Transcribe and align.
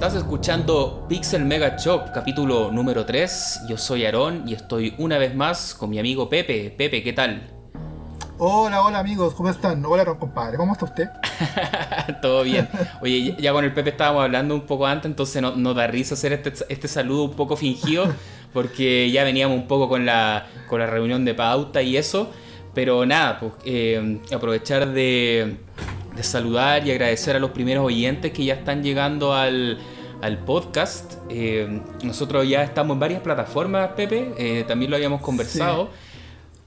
Estás 0.00 0.14
escuchando 0.14 1.04
Pixel 1.10 1.44
Mega 1.44 1.76
Shock, 1.76 2.12
capítulo 2.14 2.70
número 2.72 3.04
3. 3.04 3.64
Yo 3.68 3.76
soy 3.76 4.06
Aarón 4.06 4.48
y 4.48 4.54
estoy 4.54 4.94
una 4.96 5.18
vez 5.18 5.34
más 5.34 5.74
con 5.74 5.90
mi 5.90 5.98
amigo 5.98 6.26
Pepe. 6.26 6.70
Pepe, 6.70 7.02
¿qué 7.02 7.12
tal? 7.12 7.42
Hola, 8.38 8.82
hola 8.82 9.00
amigos, 9.00 9.34
¿cómo 9.34 9.50
están? 9.50 9.84
Hola, 9.84 10.06
compadre, 10.06 10.56
¿cómo 10.56 10.72
está 10.72 10.86
usted? 10.86 11.10
Todo 12.22 12.44
bien. 12.44 12.66
Oye, 13.02 13.36
ya 13.38 13.52
con 13.52 13.62
el 13.62 13.74
Pepe 13.74 13.90
estábamos 13.90 14.24
hablando 14.24 14.54
un 14.54 14.62
poco 14.62 14.86
antes, 14.86 15.04
entonces 15.04 15.42
nos 15.42 15.58
no 15.58 15.74
da 15.74 15.86
risa 15.86 16.14
hacer 16.14 16.32
este, 16.32 16.54
este, 16.70 16.88
saludo 16.88 17.24
un 17.24 17.34
poco 17.34 17.54
fingido, 17.58 18.06
porque 18.54 19.10
ya 19.10 19.22
veníamos 19.22 19.58
un 19.58 19.68
poco 19.68 19.90
con 19.90 20.06
la, 20.06 20.46
con 20.66 20.80
la 20.80 20.86
reunión 20.86 21.26
de 21.26 21.34
pauta 21.34 21.82
y 21.82 21.98
eso. 21.98 22.30
Pero 22.72 23.04
nada, 23.04 23.38
pues 23.38 23.52
eh, 23.66 24.18
aprovechar 24.34 24.92
de, 24.92 25.58
saludar 26.22 26.86
y 26.86 26.90
agradecer 26.90 27.36
a 27.36 27.38
los 27.38 27.50
primeros 27.50 27.84
oyentes 27.84 28.32
que 28.32 28.44
ya 28.44 28.54
están 28.54 28.82
llegando 28.82 29.34
al, 29.34 29.78
podcast. 30.44 31.14
Eh, 31.30 31.80
nosotros 32.02 32.46
ya 32.48 32.62
estamos 32.62 32.94
en 32.94 33.00
varias 33.00 33.22
plataformas, 33.22 33.90
Pepe, 33.96 34.34
eh, 34.38 34.64
también 34.68 34.90
lo 34.90 34.96
habíamos 34.96 35.22
conversado. 35.22 35.90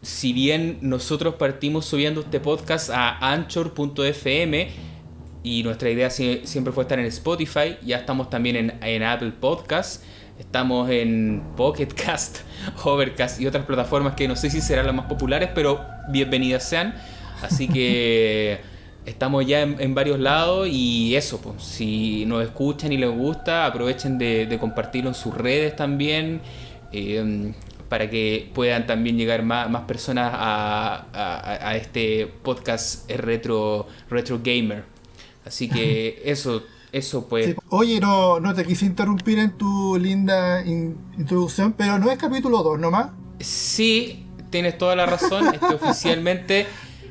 Si 0.01 0.33
bien 0.33 0.79
nosotros 0.81 1.35
partimos 1.35 1.85
subiendo 1.85 2.21
este 2.21 2.39
podcast 2.39 2.89
a 2.89 3.31
anchor.fm 3.31 4.71
y 5.43 5.63
nuestra 5.63 5.89
idea 5.89 6.09
siempre 6.09 6.73
fue 6.73 6.83
estar 6.83 6.99
en 6.99 7.05
Spotify, 7.05 7.77
ya 7.83 7.97
estamos 7.97 8.29
también 8.29 8.55
en, 8.55 8.73
en 8.81 9.03
Apple 9.03 9.33
Podcasts 9.39 10.03
Estamos 10.39 10.89
en 10.89 11.43
Pocketcast, 11.55 12.39
Overcast 12.83 13.39
y 13.39 13.45
otras 13.45 13.65
plataformas 13.65 14.15
que 14.15 14.27
no 14.27 14.35
sé 14.35 14.49
si 14.49 14.61
serán 14.61 14.87
las 14.87 14.95
más 14.95 15.05
populares, 15.05 15.49
pero 15.53 15.85
bienvenidas 16.09 16.67
sean. 16.67 16.95
Así 17.41 17.67
que 17.67 18.59
estamos 19.05 19.45
ya 19.45 19.61
en, 19.61 19.95
varios 19.95 20.19
lados 20.19 20.67
y 20.69 21.15
eso, 21.15 21.39
pues, 21.41 21.63
si 21.63 22.25
nos 22.25 22.43
escuchan 22.43 22.91
y 22.91 22.97
les 22.97 23.09
gusta, 23.09 23.65
aprovechen 23.65 24.17
de, 24.17 24.57
compartirlo 24.59 25.09
en 25.09 25.15
sus 25.15 25.33
redes 25.33 25.75
también. 25.75 26.41
Em, 26.91 27.53
para 27.89 28.09
que 28.09 28.49
puedan 28.55 28.87
también 28.87 29.17
llegar 29.17 29.43
más, 29.43 29.69
más 29.69 29.83
personas 29.83 30.31
a, 30.33 31.05
a, 31.13 31.75
este 31.75 32.25
podcast 32.25 33.07
retro, 33.11 33.87
retro 34.09 34.39
gamer. 34.43 34.83
Así 35.45 35.69
que 35.69 36.19
eso, 36.25 36.63
eso 36.91 37.27
pues. 37.27 37.55
Oye, 37.69 37.99
no, 37.99 38.39
no 38.39 38.55
te 38.55 38.65
quise 38.65 38.87
interrumpir 38.87 39.37
en 39.37 39.57
tu 39.59 39.95
linda 39.99 40.63
introducción, 40.65 41.73
pero 41.73 41.99
no 41.99 42.09
es 42.09 42.17
capítulo 42.17 42.63
2 42.63 42.79
nomás. 42.79 43.11
Sí, 43.39 44.25
tienes 44.49 44.77
toda 44.77 44.95
la 44.95 45.05
razón. 45.05 45.53
Este 45.53 45.65
oficialmente. 45.75 46.65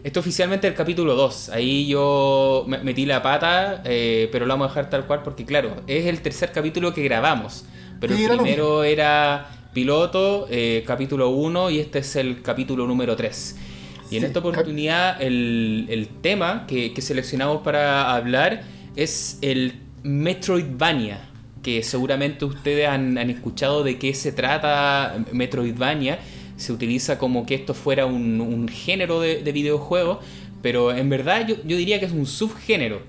Este 0.05 0.19
oficialmente 0.19 0.67
el 0.67 0.75
capítulo 0.75 1.15
2. 1.15 1.51
Ahí 1.51 1.87
yo 1.87 2.67
metí 2.67 3.07
la 3.07 3.23
pata, 3.23 3.83
eh, 3.85 4.29
pero 4.33 4.47
lo 4.47 4.55
vamos 4.55 4.67
a 4.67 4.69
dejar 4.71 4.91
tal 4.91 5.07
cual 5.07 5.23
porque, 5.23 5.45
claro, 5.45 5.83
es 5.87 6.07
el 6.07 6.21
tercer 6.23 6.51
capítulo 6.53 6.93
que 6.93 7.03
grabamos. 7.05 7.65
Pero 8.01 8.15
el 8.15 8.27
primero 8.27 8.83
era 8.83 9.69
piloto, 9.73 10.49
eh, 10.51 10.83
capítulo 10.87 11.31
1, 11.31 11.71
y 11.71 11.79
este 11.79 12.01
es 12.01 12.17
el 12.17 12.43
capítulo 12.43 12.87
número 12.87 13.15
3. 13.15 13.57
Y 14.11 14.17
en 14.17 14.25
esta 14.25 14.41
oportunidad, 14.41 15.23
el, 15.23 15.87
el 15.89 16.09
tema 16.09 16.67
que, 16.67 16.93
que 16.93 17.01
seleccionamos 17.01 17.63
para 17.63 18.13
hablar 18.15 18.65
es 18.97 19.39
el 19.41 19.75
Metroidvania, 20.03 21.21
que 21.63 21.83
seguramente 21.83 22.45
ustedes 22.45 22.89
han, 22.89 23.17
escuchado 23.19 23.85
de 23.85 23.99
qué 23.99 24.15
se 24.15 24.33
trata 24.33 25.17
Metroidvania. 25.33 26.19
Se 26.63 26.73
utiliza 26.73 27.19
como 27.19 27.45
que 27.45 27.55
esto 27.55 27.75
fuera 27.75 28.07
un, 28.07 28.69
género 28.69 29.21
de, 29.21 29.53
videojuego, 29.53 30.21
pero 30.63 30.93
en 30.93 31.09
verdad 31.11 31.47
yo, 31.47 31.57
diría 31.65 31.99
que 31.99 32.07
es 32.07 32.13
un 32.13 32.27
subgénero, 32.27 33.01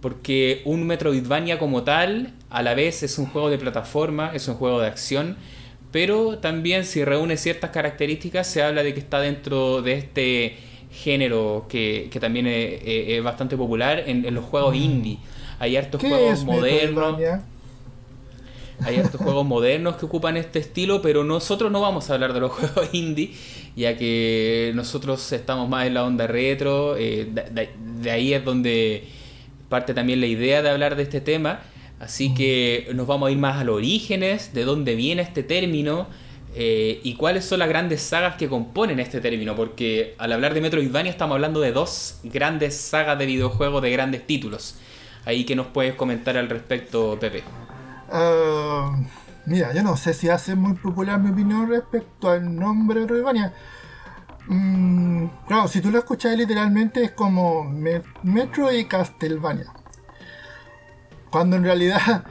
porque 0.00 0.62
un 0.64 0.86
Metroidvania 0.86 1.58
como 1.58 1.82
tal, 1.82 2.32
a 2.48 2.62
la 2.62 2.74
vez 2.74 3.02
es 3.02 3.18
un 3.18 3.26
juego 3.26 3.50
de 3.50 3.58
plataforma, 3.58 4.30
es 4.34 4.48
un 4.48 4.54
juego 4.54 4.80
de 4.80 4.86
acción, 4.86 5.36
pero 5.90 6.38
también 6.38 6.86
si 6.86 7.04
reúne 7.04 7.36
ciertas 7.36 7.70
características 7.70 8.46
se 8.46 8.62
habla 8.62 8.82
de 8.82 8.94
que 8.94 9.00
está 9.00 9.20
dentro 9.20 9.82
de 9.82 9.92
este 9.92 10.56
género 10.90 11.66
que, 11.68 12.08
también 12.18 12.46
es, 12.46 13.22
bastante 13.22 13.58
popular 13.58 14.04
en, 14.06 14.34
los 14.34 14.44
juegos 14.44 14.74
mm. 14.74 14.82
indie. 14.82 15.18
Hay 15.58 15.76
hartos 15.76 16.00
juegos 16.00 16.44
modernos. 16.44 17.20
Hay 18.84 18.96
hartos 18.96 19.20
juegos 19.20 19.46
modernos 19.46 19.96
que 19.96 20.06
ocupan 20.06 20.36
este 20.36 20.58
estilo, 20.58 21.02
pero 21.02 21.24
nosotros 21.24 21.70
no 21.70 21.80
vamos 21.80 22.10
a 22.10 22.14
hablar 22.14 22.32
de 22.32 22.40
los 22.40 22.50
juegos 22.52 22.88
indie, 22.92 23.32
ya 23.76 23.96
que 23.96 24.72
nosotros 24.74 25.32
estamos 25.32 25.68
más 25.68 25.86
en 25.86 25.94
la 25.94 26.04
onda 26.04 26.26
retro. 26.26 26.96
Eh, 26.96 27.28
de, 27.30 28.10
ahí 28.10 28.34
es 28.34 28.44
donde 28.44 29.04
parte 29.68 29.94
también 29.94 30.20
la 30.20 30.26
idea 30.26 30.62
de 30.62 30.70
hablar 30.70 30.96
de 30.96 31.04
este 31.04 31.20
tema. 31.20 31.60
Así 32.00 32.34
que 32.34 32.90
nos 32.94 33.06
vamos 33.06 33.28
a 33.28 33.30
ir 33.30 33.38
más 33.38 33.60
a 33.60 33.64
los 33.64 33.76
orígenes, 33.76 34.52
de 34.52 34.64
dónde 34.64 34.96
viene 34.96 35.22
este 35.22 35.44
término 35.44 36.08
eh, 36.54 37.00
y 37.04 37.14
cuáles 37.14 37.44
son 37.44 37.60
las 37.60 37.68
grandes 37.68 38.02
sagas 38.02 38.34
que 38.34 38.48
componen 38.48 38.98
este 38.98 39.20
término. 39.20 39.54
Porque 39.54 40.16
al 40.18 40.32
hablar 40.32 40.54
de 40.54 40.60
Metroidvania 40.60 41.10
estamos 41.10 41.36
hablando 41.36 41.60
de 41.60 41.70
dos 41.70 42.18
grandes 42.24 42.76
sagas 42.76 43.18
de 43.18 43.26
videojuegos 43.26 43.82
de 43.82 43.90
grandes 43.92 44.26
títulos. 44.26 44.74
Ahí 45.24 45.44
que 45.44 45.54
nos 45.54 45.68
puedes 45.68 45.94
comentar 45.94 46.36
al 46.36 46.48
respecto, 46.48 47.16
Pepe. 47.20 47.44
Ah, 48.12 48.94
mira, 49.46 49.72
yo 49.72 49.82
no 49.82 49.96
sé 49.96 50.12
si 50.12 50.28
hace 50.28 50.54
muy 50.54 50.74
popular 50.74 51.18
mi 51.18 51.30
opinión 51.30 51.68
respecto 51.68 52.28
al 52.30 52.54
nombre 52.54 53.00
de 53.00 53.06
Metroidvania. 53.06 53.54
Mm, 54.48 55.26
claro, 55.46 55.68
si 55.68 55.80
tú 55.80 55.90
lo 55.90 55.98
escuchas 55.98 56.36
literalmente 56.36 57.02
es 57.04 57.12
como 57.12 57.64
Metro 57.64 58.70
y 58.70 58.84
Castlevania. 58.84 59.72
Cuando 61.30 61.56
en 61.56 61.64
realidad, 61.64 62.24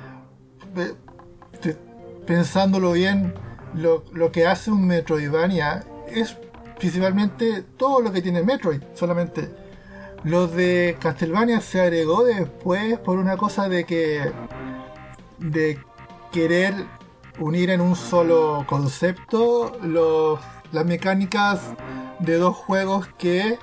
pensándolo 2.27 2.91
bien, 2.91 3.33
lo, 3.73 4.03
lo, 4.13 4.31
que 4.31 4.45
hace 4.45 4.69
un 4.69 4.85
Metroidvania 4.85 5.83
es 6.07 6.37
principalmente 6.77 7.63
todo 7.77 8.01
lo 8.01 8.11
que 8.11 8.21
tiene 8.21 8.43
Metroid, 8.43 8.81
solamente 8.93 9.49
los 10.23 10.53
de 10.53 10.97
Castlevania 10.99 11.61
se 11.61 11.81
agregó 11.81 12.23
después 12.23 12.99
por 12.99 13.17
una 13.17 13.37
cosa 13.37 13.67
de 13.67 13.85
que. 13.85 14.31
De 15.41 15.79
querer 16.31 16.73
unir 17.39 17.69
en 17.69 17.81
un 17.81 17.95
solo 17.95 18.65
concepto 18.67 19.77
los, 19.81 20.39
las 20.71 20.85
mecánicas 20.85 21.73
de 22.19 22.37
dos 22.37 22.55
juegos 22.55 23.07
que 23.17 23.57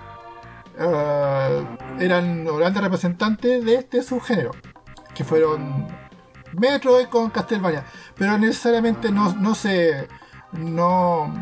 uh, 0.78 2.03
eran 2.03 2.44
grandes 2.44 2.83
representantes 2.83 3.65
de 3.65 3.77
este 3.77 4.03
subgénero, 4.03 4.53
que 5.15 5.25
fueron 5.25 5.87
Metroid 6.53 7.06
con 7.06 7.31
Castlevania, 7.31 7.84
pero 8.17 8.37
necesariamente 8.38 9.11
no, 9.11 9.33
no 9.34 9.55
se 9.55 10.09
no, 10.53 11.33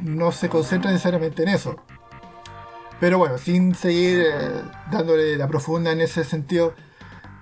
no 0.00 0.32
se 0.32 0.48
concentra 0.48 0.90
necesariamente 0.90 1.42
en 1.42 1.50
eso. 1.50 1.76
Pero 2.98 3.16
bueno, 3.18 3.38
sin 3.38 3.74
seguir 3.74 4.26
eh, 4.26 4.62
dándole 4.90 5.36
la 5.36 5.48
profunda 5.48 5.92
en 5.92 6.00
ese 6.02 6.22
sentido, 6.24 6.74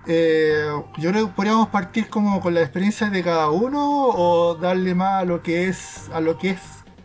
eh, 0.08 0.66
yo 0.96 1.10
creo 1.10 1.26
que 1.26 1.32
podríamos 1.32 1.68
partir 1.68 2.08
como 2.08 2.40
con 2.40 2.54
la 2.54 2.62
experiencia 2.62 3.10
de 3.10 3.22
cada 3.22 3.50
uno 3.50 4.08
o 4.08 4.54
darle 4.54 4.94
más 4.94 5.22
a 5.22 5.24
lo 5.24 5.42
que 5.42 5.68
es 5.68 6.10
a 6.12 6.20
lo 6.20 6.38
que 6.38 6.50
es 6.50 6.60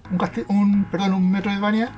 un, 0.10 0.56
un 0.58 0.86
perdón 0.86 1.14
un 1.14 1.32
Metroidvania. 1.32 1.92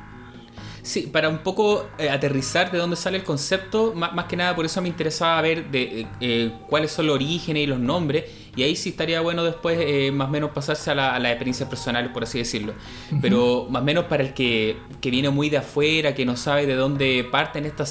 Sí, 0.85 1.09
para 1.11 1.29
un 1.29 1.39
poco 1.39 1.87
eh, 1.97 2.11
aterrizar 2.11 2.71
de 2.71 2.77
dónde 2.77 2.95
sale 2.95 3.17
el 3.17 3.23
concepto, 3.23 3.95
más, 3.95 4.25
que 4.25 4.37
nada 4.37 4.55
por 4.55 4.65
eso 4.65 4.83
me 4.83 4.87
interesaba 4.87 5.41
ver 5.41 5.71
de, 5.71 6.05
eh, 6.21 6.51
cuáles 6.69 6.91
son 6.91 7.07
los 7.07 7.15
orígenes 7.15 7.63
y 7.63 7.65
los 7.65 7.79
nombres, 7.79 8.25
y 8.55 8.61
ahí 8.61 8.75
sí 8.75 8.89
estaría 8.89 9.19
bueno 9.19 9.43
después 9.43 9.79
eh, 9.81 10.11
más 10.11 10.27
o 10.27 10.31
menos 10.31 10.51
pasarse 10.51 10.91
a 10.91 10.93
la, 10.93 11.29
experiencia 11.31 11.67
personal, 11.67 12.11
por 12.13 12.21
así 12.21 12.37
decirlo. 12.37 12.73
Pero 13.19 13.65
más 13.67 13.81
o 13.81 13.85
menos 13.85 14.05
para 14.05 14.21
el 14.21 14.35
que, 14.35 14.77
que, 15.01 15.09
viene 15.09 15.31
muy 15.31 15.49
de 15.49 15.57
afuera, 15.57 16.13
que 16.13 16.23
no 16.23 16.37
sabe 16.37 16.67
de 16.67 16.75
dónde 16.75 17.27
parte 17.31 17.57
en 17.57 17.65
esta 17.65 17.87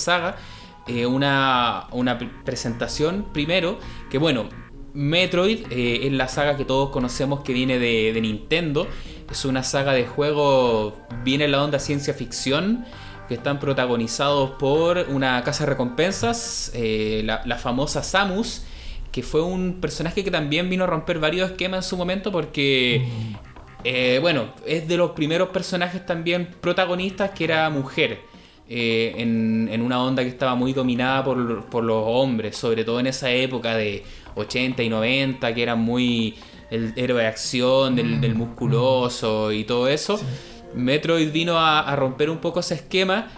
saga, 0.86 1.06
una, 1.06 1.86
una 1.92 2.18
presentación 2.44 3.26
primero, 3.32 3.78
que 4.10 4.18
bueno, 4.18 4.48
Metroid 4.92 5.66
es 5.70 6.12
la 6.12 6.28
saga 6.28 6.56
que 6.56 6.64
todos 6.64 6.90
conocemos 6.90 7.40
que 7.40 7.52
viene 7.52 7.78
de, 7.78 8.12
de 8.12 8.20
Nintendo 8.20 8.86
es 9.30 9.44
una 9.44 9.62
saga 9.62 9.92
de 9.92 10.06
juegos 10.06 10.94
viene 11.24 11.44
en 11.44 11.52
la 11.52 11.62
onda 11.62 11.78
ciencia 11.78 12.14
ficción 12.14 12.84
que 13.28 13.34
están 13.34 13.58
protagonizados 13.58 14.50
por 14.52 14.98
una 15.08 15.42
casa 15.44 15.64
de 15.64 15.70
recompensas, 15.70 16.70
eh, 16.74 17.22
la, 17.24 17.58
famosa 17.58 18.02
Samus, 18.02 18.64
que 19.10 19.22
fue 19.22 19.42
un 19.42 19.80
personaje 19.80 20.22
que 20.22 20.30
también 20.30 20.68
vino 20.68 20.84
a 20.84 20.86
romper 20.86 21.18
varios 21.18 21.50
esquemas 21.50 21.84
en 21.84 21.88
su 21.88 21.96
momento 21.96 22.30
porque, 22.30 23.08
eh, 23.82 24.18
bueno, 24.20 24.52
es 24.66 24.86
de 24.86 24.96
los 24.98 25.12
primeros 25.12 25.48
personajes 25.48 26.04
también 26.04 26.54
protagonistas 26.60 27.30
que 27.30 27.44
era 27.44 27.70
mujer. 27.70 28.20
Eh, 28.68 29.14
en, 29.18 29.68
en, 29.70 29.82
una 29.82 30.02
onda 30.02 30.22
que 30.22 30.28
estaba 30.30 30.54
muy 30.54 30.72
dominada 30.72 31.22
por, 31.22 31.66
por 31.66 31.84
los 31.84 32.02
hombres, 32.06 32.56
sobre 32.56 32.82
todo 32.82 32.98
en 32.98 33.06
esa 33.06 33.30
época 33.30 33.76
de 33.76 34.02
80 34.36 34.82
y 34.82 34.88
90, 34.88 35.54
que 35.54 35.62
eran 35.62 35.80
muy 35.80 36.34
el 36.70 36.92
héroe 36.96 37.22
de 37.22 37.28
acción, 37.28 37.96
del, 37.96 38.34
mm. 38.34 38.36
musculoso 38.36 39.52
y 39.52 39.64
todo 39.64 39.88
eso. 39.88 40.20
Metroid 40.74 41.30
vino 41.30 41.58
a, 41.58 41.94
romper 41.94 42.30
un 42.30 42.38
poco 42.38 42.60
ese 42.60 42.74
esquema, 42.74 43.28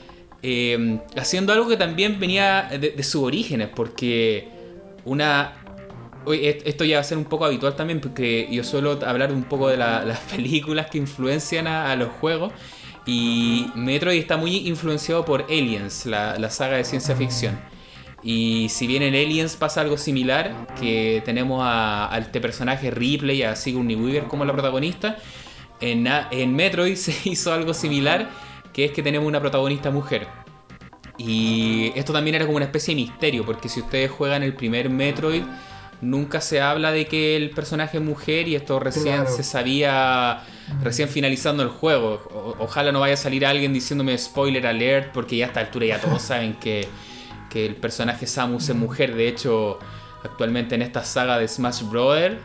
eh, 0.42 0.98
haciendo 1.16 1.52
algo 1.52 1.68
que 1.68 1.76
también 1.76 2.18
venía 2.18 2.68
de, 2.80 3.02
sus 3.02 3.22
orígenes, 3.22 3.68
porque 3.74 4.48
una 5.04 5.62
esto 6.32 6.84
ya 6.84 6.96
va 6.96 7.02
a 7.02 7.04
ser 7.04 7.18
un 7.18 7.26
poco 7.26 7.44
habitual 7.44 7.76
también, 7.76 8.00
porque 8.00 8.48
yo 8.50 8.64
suelo 8.64 8.98
hablar 9.06 9.32
un 9.32 9.44
poco 9.44 9.68
de 9.68 9.76
las 9.76 10.18
películas 10.30 10.88
que 10.90 10.98
influencian 10.98 11.66
a, 11.66 11.94
los 11.94 12.08
juegos. 12.08 12.52
Y 13.06 13.70
Metroid 13.76 14.18
está 14.18 14.36
muy 14.36 14.68
influenciado 14.68 15.24
por 15.24 15.42
Aliens, 15.42 16.06
la, 16.06 16.50
saga 16.50 16.76
de 16.76 16.84
ciencia 16.84 17.14
ficción. 17.14 17.58
Y 18.22 18.68
si 18.68 18.88
bien 18.88 19.02
en 19.02 19.14
Aliens 19.14 19.54
pasa 19.54 19.80
algo 19.80 19.96
similar, 19.96 20.66
que 20.80 21.22
tenemos 21.24 21.60
a, 21.64 22.10
este 22.18 22.40
personaje 22.40 22.90
Ripley, 22.90 23.44
a 23.44 23.54
Sigourney 23.54 23.94
Weaver 23.94 24.24
como 24.24 24.44
la 24.44 24.52
protagonista, 24.52 25.16
en, 25.80 26.08
en 26.32 26.56
Metroid 26.56 26.96
se 26.96 27.14
hizo 27.30 27.52
algo 27.52 27.72
similar, 27.72 28.28
que 28.72 28.86
es 28.86 28.90
que 28.90 29.04
tenemos 29.04 29.28
una 29.28 29.40
protagonista 29.40 29.92
mujer. 29.92 30.26
Y 31.16 31.92
esto 31.94 32.12
también 32.12 32.34
era 32.34 32.44
como 32.44 32.56
una 32.56 32.66
especie 32.66 32.94
de 32.94 33.02
misterio, 33.02 33.46
porque 33.46 33.68
si 33.68 33.80
ustedes 33.80 34.10
juegan 34.10 34.42
el 34.42 34.54
primer 34.54 34.90
Metroid, 34.90 35.44
nunca 36.00 36.40
se 36.40 36.60
habla 36.60 36.90
de 36.90 37.06
que 37.06 37.36
el 37.36 37.50
personaje 37.50 37.98
es 37.98 38.02
mujer 38.02 38.48
y 38.48 38.56
esto 38.56 38.80
recién 38.80 39.26
se 39.28 39.42
sabía 39.42 40.42
recién 40.82 41.08
finalizando 41.08 41.62
el 41.62 41.68
juego. 41.68 42.56
ojalá 42.58 42.92
no 42.92 43.00
vaya 43.00 43.14
a 43.14 43.16
salir 43.16 43.46
alguien 43.46 43.72
diciéndome 43.72 44.16
spoiler 44.18 44.66
alert 44.66 45.12
porque 45.12 45.36
ya 45.36 45.46
a 45.46 45.48
esta 45.48 45.60
altura 45.60 45.86
ya 45.86 46.00
todos 46.00 46.22
saben 46.30 46.54
que, 46.54 46.88
el 47.54 47.74
personaje 47.74 48.26
Samus 48.26 48.68
es 48.68 48.76
mujer. 48.76 49.14
De 49.14 49.28
hecho, 49.28 49.78
actualmente 50.22 50.74
en 50.74 50.82
esta 50.82 51.02
saga 51.02 51.38
de 51.38 51.48
Smash 51.48 51.84
Brothers 51.84 52.36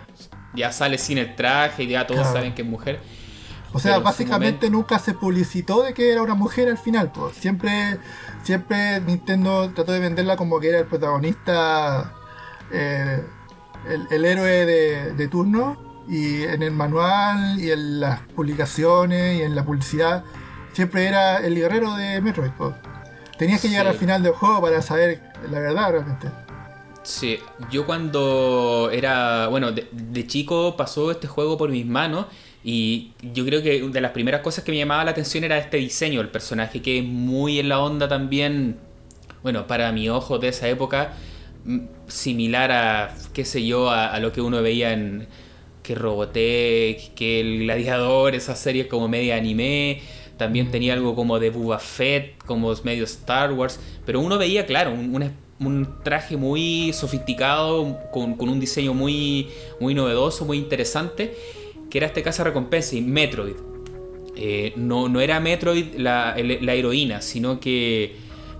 ya 0.54 0.72
sale 0.72 0.98
sin 0.98 1.18
el 1.18 1.36
traje 1.36 1.84
y 1.84 1.88
ya 1.88 2.08
todos 2.08 2.26
saben 2.28 2.56
que 2.56 2.62
es 2.62 2.68
mujer. 2.68 3.02
O 3.74 3.80
sea, 3.80 4.00
básicamente 4.00 4.70
nunca 4.70 5.00
se 5.00 5.14
publicitó 5.14 5.84
de 5.84 5.94
que 5.94 6.14
era 6.14 6.22
una 6.22 6.34
mujer 6.34 6.70
al 6.70 6.78
final. 6.78 7.12
Pues. 7.12 7.36
Siempre, 7.36 8.00
siempre 8.44 9.02
Nintendo 9.02 9.70
trató 9.74 9.92
de 9.92 10.00
venderla 10.00 10.38
como 10.38 10.60
que 10.62 10.70
era 10.70 10.80
el 10.80 10.86
protagonista. 10.86 12.14
Eh, 12.72 13.22
el, 14.12 14.26
héroe 14.26 14.66
de, 15.16 15.28
turno 15.28 15.91
y 16.12 16.44
en 16.44 16.62
el 16.62 16.72
manual 16.72 17.58
y 17.58 17.72
en 17.72 18.02
las 18.02 18.20
publicaciones 18.36 19.40
y 19.40 19.44
en 19.44 19.56
la 19.56 19.64
publicidad 19.64 20.26
siempre 20.74 21.08
era 21.08 21.38
el 21.38 21.56
guerrero 21.56 21.96
de 21.96 22.20
Metroid. 22.20 22.52
Tenías 23.38 23.62
que 23.62 23.70
llegar 23.70 23.88
al 23.88 23.96
final 23.96 24.22
del 24.22 24.34
juego 24.34 24.62
para 24.62 24.82
saber 24.82 25.22
la 25.50 25.60
verdad 25.60 25.92
realmente. 25.92 26.28
Sí, 27.04 27.40
yo 27.72 27.86
cuando 27.86 28.90
era, 28.92 29.48
bueno, 29.48 29.72
de, 29.72 30.28
chico 30.28 30.76
pasó 30.76 31.12
este 31.12 31.28
juego 31.28 31.58
por 31.58 31.70
mis 31.70 31.86
manos 31.86 32.26
y 32.62 33.14
yo 33.34 33.46
creo 33.46 33.64
que 33.64 33.82
de 33.82 34.02
las 34.02 34.12
primeras 34.12 34.42
cosas 34.42 34.66
que 34.66 34.72
me 34.72 34.78
llamaba 34.78 35.06
la 35.06 35.12
atención 35.12 35.46
era 35.46 35.58
este 35.58 35.78
diseño 35.78 36.20
del 36.20 36.30
personaje, 36.30 36.82
que 36.82 37.00
es 37.00 37.06
muy 37.06 37.58
en 37.58 37.70
la 37.70 37.80
onda 37.80 38.10
también, 38.10 38.78
bueno, 39.44 39.66
para 39.66 39.92
mi 39.94 40.10
ojo 40.10 40.40
de 40.40 40.50
esa 40.50 40.68
época, 40.68 41.14
similar 42.08 42.72
a, 42.72 43.16
qué 43.34 43.46
sé 43.46 43.66
yo, 43.66 43.90
a, 43.90 44.20
lo 44.20 44.32
que 44.34 44.42
uno 44.42 44.62
veía 44.62 44.92
en 44.92 45.28
que 45.82 45.96
Robotech, 45.96 47.14
que 47.14 47.40
el 47.40 47.60
Gladiador, 47.64 48.36
esas 48.36 48.60
series 48.60 48.88
como 48.88 49.08
media 49.08 49.36
anime. 49.36 50.02
También 50.38 50.68
mm. 50.68 50.72
tenía 50.72 50.94
algo 50.94 51.16
como 51.16 51.40
de 51.40 51.50
Boba 51.50 51.80
Fett, 51.80 52.38
como 52.46 52.74
medio 52.84 53.04
Star 53.06 53.52
Wars. 53.54 53.80
Pero 54.06 54.20
uno 54.20 54.38
veía, 54.38 54.66
claro, 54.66 54.92
un, 54.94 55.88
traje 56.04 56.38
muy 56.38 56.92
sofisticado, 56.94 58.00
con, 58.12 58.36
un 58.40 58.60
diseño 58.60 58.94
muy, 58.94 59.50
muy 59.80 59.94
novedoso, 59.94 60.46
muy 60.46 60.58
interesante, 60.58 61.36
que 61.90 61.98
era 61.98 62.08
este 62.08 62.24
caza 62.24 62.44
recompensa 62.44 62.96
y 62.96 63.02
Metroid. 63.02 63.56
Eh, 64.36 64.74
no, 64.76 65.10
no 65.10 65.22
era 65.22 65.40
Metroid 65.40 65.96
la 65.96 66.36
heroína, 66.38 67.22
sino 67.22 67.60
que 67.60 68.16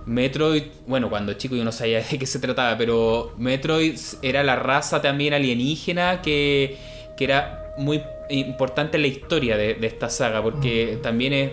Metroid, 0.06 0.64
bueno, 0.86 1.08
cuando 1.08 1.34
chico 1.34 1.54
yo 1.54 1.64
no 1.64 1.72
sabía 1.72 2.02
de 2.10 2.18
qué 2.18 2.26
se 2.26 2.38
trataba, 2.38 2.76
pero 2.76 3.34
Metroid 3.38 3.96
era 4.22 4.42
la 4.42 4.56
raza 4.56 5.00
también 5.00 5.34
alienígena 5.34 6.22
que, 6.22 6.76
era 7.18 7.74
muy 7.78 8.02
importante 8.30 8.96
en 8.96 9.02
la 9.02 9.08
historia 9.08 9.56
de, 9.56 9.76
esta 9.82 10.08
saga, 10.08 10.42
porque 10.42 10.98
también 11.02 11.32
es, 11.32 11.52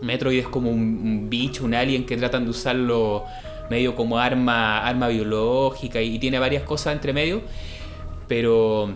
Metroid 0.00 0.38
es 0.40 0.48
como 0.48 0.70
un, 0.70 1.28
bicho, 1.28 1.64
un 1.64 1.74
alien 1.74 2.06
que 2.06 2.16
tratan 2.16 2.44
de 2.44 2.50
usarlo 2.50 3.24
medio 3.68 3.94
como 3.94 4.18
arma, 4.18 4.86
arma 4.86 5.08
biológica 5.08 6.00
y, 6.00 6.18
tiene 6.18 6.38
varias 6.38 6.64
cosas 6.64 6.94
entre 6.94 7.12
medio, 7.12 7.42
pero... 8.28 8.94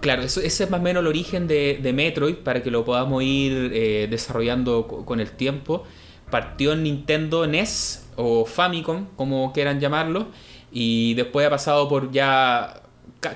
Claro, 0.00 0.22
eso, 0.22 0.42
ese 0.42 0.64
es 0.64 0.70
más 0.70 0.80
o 0.80 0.82
menos 0.82 1.00
el 1.00 1.06
origen 1.06 1.48
de, 1.48 1.92
Metroid 1.94 2.34
para 2.34 2.62
que 2.62 2.70
lo 2.70 2.84
podamos 2.84 3.22
ir 3.22 3.70
eh, 3.72 4.06
desarrollando 4.10 4.86
con 4.86 5.18
el 5.18 5.30
tiempo. 5.30 5.84
Partió 6.30 6.74
en 6.74 6.82
Nintendo 6.82 7.46
NES 7.46 8.10
o 8.16 8.44
Famicom, 8.44 9.06
como 9.16 9.50
quieran 9.54 9.80
llamarlo, 9.80 10.26
y 10.70 11.14
después 11.14 11.46
ha 11.46 11.50
pasado 11.50 11.88
por 11.88 12.10
ya 12.10 12.83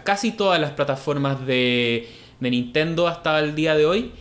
casi 0.05 0.33
todas 0.33 0.61
las 0.61 0.73
plataformas 0.73 1.47
de, 1.47 2.09
Nintendo 2.41 3.09
hasta 3.09 3.39
el 3.41 3.55
día 3.55 3.75
de 3.75 3.87
hoy. 3.87 4.13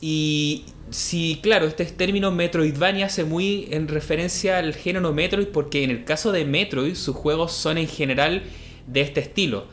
Y 0.00 0.64
sí, 0.90 1.40
claro, 1.42 1.66
este 1.66 1.86
término 1.86 2.30
Metroidvania 2.30 3.06
hace 3.06 3.24
muy 3.24 3.68
en 3.70 3.88
referencia 3.88 4.58
al 4.58 4.74
género 4.74 5.12
Metroid, 5.12 5.46
porque 5.48 5.84
en 5.84 5.90
el 5.90 6.04
caso 6.04 6.32
de 6.32 6.44
Metroid, 6.44 6.94
sus 6.94 7.16
juegos 7.16 7.52
son 7.52 7.78
en 7.78 7.88
general 7.88 8.42
de 8.86 9.00
este 9.00 9.20
estilo. 9.20 9.66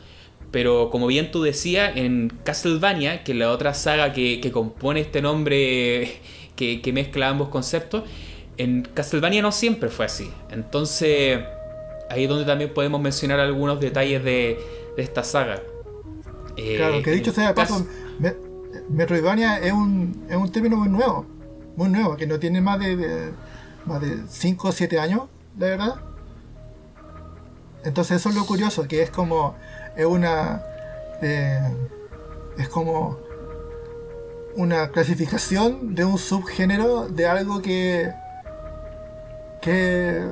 Pero 0.50 0.90
como 0.90 1.06
bien 1.06 1.30
tú 1.30 1.42
decías, 1.42 1.96
en 1.96 2.32
Castlevania, 2.44 3.24
que 3.24 3.32
es 3.32 3.38
la 3.38 3.50
otra 3.50 3.74
saga 3.74 4.12
que, 4.12 4.40
que 4.40 4.50
compone 4.52 5.00
este 5.00 5.22
nombre 5.22 6.20
que, 6.56 6.92
mezcla 6.92 7.28
ambos 7.28 7.48
conceptos. 7.48 8.04
En 8.58 8.82
Castlevania 8.82 9.42
no 9.42 9.52
siempre 9.52 9.88
fue 9.88 10.06
así. 10.06 10.30
Entonces, 10.50 11.40
ahí 12.10 12.24
es 12.24 12.28
donde 12.28 12.44
también 12.44 12.72
podemos 12.72 13.00
mencionar 13.00 13.40
algunos 13.40 13.80
detalles 13.80 14.22
de, 14.22 14.58
esta 14.96 15.22
saga. 15.22 15.62
Eh, 16.56 16.76
claro, 16.76 17.02
que 17.02 17.10
dicho 17.10 17.32
sea 17.32 17.48
de 17.48 17.54
paso, 17.54 17.86
Metroidvania 18.88 19.58
es 19.58 19.72
un, 19.72 20.26
es 20.28 20.36
un 20.36 20.50
término 20.50 20.76
muy 20.76 20.88
nuevo. 20.88 21.26
Muy 21.76 21.88
nuevo, 21.88 22.16
que 22.16 22.26
no 22.26 22.38
tiene 22.38 22.60
más 22.60 22.78
de, 22.78 23.32
más 23.86 24.00
de 24.00 24.22
5 24.28 24.68
o 24.68 24.72
7 24.72 24.98
años, 24.98 25.22
la 25.58 25.66
verdad. 25.66 25.94
Entonces 27.84 28.18
eso 28.20 28.28
es 28.28 28.34
lo 28.34 28.44
curioso, 28.46 28.86
que 28.86 29.02
es 29.02 29.10
como 29.10 29.56
es 29.96 30.06
una 30.06 30.62
eh, 31.22 31.60
es 32.58 32.68
como 32.68 33.18
una 34.56 34.90
clasificación 34.90 35.94
de 35.94 36.04
un 36.04 36.18
subgénero 36.18 37.08
de 37.08 37.26
algo 37.26 37.62
que, 37.62 38.12
que, 39.60 40.26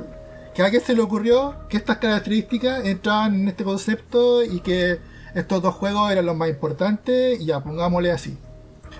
que 0.54 0.62
a 0.62 0.66
alguien 0.66 0.82
se 0.82 0.94
le 0.94 1.02
ocurrió 1.02 1.56
que 1.68 1.76
estas 1.76 1.98
características 1.98 2.84
entraban 2.84 3.34
en 3.34 3.48
este 3.48 3.64
concepto 3.64 4.42
y 4.42 4.60
que 4.60 4.98
estos 5.34 5.62
dos 5.62 5.74
juegos 5.74 6.10
eran 6.10 6.26
los 6.26 6.36
más 6.36 6.48
importantes 6.48 7.40
y 7.40 7.46
ya 7.46 7.62
pongámosle 7.62 8.10
así. 8.10 8.36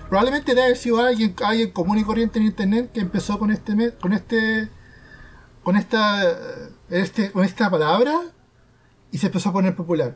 Probablemente 0.09 0.51
debe 0.51 0.65
haber 0.65 0.77
sido 0.77 0.99
alguien, 0.99 1.35
alguien 1.43 1.71
común 1.71 1.97
y 1.97 2.03
corriente 2.03 2.39
en 2.39 2.45
internet 2.45 2.91
que 2.93 2.99
empezó 2.99 3.39
con 3.39 3.51
este 3.51 3.93
con 3.99 4.13
este 4.13 4.69
con 5.63 5.75
esta 5.75 6.37
este, 6.89 7.31
con 7.31 7.45
esta 7.45 7.69
palabra 7.69 8.19
y 9.11 9.17
se 9.17 9.27
empezó 9.27 9.49
a 9.49 9.53
poner 9.53 9.75
popular. 9.75 10.15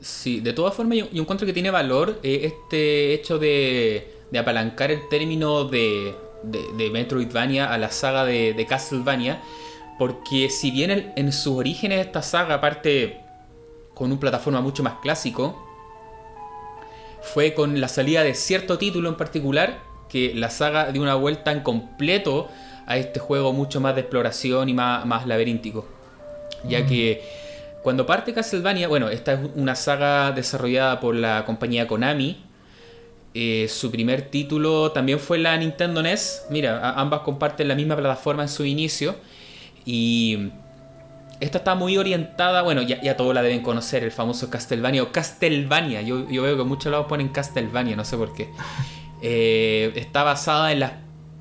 Sí, 0.00 0.40
de 0.40 0.52
todas 0.52 0.74
formas 0.74 0.98
yo, 0.98 1.06
encuentro 1.12 1.46
que 1.46 1.52
tiene 1.52 1.70
valor 1.70 2.18
eh, 2.22 2.40
este 2.44 3.12
hecho 3.12 3.38
de, 3.38 4.16
apalancar 4.38 4.90
el 4.90 5.06
término 5.08 5.64
de, 5.64 6.14
de, 6.42 6.90
Metroidvania 6.90 7.72
a 7.72 7.76
la 7.76 7.90
saga 7.90 8.24
de, 8.24 8.66
Castlevania, 8.66 9.42
porque 10.00 10.48
si 10.48 10.70
bien 10.70 11.12
en 11.14 11.30
sus 11.30 11.58
orígenes 11.58 12.06
esta 12.06 12.22
saga 12.22 12.58
parte 12.58 13.20
con 13.92 14.10
un 14.10 14.18
plataforma 14.18 14.62
mucho 14.62 14.82
más 14.82 14.94
clásico, 15.02 15.62
fue 17.20 17.52
con 17.52 17.82
la 17.82 17.86
salida 17.86 18.22
de 18.24 18.32
cierto 18.32 18.78
título 18.78 19.10
en 19.10 19.16
particular 19.16 19.80
que 20.08 20.32
la 20.34 20.48
saga 20.48 20.90
dio 20.90 21.02
una 21.02 21.16
vuelta 21.16 21.52
en 21.52 21.60
completo 21.60 22.48
a 22.86 22.96
este 22.96 23.20
juego 23.20 23.52
mucho 23.52 23.82
más 23.82 23.94
de 23.94 24.00
exploración 24.00 24.70
y 24.70 24.72
más, 24.72 25.04
más 25.04 25.26
laberíntico. 25.26 25.86
Ya 26.64 26.80
mm. 26.80 26.86
que 26.86 27.22
cuando 27.82 28.06
parte 28.06 28.32
Castlevania, 28.32 28.88
bueno, 28.88 29.10
esta 29.10 29.34
es 29.34 29.40
una 29.54 29.74
saga 29.74 30.32
desarrollada 30.32 30.98
por 30.98 31.14
la 31.14 31.44
compañía 31.44 31.86
Konami. 31.86 32.42
Eh, 33.34 33.66
su 33.68 33.90
primer 33.90 34.30
título 34.30 34.92
también 34.92 35.20
fue 35.20 35.36
la 35.36 35.54
Nintendo 35.58 36.02
NES. 36.02 36.46
Mira, 36.48 36.94
ambas 36.94 37.20
comparten 37.20 37.68
la 37.68 37.74
misma 37.74 37.96
plataforma 37.96 38.44
en 38.44 38.48
su 38.48 38.64
inicio. 38.64 39.14
Y 39.92 40.52
esta 41.40 41.58
está 41.58 41.74
muy 41.74 41.98
orientada, 41.98 42.62
bueno, 42.62 42.82
ya, 42.82 43.00
ya 43.02 43.16
todos 43.16 43.34
la 43.34 43.42
deben 43.42 43.60
conocer, 43.60 44.04
el 44.04 44.12
famoso 44.12 44.48
Castlevania 44.50 45.02
o 45.02 45.10
Castlevania. 45.10 46.00
Yo, 46.00 46.24
veo 46.28 46.56
que 46.56 46.62
muchos 46.62 46.92
lados 46.92 47.06
ponen 47.08 47.28
Castlevania, 47.30 47.96
no 47.96 48.04
sé 48.04 48.16
por 48.16 48.32
qué. 48.32 48.48
Eh, 49.22 49.92
está 49.96 50.22
basada 50.22 50.72
en 50.72 50.80
las 50.80 50.92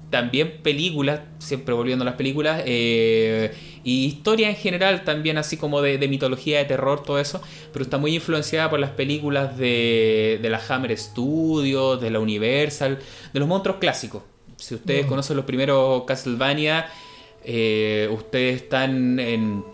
también 0.10 0.62
películas, 0.62 1.22
siempre 1.38 1.74
volviendo 1.74 2.04
a 2.04 2.06
las 2.08 2.16
películas, 2.16 2.62
eh, 2.66 3.56
y 3.86 4.04
historia 4.04 4.50
en 4.50 4.58
general 4.58 5.06
también, 5.06 5.38
así 5.38 5.56
como 5.56 5.82
de, 5.82 6.06
mitología, 6.10 6.58
de 6.58 6.66
terror, 6.66 7.02
todo 7.04 7.20
eso, 7.20 7.42
pero 7.72 7.84
está 7.84 7.98
muy 7.98 8.14
influenciada 8.14 8.70
por 8.70 8.82
las 8.82 8.90
películas 8.90 9.58
de, 9.58 10.42
la 10.44 10.60
Hammer 10.68 10.98
Studios, 10.98 12.02
de 12.02 12.10
la 12.10 12.20
Universal, 12.20 13.00
de 13.32 13.40
los 13.40 13.48
monstruos 13.48 13.78
clásicos. 13.80 14.24
Si 14.58 14.76
ustedes 14.76 15.06
mm. 15.06 15.08
conocen 15.08 15.38
los 15.38 15.46
primeros 15.46 16.04
Castlevania, 16.04 16.88
eh, 17.52 18.08
ustedes 18.12 18.62
están 18.62 19.20
en, 19.20 19.66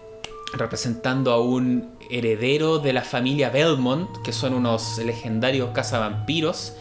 representando 0.53 1.33
a 1.33 1.41
un 1.41 1.91
heredero 2.09 2.79
de 2.79 2.93
la 2.93 3.01
familia 3.01 3.49
Belmont, 3.49 4.09
que 4.23 4.31
son 4.31 4.53
unos 4.53 4.97
legendarios 4.99 5.71
cazavampiros 5.71 6.71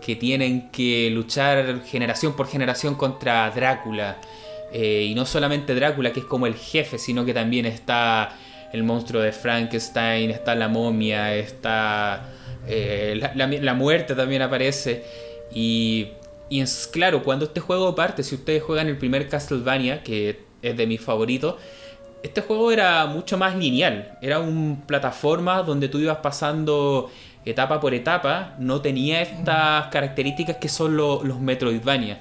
que 0.00 0.16
tienen 0.16 0.70
que 0.70 1.10
luchar 1.10 1.82
generación 1.84 2.32
por 2.32 2.48
generación 2.48 2.94
contra 2.94 3.50
Drácula. 3.50 4.16
Eh, 4.72 5.08
y 5.10 5.14
no 5.14 5.26
solamente 5.26 5.74
Drácula, 5.74 6.10
que 6.10 6.20
es 6.20 6.26
como 6.26 6.46
el 6.46 6.54
jefe, 6.54 6.96
sino 6.96 7.26
que 7.26 7.34
también 7.34 7.66
está 7.66 8.34
el 8.72 8.82
monstruo 8.82 9.20
de 9.20 9.32
Frankenstein, 9.32 10.30
está 10.30 10.54
la 10.54 10.68
momia, 10.68 11.34
está 11.34 12.30
eh, 12.66 13.20
la, 13.34 13.74
muerte 13.74 14.14
también 14.14 14.40
aparece. 14.40 15.04
Y, 15.52 16.12
y 16.50 16.60
es 16.60 16.90
claro, 16.92 17.22
cuando 17.22 17.46
este 17.46 17.60
juego 17.60 17.94
parte, 17.94 18.24
si 18.24 18.34
ustedes 18.34 18.62
juegan 18.62 18.88
el 18.88 18.98
primer 18.98 19.28
Castlevania, 19.28 20.02
que 20.02 20.40
es 20.60 20.76
de 20.76 20.86
mis 20.86 21.00
favoritos, 21.00 21.54
este 22.22 22.40
juego 22.42 22.72
era 22.72 23.06
mucho 23.06 23.38
más 23.38 23.56
lineal. 23.56 24.18
Era 24.20 24.40
un 24.40 24.82
plataforma 24.86 25.62
donde 25.62 25.88
tú 25.88 25.98
ibas 25.98 26.18
pasando 26.18 27.10
etapa 27.44 27.80
por 27.80 27.94
etapa. 27.94 28.56
No 28.58 28.80
tenía 28.80 29.22
estas 29.22 29.86
características 29.86 30.56
que 30.56 30.68
son 30.68 30.96
los 30.96 31.40
Metroidvania. 31.40 32.18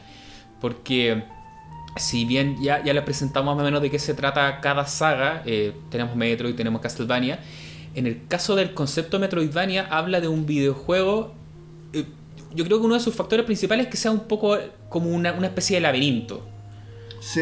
Porque 0.62 1.24
si 1.98 2.25
bien 2.25 2.55
ya, 2.62 2.83
ya 2.83 2.93
les 2.93 3.03
presentamos 3.03 3.55
más 3.55 3.63
o 3.63 3.65
menos 3.65 3.81
de 3.81 3.89
qué 3.89 4.00
se 4.00 4.13
trata 4.13 4.62
cada 4.62 4.86
saga, 4.86 5.41
eh, 5.45 5.74
tenemos 5.89 6.15
Metroid, 6.15 6.55
tenemos 6.55 6.81
Castlevania. 6.81 7.39
En 7.95 8.05
el 8.05 8.27
caso 8.27 8.55
del 8.55 8.74
concepto 8.74 9.19
Metroidvania, 9.19 9.88
habla 9.89 10.21
de 10.21 10.27
un 10.27 10.45
videojuego. 10.45 11.33
Eh, 11.93 12.05
yo 12.53 12.65
creo 12.65 12.79
que 12.79 12.86
uno 12.86 12.96
de 12.96 13.01
sus 13.01 13.15
factores 13.15 13.46
principales 13.46 13.86
es 13.86 13.91
que 13.91 13.98
sea 13.98 14.12
un 14.12 14.22
poco 14.22 14.58
como 14.89 15.10
una, 15.10 15.34
una 15.34 15.48
especie 15.48 15.77
de 15.77 15.82
laberinto. 15.82 16.44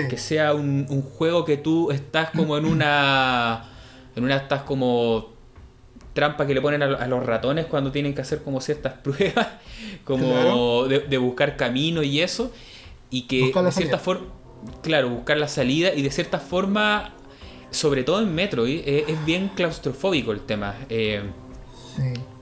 Que 0.10 0.18
sea 0.18 0.54
un, 0.54 1.02
juego 1.02 1.46
que 1.46 1.58
tú 1.58 1.92
estás 1.92 2.32
como 2.32 2.58
en 2.58 2.66
una. 2.66 3.70
En 4.16 4.24
una 4.24 4.38
estás 4.38 4.64
como. 4.64 5.36
Trampa 6.14 6.48
que 6.48 6.56
le 6.56 6.62
ponen 6.62 6.82
a, 6.82 7.08
los 7.08 7.24
ratones 7.24 7.68
cuando 7.68 7.92
tienen 7.92 8.16
que 8.16 8.22
hacer 8.22 8.42
como 8.42 8.60
ciertas 8.60 8.94
pruebas. 9.04 9.48
Como 10.04 10.88
de, 10.88 11.18
buscar 11.18 11.56
camino 11.58 12.02
y 12.02 12.22
eso. 12.22 12.52
Y 13.10 13.24
que 13.24 13.54
de 13.54 13.72
cierta 13.72 14.00
forma. 14.00 14.28
Claro, 14.82 15.10
buscar 15.10 15.38
la 15.38 15.48
salida. 15.48 15.94
Y 15.94 16.02
de 16.02 16.12
cierta 16.12 16.40
forma. 16.40 17.14
Sobre 17.70 18.04
todo 18.04 18.22
en 18.22 18.34
Metroid. 18.34 18.82
Eh, 18.84 19.06
es 19.08 19.26
bien 19.26 19.50
claustrofóbico 19.50 20.32
el 20.32 20.42
tema. 20.42 20.76
Eh, 20.90 21.22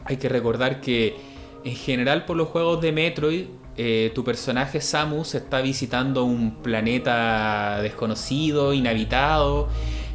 hay 0.06 0.18
que 0.18 0.30
recordar 0.30 0.80
que. 0.80 1.35
En 1.66 1.76
general, 1.76 2.26
por 2.26 2.38
los 2.38 2.50
juegos 2.50 2.80
de 2.80 2.92
Metroid, 2.92 3.46
eh, 3.76 4.12
tu 4.14 4.24
personaje 4.24 4.82
Samus 4.82 5.34
está 5.34 5.62
visitando 5.62 6.24
un 6.24 6.62
planeta 6.62 7.82
desconocido, 7.82 8.72
inhabitado. 8.72 9.68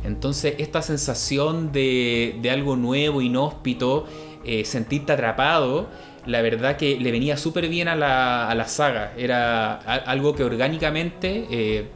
Entonces 0.05 0.55
esta 0.59 0.81
sensación 0.81 1.73
de, 1.73 2.41
algo 2.53 2.77
nuevo, 2.77 3.21
inhóspito, 3.21 4.07
eh, 4.45 4.65
sentirte 4.65 5.13
atrapado, 5.13 5.89
la 6.25 6.41
verdad 6.41 6.77
que 6.77 6.97
le 7.01 7.11
venía 7.11 7.37
súper 7.37 7.69
bien 7.69 7.89
a 7.89 7.97
la, 7.97 8.65
saga. 8.69 9.13
Era 9.19 9.75
algo 9.75 10.37
que 10.37 10.45
orgánicamente 10.45 11.49
eh, 11.51 11.89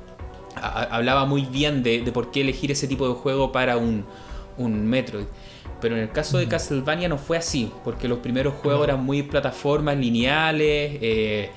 hablaba 0.56 1.26
muy 1.26 1.42
bien 1.42 1.84
de, 1.84 2.00
por 2.12 2.32
qué 2.32 2.40
elegir 2.40 2.72
ese 2.72 2.88
tipo 2.88 3.06
de 3.06 3.14
juego 3.14 3.52
para 3.52 3.76
un, 3.76 4.04
un 4.58 4.84
Metroid. 4.84 5.26
Pero 5.84 5.96
en 5.96 6.02
el 6.04 6.10
caso 6.12 6.38
de 6.38 6.48
Castlevania 6.48 7.10
no 7.10 7.18
fue 7.18 7.36
así, 7.36 7.70
porque 7.84 8.08
los 8.08 8.20
primeros 8.20 8.54
juegos 8.54 8.84
eran 8.84 9.04
muy 9.04 9.22
plataformas 9.22 9.98
lineales, 9.98 10.96
eh, 11.02 11.50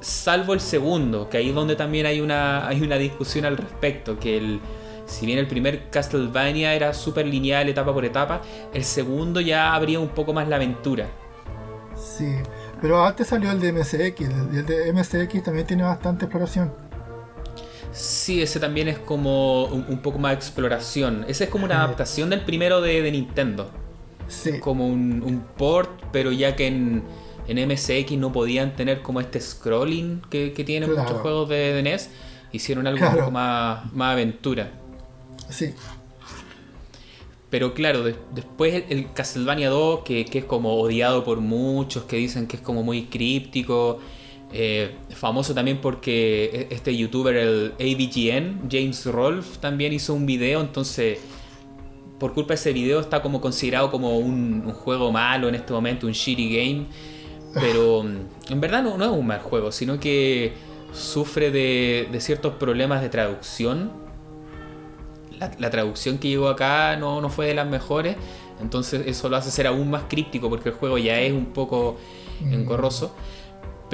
salvo 0.00 0.54
el 0.54 0.60
segundo, 0.60 1.28
que 1.28 1.36
ahí 1.36 1.50
es 1.50 1.54
donde 1.54 1.76
también 1.76 2.06
hay 2.06 2.22
una, 2.22 2.66
hay 2.66 2.80
una 2.80 2.96
discusión 2.96 3.44
al 3.44 3.58
respecto, 3.58 4.18
que 4.18 4.38
el, 4.38 4.60
si 5.04 5.26
bien 5.26 5.38
el 5.38 5.46
primer 5.46 5.90
Castlevania 5.90 6.72
era 6.72 6.94
súper 6.94 7.26
lineal, 7.26 7.68
etapa 7.68 7.92
por 7.92 8.06
etapa, 8.06 8.40
el 8.72 8.82
segundo 8.82 9.42
ya 9.42 9.74
abría 9.74 10.00
un 10.00 10.08
poco 10.08 10.32
más 10.32 10.48
la 10.48 10.56
aventura. 10.56 11.06
Sí, 11.94 12.36
pero 12.80 13.04
antes 13.04 13.26
salió 13.26 13.50
el 13.50 13.60
de 13.60 13.74
MSX, 13.74 14.20
el 14.54 14.64
de 14.64 14.90
MSX 14.90 15.42
también 15.42 15.66
tiene 15.66 15.82
bastante 15.82 16.24
exploración. 16.24 16.72
Sí, 17.94 18.42
ese 18.42 18.58
también 18.58 18.88
es 18.88 18.98
como 18.98 19.66
un, 19.66 19.98
poco 19.98 20.18
más 20.18 20.34
exploración. 20.34 21.24
Ese 21.28 21.44
es 21.44 21.50
como 21.50 21.64
una 21.64 21.76
adaptación 21.76 22.28
del 22.28 22.40
primero 22.40 22.80
de, 22.80 23.08
Nintendo. 23.10 23.70
Sí. 24.26 24.58
Como 24.58 24.88
un, 24.88 25.44
port, 25.56 25.90
pero 26.10 26.32
ya 26.32 26.56
que 26.56 26.66
en, 26.66 27.04
en, 27.46 27.68
MSX 27.68 28.18
no 28.18 28.32
podían 28.32 28.74
tener 28.74 29.00
como 29.00 29.20
este 29.20 29.40
scrolling 29.40 30.22
que, 30.28 30.50
tienen 30.66 30.90
muchos 30.90 31.20
juegos 31.20 31.48
de, 31.48 31.80
NES, 31.84 32.10
hicieron 32.50 32.88
algo 32.88 33.06
un 33.06 33.14
poco 33.16 33.30
más, 33.30 33.92
más 33.92 34.12
aventura. 34.14 34.72
Sí. 35.48 35.72
Pero 37.48 37.74
claro, 37.74 38.02
después 38.02 38.82
el, 38.88 39.12
Castlevania 39.12 39.70
2, 39.70 40.00
que, 40.04 40.24
que, 40.24 40.40
es 40.40 40.44
como 40.44 40.74
odiado 40.80 41.22
por 41.22 41.38
muchos, 41.38 42.02
que 42.02 42.16
dicen 42.16 42.48
que 42.48 42.56
es 42.56 42.62
como 42.62 42.82
muy 42.82 43.04
críptico. 43.04 44.00
Eh, 44.56 44.94
famoso 45.10 45.52
también 45.52 45.78
porque 45.80 46.68
e-, 46.70 46.74
este 46.74 46.96
youtuber, 46.96 47.34
el 47.36 47.72
AVGN, 47.80 48.68
James 48.70 49.04
Rolfe, 49.06 49.58
también 49.58 49.92
hizo 49.92 50.14
un 50.14 50.26
video, 50.26 50.60
entonces 50.60 51.18
por 52.20 52.34
culpa 52.34 52.50
de 52.50 52.54
ese 52.54 52.72
video 52.72 53.00
está 53.00 53.20
como 53.20 53.40
considerado 53.40 53.90
como 53.90 54.16
un, 54.16 54.70
juego 54.70 55.10
malo 55.10 55.48
en 55.48 55.56
este 55.56 55.72
momento, 55.72 56.06
un 56.06 56.12
shitty 56.12 56.56
game. 56.56 56.86
Pero 57.54 58.02
mm, 58.04 58.52
en 58.52 58.60
verdad 58.60 58.84
no, 58.84 58.94
es 59.04 59.10
un 59.10 59.26
mal 59.26 59.40
juego, 59.40 59.72
sino 59.72 59.98
que 59.98 60.52
sufre 60.92 61.50
de, 61.50 62.08
ciertos 62.20 62.54
problemas 62.54 63.02
de 63.02 63.08
traducción. 63.08 63.90
La, 65.58 65.68
traducción 65.68 66.18
que 66.18 66.28
llegó 66.28 66.48
acá 66.48 66.96
no, 66.96 67.20
no 67.20 67.28
fue 67.28 67.48
de 67.48 67.54
las 67.54 67.66
mejores, 67.66 68.16
entonces 68.62 69.02
eso 69.04 69.28
lo 69.28 69.36
hace 69.36 69.50
ser 69.50 69.66
aún 69.66 69.90
más 69.90 70.04
críptico 70.08 70.48
porque 70.48 70.68
el 70.68 70.76
juego 70.76 70.96
ya 70.96 71.20
es 71.20 71.32
un 71.32 71.46
poco 71.46 71.96
mm. 72.40 72.52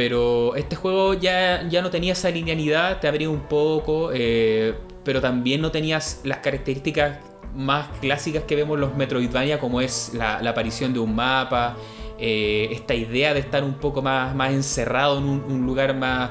Pero 0.01 0.57
este 0.57 0.77
juego 0.77 1.13
ya, 1.13 1.69
ya 1.69 1.83
no 1.83 1.91
tenía 1.91 2.15
esa 2.15 2.31
linealidad, 2.31 3.01
te 3.01 3.07
abría 3.07 3.29
un 3.29 3.41
poco, 3.41 4.13
eh, 4.15 4.75
pero 5.05 5.21
también 5.21 5.61
no 5.61 5.71
tenías 5.71 6.23
las 6.25 6.39
características 6.39 7.19
más 7.55 7.89
clásicas 8.01 8.45
que 8.45 8.57
vemos 8.57 8.77
en 8.77 8.81
los 8.81 8.97
Metroidvania, 8.97 9.61
como 9.61 9.83
es 9.83 10.15
la, 10.15 10.37
aparición 10.39 10.95
de 10.95 11.01
un 11.01 11.15
mapa, 11.15 11.77
eh, 12.19 12.69
esta 12.71 12.95
idea 12.95 13.35
de 13.35 13.41
estar 13.41 13.63
un 13.63 13.75
poco 13.75 14.01
más, 14.01 14.35
más 14.35 14.53
encerrado 14.53 15.19
en 15.19 15.25
un, 15.25 15.67
lugar 15.67 15.95
más 15.95 16.31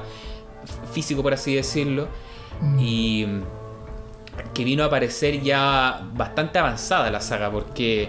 físico, 0.92 1.22
por 1.22 1.34
así 1.34 1.54
decirlo, 1.54 2.08
mm. 2.60 2.78
y 2.80 3.26
que 4.52 4.64
vino 4.64 4.82
a 4.82 4.86
aparecer 4.86 5.42
ya 5.42 6.10
bastante 6.14 6.58
avanzada 6.58 7.08
la 7.08 7.20
saga, 7.20 7.52
porque 7.52 8.08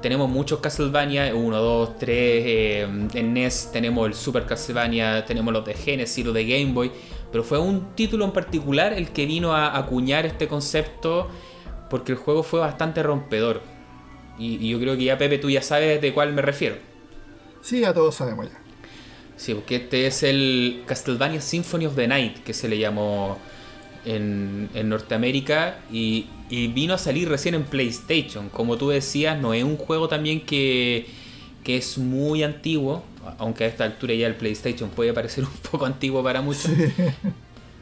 tenemos 0.00 0.28
muchos 0.30 0.60
Castlevania, 0.60 1.34
1, 1.34 1.56
2, 1.56 1.98
3, 1.98 2.88
en 3.14 3.34
NES 3.34 3.70
tenemos 3.72 4.06
el 4.06 4.14
Super 4.14 4.46
Castlevania, 4.46 5.24
tenemos 5.24 5.52
los 5.52 5.64
de 5.64 5.74
Genesis, 5.74 6.24
los 6.24 6.34
de 6.34 6.46
Game 6.46 6.72
Boy, 6.72 6.90
pero 7.30 7.44
fue 7.44 7.58
un 7.58 7.94
título 7.94 8.24
en 8.24 8.32
particular 8.32 8.92
el 8.92 9.10
que 9.10 9.26
vino 9.26 9.54
a 9.54 9.76
acuñar 9.76 10.26
este 10.26 10.48
concepto 10.48 11.28
porque 11.88 12.12
el 12.12 12.18
juego 12.18 12.42
fue 12.42 12.60
bastante 12.60 13.02
rompedor. 13.02 13.62
Y, 14.38 14.70
yo 14.70 14.80
creo 14.80 14.96
que 14.96 15.04
ya 15.04 15.18
Pepe 15.18 15.38
tú 15.38 15.50
ya 15.50 15.60
sabes 15.60 16.00
de 16.00 16.14
cuál 16.14 16.32
me 16.32 16.40
refiero. 16.40 16.76
Sí, 17.60 17.84
a 17.84 17.92
todos 17.92 18.14
sabemos 18.14 18.46
ya. 18.50 18.58
Sí, 19.36 19.54
porque 19.54 19.76
este 19.76 20.06
es 20.06 20.22
el 20.22 20.82
Castlevania 20.86 21.40
Symphony 21.40 21.86
of 21.86 21.96
the 21.96 22.06
Night, 22.06 22.38
que 22.38 22.54
se 22.54 22.68
le 22.68 22.78
llamó 22.78 23.38
en, 24.04 24.70
en 24.74 24.88
Norteamérica 24.88 25.80
y, 25.92 26.26
vino 26.50 26.94
a 26.94 26.98
salir 26.98 27.28
recién 27.28 27.54
en 27.54 27.64
PlayStation. 27.64 28.48
Como 28.48 28.76
tú 28.76 28.88
decías, 28.88 29.40
no 29.40 29.54
es 29.54 29.62
un 29.62 29.76
juego 29.76 30.08
también 30.08 30.40
que, 30.40 31.06
que 31.62 31.76
es 31.76 31.96
muy 31.98 32.42
antiguo, 32.42 33.04
aunque 33.38 33.64
a 33.64 33.66
esta 33.68 33.84
altura 33.84 34.14
ya 34.14 34.26
el 34.26 34.34
PlayStation 34.34 34.90
puede 34.90 35.12
parecer 35.12 35.44
un 35.44 35.70
poco 35.70 35.86
antiguo 35.86 36.22
para 36.22 36.40
muchos. 36.40 36.70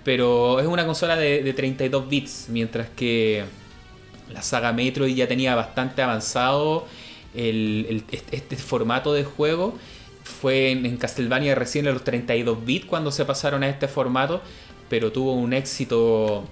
Pero 0.05 0.61
es 0.61 0.67
una 0.67 0.87
consola 0.87 1.17
de, 1.17 1.53
32 1.53 2.09
bits, 2.09 2.47
mientras 2.51 2.89
que 2.91 3.45
la 4.33 4.43
saga 4.43 4.73
Metroid 4.73 5.15
ya 5.15 5.27
tenía 5.27 5.55
bastante 5.55 6.03
avanzado 6.03 6.87
el, 7.35 8.05
este, 8.11 8.37
este 8.37 8.57
formato 8.57 9.13
de 9.13 9.25
juego. 9.25 9.79
Fue 10.23 10.71
en, 10.71 10.85
en 10.85 10.99
Castlevania 10.99 11.55
recién 11.55 11.87
en 11.87 11.95
los 11.95 12.05
32 12.05 12.65
bits 12.65 12.87
cuando 12.87 13.11
se 13.11 13.25
pasaron 13.25 13.63
a 13.63 13.69
este 13.69 13.89
formato 13.89 14.43
pero 14.89 15.13
tuvo 15.13 15.35
un 15.35 15.53
éxito 15.53 16.45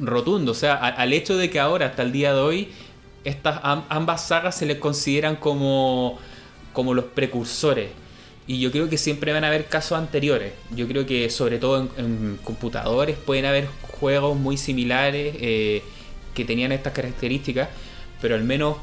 rotundo. 0.00 0.52
O 0.52 0.54
sea, 0.54 0.74
al 0.74 1.12
hecho 1.12 1.36
de 1.36 1.50
que 1.50 1.60
ahora, 1.60 1.86
hasta 1.86 2.02
el 2.02 2.12
día 2.12 2.34
de 2.34 2.40
hoy, 2.40 2.68
estas 3.24 3.60
ambas 3.62 4.26
sagas 4.26 4.56
se 4.56 4.66
les 4.66 4.78
consideran 4.78 5.36
como, 5.36 6.18
como 6.72 6.94
los 6.94 7.06
precursores. 7.06 7.90
Y 8.46 8.58
yo 8.58 8.72
creo 8.72 8.88
que 8.88 8.98
siempre 8.98 9.32
van 9.32 9.44
a 9.44 9.48
haber 9.48 9.66
casos 9.66 9.98
anteriores. 9.98 10.52
Yo 10.74 10.88
creo 10.88 11.06
que 11.06 11.30
sobre 11.30 11.58
todo 11.58 11.88
en, 11.96 12.38
computadores 12.42 13.16
pueden 13.16 13.44
haber 13.44 13.68
juegos 13.82 14.36
muy 14.36 14.56
similares 14.56 15.36
eh, 15.38 15.82
que 16.34 16.44
tenían 16.44 16.72
estas 16.72 16.92
características. 16.92 17.68
Pero 18.20 18.34
al 18.34 18.44
menos 18.44 18.76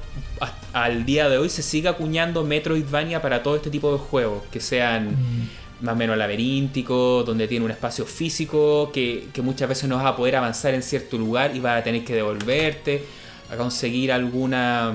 al 0.73 1.05
día 1.05 1.29
de 1.29 1.37
hoy 1.37 1.49
se 1.49 1.61
sigue 1.61 1.89
acuñando 1.89 2.43
Metroidvania 2.43 3.21
para 3.21 3.43
todo 3.43 3.55
este 3.55 3.69
tipo 3.69 3.91
de 3.91 3.99
juegos. 3.99 4.43
Que 4.51 4.59
sean... 4.59 5.11
Mm 5.11 5.49
más 5.81 5.93
o 5.93 5.97
menos 5.97 6.17
laberíntico, 6.17 7.23
donde 7.23 7.47
tiene 7.47 7.65
un 7.65 7.71
espacio 7.71 8.05
físico 8.05 8.91
que, 8.91 9.29
muchas 9.43 9.69
veces 9.69 9.89
no 9.89 9.97
vas 9.97 10.05
a 10.05 10.15
poder 10.15 10.35
avanzar 10.35 10.73
en 10.73 10.83
cierto 10.83 11.17
lugar 11.17 11.55
y 11.55 11.59
vas 11.59 11.81
a 11.81 11.83
tener 11.83 12.03
que 12.03 12.15
devolverte. 12.15 13.03
a 13.49 13.55
conseguir 13.55 14.11
alguna, 14.11 14.93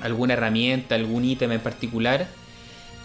alguna 0.00 0.34
herramienta, 0.34 0.94
algún 0.94 1.24
ítem 1.24 1.50
en 1.52 1.60
particular. 1.60 2.28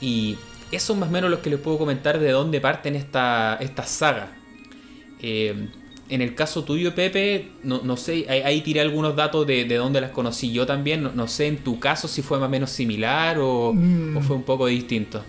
Y 0.02 0.38
eso 0.72 0.94
es 0.94 1.00
más 1.00 1.10
o 1.10 1.12
menos 1.12 1.32
lo 1.32 1.42
que 1.42 1.50
les 1.50 1.60
puedo 1.60 1.78
comentar 1.78 2.20
de 2.20 2.32
dónde 2.32 2.62
parten 2.62 2.96
esta, 2.96 3.58
esta 3.60 3.84
saga. 3.86 4.32
Eh, 5.22 5.68
en 6.12 6.22
el 6.22 6.36
caso 6.36 6.66
tuyo, 6.66 6.94
Pepe, 6.94 7.52
no, 7.64 7.96
sé, 7.96 8.26
ahí, 8.30 8.60
tiré 8.62 8.82
algunos 8.82 9.16
datos 9.16 9.48
de, 9.48 9.64
de, 9.64 9.76
dónde 9.76 10.02
las 10.02 10.12
conocí 10.12 10.52
yo 10.52 10.66
también. 10.66 11.10
No, 11.16 11.28
sé 11.28 11.48
en 11.48 11.60
tu 11.60 11.80
caso 11.80 12.10
si 12.10 12.22
fue 12.22 12.38
más 12.38 12.48
o 12.48 12.50
menos 12.50 12.70
similar 12.70 13.40
o, 13.40 13.72
mm. 13.74 14.22
fue 14.22 14.36
un 14.36 14.44
poco 14.44 14.68
distinto. 14.68 15.24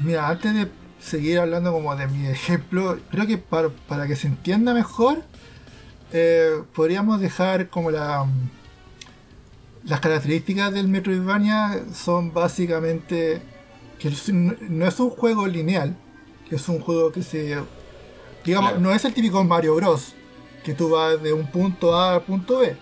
Mira, 0.00 0.28
antes 0.28 0.54
de 0.54 0.68
seguir 1.00 1.38
hablando 1.38 1.72
como 1.72 1.94
de 1.96 2.06
mi 2.06 2.26
ejemplo, 2.26 2.98
creo 3.10 3.26
que 3.26 3.38
para, 3.38 3.68
para 3.88 4.06
que 4.06 4.16
se 4.16 4.26
entienda 4.26 4.74
mejor, 4.74 5.22
eh, 6.12 6.62
podríamos 6.74 7.20
dejar 7.20 7.68
como 7.68 7.90
la... 7.90 8.26
Las 9.84 9.98
características 9.98 10.72
del 10.72 10.86
Metroidvania 10.86 11.86
son 11.92 12.32
básicamente 12.32 13.42
que 13.98 14.12
no 14.32 14.86
es 14.86 15.00
un 15.00 15.10
juego 15.10 15.48
lineal, 15.48 15.96
que 16.48 16.54
es 16.54 16.68
un 16.68 16.78
juego 16.78 17.10
que 17.10 17.24
se 17.24 17.56
Digamos, 18.44 18.78
no 18.80 18.92
es 18.92 19.04
el 19.04 19.14
típico 19.14 19.42
Mario 19.44 19.76
Bros. 19.76 20.14
Que 20.64 20.74
tú 20.74 20.90
vas 20.90 21.22
de 21.22 21.32
un 21.32 21.50
punto 21.50 21.96
A 21.96 22.14
al 22.14 22.22
punto 22.22 22.58
B. 22.58 22.76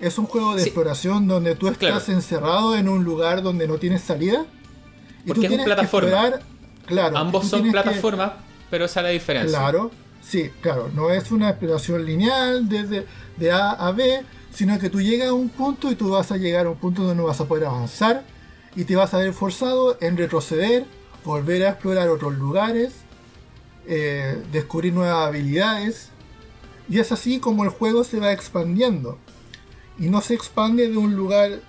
Es 0.00 0.18
un 0.18 0.26
juego 0.26 0.54
de 0.54 0.62
exploración 0.62 1.28
donde 1.28 1.54
tú 1.54 1.68
estás 1.68 2.08
encerrado 2.08 2.74
en 2.76 2.88
un 2.88 3.04
lugar 3.04 3.42
donde 3.42 3.68
no 3.68 3.78
tienes 3.78 4.02
salida. 4.02 4.44
Porque 5.26 5.46
es 5.46 5.62
plataforma. 5.62 6.32
claro, 6.86 7.16
Ambos 7.16 7.48
son 7.48 7.70
plataformas, 7.70 8.32
pero 8.70 8.84
esa 8.86 9.00
es 9.00 9.04
la 9.04 9.10
diferencia. 9.10 9.58
Claro, 9.58 9.90
sí, 10.20 10.50
claro. 10.60 10.90
No 10.94 11.10
es 11.10 11.30
una 11.30 11.50
exploración 11.50 12.04
lineal 12.04 12.68
desde 12.68 13.06
de 13.36 13.52
A 13.52 13.70
a 13.70 13.92
B, 13.92 14.22
sino 14.52 14.78
que 14.78 14.90
tú 14.90 15.00
llegas 15.00 15.28
a 15.28 15.32
un 15.32 15.48
punto 15.48 15.90
y 15.90 15.94
tú 15.94 16.10
vas 16.10 16.32
a 16.32 16.36
llegar 16.36 16.66
a 16.66 16.70
un 16.70 16.76
punto 16.76 17.02
donde 17.02 17.16
no 17.16 17.24
vas 17.28 17.40
a 17.40 17.46
poder 17.46 17.66
avanzar 17.66 18.24
y 18.74 18.84
te 18.84 18.96
vas 18.96 19.14
a 19.14 19.18
ver 19.18 19.32
forzado 19.32 19.96
en 20.00 20.16
retroceder, 20.16 20.84
volver 21.24 21.64
a 21.64 21.70
explorar 21.70 22.08
otros 22.08 22.34
lugares 22.34 23.02
eh, 23.86 24.40
descubrir 24.52 24.92
nuevas 24.92 25.26
habilidades. 25.26 26.08
Y 26.88 26.98
es 26.98 27.12
así 27.12 27.38
como 27.38 27.64
el 27.64 27.70
juego 27.70 28.04
se 28.04 28.20
va 28.20 28.32
expandiendo. 28.32 29.18
Y 29.98 30.08
no 30.08 30.20
se 30.20 30.34
expande 30.34 30.88
de 30.88 30.96
un 30.96 31.14
lugar, 31.14 31.60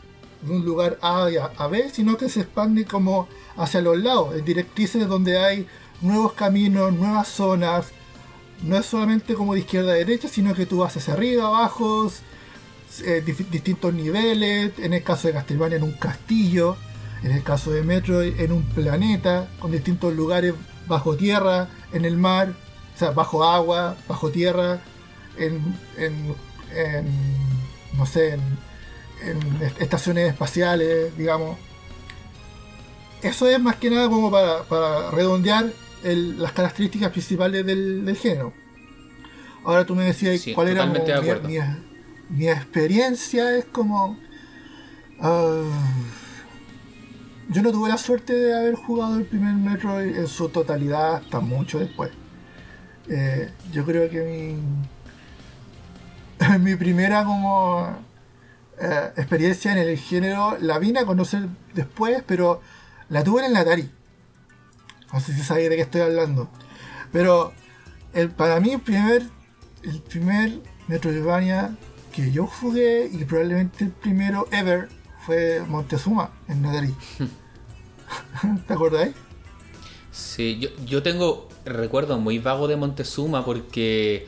de 0.45 0.51
un 0.51 0.65
lugar 0.65 0.97
A 1.01 1.27
a 1.57 1.67
B, 1.67 1.89
sino 1.91 2.17
que 2.17 2.29
se 2.29 2.41
expande 2.41 2.85
como 2.85 3.27
hacia 3.57 3.81
los 3.81 3.97
lados, 3.97 4.35
en 4.35 4.45
directrices 4.45 5.07
donde 5.07 5.37
hay 5.37 5.67
nuevos 6.01 6.33
caminos, 6.33 6.93
nuevas 6.93 7.27
zonas. 7.27 7.87
No 8.61 8.77
es 8.77 8.85
solamente 8.85 9.33
como 9.33 9.53
de 9.53 9.61
izquierda 9.61 9.91
a 9.91 9.95
derecha, 9.95 10.27
sino 10.27 10.53
que 10.53 10.65
tú 10.65 10.79
vas 10.79 10.95
hacia 10.95 11.13
arriba, 11.13 11.47
abajo, 11.47 12.11
eh, 13.03 13.23
distintos 13.51 13.93
niveles. 13.93 14.71
En 14.79 14.93
el 14.93 15.03
caso 15.03 15.27
de 15.27 15.33
Castlevania, 15.33 15.77
en 15.77 15.83
un 15.83 15.93
castillo. 15.93 16.77
En 17.23 17.31
el 17.31 17.41
caso 17.41 17.71
de 17.71 17.83
Metroid, 17.83 18.37
en 18.39 18.51
un 18.51 18.63
planeta, 18.63 19.47
con 19.59 19.71
distintos 19.71 20.13
lugares 20.13 20.53
bajo 20.87 21.15
tierra, 21.15 21.69
en 21.93 22.03
el 22.03 22.17
mar, 22.17 22.53
o 22.93 22.99
sea, 22.99 23.11
bajo 23.11 23.45
agua, 23.45 23.95
bajo 24.09 24.29
tierra, 24.29 24.81
en, 25.37 25.61
en, 25.97 26.35
no 27.97 28.05
sé, 28.05 28.33
en, 28.33 28.41
estaciones 29.79 30.29
espaciales, 30.29 31.15
digamos. 31.17 31.57
Eso 33.21 33.47
es 33.47 33.59
más 33.59 33.77
que 33.77 33.89
nada 33.89 34.09
como 34.09 34.29
para, 34.29 35.11
redondear 35.11 35.71
las 36.03 36.51
características 36.51 37.11
principales 37.11 37.65
del, 37.65 38.17
género. 38.19 38.53
Ahora 39.63 39.85
tú 39.85 39.95
me 39.95 40.03
decías 40.03 40.43
cuál 40.53 40.67
era 40.69 40.85
mi, 40.85 42.47
experiencia, 42.47 43.55
es 43.57 43.65
como... 43.65 44.17
Ah, 45.21 45.63
yo 47.49 47.61
no 47.61 47.71
tuve 47.71 47.89
la 47.89 47.97
suerte 47.97 48.33
de 48.33 48.55
haber 48.57 48.75
jugado 48.75 49.17
el 49.17 49.25
primer 49.25 49.53
Metroid 49.55 50.17
en 50.17 50.27
su 50.27 50.49
totalidad 50.49 51.15
hasta 51.15 51.39
mucho 51.39 51.79
después. 51.79 52.11
Eh, 53.09 53.49
yo 53.71 53.85
creo 53.85 54.09
que 54.09 54.57
mi, 56.39 56.57
mi 56.59 56.75
primera 56.75 57.23
como 57.23 57.97
eh, 58.83 59.13
experiencia 59.17 59.71
en 59.71 59.77
el 59.77 59.97
género 59.97 60.57
la 60.59 60.77
vine 60.79 60.99
a 60.99 61.05
conocer 61.05 61.47
después, 61.73 62.23
pero 62.25 62.61
la 63.09 63.23
tuve 63.23 63.45
en 63.45 63.51
el 63.51 63.57
Atari. 63.57 63.89
No 65.13 65.19
sé 65.19 65.33
si 65.33 65.41
sabéis 65.41 65.69
de 65.69 65.75
qué 65.77 65.81
estoy 65.83 66.01
hablando. 66.01 66.49
Pero 67.11 67.53
el, 68.13 68.29
para 68.31 68.59
mí 68.59 68.71
el 68.71 68.81
primer, 68.81 69.23
el 69.83 70.01
primer 70.01 70.59
Metroidvania 70.87 71.77
que 72.11 72.31
yo 72.31 72.45
jugué 72.45 73.09
y 73.11 73.23
probablemente 73.23 73.85
el 73.85 73.91
primero 73.91 74.47
ever 74.51 74.89
fue 75.25 75.61
Montezuma 75.67 76.31
en 76.47 76.61
Nadari. 76.61 76.93
¿Te 78.67 78.73
acordáis? 78.73 79.13
Sí, 80.11 80.59
yo, 80.59 80.69
yo 80.85 81.01
tengo 81.01 81.47
recuerdo 81.65 82.19
muy 82.19 82.39
vago 82.39 82.67
de 82.67 82.75
Montezuma 82.75 83.45
porque, 83.45 84.27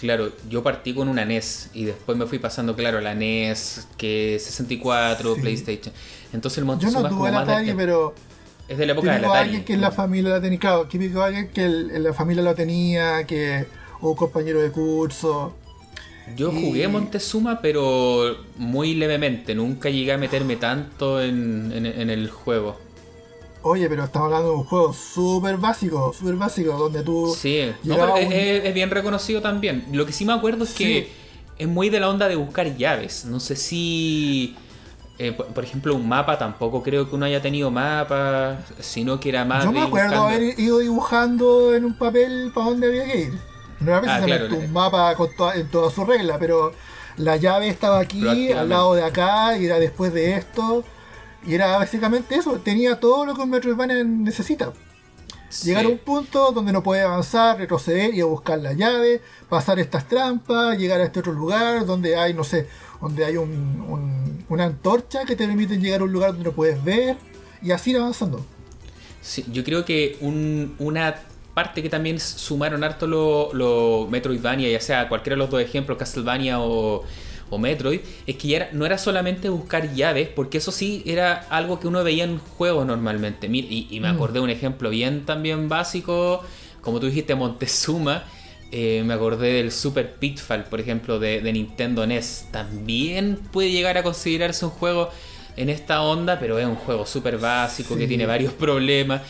claro, 0.00 0.32
yo 0.48 0.62
partí 0.62 0.94
con 0.94 1.08
una 1.08 1.24
NES 1.24 1.70
y 1.74 1.84
después 1.84 2.16
me 2.16 2.26
fui 2.26 2.38
pasando, 2.38 2.74
claro, 2.74 3.00
la 3.00 3.14
NES, 3.14 3.86
que 3.96 4.38
64, 4.40 5.36
PlayStation. 5.36 5.94
Entonces 6.32 6.58
el 6.58 6.64
Montezuma 6.64 7.02
yo 7.02 7.08
no 7.08 7.16
tuve 7.16 7.30
la 7.30 7.40
Atari, 7.40 7.72
pero 7.74 8.14
es 8.68 8.78
de 8.78 8.86
la 8.86 8.92
época 8.92 9.12
de 9.12 9.20
la 9.20 9.28
Atari. 9.28 9.44
alguien 9.44 9.64
que 9.64 9.74
en 9.74 9.80
la 9.80 9.90
familia 9.90 10.30
la 10.30 10.40
tenía, 10.40 10.58
claro, 10.58 10.88
alguien 11.22 11.48
que 11.48 11.64
en 11.64 12.02
la 12.02 12.12
familia 12.12 12.42
la 12.42 12.54
tenía, 12.54 13.24
que 13.26 13.66
o 14.00 14.16
compañero 14.16 14.60
de 14.62 14.70
curso. 14.70 15.54
Yo 16.36 16.52
jugué 16.52 16.86
Montezuma, 16.88 17.60
pero 17.60 18.36
muy 18.56 18.94
levemente. 18.94 19.54
Nunca 19.54 19.90
llegué 19.90 20.12
a 20.12 20.18
meterme 20.18 20.56
tanto 20.56 21.20
en, 21.22 21.72
el 21.74 22.30
juego. 22.30 22.78
Oye, 23.62 23.88
pero 23.88 24.04
estamos 24.04 24.26
hablando 24.26 24.50
de 24.50 24.56
un 24.56 24.64
juego 24.64 24.92
súper 24.92 25.58
básico, 25.58 26.12
súper 26.18 26.36
básico, 26.36 26.72
donde 26.78 27.02
tú... 27.02 27.34
Sí, 27.36 27.58
es, 27.58 28.74
bien 28.74 28.90
reconocido 28.90 29.42
también. 29.42 29.86
Lo 29.92 30.06
que 30.06 30.12
sí 30.12 30.24
me 30.24 30.32
acuerdo 30.32 30.64
es 30.64 30.72
que 30.72 31.12
es 31.58 31.68
muy 31.68 31.90
de 31.90 32.00
la 32.00 32.08
onda 32.08 32.26
de 32.26 32.36
buscar 32.36 32.76
llaves. 32.76 33.24
No 33.26 33.38
sé 33.38 33.56
si... 33.56 34.56
Eh, 35.18 35.32
por, 35.32 35.62
ejemplo, 35.62 35.94
un 35.94 36.08
mapa 36.08 36.38
tampoco 36.38 36.82
creo 36.82 37.06
que 37.06 37.14
uno 37.14 37.26
haya 37.26 37.42
tenido 37.42 37.70
mapas, 37.70 38.60
sino 38.78 39.20
que 39.20 39.28
era 39.28 39.44
más... 39.44 39.64
Yo 39.64 39.72
me 39.72 39.82
acuerdo 39.82 40.26
haber 40.26 40.58
ido 40.58 40.78
dibujando 40.78 41.74
en 41.74 41.84
un 41.84 41.94
papel 41.94 42.50
para 42.54 42.70
dónde 42.70 42.86
había 42.86 43.04
que 43.04 43.20
ir. 43.20 43.38
No 43.80 43.90
era 43.90 44.00
precisamente 44.00 44.56
ah, 44.56 44.64
un 44.64 44.72
mapa 44.72 45.14
con 45.16 45.28
en 45.54 45.68
toda 45.68 45.90
su 45.90 46.06
regla, 46.06 46.38
pero 46.38 46.72
la 47.18 47.36
llave 47.36 47.68
estaba 47.68 48.00
aquí, 48.00 48.50
al 48.52 48.70
lado 48.70 48.94
de 48.94 49.04
acá, 49.04 49.58
y 49.58 49.66
era 49.66 49.78
después 49.78 50.14
de 50.14 50.36
esto. 50.36 50.84
Y 51.46 51.54
era 51.54 51.78
básicamente 51.78 52.34
eso, 52.34 52.58
tenía 52.58 53.00
todo 53.00 53.24
lo 53.24 53.34
que 53.34 53.42
un 53.42 53.50
Metroidvania 53.50 54.04
necesita. 54.04 54.72
Llegar 55.64 55.84
a 55.84 55.88
un 55.88 55.98
punto 55.98 56.52
donde 56.52 56.72
no 56.72 56.82
puede 56.82 57.02
avanzar, 57.02 57.58
retroceder 57.58 58.14
y 58.14 58.20
a 58.20 58.24
buscar 58.24 58.60
la 58.60 58.72
llave, 58.72 59.20
pasar 59.48 59.80
estas 59.80 60.06
trampas, 60.06 60.78
llegar 60.78 61.00
a 61.00 61.04
este 61.04 61.20
otro 61.20 61.32
lugar 61.32 61.84
donde 61.84 62.16
hay, 62.16 62.34
no 62.34 62.44
sé, 62.44 62.68
donde 63.00 63.24
hay 63.24 63.36
un, 63.36 64.44
una 64.48 64.64
antorcha 64.64 65.24
que 65.24 65.34
te 65.34 65.46
permite 65.46 65.76
llegar 65.78 66.02
a 66.02 66.04
un 66.04 66.12
lugar 66.12 66.30
donde 66.30 66.44
no 66.44 66.52
puedes 66.52 66.82
ver 66.84 67.16
y 67.62 67.72
así 67.72 67.90
ir 67.90 67.96
avanzando. 67.96 68.44
Sí, 69.20 69.44
yo 69.52 69.64
creo 69.64 69.84
que 69.84 70.18
un, 70.20 70.76
una 70.78 71.16
parte 71.52 71.82
que 71.82 71.88
también 71.88 72.20
sumaron 72.20 72.84
harto 72.84 73.06
los 73.06 73.52
lo 73.52 74.06
Metroidvania, 74.08 74.70
ya 74.70 74.80
sea 74.80 75.08
cualquiera 75.08 75.34
de 75.34 75.38
los 75.38 75.50
dos 75.50 75.60
ejemplos, 75.60 75.98
Castlevania 75.98 76.60
o, 76.60 77.04
o 77.50 77.58
Metroid, 77.58 78.00
es 78.26 78.36
que 78.36 78.48
ya 78.48 78.70
no 78.72 78.86
era 78.86 78.96
solamente 78.96 79.48
buscar 79.48 79.92
llaves, 79.94 80.28
porque 80.28 80.58
eso 80.58 80.72
sí 80.72 81.02
era 81.04 81.46
algo 81.50 81.80
que 81.80 81.88
uno 81.88 82.02
veía 82.02 82.24
en 82.24 82.38
juegos 82.38 82.86
normalmente. 82.86 83.48
Y, 83.50 83.88
y 83.90 84.00
me 84.00 84.10
mm. 84.10 84.14
acordé 84.14 84.34
de 84.34 84.40
un 84.40 84.50
ejemplo 84.50 84.90
bien 84.90 85.26
también 85.26 85.68
básico, 85.68 86.42
como 86.80 87.00
tú 87.00 87.06
dijiste, 87.06 87.34
Montezuma. 87.34 88.24
Eh, 88.72 89.02
me 89.04 89.14
acordé 89.14 89.52
del 89.54 89.72
Super 89.72 90.14
Pitfall, 90.14 90.64
por 90.64 90.80
ejemplo, 90.80 91.18
de, 91.18 91.40
Nintendo 91.52 92.06
NES. 92.06 92.46
También 92.52 93.36
puede 93.52 93.70
llegar 93.70 93.98
a 93.98 94.02
considerarse 94.02 94.64
un 94.64 94.70
juego 94.70 95.10
en 95.56 95.70
esta 95.70 96.02
onda, 96.02 96.38
pero 96.38 96.58
es 96.58 96.66
un 96.66 96.76
juego 96.76 97.04
súper 97.04 97.38
básico 97.38 97.96
que 97.96 98.06
tiene 98.06 98.26
varios 98.26 98.52
problemas. 98.52 99.22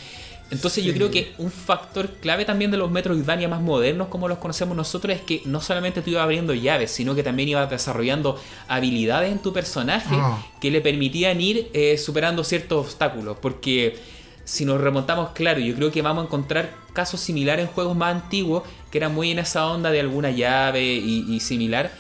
Entonces 0.51 0.83
yo 0.85 0.93
creo 0.93 1.11
que 1.11 1.33
un 1.39 1.51
factor 1.51 2.09
clave 2.21 2.45
también 2.45 2.71
de 2.71 2.77
los 2.77 2.91
Metroidvania 2.91 3.49
más 3.49 3.61
modernos 3.61 4.09
como 4.09 4.27
los 4.27 4.39
conocemos 4.39 4.77
nosotros 4.77 5.15
es 5.15 5.23
que 5.23 5.43
no 5.45 5.61
solamente 5.61 6.03
tú 6.03 6.11
ibas 6.11 6.25
abriendo 6.25 6.55
llaves, 6.55 6.91
sino 6.91 7.15
que 7.15 7.23
también 7.23 7.49
ibas 7.49 7.71
desarrollando 7.71 8.41
habilidades 8.67 9.31
en 9.31 9.39
tu 9.39 9.53
personaje 9.53 10.09
ah. 10.13 10.45
que 10.61 10.71
le 10.71 10.81
permitían 10.81 11.41
ir 11.41 11.71
eh, 11.73 11.97
superando 11.99 12.43
ciertos 12.43 12.87
obstáculos. 12.87 13.37
Porque 13.41 13.97
si 14.45 14.65
nos 14.65 14.81
remontamos, 14.81 15.31
claro, 15.31 15.61
yo 15.61 15.75
creo 15.77 15.93
que 15.93 16.03
vamos 16.03 16.23
a 16.23 16.27
encontrar 16.27 16.75
casos 16.93 17.21
similares 17.21 17.67
en 17.67 17.73
juegos 17.73 17.97
más 17.97 18.15
antiguos 18.17 18.65
que 18.91 18.99
eran 18.99 19.15
muy 19.15 19.31
en 19.31 19.39
esa 19.39 19.67
onda 19.69 19.93
de 19.93 20.01
alguna 20.01 20.31
llave 20.31 20.83
y, 20.83 21.39
similar. 21.41 21.93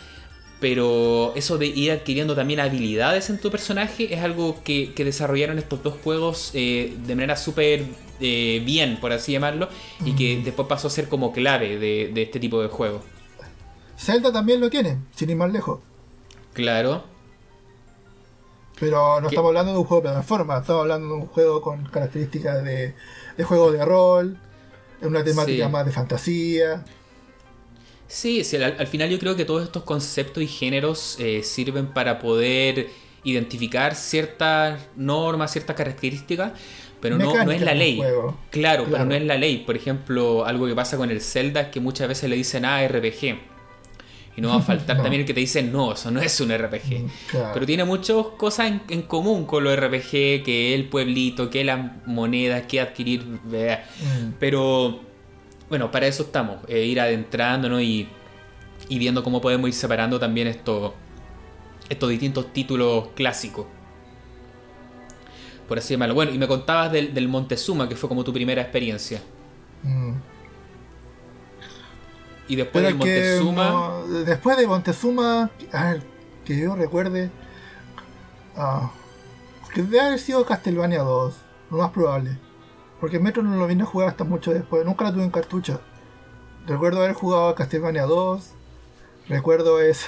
Pero 0.60 1.32
eso 1.36 1.56
de 1.56 1.66
ir 1.66 1.90
adquiriendo 1.90 2.34
también 2.34 2.60
habilidades 2.60 3.30
en 3.30 3.38
tu 3.40 3.50
personaje 3.50 4.12
es 4.12 4.22
algo 4.22 4.62
que, 4.62 4.92
desarrollaron 4.96 5.58
estos 5.58 5.82
dos 5.82 5.94
juegos 6.04 6.50
eh, 6.52 6.94
de 7.06 7.14
manera 7.14 7.36
súper 7.36 7.86
eh, 8.20 8.62
bien, 8.64 9.00
por 9.00 9.12
así 9.12 9.32
llamarlo, 9.32 9.68
y 10.04 10.14
que 10.14 10.42
después 10.44 10.68
pasó 10.68 10.88
a 10.88 10.90
ser 10.90 11.08
como 11.08 11.32
clave 11.32 11.78
de, 11.78 12.22
este 12.22 12.38
tipo 12.38 12.60
de 12.60 12.68
juego. 12.68 13.00
Zelda 13.98 14.30
también 14.30 14.60
lo 14.60 14.68
tiene, 14.68 14.98
sin 15.14 15.30
ir 15.30 15.36
más 15.36 15.50
lejos. 15.50 15.80
Claro. 16.52 17.04
Pero 18.78 19.20
no 19.20 19.28
estamos 19.28 19.48
hablando 19.48 19.72
de 19.72 19.78
un 19.78 19.84
juego 19.84 20.02
de 20.02 20.08
plataforma, 20.10 20.58
estamos 20.58 20.82
hablando 20.82 21.08
de 21.08 21.14
un 21.14 21.26
juego 21.26 21.62
con 21.62 21.84
características 21.84 22.62
de, 22.64 22.94
de 23.36 23.44
juego 23.44 23.72
de 23.72 23.84
rol, 23.84 24.38
en 25.00 25.08
una 25.08 25.24
temática 25.24 25.66
Sí. 25.66 25.72
más 25.72 25.86
de 25.86 25.92
fantasía. 25.92 26.84
Sí, 28.10 28.42
sí, 28.42 28.56
al, 28.56 28.74
al 28.76 28.86
final 28.88 29.08
yo 29.08 29.20
creo 29.20 29.36
que 29.36 29.44
todos 29.44 29.62
estos 29.62 29.84
conceptos 29.84 30.42
y 30.42 30.48
géneros 30.48 31.16
eh, 31.20 31.44
sirven 31.44 31.86
para 31.86 32.18
poder 32.18 32.88
identificar 33.22 33.94
ciertas 33.94 34.80
normas, 34.96 35.52
ciertas 35.52 35.76
características, 35.76 36.52
pero 37.00 37.16
no, 37.16 37.44
no 37.44 37.52
es 37.52 37.60
la 37.60 37.72
ley. 37.72 38.02
Claro, 38.50 38.86
pero 38.90 39.04
no 39.04 39.14
es 39.14 39.22
la 39.22 39.36
ley. 39.36 39.58
Por 39.58 39.76
ejemplo, 39.76 40.44
algo 40.44 40.66
que 40.66 40.74
pasa 40.74 40.96
con 40.96 41.08
el 41.08 41.20
Zelda 41.20 41.60
es 41.60 41.68
que 41.68 41.78
muchas 41.78 42.08
veces 42.08 42.28
le 42.28 42.34
dicen 42.34 42.64
ah, 42.64 42.86
RPG. 42.86 43.38
Y 44.36 44.40
no 44.40 44.48
va 44.48 44.56
a 44.56 44.60
faltar 44.60 44.96
No. 44.96 45.02
también 45.04 45.20
el 45.20 45.26
que 45.26 45.34
te 45.34 45.40
dice 45.40 45.62
no, 45.62 45.92
eso 45.92 46.10
no 46.10 46.20
es 46.20 46.40
un 46.40 46.50
RPG. 46.52 47.02
Mm, 47.02 47.10
claro. 47.30 47.50
Pero 47.54 47.64
tiene 47.66 47.84
muchas 47.84 48.16
cosas 48.36 48.66
en, 48.66 48.82
en 48.88 49.02
común 49.02 49.46
con 49.46 49.62
los 49.62 49.76
RPG, 49.78 50.42
que 50.42 50.74
el 50.74 50.88
pueblito, 50.88 51.48
que 51.48 51.62
las 51.62 52.06
monedas, 52.06 52.64
que 52.66 52.80
adquirir. 52.80 53.22
Mm. 53.22 54.34
Pero 54.40 55.09
bueno, 55.70 55.90
para 55.90 56.08
eso 56.08 56.24
estamos, 56.24 56.58
eh, 56.66 56.84
ir 56.84 57.00
adentrándonos 57.00 57.80
y, 57.80 58.08
y 58.88 58.98
viendo 58.98 59.22
cómo 59.22 59.40
podemos 59.40 59.68
ir 59.68 59.74
separando 59.74 60.18
también 60.18 60.48
estos, 60.48 60.92
estos 61.88 62.10
distintos 62.10 62.52
títulos 62.52 63.08
clásicos. 63.14 63.66
Por 65.68 65.78
así 65.78 65.94
llamarlo. 65.94 66.16
Bueno, 66.16 66.32
y 66.32 66.38
me 66.38 66.48
contabas 66.48 66.90
del, 66.90 67.14
del 67.14 67.28
Montezuma, 67.28 67.88
que 67.88 67.94
fue 67.94 68.08
como 68.08 68.24
tu 68.24 68.32
primera 68.32 68.60
experiencia. 68.60 69.22
Mm. 69.84 70.14
Y 72.48 72.56
después 72.56 72.84
del 72.84 72.96
Montezuma. 72.96 73.70
no, 73.70 74.06
después 74.24 74.56
de 74.56 74.66
Montezuma, 74.66 75.50
a 75.72 75.90
ver, 75.92 76.02
que 76.44 76.58
yo 76.58 76.74
recuerde, 76.74 77.30
que 79.72 79.82
debe 79.82 80.00
haber 80.00 80.18
sido 80.18 80.44
Castlevania 80.44 81.02
2, 81.02 81.34
lo 81.70 81.76
más 81.76 81.90
probable. 81.90 82.36
Porque 83.00 83.18
Metro 83.18 83.42
no 83.42 83.56
lo 83.56 83.66
vine 83.66 83.82
a 83.82 83.86
jugar 83.86 84.08
hasta 84.08 84.24
mucho 84.24 84.52
después, 84.52 84.84
nunca 84.84 85.06
lo 85.06 85.12
tuve 85.12 85.24
en 85.24 85.30
cartucho. 85.30 85.80
Recuerdo 86.66 86.98
haber 86.98 87.14
jugado 87.14 87.48
a 87.48 87.54
Castlevania 87.54 88.04
2, 88.04 88.50
recuerdo 89.28 89.80
es 89.80 90.06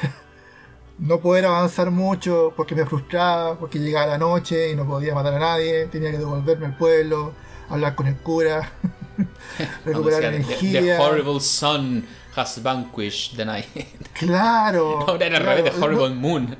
no 0.99 1.19
poder 1.21 1.47
avanzar 1.47 1.91
mucho 1.91 2.53
porque 2.55 2.75
me 2.75 2.85
frustraba, 2.85 3.59
porque 3.59 3.79
llegaba 3.79 4.07
la 4.07 4.19
noche 4.19 4.71
y 4.71 4.77
no 4.77 4.87
podía 4.87 5.15
matar 5.15 5.35
a 5.35 5.39
nadie, 5.39 5.87
tenía 5.87 6.11
que 6.11 6.19
devolverme 6.19 6.67
al 6.67 6.77
pueblo, 6.77 7.33
hablar 7.71 7.95
con 7.95 8.07
el 8.07 8.17
cura, 8.17 8.73
recuperar 9.87 10.25
energía. 10.25 10.81
the, 10.81 10.87
the 10.87 10.99
horrible 10.99 11.41
sun 11.41 12.05
has 12.37 12.63
vanquished 12.63 13.37
the 13.37 13.45
night. 13.45 13.67
Claro. 14.13 15.01
Ahora 15.09 15.27
era 15.27 15.39
al 15.39 15.43
claro, 15.43 15.57
revés, 15.57 15.75
The 15.75 15.81
Horrible 15.81 16.11
Moon. 16.11 16.57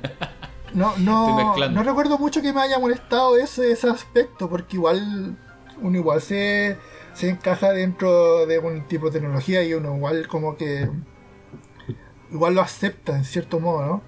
No, 0.73 0.97
no, 0.97 1.55
no 1.69 1.83
recuerdo 1.83 2.17
mucho 2.17 2.41
que 2.41 2.51
me 2.51 2.61
haya 2.61 2.79
molestado 2.79 3.37
ese, 3.37 3.71
ese 3.71 3.87
aspecto, 3.87 4.49
porque 4.49 4.75
igual 4.75 5.37
uno 5.83 5.97
igual 5.97 6.21
se, 6.21 6.77
se 7.13 7.29
encaja 7.29 7.71
dentro 7.71 8.45
de 8.47 8.59
un 8.59 8.87
tipo 8.87 9.07
de 9.07 9.19
tecnología 9.19 9.63
y 9.63 9.73
uno 9.75 9.95
igual 9.95 10.27
como 10.27 10.57
que 10.57 10.89
igual 12.31 12.55
lo 12.55 12.61
acepta 12.61 13.15
en 13.15 13.25
cierto 13.25 13.59
modo, 13.59 13.85
¿no? 13.85 14.01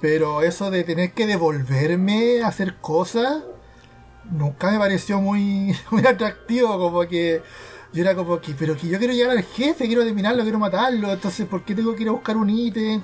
Pero 0.00 0.42
eso 0.42 0.70
de 0.70 0.84
tener 0.84 1.12
que 1.12 1.26
devolverme 1.26 2.42
a 2.42 2.48
hacer 2.48 2.76
cosas 2.80 3.44
nunca 4.30 4.70
me 4.70 4.78
pareció 4.78 5.20
muy, 5.20 5.74
muy 5.90 6.06
atractivo, 6.06 6.78
como 6.78 7.00
que 7.08 7.42
yo 7.92 8.02
era 8.02 8.14
como 8.14 8.40
que, 8.40 8.54
pero 8.58 8.76
que 8.76 8.88
yo 8.88 8.98
quiero 8.98 9.14
llegar 9.14 9.32
al 9.36 9.42
jefe, 9.44 9.86
quiero 9.86 10.04
terminarlo, 10.04 10.42
quiero 10.44 10.58
matarlo, 10.58 11.12
entonces 11.12 11.46
¿por 11.46 11.64
qué 11.64 11.74
tengo 11.74 11.94
que 11.96 12.02
ir 12.04 12.08
a 12.08 12.12
buscar 12.12 12.36
un 12.36 12.50
ítem, 12.50 13.00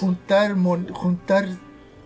juntar, 0.00 0.56
mon- 0.56 0.92
juntar 0.92 1.48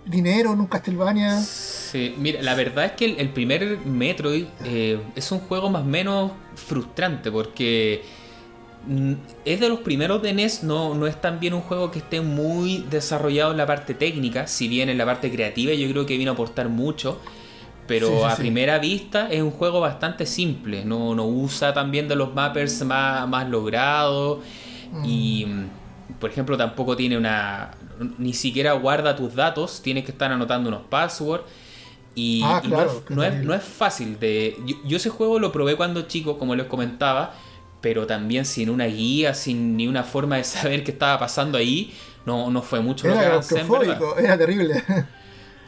dinero 0.06 0.52
en 0.52 0.60
un 0.60 0.66
Castlevania? 0.68 1.48
Sí, 1.90 2.14
mira, 2.18 2.42
la 2.42 2.54
verdad 2.54 2.84
es 2.86 2.92
que 2.92 3.04
el, 3.06 3.18
el 3.20 3.30
primer 3.32 3.78
Metroid 3.84 4.46
eh, 4.64 5.00
es 5.14 5.32
un 5.32 5.40
juego 5.40 5.70
más 5.70 5.82
o 5.82 5.84
menos 5.86 6.32
frustrante 6.54 7.30
porque 7.32 8.04
mm, 8.86 9.12
es 9.44 9.60
de 9.60 9.68
los 9.68 9.80
primeros 9.80 10.22
de 10.22 10.30
NES, 10.30 10.64
no, 10.64 10.94
no 10.94 11.06
es 11.06 11.20
también 11.20 11.54
un 11.54 11.62
juego 11.62 11.90
que 11.90 12.00
esté 12.00 12.20
muy 12.20 12.86
desarrollado 12.90 13.52
en 13.52 13.58
la 13.58 13.66
parte 13.66 13.94
técnica, 13.94 14.46
si 14.46 14.68
bien 14.68 14.88
en 14.90 14.98
la 14.98 15.06
parte 15.06 15.30
creativa 15.32 15.72
yo 15.74 15.88
creo 15.90 16.06
que 16.06 16.16
vino 16.18 16.32
a 16.32 16.34
aportar 16.34 16.68
mucho, 16.68 17.20
pero 17.86 18.08
Sí, 18.08 18.18
sí, 18.18 18.30
a 18.30 18.36
sí. 18.36 18.36
primera 18.38 18.78
vista 18.78 19.28
es 19.30 19.42
un 19.42 19.52
juego 19.52 19.80
bastante 19.80 20.26
simple, 20.26 20.84
no, 20.84 21.14
no 21.14 21.26
usa 21.26 21.74
también 21.74 22.08
de 22.08 22.16
los 22.16 22.34
mappers 22.34 22.84
más, 22.84 23.28
más 23.28 23.48
logrados 23.48 24.40
y 25.02 25.46
mm, 25.46 26.18
por 26.18 26.30
ejemplo 26.30 26.56
tampoco 26.56 26.96
tiene 26.96 27.16
una 27.18 27.70
ni 28.18 28.32
siquiera 28.34 28.72
guarda 28.74 29.16
tus 29.16 29.34
datos 29.34 29.82
tienes 29.82 30.04
que 30.04 30.12
estar 30.12 30.30
anotando 30.32 30.68
unos 30.68 30.82
passwords 30.88 31.44
y, 32.14 32.42
Ah, 32.42 32.60
y 32.62 32.68
claro, 32.68 32.92
no, 32.92 32.92
es, 32.92 33.10
no, 33.10 33.24
es, 33.24 33.34
terrible. 33.34 33.42
no 33.42 33.54
es 33.54 33.62
fácil 33.64 34.18
de 34.18 34.56
yo, 34.66 34.76
yo 34.84 34.96
ese 34.98 35.10
juego 35.10 35.38
lo 35.38 35.52
probé 35.52 35.76
cuando 35.76 36.02
chico 36.02 36.38
como 36.38 36.54
les 36.54 36.66
comentaba 36.66 37.34
pero 37.80 38.06
también 38.06 38.44
sin 38.46 38.70
una 38.70 38.86
guía 38.86 39.34
sin 39.34 39.76
ni 39.76 39.88
una 39.88 40.04
forma 40.04 40.36
de 40.36 40.44
saber 40.56 40.84
qué 40.84 40.92
estaba 40.92 41.18
pasando 41.18 41.58
ahí 41.58 41.94
no, 42.26 42.50
no 42.50 42.62
fue 42.62 42.80
mucho 42.80 43.08
lo 43.08 43.18
que 43.18 43.24
Era 43.24 43.26
avancé 43.26 43.60
era 44.18 44.36
terrible. 44.38 44.82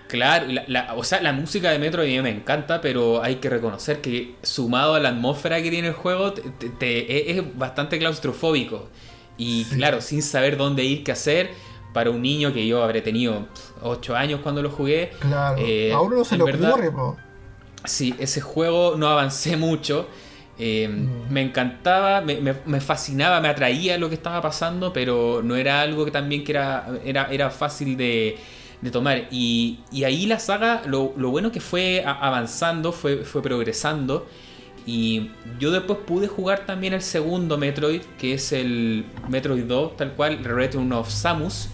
Claro, 0.07 0.47
y 0.47 0.53
la, 0.55 0.65
la- 0.69 0.95
o 0.95 1.05
sea, 1.05 1.21
la 1.21 1.33
música 1.35 1.71
de 1.71 1.79
Metro 1.79 2.01
a 2.03 2.07
mí 2.07 2.19
me 2.23 2.31
encanta, 2.31 2.81
pero 2.81 3.23
hay 3.23 3.37
que 3.37 3.51
reconocer 3.51 4.01
que 4.01 4.37
sumado 4.43 4.95
a 4.95 5.01
la 5.01 5.11
atmósfera 5.11 5.63
que 5.63 5.71
tiene 5.71 5.89
el 5.89 5.95
juego, 5.95 6.33
te- 6.33 6.43
te- 6.51 6.71
te- 6.71 7.31
es, 7.31 7.39
es 7.39 7.59
bastante 7.59 7.99
claustrofóbico. 7.99 8.89
Y 9.37 9.67
Sí. 9.71 9.77
claro, 9.77 10.01
sin 10.01 10.23
saber 10.23 10.57
dónde 10.57 10.83
ir, 10.85 11.05
qué 11.05 11.13
hacer, 11.13 11.51
para 11.99 12.11
un 12.11 12.23
niño 12.23 12.53
que 12.53 12.65
yo 12.67 12.83
habré 12.85 13.01
tenido 13.03 13.49
8 13.83 14.15
años 14.15 14.41
cuando 14.43 14.63
lo 14.63 14.71
jugué. 14.71 15.11
Claro, 15.19 15.57
eh, 15.59 15.93
a 15.93 16.01
uno 16.01 16.17
no 16.19 16.25
se 16.25 16.37
le 16.37 16.45
ocurre, 16.45 16.91
po. 16.93 17.17
Sí, 17.85 18.15
ese 18.19 18.41
juego 18.41 18.95
no 18.97 19.09
avancé 19.09 19.57
mucho. 19.57 20.07
eh, 20.61 20.89
Mm. 20.89 21.33
Me 21.33 21.41
encantaba, 21.43 22.21
me, 22.21 22.41
me- 22.41 22.55
me 22.67 22.81
fascinaba, 22.81 23.41
me 23.41 23.49
atraía 23.49 23.97
lo 23.99 24.09
que 24.09 24.15
estaba 24.17 24.41
pasando, 24.43 24.93
pero 24.93 25.41
no 25.43 25.55
era 25.57 25.81
algo 25.81 26.05
que 26.05 26.11
también 26.11 26.43
que 26.45 26.53
era, 26.53 26.67
era, 27.05 27.29
era 27.31 27.51
fácil 27.51 27.97
de, 27.97 28.37
de 28.81 28.91
tomar. 28.91 29.29
Y, 29.31 29.79
y 29.93 30.03
ahí 30.05 30.27
la 30.27 30.39
saga, 30.41 30.83
lo, 30.87 31.13
lo 31.17 31.31
bueno 31.31 31.51
que 31.53 31.61
fue 31.61 32.03
avanzando, 32.05 32.91
fue, 32.93 33.25
fue 33.25 33.41
progresando. 33.43 34.27
Y 34.87 35.31
yo 35.61 35.71
después 35.71 35.99
pude 36.07 36.27
jugar 36.29 36.65
también 36.67 36.93
el 36.95 37.03
segundo 37.03 37.57
Metroid, 37.59 38.01
que 38.19 38.35
es 38.35 38.53
el 38.53 39.05
Metroid 39.29 39.65
2, 39.65 39.97
tal 39.99 40.13
cual, 40.15 40.43
Return 40.43 40.91
of 40.93 41.09
Samus, 41.11 41.69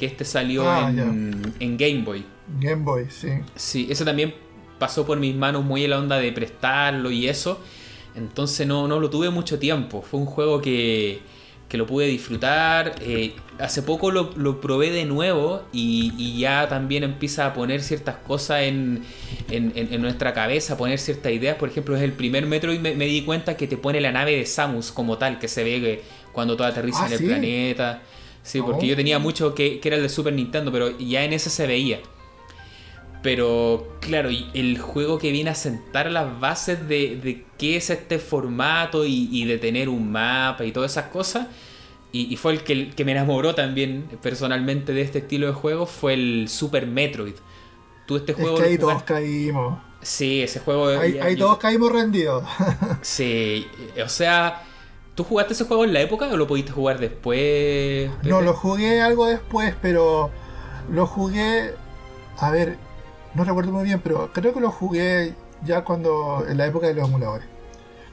que 0.00 0.06
este 0.06 0.24
salió 0.26 0.64
Ah, 0.64 0.88
en, 0.88 1.54
en 1.60 1.78
Game 1.78 2.02
Boy. 2.04 2.26
Game 2.60 2.84
Boy, 2.84 3.08
sí. 3.10 3.28
Sí, 3.56 3.88
eso 3.90 4.04
también 4.04 4.34
pasó 4.78 5.04
por 5.06 5.18
mis 5.18 5.34
manos 5.34 5.64
muy 5.64 5.84
en 5.84 5.90
la 5.90 5.98
onda 5.98 6.18
de 6.18 6.32
prestarlo 6.32 7.10
y 7.10 7.28
eso. 7.28 7.60
Entonces 8.14 8.66
no, 8.66 8.88
no 8.88 9.00
lo 9.00 9.10
tuve 9.10 9.30
mucho 9.30 9.58
tiempo. 9.58 10.02
Fue 10.02 10.20
un 10.20 10.26
juego 10.26 10.60
que, 10.60 11.20
que 11.68 11.76
lo 11.78 11.86
pude 11.86 12.06
disfrutar. 12.06 12.96
Eh, 13.00 13.34
hace 13.58 13.82
poco 13.82 14.10
lo, 14.10 14.32
lo 14.36 14.60
probé 14.60 14.90
de 14.90 15.04
nuevo 15.04 15.62
y, 15.72 16.14
y 16.16 16.38
ya 16.40 16.68
también 16.68 17.04
empieza 17.04 17.46
a 17.46 17.52
poner 17.54 17.82
ciertas 17.82 18.16
cosas 18.16 18.62
en, 18.62 19.04
en, 19.50 19.72
en- 19.76 19.92
en 19.94 20.02
nuestra 20.02 20.32
cabeza, 20.32 20.74
a 20.74 20.76
poner 20.76 20.98
ciertas 20.98 21.32
ideas. 21.32 21.56
Por 21.56 21.68
ejemplo, 21.68 21.96
es 21.96 22.02
el 22.02 22.12
primer 22.12 22.46
metro 22.46 22.72
y 22.72 22.78
me, 22.78 22.94
me 22.94 23.06
di 23.06 23.22
cuenta 23.22 23.56
que 23.56 23.66
te 23.66 23.76
pone 23.76 24.00
la 24.00 24.12
nave 24.12 24.36
de 24.36 24.46
Samus 24.46 24.92
como 24.92 25.18
tal, 25.18 25.38
que 25.38 25.48
se 25.48 25.62
ve 25.64 25.80
que 25.80 26.02
cuando 26.32 26.56
todo 26.56 26.66
aterriza 26.68 27.04
Ah, 27.04 27.06
en 27.06 27.12
el 27.12 27.18
¿sí? 27.18 27.24
planeta. 27.24 28.02
Sí, 28.42 28.60
porque 28.62 28.86
Oh. 28.86 28.88
yo 28.90 28.96
tenía 28.96 29.18
mucho 29.18 29.54
que, 29.54 29.80
que 29.80 29.88
era 29.88 29.96
el 29.96 30.02
de 30.02 30.08
Super 30.08 30.32
Nintendo, 30.32 30.72
pero 30.72 30.96
ya 30.98 31.24
en 31.24 31.32
ese 31.32 31.50
se 31.50 31.66
veía. 31.66 32.00
Pero 33.22 33.86
claro, 34.00 34.30
el 34.54 34.78
juego 34.78 35.18
que 35.18 35.30
viene 35.30 35.50
a 35.50 35.54
sentar 35.54 36.10
las 36.10 36.40
bases 36.40 36.88
de, 36.88 37.16
de 37.22 37.44
qué 37.58 37.76
es 37.76 37.90
este 37.90 38.18
formato 38.18 39.04
y, 39.04 39.28
y 39.30 39.44
de 39.44 39.58
tener 39.58 39.90
un 39.90 40.10
mapa 40.10 40.64
y 40.64 40.72
todas 40.72 40.92
esas 40.92 41.06
cosas. 41.10 41.46
Y, 42.12 42.32
y 42.32 42.36
fue 42.36 42.52
el 42.52 42.64
que, 42.64 42.90
que 42.90 43.04
me 43.04 43.12
enamoró 43.12 43.54
también 43.54 44.08
personalmente 44.22 44.92
de 44.94 45.02
este 45.02 45.18
estilo 45.18 45.46
de 45.48 45.52
juego, 45.52 45.84
fue 45.86 46.14
el 46.14 46.48
Super 46.48 46.86
Metroid. 46.86 47.34
Tú 48.06 48.16
este 48.16 48.32
Es 48.32 48.38
juego... 48.38 48.56
que 48.56 48.62
lo 48.62 48.68
ahí 48.68 48.78
todos 48.78 49.02
caímos. 49.02 49.78
Sí, 50.00 50.40
ese 50.42 50.60
juego... 50.60 50.88
Ahí, 50.88 51.12
ya- 51.12 51.24
ahí 51.26 51.36
yo- 51.36 51.44
todos 51.44 51.58
caímos 51.58 51.92
rendidos. 51.92 52.42
Sí, 53.02 53.66
o 54.02 54.08
sea... 54.08 54.64
¿Tú 55.20 55.24
jugaste 55.24 55.52
ese 55.52 55.66
juego 55.66 55.84
en 55.84 55.92
la 55.92 56.00
época 56.00 56.28
o 56.32 56.36
lo 56.38 56.46
pudiste 56.46 56.72
jugar 56.72 56.98
después? 56.98 58.10
No, 58.22 58.40
lo 58.40 58.54
jugué 58.54 59.02
algo 59.02 59.26
después, 59.26 59.74
pero 59.82 60.30
lo 60.90 61.06
jugué. 61.06 61.74
A 62.38 62.50
ver, 62.50 62.78
no 63.34 63.44
recuerdo 63.44 63.70
muy 63.70 63.84
bien, 63.84 64.00
pero 64.02 64.32
creo 64.32 64.54
que 64.54 64.60
lo 64.60 64.70
jugué 64.70 65.34
ya 65.62 65.84
cuando. 65.84 66.46
en 66.48 66.56
la 66.56 66.64
época 66.64 66.86
de 66.86 66.94
los 66.94 67.06
emuladores. 67.06 67.46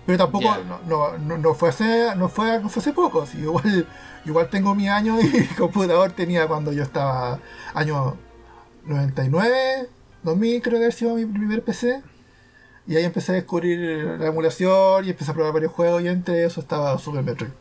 Pero 0.05 0.17
tampoco, 0.17 0.53
no, 0.85 1.17
no, 1.17 1.37
no, 1.37 1.53
fue 1.53 1.69
hace, 1.69 2.13
no 2.17 2.27
fue, 2.27 2.59
no 2.59 2.67
fue 2.67 2.81
hace 2.81 2.91
poco. 2.91 3.25
sí, 3.25 3.37
igual, 3.37 3.87
igual 4.25 4.49
tengo 4.49 4.75
mi 4.75 4.89
año 4.89 5.17
y 5.21 5.47
computador 5.57 6.11
tenía 6.11 6.45
cuando 6.45 6.73
yo 6.73 6.83
estaba 6.83 7.39
año 7.73 8.17
99, 8.83 9.87
2000 10.23 10.61
creo 10.61 10.71
que 10.73 10.77
había 10.77 10.91
sido 10.91 11.15
mi 11.15 11.25
primer 11.25 11.63
PC. 11.63 12.03
Y 12.87 12.95
ahí 12.95 13.03
empecé 13.03 13.33
a 13.33 13.35
descubrir 13.35 13.79
la 14.19 14.27
emulación 14.27 15.05
y 15.05 15.09
empecé 15.09 15.31
a 15.31 15.33
probar 15.33 15.53
varios 15.53 15.73
juegos 15.73 16.03
y 16.03 16.07
entre 16.07 16.45
eso 16.45 16.61
estaba 16.61 16.97
Super 16.97 17.21
Metroid. 17.21 17.51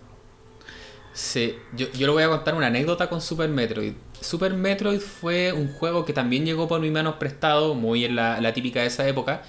Sí, 1.13 1.57
yo, 1.75 1.91
yo 1.93 2.07
le 2.07 2.13
voy 2.13 2.23
a 2.23 2.29
contar 2.29 2.55
una 2.55 2.67
anécdota 2.67 3.09
con 3.09 3.21
Super 3.21 3.49
Metroid. 3.49 3.95
Super 4.21 4.53
Metroid 4.55 5.01
fue 5.01 5.53
un 5.53 5.73
juego 5.73 6.05
que 6.05 6.13
también 6.13 6.45
llegó 6.45 6.69
por 6.69 6.81
mis 6.81 6.93
manos 6.93 7.15
prestado, 7.17 7.75
muy 7.75 8.05
en 8.05 8.15
la, 8.15 8.53
típica 8.53 8.81
de 8.81 8.87
esa 8.87 9.09
época, 9.09 9.43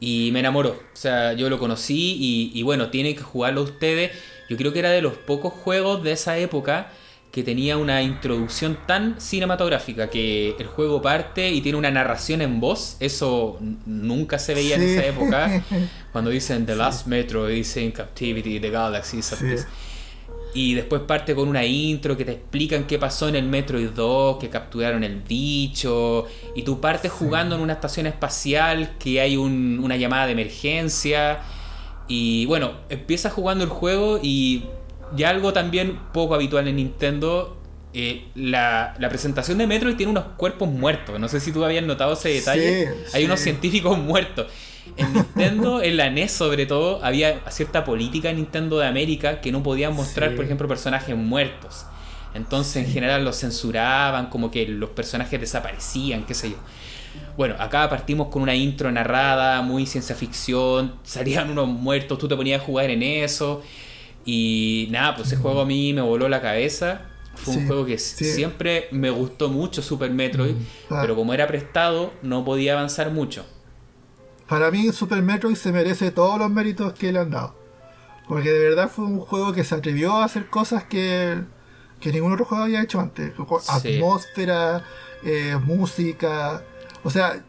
y 0.00 0.30
me 0.32 0.40
enamoró. 0.40 0.70
O 0.70 0.96
sea, 0.96 1.34
yo 1.34 1.50
lo 1.50 1.58
conocí 1.58 2.16
y, 2.18 2.58
y 2.58 2.62
bueno, 2.62 2.90
tienen 2.90 3.14
que 3.14 3.22
jugarlo 3.22 3.62
ustedes. 3.62 4.12
Yo 4.48 4.56
creo 4.56 4.72
que 4.72 4.78
era 4.78 4.90
de 4.90 5.02
los 5.02 5.14
pocos 5.14 5.52
juegos 5.52 6.02
de 6.02 6.12
esa 6.12 6.38
época 6.38 6.90
que 7.32 7.42
tenía 7.42 7.78
una 7.78 8.02
introducción 8.02 8.76
tan 8.86 9.18
cinematográfica 9.18 10.10
que 10.10 10.54
el 10.58 10.66
juego 10.66 11.00
parte 11.00 11.50
y 11.50 11.62
tiene 11.62 11.78
una 11.78 11.90
narración 11.90 12.42
en 12.42 12.60
voz. 12.60 12.96
Eso 13.00 13.58
nunca 13.86 14.38
se 14.38 14.52
veía 14.54 14.76
en 14.76 14.82
esa 14.82 15.06
época. 15.06 15.64
Cuando 16.12 16.30
dicen 16.30 16.66
The 16.66 16.76
Last 16.76 17.06
Metro, 17.06 17.46
dicen 17.46 17.90
Captivity, 17.90 18.60
The 18.60 18.68
Galaxy, 18.70 19.22
Sí. 19.22 19.36
y 20.52 20.74
después 20.74 21.00
parte 21.02 21.34
con 21.34 21.48
una 21.48 21.64
intro 21.64 22.14
que 22.18 22.26
te 22.26 22.32
explican 22.32 22.84
qué 22.86 22.98
pasó 22.98 23.28
en 23.30 23.36
el 23.36 23.44
Metroid 23.46 23.88
2, 23.88 24.36
que 24.38 24.50
capturaron 24.50 25.02
el 25.02 25.22
bicho, 25.22 26.26
y 26.54 26.62
tú 26.64 26.80
partes 26.82 27.10
jugando 27.10 27.54
en 27.56 27.62
una 27.62 27.72
estación 27.72 28.06
espacial, 28.06 28.96
que 28.98 29.22
hay 29.22 29.38
un- 29.38 29.80
una 29.82 29.96
llamada 29.96 30.26
de 30.26 30.32
emergencia, 30.32 31.38
y 32.08 32.44
bueno, 32.44 32.72
empiezas 32.90 33.32
jugando 33.32 33.64
el 33.64 33.70
juego 33.70 34.20
y 34.22 34.64
ya 35.16 35.30
algo 35.30 35.52
también 35.52 35.98
poco 36.12 36.34
habitual 36.34 36.68
en 36.68 36.76
Nintendo, 36.76 37.56
eh, 37.94 38.24
la, 38.34 38.94
la 38.98 39.08
presentación 39.08 39.58
de 39.58 39.66
Metroid 39.66 39.96
tiene 39.96 40.10
unos 40.12 40.24
cuerpos 40.36 40.68
muertos, 40.68 41.18
no 41.20 41.28
sé 41.28 41.40
si 41.40 41.52
tú 41.52 41.64
habías 41.64 41.84
notado 41.84 42.14
ese 42.14 42.30
detalle, 42.30 42.86
Sí, 42.86 42.92
hay 43.14 43.20
sí. 43.22 43.26
unos 43.26 43.40
científicos 43.40 43.98
muertos. 44.10 44.46
En 44.96 45.12
Nintendo, 45.12 45.80
en 45.80 45.96
la 45.96 46.10
NES 46.10 46.32
sobre 46.32 46.66
todo, 46.66 47.02
había 47.04 47.40
cierta 47.50 47.84
política 47.84 48.30
en 48.30 48.36
Nintendo 48.36 48.78
de 48.78 48.86
América 48.88 49.40
que 49.40 49.52
no 49.52 49.62
podían 49.62 49.94
mostrar, 49.94 50.30
Sí. 50.30 50.36
por 50.36 50.44
ejemplo, 50.44 50.66
personajes 50.66 51.16
muertos. 51.16 51.86
Entonces, 52.34 52.84
en 52.86 52.90
general, 52.92 53.24
los 53.24 53.36
censuraban, 53.36 54.26
como 54.26 54.50
que 54.50 54.66
los 54.66 54.90
personajes 54.90 55.38
desaparecían, 55.40 56.24
qué 56.24 56.34
sé 56.34 56.50
yo. 56.50 56.56
Bueno, 57.36 57.54
acá 57.58 57.88
partimos 57.90 58.28
con 58.28 58.42
una 58.42 58.54
intro 58.54 58.90
narrada, 58.90 59.60
muy 59.62 59.86
ciencia 59.86 60.16
ficción, 60.16 60.94
salían 61.04 61.50
unos 61.50 61.68
muertos, 61.68 62.18
tú 62.18 62.26
te 62.26 62.34
ponías 62.36 62.60
a 62.60 62.64
jugar 62.64 62.90
en 62.90 63.02
eso. 63.02 63.62
Y 64.24 64.88
nada, 64.90 65.16
pues 65.16 65.28
ese 65.28 65.36
juego 65.36 65.60
a 65.62 65.66
mí 65.66 65.92
me 65.92 66.00
voló 66.02 66.28
la 66.28 66.40
cabeza. 66.40 67.02
Fue 67.34 67.54
un 67.56 67.66
juego 67.66 67.86
que 67.86 67.98
sí. 67.98 68.24
siempre 68.26 68.88
me 68.92 69.10
gustó 69.10 69.48
mucho, 69.48 69.80
Super 69.82 70.10
Metroid, 70.10 70.54
Ah. 70.90 70.98
pero 71.00 71.16
como 71.16 71.32
era 71.34 71.46
prestado, 71.46 72.12
no 72.22 72.44
podía 72.44 72.74
avanzar 72.74 73.10
mucho. 73.10 73.44
Para 74.48 74.70
mí 74.70 74.92
Super 74.92 75.22
Metroid 75.22 75.56
se 75.56 75.72
merece 75.72 76.10
todos 76.10 76.38
los 76.38 76.50
méritos 76.50 76.92
que 76.92 77.10
le 77.10 77.18
han 77.20 77.30
dado. 77.30 77.54
Porque 78.28 78.50
de 78.50 78.58
verdad 78.68 78.90
fue 78.94 79.06
un 79.06 79.18
juego 79.20 79.52
que 79.52 79.64
se 79.64 79.74
atrevió 79.74 80.12
a 80.12 80.24
hacer 80.24 80.46
cosas 80.50 80.84
que, 80.84 81.40
que 82.00 82.12
ningún 82.12 82.32
otro 82.32 82.44
juego 82.44 82.64
había 82.64 82.82
hecho 82.82 83.00
antes. 83.00 83.32
Sí. 83.80 83.94
Atmósfera, 83.96 84.84
eh, 85.24 85.56
música. 85.64 86.62
O 87.02 87.10
sea, 87.10 87.42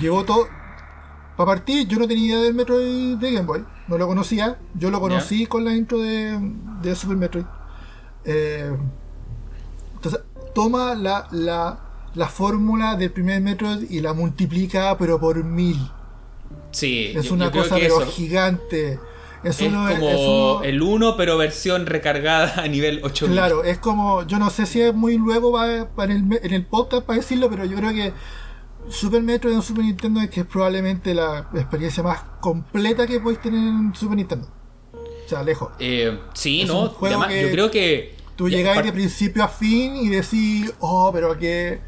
llegó 0.00 0.24
todo... 0.24 0.48
Para 1.38 1.52
partir, 1.52 1.86
yo 1.88 1.98
no 1.98 2.06
tenía 2.06 2.26
idea 2.34 2.38
del 2.42 2.52
Metroid 2.54 3.16
de 3.16 3.32
Game 3.32 3.46
Boy. 3.46 3.64
No 3.86 3.96
lo 3.96 4.06
conocía. 4.06 4.58
Yo 4.74 4.90
lo 4.90 5.00
conocí 5.00 5.46
con 5.46 5.64
la 5.64 5.72
intro 5.74 5.98
de, 6.00 6.36
de 6.82 6.94
Super 6.94 7.16
Metroid. 7.16 7.44
Eh, 8.26 8.70
entonces, 9.94 10.20
toma 10.54 10.94
la, 10.94 11.28
la, 11.30 11.78
la 12.14 12.28
fórmula 12.28 12.96
del 12.96 13.10
primer 13.12 13.40
Metroid 13.40 13.90
y 13.90 14.00
la 14.00 14.12
multiplica, 14.12 14.96
pero 14.98 15.18
por 15.20 15.42
mil. 15.44 15.78
Sí, 16.72 17.12
Es 17.14 17.26
yo- 17.26 17.34
una 17.34 17.50
yo 17.52 17.62
cosa 17.62 17.76
pero 17.76 18.02
eso 18.02 18.10
gigante. 18.10 18.98
Es, 19.44 19.60
es 19.60 19.68
uno, 19.68 19.88
como 19.88 20.08
es 20.08 20.16
uno- 20.18 20.62
el 20.64 20.82
1, 20.82 21.16
pero 21.16 21.38
versión 21.38 21.86
recargada 21.86 22.60
a 22.62 22.66
nivel 22.66 23.00
8000. 23.04 23.32
Claro, 23.32 23.62
es 23.62 23.78
como. 23.78 24.24
Yo 24.26 24.38
no 24.40 24.50
sé 24.50 24.66
si 24.66 24.80
es 24.80 24.92
muy 24.94 25.16
luego 25.16 25.52
para, 25.52 25.88
para 25.88 26.12
el, 26.12 26.24
en 26.42 26.52
el 26.52 26.66
podcast 26.66 27.04
para 27.06 27.18
decirlo, 27.20 27.48
pero 27.48 27.64
yo 27.64 27.76
creo 27.76 27.90
que 27.90 28.12
Super 28.90 29.22
Metroid 29.22 29.54
en 29.54 29.62
Super 29.62 29.84
Nintendo 29.84 30.20
es 30.20 30.30
que 30.30 30.40
es 30.40 30.46
probablemente 30.46 31.14
la 31.14 31.48
experiencia 31.54 32.02
más 32.02 32.20
completa 32.40 33.06
que 33.06 33.20
podéis 33.20 33.40
tener 33.42 33.60
en 33.60 33.94
Super 33.94 34.16
Nintendo. 34.16 34.48
O 34.92 35.28
sea, 35.28 35.42
lejos. 35.42 35.70
Eh, 35.78 36.18
sí, 36.34 36.62
Es 36.62 36.68
¿no? 36.68 36.94
Además, 37.02 37.28
que 37.28 37.42
yo 37.42 37.50
creo 37.50 37.70
que. 37.70 38.16
Tú 38.36 38.48
llegáis 38.48 38.84
de 38.84 38.92
principio 38.92 39.42
a 39.42 39.48
fin 39.48 39.96
y 39.96 40.08
decís, 40.08 40.72
oh, 40.78 41.10
pero 41.12 41.36
qué, 41.36 41.80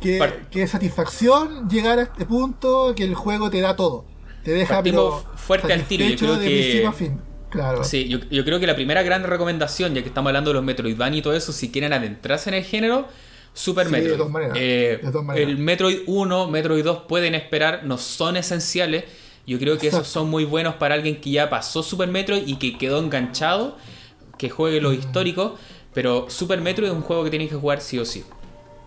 qué, 0.00 0.18
qué 0.50 0.66
satisfacción 0.66 1.68
llegar 1.68 1.98
a 1.98 2.02
este 2.04 2.24
punto 2.24 2.94
que 2.96 3.04
el 3.04 3.14
juego 3.14 3.50
te 3.50 3.60
da 3.60 3.76
todo. 3.76 4.06
Te 4.42 4.52
deja 4.52 4.82
pero, 4.82 5.22
fuerte 5.36 5.70
al 5.74 5.84
tiro, 5.84 6.06
yo 6.06 6.16
creo 6.16 6.36
de 6.38 6.48
que- 6.48 6.54
principio 6.58 6.88
a 6.88 6.92
fin. 6.92 7.20
Claro. 7.50 7.84
Sí, 7.84 8.08
yo, 8.08 8.18
yo 8.30 8.44
creo 8.44 8.58
que 8.60 8.66
la 8.66 8.76
primera 8.76 9.02
gran 9.02 9.24
recomendación, 9.24 9.92
ya 9.92 10.00
que 10.02 10.08
estamos 10.08 10.28
hablando 10.30 10.50
de 10.50 10.54
los 10.54 10.64
Metroidvania 10.64 11.18
y 11.18 11.22
todo 11.22 11.34
eso, 11.34 11.52
si 11.52 11.70
quieren 11.70 11.92
adentrarse 11.92 12.48
en 12.48 12.54
el 12.54 12.64
género, 12.64 13.06
Super 13.52 13.86
Sí, 13.86 13.92
Metroid. 13.92 14.10
de 14.12 14.16
todas 14.18 14.32
maneras, 14.32 14.56
Eh, 14.60 15.00
de 15.02 15.10
todas 15.10 15.26
maneras. 15.26 15.48
El 15.50 15.58
Metroid 15.58 15.98
1, 16.06 16.46
Metroid 16.48 16.84
2 16.84 16.98
pueden 17.08 17.34
esperar, 17.34 17.82
no 17.84 17.98
son 17.98 18.36
esenciales. 18.36 19.04
Yo 19.46 19.58
creo 19.58 19.76
que 19.78 19.88
esos 19.88 20.06
son 20.08 20.30
muy 20.30 20.44
buenos 20.44 20.74
para 20.76 20.94
alguien 20.94 21.20
que 21.20 21.30
ya 21.30 21.50
pasó 21.50 21.82
Super 21.82 22.08
Metroid 22.08 22.46
y 22.46 22.56
que 22.56 22.78
quedó 22.78 22.98
enganchado, 23.00 23.76
que 24.38 24.48
juegue 24.50 24.80
Mm. 24.80 24.82
los 24.84 24.94
históricos. 24.94 25.52
Pero 25.92 26.30
Super 26.30 26.60
Metroid 26.60 26.88
es 26.90 26.94
un 26.94 27.02
juego 27.02 27.24
que 27.24 27.30
tienen 27.30 27.48
que 27.48 27.56
jugar 27.56 27.80
sí 27.80 27.98
o 27.98 28.04
sí. 28.04 28.24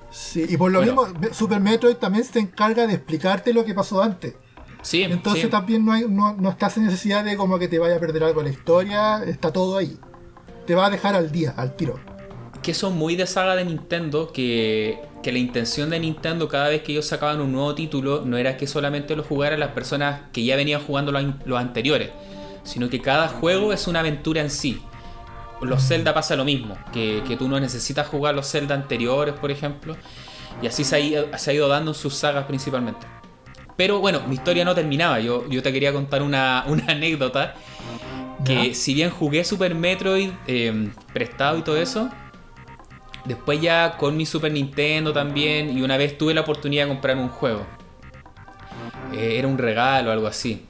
Sí, 0.10 0.46
y 0.48 0.56
por 0.58 0.72
lo 0.72 0.80
Bueno. 0.84 1.06
mismo, 1.08 1.34
Super 1.34 1.60
Metroid 1.60 1.96
también 1.96 2.24
se 2.24 2.40
encarga 2.40 2.88
de 2.88 2.94
explicarte 2.94 3.52
lo 3.52 3.66
que 3.66 3.74
pasó 3.74 4.02
antes. 4.02 4.36
Sí, 4.84 5.02
Entonces 5.04 5.44
sí. 5.44 5.50
también 5.50 5.84
no, 5.86 5.92
hay, 5.94 6.06
no, 6.08 6.34
no 6.34 6.50
estás 6.50 6.78
en 6.78 6.86
necesidad 6.86 7.24
de 7.26 7.36
como 7.36 7.58
que 7.60 7.68
te 7.68 7.80
vaya 7.80 7.96
a 7.96 8.00
perder 8.00 8.24
algo 8.24 8.42
en 8.42 8.48
la 8.48 8.54
historia, 8.54 9.24
está 9.26 9.52
todo 9.52 9.78
ahí. 9.78 9.98
Te 10.68 10.76
va 10.76 10.86
a 10.86 10.90
dejar 10.90 11.16
al 11.16 11.32
día, 11.32 11.54
al 11.58 11.76
tiro. 11.76 12.00
Que 12.64 12.74
son 12.74 12.98
muy 12.98 13.16
de 13.16 13.28
saga 13.28 13.56
de 13.56 13.66
Nintendo, 13.66 14.32
que, 14.34 15.00
que 15.22 15.32
la 15.32 15.38
intención 15.38 15.90
de 15.92 16.00
Nintendo 16.00 16.48
cada 16.48 16.70
vez 16.70 16.82
que 16.82 16.94
ellos 16.94 17.06
sacaban 17.06 17.42
un 17.42 17.52
nuevo 17.52 17.76
título 17.76 18.24
no 18.26 18.38
era 18.38 18.58
que 18.58 18.66
solamente 18.66 19.16
lo 19.16 19.24
jugaran 19.24 19.60
las 19.60 19.72
personas 19.72 20.22
que 20.32 20.44
ya 20.44 20.56
venían 20.56 20.82
jugando 20.82 21.12
los, 21.12 21.22
an- 21.24 21.40
los 21.46 21.60
anteriores, 21.60 22.10
sino 22.64 22.90
que 22.90 23.02
cada 23.02 23.28
juego 23.28 23.74
es 23.74 23.88
una 23.88 24.00
aventura 24.00 24.42
en 24.42 24.50
sí. 24.50 24.82
Los 25.62 25.88
Zelda 25.88 26.14
pasa 26.14 26.36
lo 26.36 26.44
mismo, 26.44 26.78
que, 26.92 27.22
que 27.28 27.38
tú 27.38 27.48
no 27.48 27.60
necesitas 27.60 28.08
jugar 28.08 28.34
los 28.36 28.50
Zelda 28.50 28.76
anteriores, 28.76 29.36
por 29.36 29.52
ejemplo, 29.52 29.96
y 30.62 30.68
así 30.68 30.84
se 30.84 30.96
ha 30.96 31.00
ido, 31.00 31.28
se 31.38 31.52
ha 31.52 31.54
ido 31.54 31.68
dando 31.68 31.92
en 31.92 31.96
sus 31.96 32.16
sagas 32.16 32.46
principalmente. 32.46 33.06
Pero 33.78 34.00
bueno, 34.00 34.22
mi 34.28 34.36
historia 34.36 34.66
no 34.66 34.76
terminaba, 34.76 35.20
yo, 35.20 35.48
yo 35.50 35.62
te 35.64 35.72
quería 35.72 35.94
contar 35.94 36.22
una, 36.22 36.64
una 36.68 36.86
anécdota 36.88 37.56
que 38.46 38.74
si 38.76 38.94
bien 38.94 39.10
jugué 39.10 39.44
Super 39.46 39.74
Metroid 39.74 40.32
eh, 40.48 40.90
prestado 41.14 41.58
y 41.58 41.62
todo 41.62 41.78
eso, 41.78 42.10
después 43.26 43.62
ya 43.62 43.98
con 43.98 44.18
mi 44.18 44.26
Super 44.26 44.52
Nintendo 44.52 45.14
también, 45.14 45.78
y 45.78 45.82
una 45.82 45.98
vez 45.98 46.18
tuve 46.18 46.34
la 46.34 46.42
oportunidad 46.42 46.84
de 46.86 46.90
comprar 46.90 47.18
un 47.18 47.30
juego. 47.30 47.66
Eh, 49.14 49.38
era 49.38 49.48
un 49.48 49.58
regalo 49.58 50.10
o 50.10 50.14
algo 50.14 50.28
así. 50.28 50.66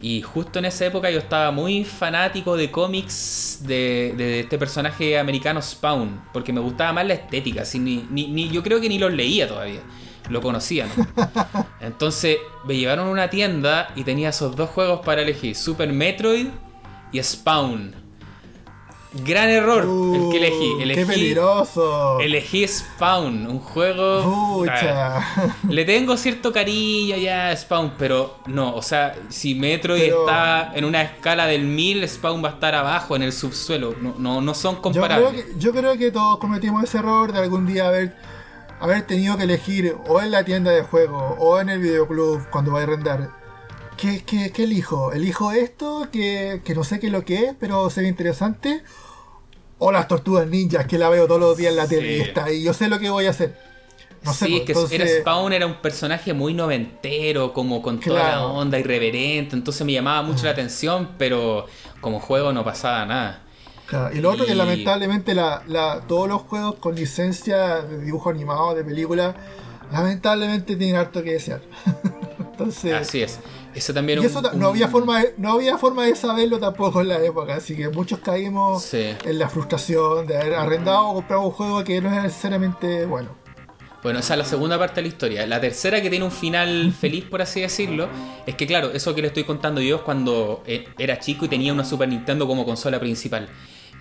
Y 0.00 0.22
justo 0.22 0.58
en 0.60 0.66
esa 0.66 0.86
época 0.86 1.10
yo 1.10 1.18
estaba 1.18 1.50
muy 1.50 1.84
fanático 1.84 2.56
de 2.56 2.70
cómics 2.70 3.60
de, 3.66 4.14
de 4.16 4.40
este 4.40 4.58
personaje 4.58 5.18
americano 5.18 5.60
Spawn, 5.62 6.22
porque 6.32 6.52
me 6.52 6.60
gustaba 6.60 6.92
más 6.94 7.06
la 7.06 7.14
estética, 7.14 7.62
así, 7.62 7.78
ni, 7.78 8.06
ni- 8.10 8.28
ni- 8.28 8.50
yo 8.50 8.62
creo 8.62 8.80
que 8.80 8.88
ni 8.88 8.98
los 8.98 9.12
leía 9.12 9.46
todavía, 9.48 9.80
lo 10.30 10.40
conocía. 10.40 10.86
¿no? 10.96 11.06
Entonces 11.80 12.38
me 12.66 12.76
llevaron 12.76 13.08
a 13.08 13.10
una 13.10 13.30
tienda 13.30 13.88
y 13.94 14.04
tenía 14.04 14.30
esos 14.30 14.56
dos 14.56 14.70
juegos 14.70 15.00
para 15.04 15.22
elegir, 15.22 15.54
Super 15.54 15.92
Metroid 15.92 16.48
y 17.12 17.22
Spawn. 17.22 17.94
Gran 19.12 19.48
error 19.48 19.82
el 19.82 20.30
que 20.30 20.36
elegí. 20.36 20.72
Uh, 20.74 20.94
¡Qué 20.94 21.04
peligroso! 21.06 22.20
elegí 22.20 22.66
Spawn, 22.68 23.44
un 23.46 23.58
juego... 23.58 24.58
Pucha. 24.60 25.20
le 25.68 25.84
tengo 25.84 26.16
cierto 26.16 26.52
cariño 26.52 27.16
ya 27.16 27.48
a 27.48 27.56
Spawn, 27.56 27.94
pero 27.98 28.36
no, 28.46 28.74
o 28.74 28.82
sea, 28.82 29.16
si 29.28 29.56
Metroid 29.56 30.00
Pero- 30.02 30.20
está 30.20 30.72
en 30.74 30.84
una 30.84 31.02
escala 31.02 31.46
del 31.46 31.62
1000, 31.62 32.08
Spawn 32.08 32.44
va 32.44 32.50
a 32.50 32.52
estar 32.52 32.74
abajo, 32.76 33.16
en 33.16 33.22
el 33.22 33.32
subsuelo. 33.32 33.94
No, 34.00 34.14
no, 34.16 34.40
no 34.40 34.54
son 34.54 34.76
Yo 34.76 34.80
creo, 34.80 34.92
comparables. 34.92 35.44
que, 35.44 35.58
yo 35.58 35.72
creo 35.72 35.98
que 35.98 36.12
todos 36.12 36.38
cometimos 36.38 36.84
ese 36.84 36.98
error 36.98 37.32
de 37.32 37.40
algún 37.40 37.66
día 37.66 37.88
haber, 37.88 38.14
haber 38.80 39.02
tenido 39.08 39.36
que 39.36 39.42
elegir 39.42 39.96
o 40.06 40.20
en 40.20 40.30
la 40.30 40.44
tienda 40.44 40.70
de 40.70 40.82
juego 40.82 41.34
o 41.38 41.58
en 41.58 41.68
el 41.68 41.80
videoclub 41.80 42.48
cuando 42.50 42.72
vaya 42.72 42.84
a 42.86 42.88
arrendar. 42.90 43.39
¿Qué, 44.00 44.22
qué, 44.24 44.50
qué 44.50 44.64
elijo? 44.64 45.12
¿Elijo 45.12 45.52
esto 45.52 46.08
que, 46.10 46.62
que 46.64 46.74
no 46.74 46.84
sé 46.84 46.98
qué 46.98 47.08
es 47.08 47.12
lo 47.12 47.24
que 47.24 47.44
es, 47.46 47.54
pero 47.58 47.90
se 47.90 48.00
ve 48.02 48.08
interesante? 48.08 48.82
¿O 49.78 49.92
las 49.92 50.08
tortugas 50.08 50.46
ninjas 50.46 50.86
que 50.86 50.96
la 50.98 51.08
veo 51.08 51.26
todos 51.26 51.40
los 51.40 51.56
días 51.56 51.70
en 51.72 51.76
la 51.76 51.86
tele 51.86 52.12
y 52.16 52.22
Sí. 52.22 52.28
está? 52.28 52.50
Yo 52.50 52.72
sé 52.72 52.88
lo 52.88 52.98
que 52.98 53.10
voy 53.10 53.26
a 53.26 53.30
hacer. 53.30 53.58
No 54.22 54.32
sé, 54.34 54.46
sí, 54.46 54.50
pues, 54.50 54.60
es 54.60 54.66
que 54.66 54.72
entonces- 54.72 55.00
era 55.00 55.20
Spawn 55.20 55.52
era 55.52 55.66
un 55.66 55.76
personaje 55.80 56.32
muy 56.34 56.52
noventero, 56.54 57.52
como 57.52 57.80
con 57.82 58.00
toda 58.00 58.18
la 58.18 58.24
Claro. 58.32 58.54
Onda 58.54 58.78
irreverente, 58.78 59.56
entonces 59.56 59.84
me 59.86 59.92
llamaba 59.92 60.22
mucho 60.22 60.44
la 60.44 60.50
atención, 60.52 61.10
pero 61.18 61.66
como 62.00 62.20
juego 62.20 62.52
no 62.52 62.64
pasaba 62.64 63.04
nada. 63.06 63.42
Claro, 63.86 64.14
Y 64.14 64.20
lo 64.20 64.30
otro 64.30 64.44
que 64.46 64.52
Y- 64.52 64.56
lamentablemente 64.56 65.34
la, 65.34 65.62
la- 65.66 66.02
todos 66.06 66.28
los 66.28 66.42
juegos 66.42 66.76
con 66.76 66.94
licencia 66.94 67.82
de 67.82 67.98
dibujo 68.04 68.30
animado, 68.30 68.74
de 68.74 68.84
película, 68.84 69.34
lamentablemente 69.92 70.76
tienen 70.76 70.96
harto 70.96 71.22
que 71.22 71.32
desear. 71.32 71.62
Entonces, 72.52 72.92
Así 72.94 73.22
es. 73.22 73.40
Ese 73.74 73.92
también 73.92 74.18
y 74.18 74.20
un- 74.20 74.26
eso 74.26 74.42
ta- 74.42 74.50
un- 74.52 74.58
no, 74.58 74.68
había 74.68 74.88
forma 74.88 75.20
de, 75.20 75.34
no 75.38 75.52
había 75.52 75.78
forma 75.78 76.04
de 76.04 76.16
saberlo 76.16 76.58
tampoco 76.58 77.00
en 77.00 77.08
la 77.08 77.22
época, 77.22 77.54
así 77.56 77.76
que 77.76 77.88
muchos 77.88 78.18
caímos 78.20 78.82
Sí. 78.82 79.14
en 79.24 79.38
la 79.38 79.48
frustración 79.48 80.26
de 80.26 80.36
haber 80.38 80.54
arrendado 80.54 81.08
o 81.08 81.14
comprado 81.14 81.42
un 81.42 81.50
juego 81.52 81.84
que 81.84 82.00
no 82.00 82.12
era 82.12 82.22
necesariamente 82.22 83.06
bueno. 83.06 83.38
Bueno, 84.02 84.18
esa 84.20 84.32
es 84.34 84.38
la 84.38 84.44
segunda 84.46 84.78
parte 84.78 84.96
de 84.96 85.02
la 85.02 85.08
historia. 85.08 85.46
La 85.46 85.60
tercera, 85.60 86.00
que 86.00 86.08
tiene 86.08 86.24
un 86.24 86.30
final 86.32 86.92
feliz, 86.98 87.24
por 87.26 87.42
así 87.42 87.60
decirlo, 87.60 88.08
es 88.46 88.54
que, 88.54 88.66
claro, 88.66 88.90
eso 88.92 89.14
que 89.14 89.20
le 89.20 89.28
estoy 89.28 89.44
contando 89.44 89.80
yo 89.80 89.96
es 89.96 90.02
cuando 90.02 90.62
eh, 90.66 90.86
era 90.98 91.18
chico 91.18 91.44
y 91.44 91.48
tenía 91.48 91.72
una 91.72 91.84
Super 91.84 92.08
Nintendo 92.08 92.46
como 92.46 92.64
consola 92.64 92.98
principal. 92.98 93.48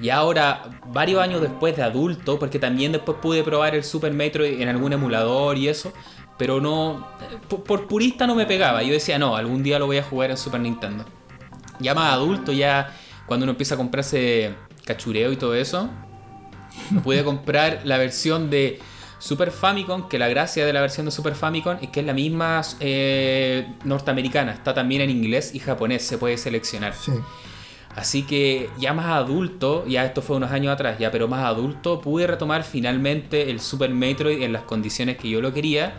Y 0.02 0.10
ahora, 0.10 0.80
varios 0.88 1.22
años 1.22 1.42
después 1.42 1.76
de 1.76 1.84
adulto, 1.84 2.40
porque 2.40 2.58
también 2.58 2.94
después 2.94 3.18
pude 3.22 3.44
probar 3.44 3.76
el 3.76 3.84
Super 3.84 4.14
Metroid 4.14 4.62
en 4.62 4.70
algún 4.70 4.94
emulador 4.94 5.58
y 5.58 5.68
eso, 5.68 5.92
pero 6.40 6.62
no. 6.62 7.06
Por, 7.50 7.64
por 7.64 7.88
purista 7.88 8.26
no 8.26 8.34
me 8.34 8.48
pegaba. 8.48 8.82
Yo 8.82 8.94
decía, 8.94 9.20
no, 9.20 9.36
algún 9.36 9.62
día 9.62 9.78
lo 9.78 9.86
voy 9.86 9.98
a 9.98 10.04
jugar 10.04 10.32
en 10.32 10.38
Super 10.38 10.62
Nintendo. 10.62 11.06
Ya 11.80 11.94
más 11.94 12.14
adulto, 12.14 12.52
ya 12.54 12.96
cuando 13.28 13.44
uno 13.44 13.52
empieza 13.52 13.76
a 13.76 13.78
comprarse 13.78 14.56
cachureo 14.86 15.32
y 15.32 15.36
todo 15.36 15.54
eso, 15.54 15.90
pude 17.04 17.24
comprar 17.24 17.82
la 17.84 17.98
versión 17.98 18.50
de 18.50 18.80
Super 19.20 19.52
Famicom, 19.52 20.08
que 20.08 20.18
la 20.18 20.30
gracia 20.30 20.66
de 20.66 20.72
la 20.72 20.82
versión 20.82 21.06
de 21.06 21.12
Super 21.12 21.36
Famicom 21.36 21.78
es 21.82 21.90
que 21.90 22.00
es 22.00 22.06
la 22.06 22.14
misma 22.14 22.62
eh, 22.80 23.68
norteamericana, 23.84 24.54
está 24.54 24.74
también 24.74 25.02
en 25.02 25.10
inglés 25.10 25.54
y 25.54 25.60
japonés, 25.60 26.04
se 26.04 26.18
puede 26.18 26.38
seleccionar. 26.38 26.94
Sí. 26.94 27.12
Así 27.96 28.24
que 28.24 28.70
ya 28.80 28.94
más 28.94 29.08
adulto, 29.08 29.86
ya 29.88 30.06
esto 30.06 30.22
fue 30.22 30.38
unos 30.38 30.52
años 30.52 30.72
atrás, 30.72 30.98
ya 31.00 31.12
pero 31.12 31.28
más 31.28 31.44
adulto, 31.44 32.00
pude 32.00 32.28
retomar 32.28 32.64
finalmente 32.64 33.52
el 33.52 33.60
Super 33.60 33.90
Metroid 33.90 34.42
en 34.42 34.54
las 34.54 34.64
condiciones 34.64 35.18
que 35.18 35.30
yo 35.30 35.42
lo 35.42 35.54
quería. 35.54 35.94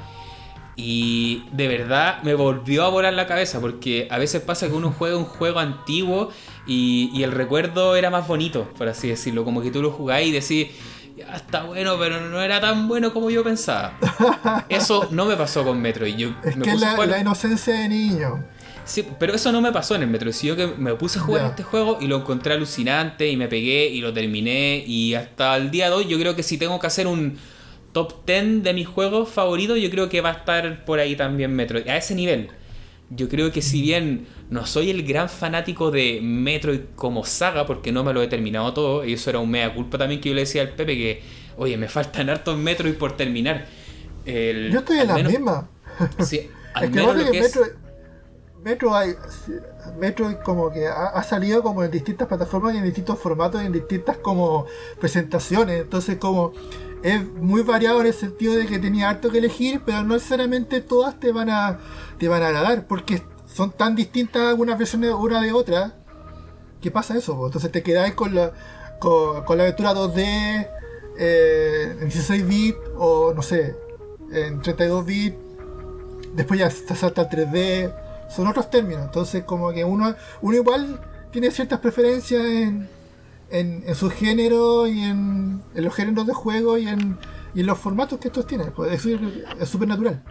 Y 0.82 1.44
de 1.52 1.68
verdad 1.68 2.22
me 2.22 2.34
volvió 2.34 2.84
a 2.84 2.88
volar 2.88 3.12
la 3.12 3.26
cabeza, 3.26 3.60
porque 3.60 4.08
a 4.10 4.18
veces 4.18 4.40
pasa 4.42 4.66
que 4.68 4.72
uno 4.72 4.92
juega 4.98 5.16
un 5.16 5.24
juego 5.24 5.58
antiguo 5.58 6.30
y, 6.66 7.10
y 7.12 7.22
el 7.22 7.32
recuerdo 7.32 7.96
era 7.96 8.10
más 8.10 8.26
bonito, 8.26 8.68
por 8.78 8.88
así 8.88 9.08
decirlo. 9.08 9.44
Como 9.44 9.60
que 9.62 9.70
tú 9.70 9.82
lo 9.82 9.90
jugás 9.90 10.22
y 10.22 10.32
decís, 10.32 10.68
ya 11.16 11.34
está 11.36 11.64
bueno, 11.64 11.96
pero 11.98 12.20
no 12.20 12.40
era 12.40 12.60
tan 12.60 12.88
bueno 12.88 13.12
como 13.12 13.30
yo 13.30 13.44
pensaba. 13.44 13.98
Eso 14.68 15.08
no 15.10 15.26
me 15.26 15.36
pasó 15.36 15.64
con 15.64 15.80
Metroid. 15.80 16.16
Yo 16.16 16.28
Es 16.42 16.56
me 16.56 16.64
que 16.64 16.72
puse 16.72 16.86
a 16.86 16.96
la, 16.96 17.06
la 17.06 17.18
inocencia 17.18 17.74
de 17.74 17.88
niño. 17.88 18.44
Sí, 18.84 19.06
pero 19.20 19.34
eso 19.34 19.52
no 19.52 19.60
me 19.60 19.70
pasó 19.70 19.94
en 19.94 20.02
el 20.02 20.08
metro. 20.08 20.32
Si 20.32 20.48
yo 20.48 20.56
que 20.56 20.66
me 20.66 20.94
puse 20.94 21.20
a 21.20 21.22
jugar 21.22 21.46
este 21.46 21.62
juego 21.62 21.98
y 22.00 22.08
lo 22.08 22.16
encontré 22.16 22.54
alucinante 22.54 23.28
y 23.28 23.36
me 23.36 23.46
pegué 23.46 23.86
y 23.86 24.00
lo 24.00 24.12
terminé. 24.12 24.82
Y 24.84 25.14
hasta 25.14 25.56
el 25.56 25.70
día 25.70 25.90
de 25.90 25.96
hoy, 25.96 26.08
yo 26.08 26.18
creo 26.18 26.34
que 26.34 26.42
si 26.42 26.58
tengo 26.58 26.80
que 26.80 26.88
hacer 26.88 27.06
un 27.06 27.38
top 27.92 28.24
10 28.26 28.62
de 28.62 28.72
mis 28.74 28.86
juegos 28.86 29.28
favoritos, 29.28 29.78
yo 29.78 29.90
creo 29.90 30.08
que 30.08 30.20
va 30.20 30.30
a 30.30 30.34
estar 30.34 30.84
por 30.84 30.98
ahí 30.98 31.16
también 31.16 31.54
Metroid. 31.54 31.88
A 31.88 31.96
ese 31.96 32.14
nivel. 32.14 32.50
Yo 33.12 33.28
creo 33.28 33.50
que 33.50 33.60
si 33.60 33.82
bien 33.82 34.26
no 34.50 34.66
soy 34.66 34.90
el 34.90 35.02
gran 35.04 35.28
fanático 35.28 35.90
de 35.90 36.20
Metroid 36.22 36.80
como 36.94 37.24
saga, 37.24 37.66
porque 37.66 37.90
no 37.90 38.04
me 38.04 38.12
lo 38.12 38.22
he 38.22 38.28
terminado 38.28 38.72
todo, 38.72 39.04
y 39.04 39.14
eso 39.14 39.30
era 39.30 39.40
un 39.40 39.50
mea 39.50 39.74
culpa 39.74 39.98
también 39.98 40.20
que 40.20 40.28
yo 40.28 40.34
le 40.36 40.42
decía 40.42 40.62
al 40.62 40.70
Pepe 40.70 40.96
que, 40.96 41.22
oye, 41.56 41.76
me 41.76 41.88
faltan 41.88 42.30
hartos 42.30 42.56
Metroid 42.56 42.94
por 42.94 43.16
terminar. 43.16 43.66
El- 44.24 44.70
Yo 44.70 44.78
estoy 44.80 44.98
en 45.00 45.08
la 45.08 45.14
menos- 45.14 45.32
misma. 45.32 45.68
Sí, 46.20 46.48
al 46.74 46.84
Es 46.84 46.90
que 46.90 46.96
menos 46.96 47.16
lo 47.16 47.24
que 47.24 47.30
que 47.32 47.38
es- 47.40 47.56
Metro, 47.56 47.64
Metro, 48.62 48.94
hay, 48.94 49.14
Metro 49.98 50.38
como 50.44 50.70
que 50.70 50.86
ha, 50.86 51.06
ha 51.06 51.22
salido 51.24 51.62
como 51.62 51.82
en 51.82 51.90
distintas 51.90 52.28
plataformas 52.28 52.74
y 52.74 52.78
en 52.78 52.84
distintos 52.84 53.18
formatos 53.18 53.62
y 53.62 53.66
en 53.66 53.72
distintas 53.72 54.18
como 54.18 54.66
presentaciones. 55.00 55.80
Entonces 55.80 56.18
como 56.18 56.52
es 57.02 57.24
muy 57.24 57.62
variado 57.62 58.00
en 58.00 58.08
el 58.08 58.14
sentido 58.14 58.54
de 58.54 58.66
que 58.66 58.78
tenía 58.78 59.08
harto 59.08 59.30
que 59.30 59.38
elegir, 59.38 59.82
pero 59.84 60.02
no 60.02 60.14
necesariamente 60.14 60.80
todas 60.80 61.18
te 61.18 61.32
van 61.32 61.50
a 61.50 61.78
te 62.18 62.28
van 62.28 62.42
a 62.42 62.48
agradar 62.48 62.86
porque 62.86 63.22
son 63.46 63.72
tan 63.72 63.94
distintas 63.94 64.42
algunas 64.42 64.78
versiones 64.78 65.12
una 65.12 65.40
de 65.40 65.52
otra. 65.52 65.94
¿Qué 66.80 66.90
pasa 66.90 67.16
eso? 67.16 67.46
Entonces 67.46 67.70
te 67.72 67.82
quedáis 67.82 68.14
con 68.14 68.34
la 68.34 68.52
con, 68.98 69.44
con 69.44 69.58
la 69.58 69.64
aventura 69.64 69.94
2D 69.94 70.68
eh, 71.18 71.96
en 72.00 72.08
16 72.08 72.46
bits 72.46 72.78
o 72.96 73.32
no 73.34 73.42
sé, 73.42 73.76
en 74.32 74.60
32 74.62 75.04
bits 75.04 75.36
después 76.34 76.60
ya 76.60 76.70
se 76.70 76.94
salta 76.94 77.22
al 77.22 77.28
3D, 77.28 77.92
son 78.28 78.46
otros 78.46 78.70
términos, 78.70 79.04
entonces 79.04 79.44
como 79.44 79.72
que 79.72 79.84
uno, 79.84 80.14
uno 80.40 80.56
igual 80.56 81.00
tiene 81.30 81.50
ciertas 81.50 81.80
preferencias 81.80 82.44
en, 82.44 82.88
en, 83.50 83.84
en 83.86 83.94
su 83.94 84.10
género 84.10 84.86
y 84.86 85.00
en, 85.00 85.62
en 85.74 85.84
los 85.84 85.94
géneros 85.94 86.26
de 86.26 86.34
juego 86.34 86.78
y 86.78 86.88
en, 86.88 87.18
y 87.54 87.60
en 87.60 87.66
los 87.66 87.78
formatos 87.78 88.18
que 88.20 88.28
estos 88.28 88.46
tienen, 88.46 88.72
pues 88.72 89.04
es 89.04 89.68
súper 89.68 89.88
natural. 89.88 90.22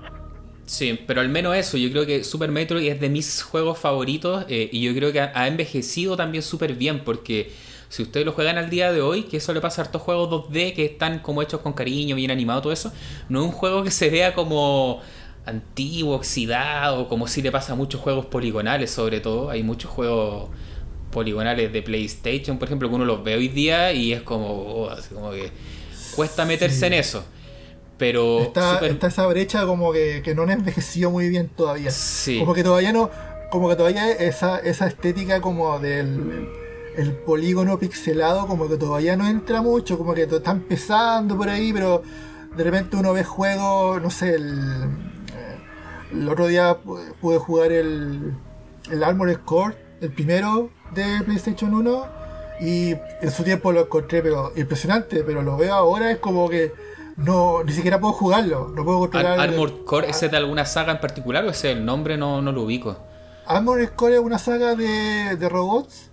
Sí, 0.66 1.00
pero 1.08 1.22
al 1.22 1.30
menos 1.30 1.56
eso, 1.56 1.78
yo 1.78 1.90
creo 1.90 2.06
que 2.06 2.24
Super 2.24 2.52
Metroid 2.52 2.88
es 2.88 3.00
de 3.00 3.10
mis 3.10 3.42
juegos 3.42 3.80
favoritos 3.80 4.46
eh, 4.50 4.70
y 4.72 4.82
yo 4.82 4.94
creo 4.94 5.12
que 5.12 5.20
ha, 5.20 5.32
ha 5.34 5.48
envejecido 5.48 6.16
también 6.16 6.44
súper 6.44 6.76
bien 6.76 7.04
porque 7.04 7.52
si 7.90 8.04
ustedes 8.04 8.24
lo 8.24 8.34
juegan 8.34 8.60
al 8.60 8.70
día 8.70 8.92
de 8.92 9.02
hoy, 9.02 9.24
que 9.24 9.38
eso 9.38 9.52
le 9.52 9.62
pasa 9.62 9.82
a 9.82 9.86
hartos 9.86 10.04
juegos 10.04 10.30
2D 10.30 10.76
que 10.76 10.86
están 10.86 11.20
como 11.20 11.42
hechos 11.42 11.62
con 11.62 11.74
cariño, 11.74 12.16
bien 12.16 12.30
animado, 12.30 12.62
todo 12.62 12.74
eso, 12.74 12.92
no 13.30 13.40
es 13.40 13.46
un 13.48 13.52
juego 13.52 13.84
que 13.84 13.90
se 13.90 14.12
vea 14.12 14.36
como 14.36 15.02
antiguo, 15.46 16.16
oxidado, 16.16 17.08
como 17.08 17.28
si 17.28 17.42
le 17.42 17.52
pasa 17.52 17.74
a 17.74 17.76
muchos 17.76 18.00
juegos 18.00 18.28
poligonales 18.28 18.92
sobre 18.92 19.20
todo, 19.22 19.50
hay 19.50 19.64
muchos 19.64 19.90
juegos 19.90 20.50
poligonales 21.12 21.72
de 21.74 21.82
PlayStation, 21.82 22.58
por 22.60 22.68
ejemplo, 22.68 22.90
que 22.90 22.96
uno 22.96 23.06
los 23.06 23.24
ve 23.24 23.36
hoy 23.36 23.48
día 23.48 23.92
y 23.94 24.14
es 24.14 24.22
como, 24.22 24.48
oh, 24.48 24.90
así 24.90 25.14
como 25.14 25.32
que 25.32 25.52
cuesta 26.16 26.46
meterse 26.46 26.80
Sí. 26.80 26.86
en 26.86 26.94
eso. 26.94 27.24
Pero 27.98 28.40
Está, 28.42 28.76
Super- 28.76 28.92
está 28.92 29.08
esa 29.08 29.28
brecha 29.28 29.66
como 29.66 29.92
que, 29.92 30.22
que 30.24 30.34
no 30.34 30.44
han 30.44 30.52
envejecido 30.52 31.12
muy 31.12 31.28
bien 31.30 31.50
todavía. 31.50 31.92
Sí. 31.92 32.40
Como 32.40 32.54
que 32.54 32.64
todavía 32.64 32.94
no, 32.94 33.10
como 33.52 33.68
que 33.70 33.76
todavía 33.76 34.10
esa, 34.12 34.60
esa 34.60 34.88
estética 34.88 35.42
como 35.42 35.80
del 35.80 36.48
el 36.96 37.14
polígono 37.14 37.80
pixelado 37.80 38.46
como 38.48 38.68
que 38.68 38.76
todavía 38.76 39.16
no 39.16 39.28
entra 39.28 39.62
mucho, 39.62 39.98
como 39.98 40.14
que 40.14 40.24
está 40.24 40.52
empezando 40.52 41.38
por 41.38 41.48
ahí, 41.50 41.72
pero 41.72 42.04
de 42.58 42.64
repente 42.64 42.98
uno 42.98 43.14
ve 43.14 43.24
juegos, 43.24 44.02
no 44.02 44.10
sé, 44.10 44.36
el, 44.36 44.90
el 46.12 46.28
otro 46.28 46.48
día 46.48 46.78
pu- 46.84 47.14
pude 47.22 47.38
jugar 47.38 47.72
el, 47.72 48.34
el 48.92 49.04
Armored 49.04 49.38
Core, 49.46 49.76
el 50.02 50.12
primero 50.12 50.72
de 50.94 51.22
PlayStation 51.26 51.74
1, 51.74 52.06
y 52.62 52.92
en 53.22 53.32
su 53.32 53.44
tiempo 53.44 53.72
lo 53.72 53.82
encontré 53.82 54.22
pero 54.22 54.52
impresionante, 54.56 55.24
pero 55.24 55.42
lo 55.42 55.58
veo 55.58 55.74
ahora 55.74 56.12
es 56.12 56.18
como 56.20 56.50
que 56.50 56.74
no 57.18 57.64
ni 57.64 57.72
siquiera 57.74 58.00
puedo 58.00 58.14
jugarlo, 58.14 58.70
no 58.76 58.84
puedo 58.86 58.98
Ar- 58.98 59.10
controlar 59.10 59.40
Armored 59.40 59.84
Core, 59.86 60.10
¿ese 60.10 60.26
es 60.28 60.32
de 60.32 60.38
alguna 60.38 60.66
saga 60.66 60.92
en 60.94 61.00
particular 61.00 61.44
o 61.46 61.50
ese 61.50 61.72
el 61.72 61.86
nombre 61.86 62.18
no, 62.18 62.42
no 62.42 62.52
lo 62.52 62.64
ubico? 62.64 62.98
Armored 63.46 63.90
Core 63.90 64.16
es 64.16 64.20
una 64.22 64.38
saga 64.40 64.76
de, 64.76 65.36
de 65.38 65.50
robots 65.50 66.12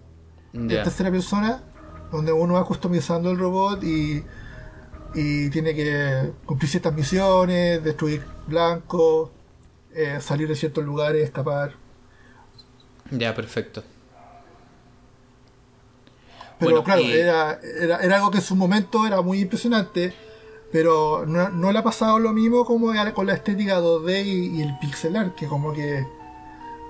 de 0.52 0.76
tercera 0.84 1.10
persona, 1.10 1.62
donde 2.10 2.32
uno 2.32 2.54
va 2.54 2.64
customizando 2.64 3.30
el 3.30 3.38
robot 3.38 3.82
y, 3.84 4.24
y 5.14 5.50
tiene 5.50 5.74
que 5.74 6.32
cumplir 6.46 6.70
ciertas 6.70 6.94
misiones, 6.94 7.82
destruir 7.84 8.24
blancos, 8.46 9.30
eh, 9.94 10.18
salir 10.20 10.48
de 10.48 10.54
ciertos 10.54 10.84
lugares, 10.84 11.24
escapar. 11.24 11.72
Ya, 13.10 13.34
perfecto. 13.34 13.82
Pero 16.58 16.70
Bueno, 16.70 16.84
claro, 16.84 17.02
y- 17.02 17.12
era, 17.12 17.58
era, 17.80 17.98
era 17.98 18.16
algo 18.16 18.30
que 18.30 18.38
en 18.38 18.44
su 18.44 18.56
momento 18.56 19.06
era 19.06 19.20
muy 19.20 19.40
impresionante, 19.40 20.14
pero 20.72 21.24
no, 21.26 21.50
no 21.50 21.72
le 21.72 21.78
ha 21.78 21.82
pasado 21.82 22.18
lo 22.18 22.32
mismo 22.32 22.64
como 22.64 22.92
era 22.92 23.12
con 23.12 23.26
la 23.26 23.34
estética 23.34 23.80
2D 23.80 24.24
y, 24.24 24.58
y 24.58 24.62
el 24.62 24.78
pixel 24.78 25.16
art, 25.16 25.34
que 25.34 25.46
como 25.46 25.72
que 25.72 26.06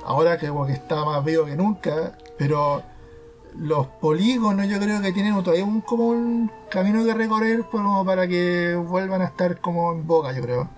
ahora 0.05 0.39
que 0.39 0.49
como 0.49 0.67
que 0.67 0.73
está 0.73 1.05
más 1.05 1.25
vivo 1.25 1.45
que 1.47 1.57
nunca, 1.57 2.17
pero 2.39 2.83
los 3.59 3.87
polígonos 4.01 4.69
yo 4.69 4.79
creo 4.79 5.01
que 5.01 5.13
tienen 5.13 5.35
todavía 5.43 5.65
un, 5.65 5.81
como 5.81 6.09
un 6.09 6.51
camino 6.71 7.05
que 7.05 7.15
recorrer 7.15 7.65
como 7.71 8.05
para 8.05 8.29
que 8.29 8.75
vuelvan 8.77 9.23
a 9.23 9.27
estar 9.27 9.61
como 9.61 9.93
en 9.93 10.07
boca, 10.07 10.33
yo 10.33 10.43
creo. 10.43 10.69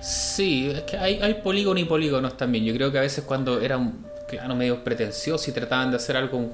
Sí, 0.00 0.70
es 0.74 0.82
que 0.82 0.96
hay, 0.96 1.20
hay 1.20 1.34
polígonos 1.34 1.80
y 1.82 1.84
polígonos 1.86 2.36
también. 2.36 2.64
Yo 2.64 2.74
creo 2.74 2.90
que 2.90 2.98
a 2.98 3.02
veces 3.02 3.24
cuando 3.24 3.60
eran, 3.60 4.04
claro, 4.28 4.56
medio 4.56 4.82
pretenciosos 4.82 5.46
y 5.46 5.52
trataban 5.52 5.90
de 5.90 5.96
hacer 5.96 6.16
algo 6.16 6.50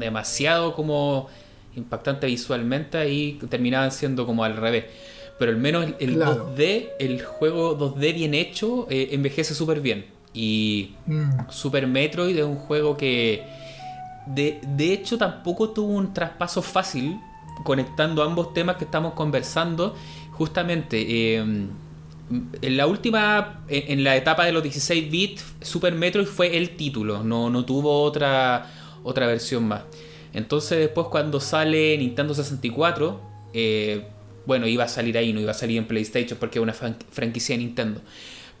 demasiado 0.00 0.74
como 0.74 1.28
impactante 1.76 2.26
visualmente, 2.26 2.98
ahí 2.98 3.38
terminaban 3.48 3.92
siendo 3.92 4.26
como 4.26 4.44
al 4.44 4.56
revés. 4.56 4.86
Pero 5.38 5.52
al 5.52 5.58
menos 5.58 5.84
el, 5.86 5.96
el 6.00 6.14
Claro. 6.14 6.54
2D, 6.56 6.90
el 6.98 7.22
juego 7.24 7.76
2D 7.78 8.12
bien 8.14 8.34
hecho, 8.34 8.86
eh, 8.90 9.10
envejece 9.12 9.54
súper 9.54 9.80
bien. 9.80 10.06
Y 10.34 10.96
Mm, 11.06 11.48
Super 11.48 11.86
Metroid 11.86 12.36
es 12.36 12.44
un 12.44 12.56
juego 12.56 12.96
que 12.96 13.48
de, 14.26 14.60
de 14.62 14.92
hecho 14.92 15.18
tampoco 15.18 15.70
tuvo 15.70 15.94
un 15.94 16.12
traspaso 16.12 16.62
fácil 16.62 17.20
conectando 17.64 18.22
ambos 18.22 18.52
temas 18.54 18.76
que 18.76 18.84
estamos 18.84 19.14
conversando. 19.14 19.94
Justamente 20.32 21.36
eh, 21.36 21.68
en 22.62 22.76
la 22.76 22.86
última, 22.86 23.64
en, 23.68 23.98
en 23.98 24.04
la 24.04 24.16
etapa 24.16 24.44
de 24.44 24.52
los 24.52 24.62
16 24.62 25.10
bits, 25.10 25.44
Super 25.62 25.94
Metroid 25.94 26.26
fue 26.26 26.56
el 26.56 26.76
título, 26.76 27.22
no, 27.24 27.48
no 27.50 27.64
tuvo 27.64 28.02
otra, 28.02 28.66
otra 29.04 29.26
versión 29.26 29.66
más. 29.68 29.82
Entonces 30.34 30.78
después 30.78 31.06
cuando 31.08 31.40
sale 31.40 31.96
Nintendo 31.98 32.34
64, 32.34 33.20
eh, 33.54 34.06
bueno, 34.46 34.66
iba 34.66 34.84
a 34.84 34.88
salir 34.88 35.16
ahí, 35.18 35.32
no 35.32 35.40
iba 35.40 35.50
a 35.50 35.54
salir 35.54 35.78
en 35.78 35.86
PlayStation 35.86 36.38
porque 36.38 36.58
es 36.58 36.62
una 36.62 36.74
fran- 36.74 36.96
franquicia 37.10 37.56
de 37.56 37.64
Nintendo. 37.64 38.00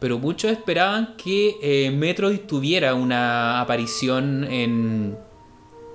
pero 0.00 0.18
muchos 0.18 0.50
esperaban 0.52 1.14
que 1.16 1.56
eh, 1.62 1.90
Metroid 1.90 2.40
tuviera 2.40 2.94
una 2.94 3.60
aparición 3.60 4.44
en, 4.44 5.16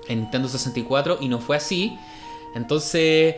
en 0.08 0.20
Nintendo 0.22 0.48
64 0.50 1.20
y 1.22 1.28
no 1.30 1.40
fue 1.40 1.56
así. 1.56 1.94
Entonces, 2.56 3.36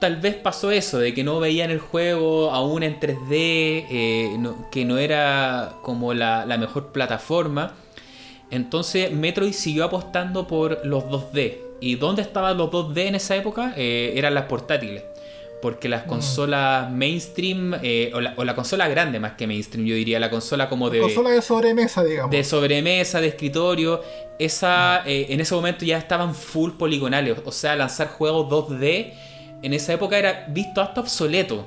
tal 0.00 0.16
vez 0.16 0.34
pasó 0.34 0.70
eso, 0.72 0.98
de 0.98 1.14
que 1.14 1.22
no 1.22 1.38
veían 1.38 1.70
el 1.70 1.78
juego 1.78 2.50
aún 2.50 2.82
en 2.82 2.98
3D, 2.98 3.30
eh, 3.30 4.36
que 4.72 4.84
no 4.84 4.98
era 4.98 5.76
como 5.82 6.12
la, 6.12 6.44
mejor 6.58 6.92
plataforma. 6.92 7.74
Entonces 8.52 9.10
Metroid 9.10 9.54
siguió 9.54 9.84
apostando 9.84 10.46
por 10.46 10.84
los 10.84 11.04
2D. 11.04 11.56
¿Y 11.80 11.96
dónde 11.96 12.20
estaban 12.20 12.58
los 12.58 12.70
2D 12.70 13.06
en 13.06 13.14
esa 13.14 13.34
época? 13.34 13.72
Eh, 13.78 14.12
eran 14.14 14.34
las 14.34 14.44
portátiles. 14.44 15.02
Porque 15.62 15.88
las 15.88 16.04
mm. 16.04 16.08
consolas 16.08 16.90
mainstream, 16.90 17.74
eh, 17.82 18.12
o, 18.14 18.20
la, 18.20 18.54
consola 18.54 18.88
grande 18.88 19.18
más 19.18 19.32
que 19.32 19.46
mainstream, 19.46 19.86
yo 19.86 19.94
diría, 19.94 20.20
la 20.20 20.28
consola 20.28 20.68
como 20.68 20.90
de... 20.90 21.00
Consola 21.00 21.30
de 21.30 21.40
sobremesa, 21.40 22.04
digamos. 22.04 22.30
De 22.30 22.44
sobremesa, 22.44 23.22
de 23.22 23.28
escritorio, 23.28 24.02
esa, 24.38 25.02
mm. 25.06 25.08
en 25.08 25.40
ese 25.40 25.54
momento 25.54 25.86
ya 25.86 25.96
estaban 25.96 26.34
full 26.34 26.72
poligonales. 26.72 27.38
O 27.46 27.52
sea, 27.52 27.74
lanzar 27.74 28.08
juegos 28.08 28.50
2D 28.50 29.14
en 29.62 29.72
esa 29.72 29.94
época 29.94 30.18
era 30.18 30.44
visto 30.50 30.82
hasta 30.82 31.00
obsoleto. 31.00 31.66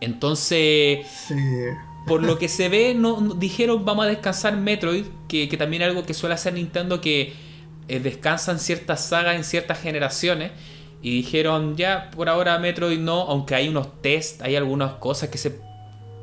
Entonces, 0.00 1.06
por 2.06 2.22
lo 2.22 2.38
que 2.38 2.48
se 2.48 2.68
ve, 2.68 2.96
dijeron 3.36 3.84
vamos 3.84 4.06
a 4.06 4.08
descansar 4.08 4.56
Metroid, 4.56 5.04
que, 5.28 5.46
también 5.56 5.82
es 5.82 5.88
algo 5.88 6.04
que 6.04 6.14
suele 6.14 6.34
hacer 6.34 6.54
Nintendo, 6.54 7.00
que 7.00 7.32
eh, 7.88 8.00
descansan 8.00 8.58
ciertas 8.58 9.04
sagas 9.06 9.36
en 9.36 9.44
ciertas 9.44 9.80
generaciones. 9.80 10.52
Y 11.00 11.16
dijeron, 11.16 11.76
ya, 11.76 12.10
por 12.12 12.28
ahora 12.28 12.58
Metroid 12.58 12.98
no, 12.98 13.22
aunque 13.22 13.56
hay 13.56 13.68
unos 13.68 14.00
test, 14.02 14.40
hay 14.42 14.54
algunas 14.54 14.94
cosas 14.94 15.30
que 15.30 15.38
se 15.38 15.58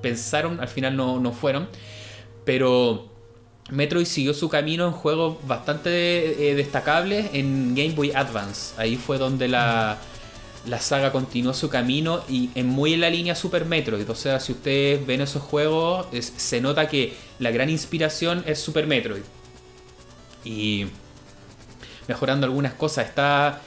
pensaron, 0.02 0.62
al 0.62 0.70
final 0.70 0.96
no, 0.96 1.20
no 1.20 1.34
fueron. 1.34 1.68
Pero 2.46 3.10
Metroid 3.70 4.06
siguió 4.06 4.34
su 4.34 4.50
camino 4.50 4.86
en 4.86 4.94
juegos 4.94 5.38
bastante 5.46 6.50
eh, 6.50 6.56
destacables 6.56 7.30
en 7.34 7.76
Game 7.76 7.92
Boy 7.92 8.12
Advance. 8.12 8.74
Ahí 8.78 8.96
fue 8.96 9.18
donde 9.18 9.48
la 9.48 9.98
la 10.66 10.80
saga 10.80 11.12
continuó 11.12 11.54
su 11.54 11.70
camino 11.70 12.24
y 12.28 12.50
en 12.56 12.68
muy 12.68 12.94
en 12.94 13.02
la 13.02 13.10
línea 13.10 13.36
Super 13.36 13.66
Metroid. 13.66 14.10
O 14.10 14.16
sea, 14.16 14.40
si 14.40 14.52
ustedes 14.52 15.06
ven 15.06 15.22
esos 15.22 15.42
juegos, 15.42 16.08
se 16.22 16.62
nota 16.62 16.88
que 16.88 17.14
la 17.40 17.52
gran 17.52 17.70
inspiración 17.70 18.44
es 18.46 18.60
Super 18.60 18.88
Metroid. 18.88 19.24
Y 20.44 20.88
mejorando 22.08 22.46
algunas 22.46 22.74
cosas, 22.74 23.08
está 23.08 23.62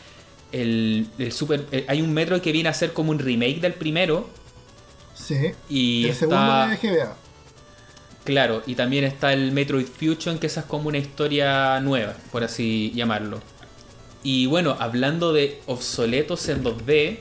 el, 0.53 1.09
Super. 1.31 1.67
Eh, 1.73 1.87
hay 1.89 2.03
un 2.03 2.13
Metroid 2.13 2.41
que 2.41 2.53
viene 2.53 2.69
a 2.69 2.75
ser 2.75 2.93
como 2.93 3.11
un 3.11 3.19
remake 3.19 3.61
del 3.61 3.75
primero. 3.75 4.29
Sí. 5.15 5.53
Y 5.69 6.09
el 6.09 6.15
segundo 6.15 6.69
de 6.69 6.77
GBA. 6.77 7.17
Claro, 8.25 8.63
y 8.67 8.77
también 8.77 9.05
está 9.05 9.33
el 9.33 9.51
Metroid 9.51 9.87
Fusion, 9.87 10.39
que 10.39 10.47
esa 10.47 10.61
es 10.61 10.67
como 10.67 10.89
una 10.89 10.99
historia 10.99 11.81
nueva, 11.81 12.15
por 12.31 12.45
así 12.45 12.93
llamarlo. 12.95 13.41
Y 14.23 14.47
bueno, 14.47 14.77
hablando 14.79 15.33
de 15.33 15.61
obsoletos 15.67 16.49
en 16.49 16.63
2D, 16.63 17.19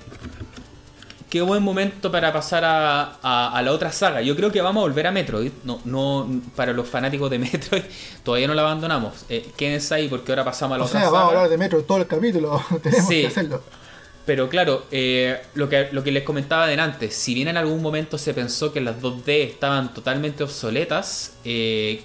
qué 1.31 1.41
buen 1.41 1.63
momento 1.63 2.11
para 2.11 2.31
pasar 2.31 2.63
a, 2.65 3.61
la 3.63 3.71
otra 3.71 3.91
saga. 3.91 4.21
Yo 4.21 4.35
creo 4.35 4.51
que 4.51 4.61
vamos 4.61 4.81
a 4.81 4.83
volver 4.83 5.07
a 5.07 5.11
Metroid. 5.11 5.51
No, 5.63 5.81
no 5.85 6.41
para 6.55 6.73
los 6.73 6.87
fanáticos 6.87 7.31
de 7.31 7.39
Metroid, 7.39 7.83
todavía 8.23 8.47
no 8.47 8.53
la 8.53 8.61
abandonamos. 8.61 9.25
Eh, 9.29 9.49
quédense 9.57 9.95
ahí 9.95 10.07
porque 10.07 10.31
ahora 10.31 10.43
pasamos 10.43 10.75
a 10.75 10.77
la 10.77 10.83
o 10.83 10.87
otra 10.87 10.99
sea, 10.99 11.09
Vamos 11.09 11.25
a 11.25 11.29
hablar 11.29 11.49
de 11.49 11.57
Metroid 11.57 11.83
todo 11.85 11.97
el 11.97 12.07
capítulo. 12.07 12.63
Tenemos 12.83 13.09
que 13.09 13.27
hacerlo. 13.27 13.63
Pero 14.25 14.49
claro, 14.49 14.85
eh, 14.91 15.41
lo, 15.55 15.67
que, 15.67 15.89
lo 15.91 16.03
que 16.03 16.11
les 16.11 16.23
comentaba 16.23 16.67
delante, 16.67 17.09
si 17.09 17.33
bien 17.33 17.47
en 17.47 17.57
algún 17.57 17.81
momento 17.81 18.19
se 18.19 18.35
pensó 18.35 18.71
que 18.71 18.79
las 18.79 19.01
2D 19.01 19.45
estaban 19.45 19.93
totalmente 19.95 20.43
obsoletas, 20.43 21.33
eh, 21.43 22.03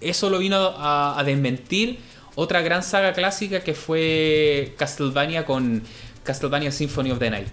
eso 0.00 0.30
lo 0.30 0.38
vino 0.38 0.74
a 0.76 1.22
desmentir 1.24 2.00
otra 2.34 2.62
gran 2.62 2.82
saga 2.82 3.12
clásica 3.12 3.60
que 3.60 3.74
fue 3.74 4.74
Castlevania 4.76 5.44
con 5.44 5.82
Castlevania 6.22 6.72
Symphony 6.72 7.12
of 7.12 7.18
the 7.18 7.30
Night. 7.30 7.48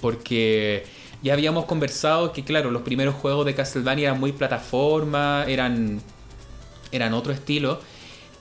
Porque 0.00 0.84
ya 1.22 1.32
habíamos 1.32 1.64
conversado 1.64 2.32
que, 2.32 2.44
claro, 2.44 2.70
los 2.70 2.82
primeros 2.82 3.14
juegos 3.14 3.44
de 3.46 3.54
Castlevania 3.54 4.08
eran 4.08 4.20
muy 4.20 4.32
plataforma, 4.32 5.44
eran, 5.48 6.00
eran 6.92 7.14
otro 7.14 7.32
estilo. 7.32 7.80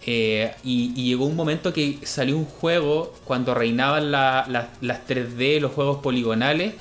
Eh, 0.06 0.54
y, 0.64 0.94
llegó 0.94 1.26
un 1.26 1.36
momento 1.36 1.74
que 1.74 2.00
salió 2.04 2.38
un 2.38 2.46
juego 2.46 3.14
cuando 3.26 3.54
reinaban 3.54 4.12
las 4.12 4.70
3D, 4.82 5.60
los 5.60 5.72
juegos 5.74 5.98
poligonales, 5.98 6.76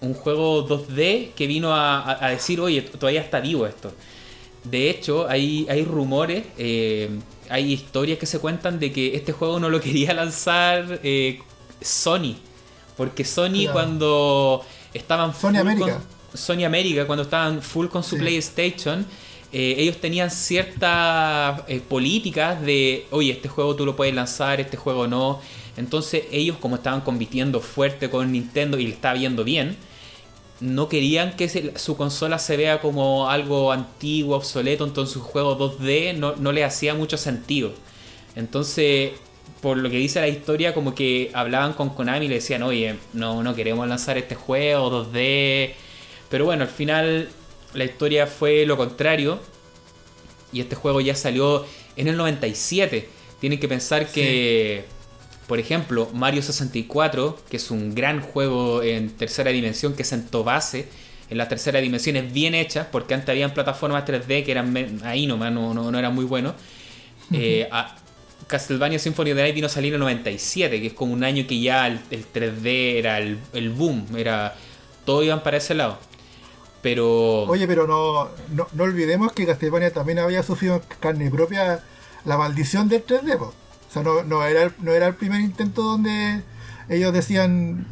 un 0.00 0.14
juego 0.14 0.68
2D 0.68 1.30
que 1.34 1.46
vino 1.46 1.74
a, 1.74 2.28
decir, 2.30 2.60
oye, 2.60 2.82
todavía 2.82 3.22
está 3.22 3.40
vivo 3.40 3.66
esto. 3.66 3.92
De 4.64 4.90
hecho, 4.90 5.26
hay, 5.28 5.66
hay 5.70 5.84
rumores 5.84 6.44
eh, 6.58 7.08
hay 7.50 7.72
historias 7.72 8.18
que 8.18 8.26
se 8.26 8.38
cuentan 8.38 8.78
de 8.78 8.92
que 8.92 9.14
este 9.14 9.32
juego 9.32 9.60
no 9.60 9.68
lo 9.70 9.80
quería 9.82 10.14
lanzar 10.14 11.00
eh, 11.02 11.40
Sony. 11.80 12.36
Porque 12.96 13.24
Sony 13.24 13.70
cuando 13.72 14.64
estaban 14.92 15.34
Sony 15.34 15.58
América. 15.58 16.00
Sony 16.34 16.64
América, 16.64 17.06
cuando 17.06 17.22
estaban 17.22 17.62
full 17.62 17.86
con 17.86 18.04
su 18.04 18.16
PlayStation, 18.18 19.06
eh, 19.50 19.76
ellos 19.78 19.96
tenían 19.98 20.30
ciertas 20.30 21.62
eh, 21.68 21.80
políticas 21.80 22.60
de, 22.60 23.06
oye, 23.10 23.32
este 23.32 23.48
juego 23.48 23.74
tú 23.74 23.86
lo 23.86 23.96
puedes 23.96 24.14
lanzar, 24.14 24.60
este 24.60 24.76
juego 24.76 25.06
no. 25.06 25.40
Entonces 25.76 26.24
ellos 26.30 26.56
como 26.58 26.76
estaban 26.76 27.00
compitiendo 27.00 27.60
fuerte 27.60 28.10
con 28.10 28.30
Nintendo 28.32 28.78
y 28.78 28.86
le 28.86 28.92
estaba 28.92 29.14
viendo 29.14 29.44
bien, 29.44 29.76
no 30.60 30.88
querían 30.88 31.36
que 31.36 31.72
su 31.76 31.96
consola 31.96 32.38
se 32.38 32.56
vea 32.56 32.80
como 32.80 33.28
algo 33.28 33.72
antiguo, 33.72 34.36
obsoleto, 34.36 34.84
entonces 34.84 35.12
su 35.12 35.20
juego 35.20 35.58
2D 35.58 36.16
no, 36.16 36.36
no 36.36 36.52
le 36.52 36.64
hacía 36.64 36.94
mucho 36.94 37.16
sentido. 37.16 37.72
Entonces, 38.34 39.12
por 39.60 39.76
lo 39.76 39.90
que 39.90 39.96
dice 39.96 40.20
la 40.20 40.28
historia, 40.28 40.74
como 40.74 40.94
que 40.94 41.30
hablaban 41.34 41.72
con 41.72 41.90
Konami 41.90 42.26
y 42.26 42.28
le 42.28 42.36
decían, 42.36 42.62
oye, 42.62 42.96
no, 43.12 43.42
no 43.42 43.54
queremos 43.54 43.86
lanzar 43.88 44.18
este 44.18 44.34
juego 44.34 44.90
2D. 44.90 45.72
Pero 46.28 46.44
bueno, 46.44 46.62
al 46.62 46.68
final 46.68 47.28
la 47.74 47.84
historia 47.84 48.26
fue 48.26 48.66
lo 48.66 48.76
contrario. 48.76 49.40
Y 50.52 50.60
este 50.60 50.76
juego 50.76 51.00
ya 51.00 51.14
salió 51.14 51.66
en 51.96 52.08
el 52.08 52.16
97. 52.16 53.08
Tienen 53.40 53.60
que 53.60 53.68
pensar 53.68 54.06
que 54.10 54.84
por 55.48 55.58
ejemplo, 55.58 56.10
Mario 56.12 56.42
64, 56.42 57.38
que 57.50 57.56
es 57.56 57.70
un 57.70 57.94
gran 57.94 58.20
juego 58.20 58.82
en 58.82 59.08
tercera 59.08 59.50
dimensión 59.50 59.94
que 59.94 60.04
sentó 60.04 60.44
base 60.44 60.88
en 61.30 61.38
la 61.38 61.48
tercera 61.48 61.80
dimensión, 61.80 62.16
es 62.16 62.32
bien 62.32 62.54
hecha, 62.54 62.90
porque 62.90 63.14
antes 63.14 63.30
habían 63.30 63.54
plataformas 63.54 64.04
3D 64.04 64.44
que 64.44 64.50
eran 64.50 65.00
ahí 65.04 65.26
nomás, 65.26 65.50
no, 65.50 65.74
no, 65.74 65.90
no 65.90 65.98
eran 65.98 66.14
muy 66.14 66.26
buenos. 66.26 66.54
Eh, 67.32 67.68
Castlevania 68.46 68.98
Symphony 68.98 69.32
of 69.32 69.36
the 69.36 69.42
Night 69.42 69.54
vino 69.54 69.66
a 69.66 69.70
salir 69.70 69.92
en 69.94 70.00
97, 70.00 70.80
que 70.80 70.86
es 70.88 70.92
como 70.92 71.12
un 71.12 71.24
año 71.24 71.46
que 71.46 71.60
ya 71.60 71.86
el, 71.86 72.00
3D 72.00 72.96
era 72.96 73.18
el, 73.18 73.70
boom, 73.70 74.06
era 74.16 74.54
todo 75.04 75.22
iban 75.22 75.42
para 75.42 75.56
ese 75.56 75.74
lado. 75.74 75.98
Pero. 76.80 77.42
Oye, 77.42 77.66
pero 77.66 77.86
no, 77.86 78.28
no, 78.72 78.82
olvidemos 78.82 79.32
que 79.32 79.46
Castlevania 79.46 79.92
también 79.92 80.18
había 80.18 80.42
sufrido 80.42 80.82
carne 81.00 81.30
propia 81.30 81.82
la 82.24 82.36
maldición 82.36 82.88
del 82.88 83.04
3D, 83.04 83.52
o 83.88 83.92
sea, 83.92 84.02
no, 84.02 84.22
no, 84.22 84.44
era, 84.44 84.64
el, 84.64 84.72
no 84.80 84.92
era 84.92 85.06
el 85.06 85.14
primer 85.14 85.40
intento 85.40 85.82
donde 85.82 86.42
ellos 86.88 87.12
decían, 87.12 87.86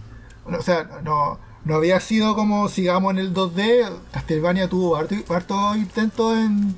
o 0.45 0.63
sea, 0.63 1.01
no, 1.03 1.39
no 1.65 1.75
había 1.75 2.01
sido 2.01 2.35
como 2.35 2.69
sigamos 2.69 3.13
en 3.13 3.19
el 3.19 3.35
2D, 3.35 3.91
Castlevania 4.13 4.69
tuvo 4.69 4.97
hartos 4.97 5.77
intentos 5.77 6.37
en, 6.37 6.77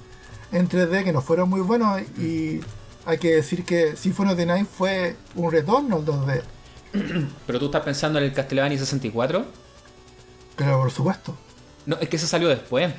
en 0.52 0.68
3D 0.68 1.04
que 1.04 1.12
no 1.12 1.20
fueron 1.20 1.50
muy 1.50 1.60
buenos 1.60 2.00
y 2.18 2.60
hay 3.06 3.18
que 3.18 3.36
decir 3.36 3.64
que 3.64 3.96
Symphony 3.96 4.30
of 4.30 4.36
the 4.36 4.46
Night 4.46 4.66
fue 4.66 5.16
un 5.34 5.50
retorno 5.50 5.96
al 5.96 6.04
2D. 6.04 6.42
¿Pero 7.46 7.58
tú 7.58 7.66
estás 7.66 7.82
pensando 7.82 8.18
en 8.18 8.26
el 8.26 8.32
Castlevania 8.32 8.78
64? 8.78 9.46
Claro, 10.56 10.78
por 10.78 10.90
supuesto. 10.90 11.36
No, 11.86 11.96
es 11.96 12.08
que 12.08 12.18
se 12.18 12.26
salió 12.26 12.48
después. 12.48 12.92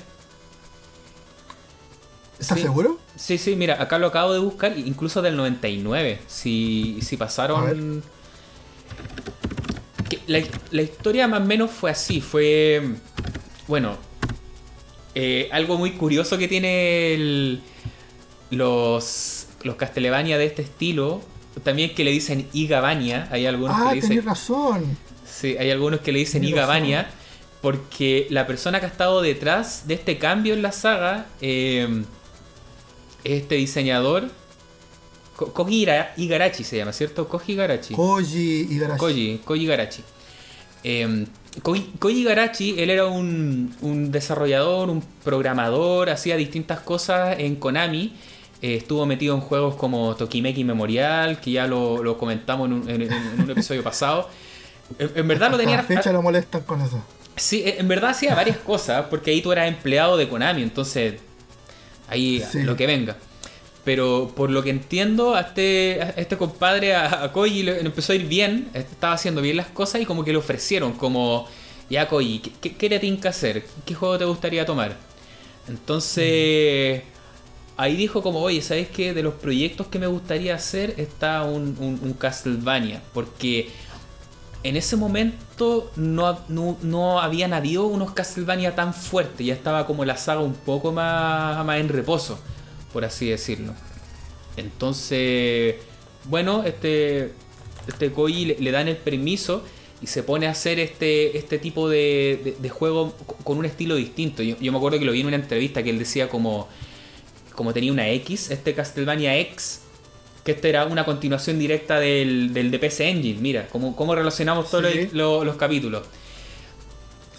¿Estás 2.39 2.61
seguro? 2.61 2.97
Sí, 3.15 3.37
sí, 3.37 3.55
mira, 3.55 3.81
acá 3.81 3.97
lo 3.99 4.07
acabo 4.07 4.31
de 4.31 4.39
buscar, 4.39 4.77
incluso 4.77 5.21
del 5.21 5.35
99. 5.35 6.19
Si, 6.27 6.99
si 7.01 7.17
pasaron. 7.17 8.01
La, 10.27 10.81
historia 10.81 11.27
más 11.27 11.41
o 11.41 11.45
menos 11.45 11.69
fue 11.69 11.91
así: 11.91 12.21
fue. 12.21 12.95
Bueno, 13.67 13.97
eh, 15.15 15.49
algo 15.51 15.77
muy 15.77 15.91
curioso 15.91 16.37
que 16.37 16.47
tiene 16.47 17.59
los, 18.51 19.47
los 19.63 19.75
Castlevania 19.75 20.37
de 20.37 20.45
este 20.45 20.61
estilo. 20.61 21.21
También 21.63 21.93
que 21.93 22.05
le 22.05 22.11
dicen 22.11 22.47
Igavania. 22.53 23.27
Hay 23.31 23.47
algunos 23.47 23.75
ah, 23.77 23.89
que 23.89 23.95
le 23.95 24.01
dicen. 24.01 24.25
razón. 24.25 24.97
Sí, 25.29 25.57
hay 25.59 25.71
algunos 25.71 25.99
que 25.99 26.13
le 26.13 26.19
dicen 26.19 26.45
Igavania. 26.45 27.09
Porque 27.61 28.27
la 28.29 28.47
persona 28.47 28.79
que 28.79 28.85
ha 28.85 28.89
estado 28.89 29.21
detrás 29.21 29.85
de 29.85 29.95
este 29.95 30.17
cambio 30.17 30.53
en 30.53 30.61
la 30.61 30.71
saga. 30.71 31.25
Eh, 31.41 32.05
este 33.23 33.55
diseñador. 33.55 34.29
Koji 35.35 35.87
Igarashi 36.17 36.63
se 36.63 36.77
llama, 36.77 36.91
¿cierto? 36.91 37.27
Koji 37.27 37.53
Igarashi. 37.53 37.93
Koji 37.93 38.67
Igarashi. 38.71 38.99
Koji, 38.99 39.41
Koji 39.45 39.63
Igarashi. 39.63 40.03
Eh, 40.83 41.25
Koji 41.61 42.23
Garachi, 42.23 42.79
él 42.79 42.89
era 42.89 43.05
un, 43.05 43.75
un, 43.81 44.11
desarrollador, 44.11 44.89
un 44.89 45.03
programador, 45.23 46.09
hacía 46.09 46.37
distintas 46.37 46.79
cosas 46.79 47.37
en 47.39 47.55
Konami. 47.55 48.13
Eh, 48.61 48.75
estuvo 48.75 49.05
metido 49.05 49.35
en 49.35 49.41
juegos 49.41 49.75
como 49.75 50.15
Tokimeki 50.15 50.63
Memorial, 50.63 51.39
que 51.39 51.51
ya 51.51 51.67
lo, 51.67 52.03
lo 52.03 52.17
comentamos 52.17 52.67
en 52.67 52.73
un, 52.73 52.89
en, 52.89 53.01
en 53.01 53.41
un, 53.41 53.49
episodio 53.51 53.83
pasado. 53.83 54.29
En, 54.99 55.11
en 55.15 55.27
verdad 55.27 55.51
lo 55.51 55.57
tenía. 55.57 55.81
fecha 55.83 56.11
lo 56.11 56.21
molestan 56.21 56.61
con 56.61 56.81
eso. 56.81 57.01
Sí, 57.35 57.63
en 57.65 57.87
verdad 57.87 58.11
hacía 58.11 58.35
varias 58.35 58.57
cosas, 58.57 59.05
porque 59.09 59.31
ahí 59.31 59.41
tú 59.41 59.51
eras 59.51 59.67
empleado 59.67 60.17
de 60.17 60.27
Konami, 60.27 60.61
entonces 60.61 61.15
ahí 62.09 62.43
sí. 62.51 62.63
lo 62.63 62.75
que 62.75 62.87
venga. 62.87 63.17
Pero 63.85 64.31
por 64.35 64.49
lo 64.49 64.61
que 64.61 64.69
entiendo, 64.69 65.35
a 65.35 65.41
este, 65.41 66.01
a 66.01 66.09
este 66.09 66.37
compadre, 66.37 66.93
a, 66.93 67.23
a 67.23 67.31
Koji, 67.31 67.63
le 67.63 67.79
empezó 67.79 68.13
a 68.13 68.15
ir 68.15 68.27
bien, 68.27 68.69
estaba 68.73 69.13
haciendo 69.13 69.41
bien 69.41 69.57
las 69.57 69.67
cosas 69.67 70.01
y 70.01 70.05
como 70.05 70.23
que 70.23 70.31
le 70.31 70.37
ofrecieron, 70.37 70.93
como, 70.93 71.47
ya 71.89 72.07
Koji, 72.07 72.39
¿qué, 72.61 72.75
qué 72.75 72.89
le 72.89 72.99
tienes 72.99 73.21
que 73.21 73.27
hacer? 73.29 73.65
¿Qué 73.85 73.95
juego 73.95 74.17
te 74.17 74.25
gustaría 74.25 74.65
tomar? 74.65 74.97
Entonces, 75.67 77.03
ahí 77.77 77.95
dijo 77.95 78.21
como, 78.21 78.41
oye, 78.41 78.61
¿sabes 78.61 78.89
qué? 78.89 79.13
De 79.13 79.23
los 79.23 79.35
proyectos 79.35 79.87
que 79.87 79.99
me 79.99 80.07
gustaría 80.07 80.53
hacer 80.55 80.95
está 80.97 81.43
un, 81.43 81.77
un, 81.79 81.99
un 82.03 82.13
Castlevania, 82.13 83.01
porque 83.13 83.69
en 84.63 84.75
ese 84.75 84.95
momento 84.95 85.91
no, 85.95 86.39
no, 86.49 86.77
no, 86.81 87.19
habían 87.19 87.53
habido 87.53 87.85
unos 87.85 88.11
Castlevania 88.11 88.75
tan 88.75 88.93
fuertes, 88.93 89.45
ya 89.45 89.53
estaba 89.53 89.85
como 89.85 90.03
la 90.05 90.17
saga 90.17 90.41
un 90.41 90.53
poco 90.53 90.91
más, 90.91 91.65
más 91.65 91.79
en 91.79 91.89
reposo 91.89 92.39
por 92.91 93.05
así 93.05 93.29
decirlo. 93.29 93.73
Entonces, 94.57 95.75
bueno, 96.25 96.63
este, 96.63 97.31
este 97.87 98.11
Koji 98.11 98.57
le, 98.59 98.71
dan 98.71 98.87
el 98.87 98.97
permiso 98.97 99.63
y 100.01 100.07
se 100.07 100.23
pone 100.23 100.47
a 100.47 100.51
hacer 100.51 100.79
este, 100.79 101.37
este 101.37 101.59
tipo 101.59 101.89
de, 101.89 102.41
de, 102.43 102.55
de 102.59 102.69
juego 102.69 103.15
con 103.43 103.57
un 103.57 103.65
estilo 103.65 103.95
distinto. 103.95 104.43
Yo, 104.43 104.57
yo, 104.59 104.71
me 104.71 104.77
acuerdo 104.77 104.99
que 104.99 105.05
lo 105.05 105.11
vi 105.11 105.21
en 105.21 105.27
una 105.27 105.35
entrevista 105.35 105.83
que 105.83 105.89
él 105.89 105.99
decía 105.99 106.29
como, 106.29 106.67
como 107.53 107.73
tenía 107.73 107.91
una 107.91 108.09
X, 108.09 108.51
este 108.51 108.73
Castlevania 108.73 109.37
X, 109.37 109.81
que 110.49 110.55
este 110.55 110.69
era 110.69 110.85
una 110.85 111.05
continuación 111.05 111.59
directa 111.59 111.99
del, 111.99 112.53
del 112.53 112.71
DPS 112.71 113.01
Engine. 113.01 113.39
Mira, 113.39 113.67
cómo, 113.71 113.95
cómo 113.95 114.15
relacionamos 114.15 114.71
todos 114.71 114.91
sí. 114.91 115.01
los, 115.03 115.13
los, 115.13 115.45
los, 115.45 115.55
capítulos. 115.57 116.07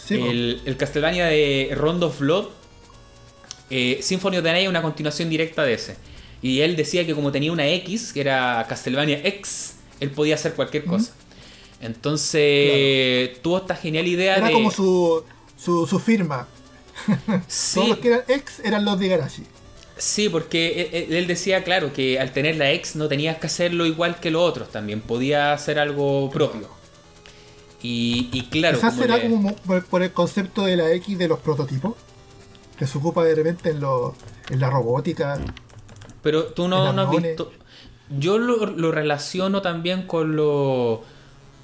Sí, 0.06 0.14
el, 0.14 0.62
el 0.64 0.76
Castlevania 0.76 1.26
de 1.26 1.72
Rondo 1.74 2.06
of 2.06 2.20
Blood 2.20 2.46
eh, 3.68 3.98
Symphony 4.00 4.36
of 4.36 4.44
the 4.44 4.52
Night 4.52 4.68
una 4.68 4.80
continuación 4.82 5.28
directa 5.28 5.64
de 5.64 5.74
ese. 5.74 5.96
Y 6.40 6.60
él 6.60 6.76
decía 6.76 7.04
que 7.04 7.14
como 7.14 7.32
tenía 7.32 7.52
una 7.52 7.66
X, 7.68 8.12
que 8.12 8.20
era 8.20 8.64
Castlevania 8.68 9.20
X, 9.24 9.74
él 9.98 10.10
podía 10.10 10.36
hacer 10.36 10.54
cualquier 10.54 10.84
cosa. 10.84 11.12
Entonces 11.80 13.28
claro. 13.28 13.40
tuvo 13.42 13.58
esta 13.58 13.74
genial 13.74 14.06
idea 14.06 14.36
era 14.36 14.48
de... 14.48 14.52
como 14.52 14.70
su, 14.70 15.24
su, 15.56 15.86
su 15.86 15.98
firma. 15.98 16.46
Sí. 17.48 17.74
Todos 17.74 17.88
los 17.88 17.98
que 17.98 18.08
eran 18.08 18.22
X 18.28 18.60
eran 18.62 18.84
los 18.84 18.98
de 18.98 19.08
Garashi. 19.08 19.42
Sí, 20.00 20.30
porque 20.30 20.90
él, 20.92 21.12
él, 21.14 21.26
decía, 21.26 21.62
claro, 21.62 21.92
que 21.92 22.18
al 22.18 22.32
tener 22.32 22.56
la 22.56 22.72
X 22.72 22.96
no 22.96 23.06
tenías 23.06 23.36
que 23.36 23.46
hacerlo 23.46 23.84
igual 23.84 24.18
que 24.18 24.30
los 24.30 24.42
otros 24.42 24.70
también, 24.70 25.02
podía 25.02 25.52
hacer 25.52 25.78
algo 25.78 26.30
propio. 26.30 26.68
Y, 27.82 28.30
y 28.32 28.46
claro... 28.46 28.78
Quizás 28.78 28.96
será 28.96 29.18
le... 29.18 29.30
como 29.30 29.54
por, 29.54 29.84
por 29.84 30.02
el 30.02 30.12
concepto 30.12 30.64
de 30.64 30.76
la 30.76 30.90
X 30.92 31.18
de 31.18 31.28
los 31.28 31.38
prototipos 31.40 31.94
que 32.80 32.86
se 32.86 32.96
ocupa 32.96 33.22
de 33.24 33.34
repente 33.34 33.68
en, 33.68 33.80
lo, 33.80 34.14
en 34.48 34.58
la 34.58 34.70
robótica. 34.70 35.38
Pero 36.22 36.44
tú 36.44 36.66
no, 36.66 36.94
no 36.94 37.02
has 37.02 37.22
visto. 37.22 37.52
Yo 38.08 38.38
lo, 38.38 38.64
lo, 38.64 38.90
relaciono 38.90 39.60
también 39.60 40.06
con 40.06 40.34
lo. 40.34 41.04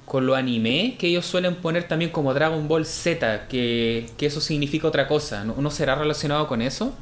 con 0.05 0.27
lo 0.27 0.35
anime, 0.35 0.95
que 0.99 1.07
ellos 1.07 1.25
suelen 1.25 1.55
poner 1.55 1.87
también 1.87 2.11
como 2.11 2.35
Dragon 2.35 2.67
Ball 2.67 2.85
Z, 2.85 3.47
que, 3.47 4.07
que 4.15 4.27
eso 4.27 4.39
significa 4.39 4.87
otra 4.87 5.07
cosa. 5.07 5.43
¿No, 5.43 5.55
¿No 5.57 5.71
será 5.71 5.95
relacionado 5.95 6.47
con 6.47 6.61
eso? 6.61 6.93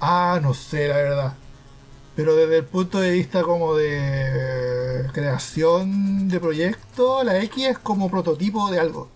Ah, 0.00 0.38
no 0.42 0.54
sé, 0.54 0.88
la 0.88 0.96
verdad. 0.96 1.34
Pero 2.16 2.34
desde 2.34 2.58
el 2.58 2.64
punto 2.64 3.00
de 3.00 3.12
vista 3.12 3.42
como 3.42 3.76
de 3.76 5.08
creación 5.12 6.28
de 6.28 6.40
proyecto, 6.40 7.22
la 7.22 7.38
X 7.42 7.68
es 7.68 7.78
como 7.78 8.10
prototipo 8.10 8.70
de 8.70 8.80
algo. 8.80 9.08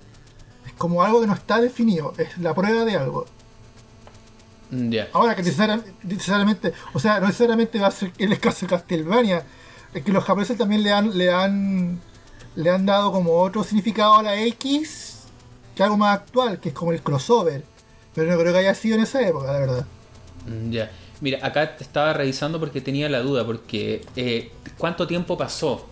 Es 0.67 0.73
como 0.75 1.03
algo 1.03 1.21
que 1.21 1.27
no 1.27 1.35
está 1.35 1.61
definido, 1.61 2.15
es 2.17 2.39
la 2.39 2.55
prueba 2.55 2.85
de 2.85 2.97
algo. 2.97 3.27
Yeah. 4.71 5.09
Ahora 5.13 5.35
que 5.35 5.43
necesariamente, 5.43 6.73
o 6.95 6.99
sea, 6.99 7.21
no 7.21 7.27
necesariamente 7.27 7.79
va 7.79 7.89
a 7.89 7.91
ser 7.91 8.13
el 8.19 8.39
caso 8.39 8.67
de 8.67 8.71
Castlevania, 8.71 9.45
es 9.93 10.03
que 10.03 10.13
los 10.13 10.25
japoneses 10.25 10.57
también 10.57 10.83
le 10.83 10.93
han, 10.93 11.19
le 11.19 11.33
han, 11.33 12.01
le 12.55 12.71
han 12.71 12.87
dado 12.87 13.13
como 13.13 13.33
otro 13.33 13.65
significado 13.65 14.15
a 14.15 14.23
la 14.23 14.41
X, 14.43 15.25
que 15.75 15.83
algo 15.83 15.97
más 15.97 16.21
actual, 16.21 16.61
que 16.61 16.71
es 16.71 16.75
como 16.75 16.93
el 16.93 17.03
crossover. 17.03 17.65
Pero 18.15 18.31
no 18.31 18.39
creo 18.39 18.53
que 18.53 18.61
haya 18.61 18.75
sido 18.75 18.97
en 18.97 19.03
esa 19.03 19.27
época, 19.27 19.53
la 19.53 19.59
verdad. 19.59 19.87
Ya. 20.47 20.71
Yeah. 20.71 20.91
Mira, 21.23 21.39
acá 21.47 21.77
te 21.77 21.85
estaba 21.85 22.13
revisando 22.13 22.59
porque 22.59 22.81
tenía 22.81 23.09
la 23.09 23.21
duda, 23.21 23.47
porque 23.47 24.01
eh, 24.17 24.51
¿cuánto 24.77 25.07
tiempo 25.07 25.39
pasó? 25.39 25.87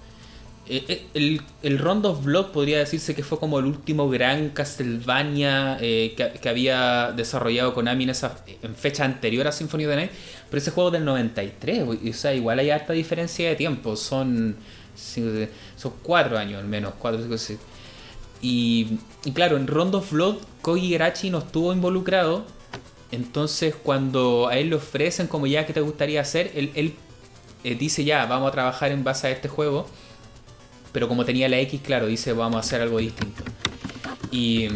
Eh, 0.66 1.07
el, 1.14 1.40
el 1.62 1.78
Rondo 1.78 2.16
Blood 2.16 2.46
podría 2.46 2.80
decirse 2.80 3.14
que 3.14 3.22
fue 3.22 3.38
como 3.38 3.61
el 3.61 3.66
último 3.66 4.11
gran 4.11 4.51
Castlevania 4.51 5.78
eh, 5.80 6.14
que, 6.16 6.32
que, 6.40 6.48
había 6.48 7.12
desarrollado 7.16 7.74
Konami 7.74 8.05
en, 8.05 8.11
esa, 8.11 8.44
en 8.61 8.74
fecha 8.74 9.05
anterior 9.05 9.46
a 9.46 9.53
Symphony 9.53 9.84
of 9.84 9.90
the 9.90 9.96
Night, 9.96 10.11
pero 10.48 10.59
ese 10.59 10.72
juego 10.72 10.90
del 10.90 11.05
93, 11.05 11.84
o 11.88 12.12
sea, 12.12 12.34
igual 12.34 12.59
hay 12.59 12.70
harta 12.70 12.92
diferencia 12.92 13.48
de 13.48 13.55
tiempo, 13.55 13.94
son, 13.94 14.57
son 14.96 15.92
cuatro 16.03 16.38
años 16.38 16.59
al 16.59 16.66
menos, 16.66 16.94
cuatro, 16.98 17.20
cinco, 17.38 17.62
y, 18.42 18.98
y, 19.24 19.30
claro, 19.30 19.57
en 19.57 19.68
Rondo 19.68 19.98
of 19.98 20.11
Blood 20.11 20.36
Koji 20.61 20.88
Gerachi 20.88 21.30
no 21.30 21.38
estuvo 21.38 21.72
involucrado, 21.72 22.44
entonces 23.12 23.74
cuando 23.74 24.48
a 24.48 24.56
él 24.56 24.70
le 24.70 24.76
ofrecen 24.76 25.26
como 25.26 25.46
ya 25.46 25.66
que 25.66 25.72
te 25.72 25.80
gustaría 25.80 26.20
hacer, 26.20 26.52
él, 26.54 26.70
él 26.74 26.94
eh, 27.64 27.74
dice 27.74 28.04
ya, 28.04 28.26
vamos 28.26 28.48
a 28.48 28.52
trabajar 28.52 28.92
en 28.92 29.04
base 29.04 29.26
a 29.26 29.30
este 29.30 29.48
juego, 29.48 29.86
pero 30.92 31.08
como 31.08 31.24
tenía 31.24 31.48
la 31.48 31.58
X, 31.58 31.80
claro, 31.82 32.06
dice 32.06 32.32
vamos 32.32 32.56
a 32.56 32.61
hacer 32.61 32.80
algo 32.80 32.98
distinto. 32.98 33.42
Y 34.30 34.68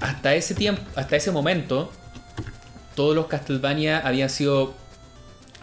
hasta 0.00 0.34
ese 0.34 0.54
tiempo, 0.54 0.82
hasta 0.94 1.16
ese 1.16 1.32
momento, 1.32 1.90
todos 2.94 3.14
los 3.14 3.26
Castlevania 3.26 3.98
habían 3.98 4.30
sido 4.30 4.74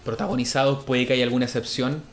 protagonizados, 0.03 0.83
puede 0.83 1.07
que 1.07 1.13
haya 1.13 1.23
alguna 1.23 1.45
excepción, 1.45 2.03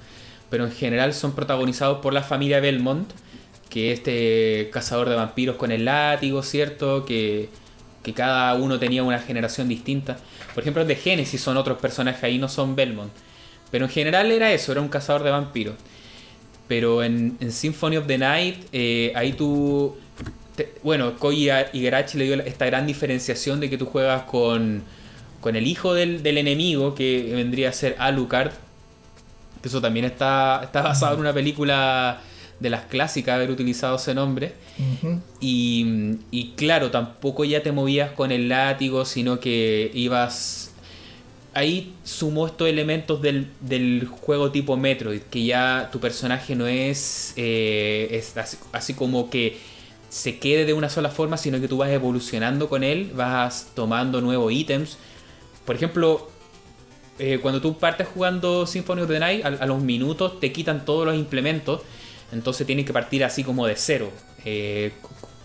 pero 0.51 0.65
en 0.65 0.73
general 0.73 1.15
son 1.15 1.33
protagonizados 1.33 1.99
por 2.01 2.13
la 2.13 2.23
familia 2.23 2.61
Belmont, 2.61 3.11
que 3.69 3.93
este 3.93 4.69
cazador 4.73 5.09
de 5.09 5.15
vampiros 5.15 5.57
con 5.57 5.73
el 5.73 5.85
látigo, 5.85 6.43
¿cierto? 6.43 7.05
Que, 7.05 7.49
que 8.03 8.15
cada 8.15 8.55
uno 8.55 8.79
tenía 8.79 9.03
una 9.03 9.19
generación 9.19 9.69
distinta. 9.69 10.17
Por 10.55 10.63
ejemplo, 10.63 10.85
de 10.85 10.97
Genesis 10.97 11.41
son 11.41 11.57
otros 11.57 11.79
personajes 11.79 12.23
ahí, 12.23 12.39
no 12.39 12.49
son 12.49 12.75
Belmont. 12.77 13.13
Pero 13.71 13.85
en 13.85 13.91
general 13.91 14.31
era 14.33 14.53
eso, 14.53 14.73
era 14.73 14.81
un 14.81 14.89
cazador 14.89 15.23
de 15.23 15.31
vampiros. 15.31 15.75
Pero 16.67 17.03
en, 17.03 17.37
Symphony 17.51 17.97
of 17.97 18.07
the 18.07 18.19
Night, 18.19 18.67
eh, 18.73 19.13
ahí 19.15 19.33
tú. 19.33 19.97
Bueno, 20.83 21.17
Koji 21.19 21.51
Igarashi 21.73 22.19
le 22.19 22.25
dio 22.25 22.35
esta 22.43 22.67
gran 22.67 22.87
diferenciación 22.87 23.61
de 23.61 23.71
que 23.71 23.79
tú 23.79 23.87
juegas 23.87 24.23
con, 24.23 24.83
con 25.41 25.57
el 25.57 25.67
hijo 25.67 25.95
del, 25.95 26.23
del, 26.23 26.39
enemigo, 26.39 26.95
que 26.95 27.31
vendría 27.35 27.71
a 27.71 27.73
ser 27.73 27.97
Alucard. 27.99 28.53
Eso 29.63 29.81
también 29.81 30.05
está, 30.05 30.61
está 30.65 30.83
basado 30.83 31.15
en 31.15 31.21
una 31.21 31.33
película 31.33 32.21
de 32.61 32.71
las 32.71 32.85
clásicas, 32.85 33.35
haber 33.35 33.51
utilizado 33.51 33.97
ese 33.97 34.15
nombre. 34.15 34.53
Uh 34.79 35.07
-huh. 35.07 35.21
y, 35.41 36.17
y 36.31 36.53
claro, 36.57 36.91
tampoco 36.91 37.45
ya 37.45 37.63
te 37.63 37.73
movías 37.73 38.13
con 38.13 38.31
el 38.31 38.49
látigo, 38.49 39.05
sino 39.05 39.41
que 39.41 39.91
ibas 39.95 40.71
ahí 41.55 41.93
sumó 42.05 42.47
estos 42.47 42.69
elementos 42.69 43.21
del, 43.23 43.49
del, 43.61 44.07
juego 44.07 44.51
tipo 44.51 44.77
Metroid, 44.77 45.23
que 45.23 45.45
ya 45.45 45.89
tu 45.93 46.01
personaje 46.01 46.55
no 46.55 46.67
es, 46.67 47.33
eh, 47.37 48.09
es 48.13 48.37
así, 48.37 48.57
así, 48.73 48.95
como 48.95 49.31
que 49.31 49.59
se 50.09 50.39
quede 50.39 50.65
de 50.65 50.73
una 50.73 50.89
sola 50.89 51.11
forma, 51.11 51.37
sino 51.37 51.61
que 51.61 51.69
tú 51.69 51.79
vas 51.79 51.91
evolucionando 51.91 52.69
con 52.69 52.85
él, 52.85 53.13
vas 53.15 53.73
tomando 53.75 54.21
nuevos 54.21 54.53
ítems. 54.53 54.99
Por 55.65 55.77
ejemplo, 55.77 56.29
eh, 57.19 57.39
cuando 57.41 57.61
tú 57.61 57.79
partes 57.79 58.09
jugando 58.09 58.67
Symphony 58.67 59.03
of 59.03 59.09
the 59.09 59.19
Night, 59.19 59.45
a, 59.45 59.49
a, 59.49 59.67
los 59.67 59.83
minutos 59.83 60.41
te 60.41 60.53
quitan 60.53 60.85
todos 60.85 61.07
los 61.07 61.15
implementos, 61.15 61.83
entonces 62.33 62.67
tienes 62.67 62.87
que 62.87 62.93
partir 62.93 63.25
así 63.25 63.45
como 63.45 63.67
de 63.67 63.77
cero, 63.77 64.11
eh, 64.45 64.93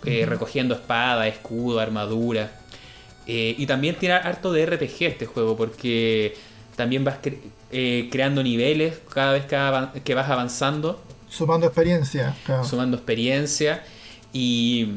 -huh. 0.03 0.25
recogiendo 0.25 0.75
espada, 0.75 1.27
escudo, 1.27 1.79
armadura. 1.79 2.51
Eh, 3.27 3.55
y 3.57 3.65
también 3.65 3.95
tiene 3.95 4.15
harto 4.15 4.53
de 4.53 4.65
RPG 4.65 5.03
este 5.05 5.25
juego, 5.25 5.57
porque 5.57 6.35
también 6.75 7.03
vas 7.03 7.17
cre 7.21 7.39
eh, 7.71 8.07
creando 8.11 8.43
niveles 8.43 8.99
cada 9.13 9.33
vez 9.33 9.45
que, 9.45 10.01
que, 10.01 10.13
vas 10.13 10.29
avanzando. 10.29 11.01
Sumando 11.27 11.65
experiencia. 11.65 12.35
Claro. 12.45 12.63
Sumando 12.63 12.95
experiencia. 12.97 13.83
Y, 14.31 14.91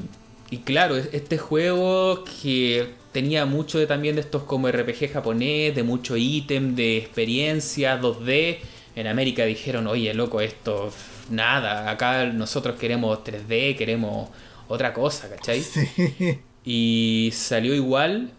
y, 0.50 0.58
claro, 0.58 0.96
este 0.96 1.38
juego 1.38 2.24
que 2.24 2.94
tenía 3.12 3.46
mucho 3.46 3.78
de, 3.78 3.86
también 3.86 4.14
de 4.14 4.20
estos 4.20 4.42
como 4.44 4.70
RPG 4.70 5.12
japonés, 5.12 5.74
de 5.74 5.82
mucho 5.82 6.16
ítem, 6.16 6.74
de 6.74 6.98
experiencia 6.98 8.00
2D. 8.00 8.58
En 8.94 9.06
América 9.06 9.44
dijeron, 9.44 9.86
oye, 9.86 10.12
loco, 10.14 10.40
esto 10.40 10.92
nada, 11.30 11.90
acá 11.90 12.26
nosotros 12.26 12.76
queremos 12.78 13.18
3D, 13.24 13.76
queremos 13.76 14.28
otra 14.68 14.92
cosa, 14.92 15.28
¿cachai? 15.28 15.62
Sí. 15.62 16.38
Y 16.64 17.30
salió 17.34 17.74
igual 17.74 18.30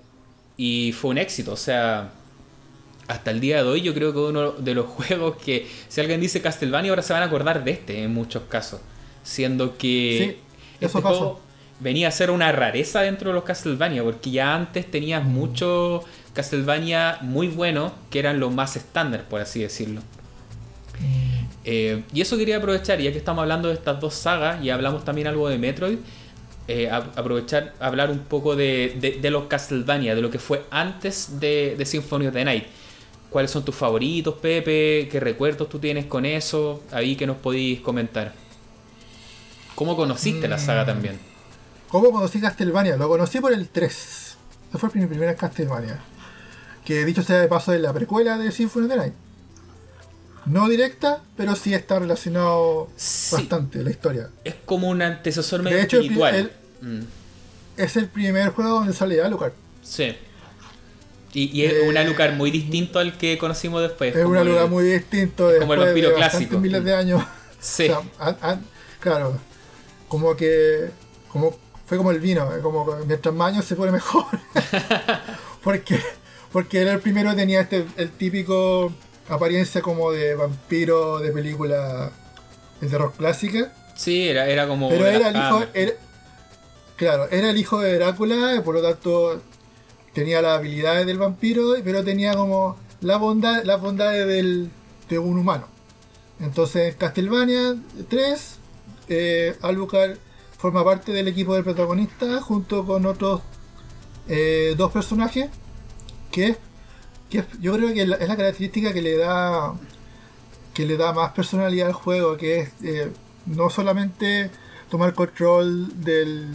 y 0.57 0.91
fue 0.93 1.11
un 1.11 1.17
éxito, 1.17 1.53
o 1.53 1.57
sea, 1.57 2.11
hasta 3.07 3.31
el 3.31 3.39
día 3.39 3.63
de 3.63 3.69
hoy 3.69 3.81
yo 3.81 3.93
creo 3.93 4.13
que 4.13 4.19
uno 4.19 4.51
de 4.51 4.73
los 4.75 4.85
juegos 4.97 5.37
que 5.37 5.67
si 5.87 6.01
alguien 6.01 6.21
dice 6.21 6.41
Castlevania 6.41 6.91
ahora 6.91 7.01
se 7.01 7.13
van 7.13 7.23
a 7.23 7.25
acordar 7.25 7.63
de 7.63 7.71
este 7.71 8.03
en 8.03 8.13
muchos 8.13 8.43
casos, 8.49 8.81
siendo 9.23 9.77
que 9.77 10.37
Sí, 10.79 10.85
eso 10.85 11.01
pasó. 11.01 11.17
juego 11.17 11.39
venía 11.79 12.09
a 12.09 12.11
ser 12.11 12.29
una 12.29 12.51
rareza 12.51 13.01
dentro 13.01 13.29
de 13.29 13.35
los 13.35 13.43
Castlevania, 13.45 14.03
porque 14.03 14.31
ya 14.31 14.53
antes 14.53 14.89
tenías 14.91 15.23
muchos 15.23 16.03
Castlevania 16.33 17.19
muy 17.21 17.47
buenos 17.47 17.93
que 18.09 18.19
eran 18.19 18.39
los 18.39 18.53
más 18.53 18.75
estándar, 18.75 19.23
por 19.29 19.39
así 19.41 19.61
decirlo. 19.61 20.01
Eh, 21.71 22.03
y 22.13 22.21
eso 22.21 22.35
quería 22.35 22.57
aprovechar, 22.57 22.99
ya 22.99 23.11
que 23.11 23.19
estamos 23.19 23.43
hablando 23.43 23.67
de 23.67 23.75
estas 23.75 23.99
dos 23.99 24.15
sagas 24.15 24.63
y 24.63 24.71
hablamos 24.71 25.05
también 25.05 25.27
algo 25.27 25.47
de 25.49 25.59
Metroid, 25.59 25.99
eh, 26.67 26.89
a- 26.89 26.97
aprovechar 27.15 27.73
hablar 27.79 28.09
un 28.09 28.19
poco 28.19 28.55
de, 28.55 28.97
de- 28.99 29.19
de 29.21 29.29
los 29.29 29.43
Castlevania, 29.45 30.15
de 30.15 30.21
lo 30.21 30.31
que 30.31 30.39
fue 30.39 30.63
antes 30.71 31.39
de, 31.39 31.75
de 31.77 31.85
Symphony 31.85 32.25
of 32.27 32.33
the 32.33 32.43
Night. 32.43 32.63
¿Cuáles 33.29 33.51
son 33.51 33.63
tus 33.63 33.75
favoritos, 33.75 34.33
Pepe? 34.41 35.07
¿Qué 35.11 35.19
recuerdos 35.19 35.69
tú 35.69 35.77
tienes 35.77 36.05
con 36.05 36.25
eso? 36.25 36.81
Ahí 36.91 37.15
que 37.15 37.27
nos 37.27 37.37
podéis 37.37 37.81
comentar. 37.81 38.33
¿Cómo 39.75 39.95
conociste 39.95 40.47
la 40.47 40.57
saga 40.57 40.85
también? 40.85 41.19
¿Cómo 41.89 42.11
conocí 42.11 42.39
Castlevania? 42.41 42.97
Lo 42.97 43.07
conocí 43.07 43.39
por 43.39 43.53
el 43.53 43.69
3. 43.69 43.91
Ese 44.69 44.77
fue 44.77 44.89
mi 44.95 45.05
primer 45.05 45.35
Castlevania. 45.35 45.99
Que 46.83 47.05
dicho 47.05 47.21
sea 47.21 47.37
de 47.39 47.47
paso 47.47 47.71
de 47.71 47.79
la 47.79 47.93
precuela 47.93 48.37
de 48.37 48.51
Symphony 48.51 48.85
of 48.85 48.91
the 48.91 48.97
Night. 48.97 49.13
No 50.45 50.67
directa, 50.69 51.21
pero 51.37 51.55
sí 51.55 51.73
está 51.73 51.99
relacionado 51.99 52.89
Sí. 52.95 53.35
bastante 53.35 53.83
la 53.83 53.89
historia. 53.91 54.29
Es 54.43 54.55
como 54.65 54.89
un 54.89 55.01
antecesor 55.01 55.61
medio 55.63 55.77
De 55.77 55.83
hecho, 55.83 55.97
el. 55.99 56.51
Mm, 56.81 57.01
Es 57.77 57.95
el 57.95 58.07
primer 58.07 58.49
juego 58.49 58.71
donde 58.79 58.93
sale 58.93 59.21
Alucard. 59.21 59.53
sí. 59.83 60.15
Y, 61.31 61.55
y 61.55 61.63
es 61.65 61.73
Eh, 61.73 61.81
un 61.87 61.95
Alucard 61.95 62.33
muy 62.33 62.49
distinto 62.49 62.97
al 62.97 63.15
que 63.15 63.37
conocimos 63.37 63.83
después. 63.83 64.15
Es 64.15 64.25
un 64.25 64.33
lugar 64.47 64.67
muy 64.67 64.83
distinto 64.83 65.47
como 65.59 65.75
el 65.75 65.79
vampiro 65.81 66.09
de 66.09 66.15
clásico. 66.15 66.57
miles 66.59 66.83
de 66.83 66.95
años. 66.95 67.23
Sí. 67.59 67.83
O 67.89 68.01
sea, 68.01 68.01
an- 68.27 68.37
an- 68.41 68.65
claro, 68.99 69.37
como 70.07 70.35
que 70.35 70.89
como 71.31 71.55
fue 71.85 71.97
como 71.97 72.09
el 72.11 72.19
vino, 72.19 72.51
eh, 72.55 72.61
como 72.61 72.85
mientras 73.05 73.33
más 73.35 73.53
años 73.53 73.65
se 73.65 73.75
pone 73.75 73.91
mejor. 73.91 74.25
porque 75.63 75.99
porque 76.51 76.81
era 76.81 76.93
el 76.93 76.99
primero 76.99 77.29
que 77.29 77.35
tenía 77.35 77.61
este 77.61 77.85
el 77.97 78.09
típico 78.09 78.91
apariencia 79.29 79.81
como 79.81 80.11
de 80.11 80.35
vampiro 80.35 81.19
de 81.19 81.31
película 81.31 82.11
de 82.81 82.87
terror 82.87 83.13
clásica, 83.17 83.71
Sí, 83.95 84.27
era, 84.29 84.47
era 84.47 84.67
como. 84.67 84.89
pero 84.89 85.05
era 85.07 85.29
el 85.29 85.35
hijo 85.35 85.63
era- 85.73 85.93
claro, 86.95 87.27
era 87.31 87.49
el 87.49 87.57
hijo 87.57 87.79
de 87.81 87.95
Drácula, 87.97 88.61
por 88.63 88.75
lo 88.75 88.81
tanto 88.81 89.41
tenía 90.13 90.41
las 90.41 90.57
habilidades 90.57 91.05
del 91.05 91.17
vampiro, 91.17 91.73
pero 91.83 92.03
tenía 92.03 92.33
como 92.33 92.77
la 93.01 93.17
bondad, 93.17 93.63
las 93.63 93.79
bondades 93.81 94.25
del, 94.27 94.69
de 95.09 95.19
un 95.19 95.37
humano. 95.37 95.67
Entonces, 96.39 96.93
en 96.93 96.97
Castlevania 96.99 97.75
3, 98.09 98.55
eh, 99.09 99.55
Alucard 99.61 100.17
forma 100.57 100.83
parte 100.83 101.11
del 101.11 101.27
equipo 101.27 101.53
del 101.55 101.63
protagonista 101.63 102.41
junto 102.41 102.85
con 102.85 103.05
otros 103.05 103.41
eh, 104.27 104.75
dos 104.77 104.91
personajes 104.91 105.49
que, 106.31 106.55
yo 107.29 107.73
creo 107.73 107.93
que 107.93 108.01
es 108.01 108.07
la, 108.07 108.17
característica 108.17 108.93
que 108.93 109.01
le 109.01 109.17
da 109.17 109.73
que 110.73 110.85
le 110.85 110.97
da 110.97 111.13
más 111.13 111.31
personalidad 111.31 111.87
al 111.87 111.93
juego, 111.93 112.37
que 112.37 112.59
es 112.59 112.69
eh, 112.83 113.11
no 113.45 113.69
solamente 113.69 114.49
tomar 114.89 115.13
control 115.13 116.03
del, 116.03 116.47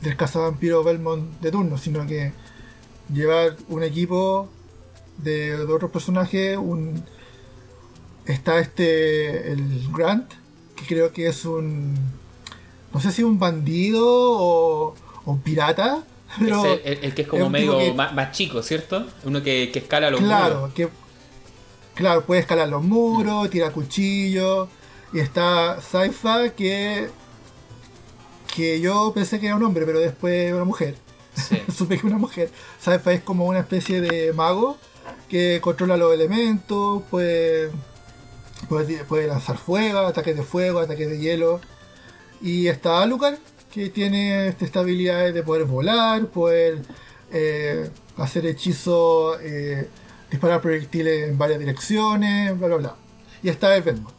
del 0.00 0.16
cazavampiro 0.16 0.84
Belmont 0.84 1.40
de 1.40 1.50
turno, 1.50 1.78
sino 1.78 2.06
que 2.06 2.32
llevar 3.12 3.56
un 3.68 3.82
equipo 3.82 4.48
de, 5.18 5.56
de 5.56 5.72
otros 5.72 5.90
personajes, 5.90 6.56
un 6.56 7.02
está 8.26 8.60
este 8.60 9.52
el 9.52 9.88
Grant, 9.92 10.30
que 10.76 10.86
creo 10.86 11.12
que 11.12 11.26
es 11.26 11.44
un 11.44 11.94
no 12.92 13.00
sé 13.00 13.10
si 13.10 13.22
un 13.22 13.38
bandido 13.38 14.06
o, 14.06 14.94
o 15.24 15.32
un 15.32 15.40
pirata, 15.40 16.04
pero 16.38 16.64
Es 16.64 16.80
el, 16.84 16.92
el- 16.98 17.04
el 17.04 17.14
que 17.14 17.22
es 17.22 17.28
como 17.28 17.44
es 17.46 17.50
medio 17.50 17.78
que- 17.78 17.92
más, 17.94 18.12
más 18.14 18.32
chico, 18.32 18.62
¿cierto? 18.62 19.06
Uno 19.24 19.42
que, 19.42 19.70
que 19.72 19.78
escala 19.80 20.10
los 20.10 20.20
claro, 20.20 20.56
muros. 20.60 20.74
que 20.74 20.88
claro, 21.94 22.24
puede 22.24 22.40
escalar 22.40 22.68
los 22.68 22.82
muros, 22.82 23.50
tira 23.50 23.70
cuchillos 23.70 24.68
y 25.12 25.20
está 25.20 25.80
Saifa 25.80 26.50
que 26.50 27.08
que 28.54 28.80
yo 28.80 29.12
pensé 29.14 29.40
que 29.40 29.46
era 29.46 29.56
un 29.56 29.62
hombre, 29.64 29.86
pero 29.86 29.98
después 30.00 30.52
una 30.52 30.64
mujer. 30.64 30.96
Sí. 31.34 31.62
Supe 31.76 31.98
que 31.98 32.06
una 32.06 32.18
mujer. 32.18 32.50
Saifa 32.80 33.12
es 33.12 33.22
como 33.22 33.46
una 33.46 33.60
especie 33.60 34.00
de 34.00 34.32
mago 34.34 34.76
que 35.28 35.60
controla 35.62 35.96
los 35.96 36.12
elementos, 36.12 37.02
puede, 37.10 37.70
puede, 38.68 39.04
puede 39.04 39.26
lanzar 39.26 39.56
fuego, 39.56 40.00
ataques 40.00 40.36
de 40.36 40.42
fuego, 40.42 40.80
ataques 40.80 41.08
de 41.08 41.18
hielo. 41.18 41.60
Y 42.42 42.66
está 42.66 43.00
Alucard, 43.02 43.36
que 43.72 43.88
tiene 43.90 44.48
estas 44.48 44.76
habilidades 44.76 45.32
de 45.34 45.42
poder 45.42 45.64
volar, 45.64 46.26
poder 46.26 46.78
eh, 47.32 47.88
hacer 48.16 48.46
hechizos, 48.46 49.38
eh, 49.42 49.88
disparar 50.30 50.60
proyectiles 50.60 51.28
en 51.30 51.38
varias 51.38 51.58
direcciones, 51.58 52.58
bla 52.58 52.66
bla 52.68 52.76
bla. 52.76 52.94
Y 53.42 53.48
está 53.48 53.74
el 53.74 53.82
Belmont. 53.82 54.14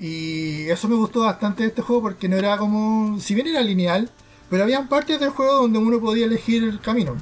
Y 0.00 0.68
eso 0.68 0.88
me 0.88 0.96
gustó 0.96 1.20
bastante 1.20 1.62
de 1.62 1.68
este 1.68 1.82
juego 1.82 2.02
porque 2.02 2.28
no 2.28 2.36
era 2.36 2.56
como. 2.56 3.18
Si 3.20 3.34
bien 3.34 3.46
era 3.46 3.60
lineal, 3.60 4.10
pero 4.50 4.64
había 4.64 4.88
partes 4.88 5.20
del 5.20 5.30
juego 5.30 5.54
donde 5.62 5.78
uno 5.78 6.00
podía 6.00 6.24
elegir 6.26 6.64
el 6.64 6.80
camino. 6.80 7.16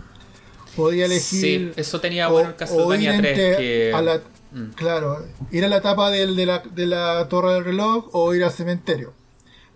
Podía 0.77 1.05
elegir. 1.07 1.41
Sí, 1.41 1.73
eso 1.77 2.01
tenía 2.01 2.29
o- 2.29 2.33
bueno 2.33 2.49
el 2.49 2.55
o 2.55 2.57
Castlevania 2.57 3.15
ir 3.17 3.21
3. 3.21 3.39
entre- 3.39 3.57
Que... 3.57 3.93
a 3.95 4.03
la- 4.03 4.21
Mm. 4.53 4.71
Claro, 4.75 5.25
ir 5.53 5.65
a 5.65 5.69
la 5.69 5.77
etapa 5.77 6.11
del- 6.11 6.35
de, 6.35 6.45
la, 6.45 6.59
de 6.59 6.85
la 6.85 7.29
torre 7.29 7.53
del 7.55 7.65
reloj 7.65 8.09
o 8.13 8.35
ir 8.35 8.43
al 8.43 8.51
cementerio. 8.51 9.13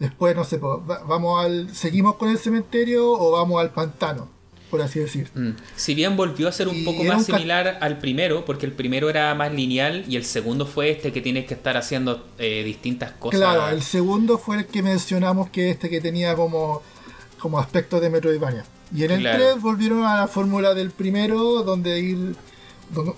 Después, 0.05 0.35
no 0.37 0.45
sé, 0.45 0.59
vamos 0.59 1.45
al, 1.45 1.75
seguimos 1.75 2.17
con 2.17 2.29
el 2.31 2.39
cementerio 2.39 3.11
o 3.11 3.31
vamos 3.33 3.61
al 3.61 3.71
pantano, 3.71 4.29
por 4.71 4.81
así 4.83 4.99
decir. 5.01 5.31
Mm. 5.35 5.51
Si 5.77 5.95
bien 5.95 6.17
volvió 6.17 6.49
a 6.49 6.53
ser 6.53 6.69
un 6.69 6.77
Y 6.77 6.85
poco 6.85 7.05
más 7.05 7.19
un 7.19 7.25
similar 7.25 7.79
al 7.81 7.99
primero, 7.99 8.45
porque 8.45 8.67
el 8.67 8.73
primero 8.73 9.09
era 9.11 9.35
más 9.35 9.53
lineal 9.53 10.05
y 10.09 10.17
el 10.17 10.25
segundo 10.25 10.67
fue 10.67 10.91
este 10.91 11.13
que 11.13 11.21
tienes 11.21 11.47
que 11.47 11.55
estar 11.55 11.77
haciendo 11.77 12.27
eh, 12.39 12.63
distintas 12.65 13.13
cosas. 13.13 13.41
Claro, 13.41 13.69
el 13.69 13.83
segundo 13.83 14.39
fue 14.39 14.57
el 14.59 14.67
que 14.67 14.83
mencionamos 14.83 15.51
que 15.51 15.71
este 15.71 15.89
que 15.91 16.01
tenía 16.01 16.35
como, 16.35 16.83
como 17.39 17.59
aspecto 17.59 18.01
de 18.01 18.11
Metroidvania. 18.11 18.65
Y 18.95 19.05
en 19.05 19.11
el 19.13 19.21
Claro. 19.21 19.39
3 19.53 19.63
volvieron 19.63 20.05
a 20.05 20.17
la 20.19 20.29
fórmula 20.29 20.75
del 20.75 20.91
primero, 20.91 21.63
donde 21.63 21.99
ir 22.01 22.37
donde- 22.91 23.15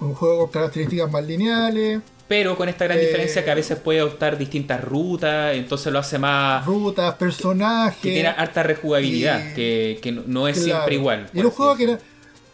un 0.00 0.14
juego 0.14 0.38
con 0.38 0.48
características 0.50 1.10
más 1.12 1.24
lineales, 1.24 2.00
Pero 2.30 2.56
con 2.56 2.68
esta 2.68 2.84
gran 2.84 2.96
Eh, 2.98 3.06
diferencia 3.06 3.44
que 3.44 3.50
a 3.50 3.56
veces 3.56 3.76
puede 3.76 4.02
optar 4.02 4.38
distintas 4.38 4.80
rutas, 4.84 5.52
entonces 5.56 5.92
lo 5.92 5.98
hace 5.98 6.16
más... 6.16 6.64
rutas, 6.64 7.16
personajes. 7.16 8.00
que 8.00 8.12
tiene 8.12 8.28
harta 8.28 8.62
rejugabilidad, 8.62 9.52
que, 9.54 9.98
que 10.00 10.12
no- 10.12 10.46
es 10.46 10.56
Claro. 10.58 10.64
siempre 10.78 10.94
igual. 10.94 11.28
Era 11.34 11.46
un 11.46 11.50
juego 11.50 11.74
que, 11.76 11.82
era, 11.82 11.98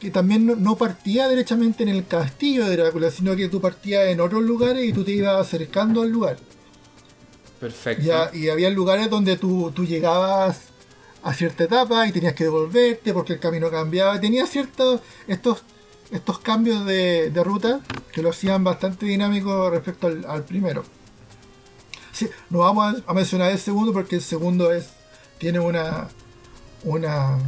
que 0.01 0.11
también 0.11 0.47
no, 0.47 0.57
no 0.57 0.77
partía 0.79 1.29
derechamente 1.29 1.83
en 1.83 1.91
el 1.91 2.07
castillo 2.07 2.65
de 2.65 2.75
Drácula, 2.79 3.11
sino 3.11 3.37
que 3.37 3.49
tú 3.49 3.61
partías 3.61 4.07
en 4.07 4.19
otros 4.23 4.43
lugares 4.43 4.83
y 4.83 4.95
tú 4.95 5.05
te 5.05 5.11
ibas 5.13 5.39
acercando 5.47 6.01
al 6.01 6.09
lugar. 6.09 6.39
Perfecto. 7.61 8.31
Y 8.35 8.49
había 8.49 8.71
lugares 8.71 9.11
donde 9.11 9.37
tú, 9.37 9.73
tú 9.75 9.85
llegabas 9.85 10.69
a 11.23 11.35
cierta 11.35 11.65
etapa 11.65 12.07
y 12.07 12.13
tenías 12.13 12.33
que 12.35 12.45
devolverte 12.45 13.13
porque 13.13 13.35
el 13.35 13.41
camino 13.41 13.71
cambiaba. 13.71 14.19
Tenía 14.21 14.47
ciertos 14.47 15.01
estos, 15.29 15.65
estos 16.11 16.39
cambios 16.39 16.85
de, 16.85 17.31
ruta 17.45 17.81
que 18.13 18.23
lo 18.23 18.31
hacían 18.31 18.65
bastante 18.65 19.07
dinámico 19.07 19.71
respecto 19.71 20.07
al, 20.07 20.45
primero. 20.45 20.85
Sí, 22.13 22.29
no 22.51 22.61
vamos 22.61 23.03
a, 23.07 23.11
a 23.11 23.15
mencionar 23.15 23.51
el 23.51 23.59
segundo 23.59 23.93
porque 23.93 24.17
el 24.17 24.23
segundo 24.23 24.73
es 24.73 24.91
tiene 25.39 25.59
una 25.61 26.09
una 26.85 27.39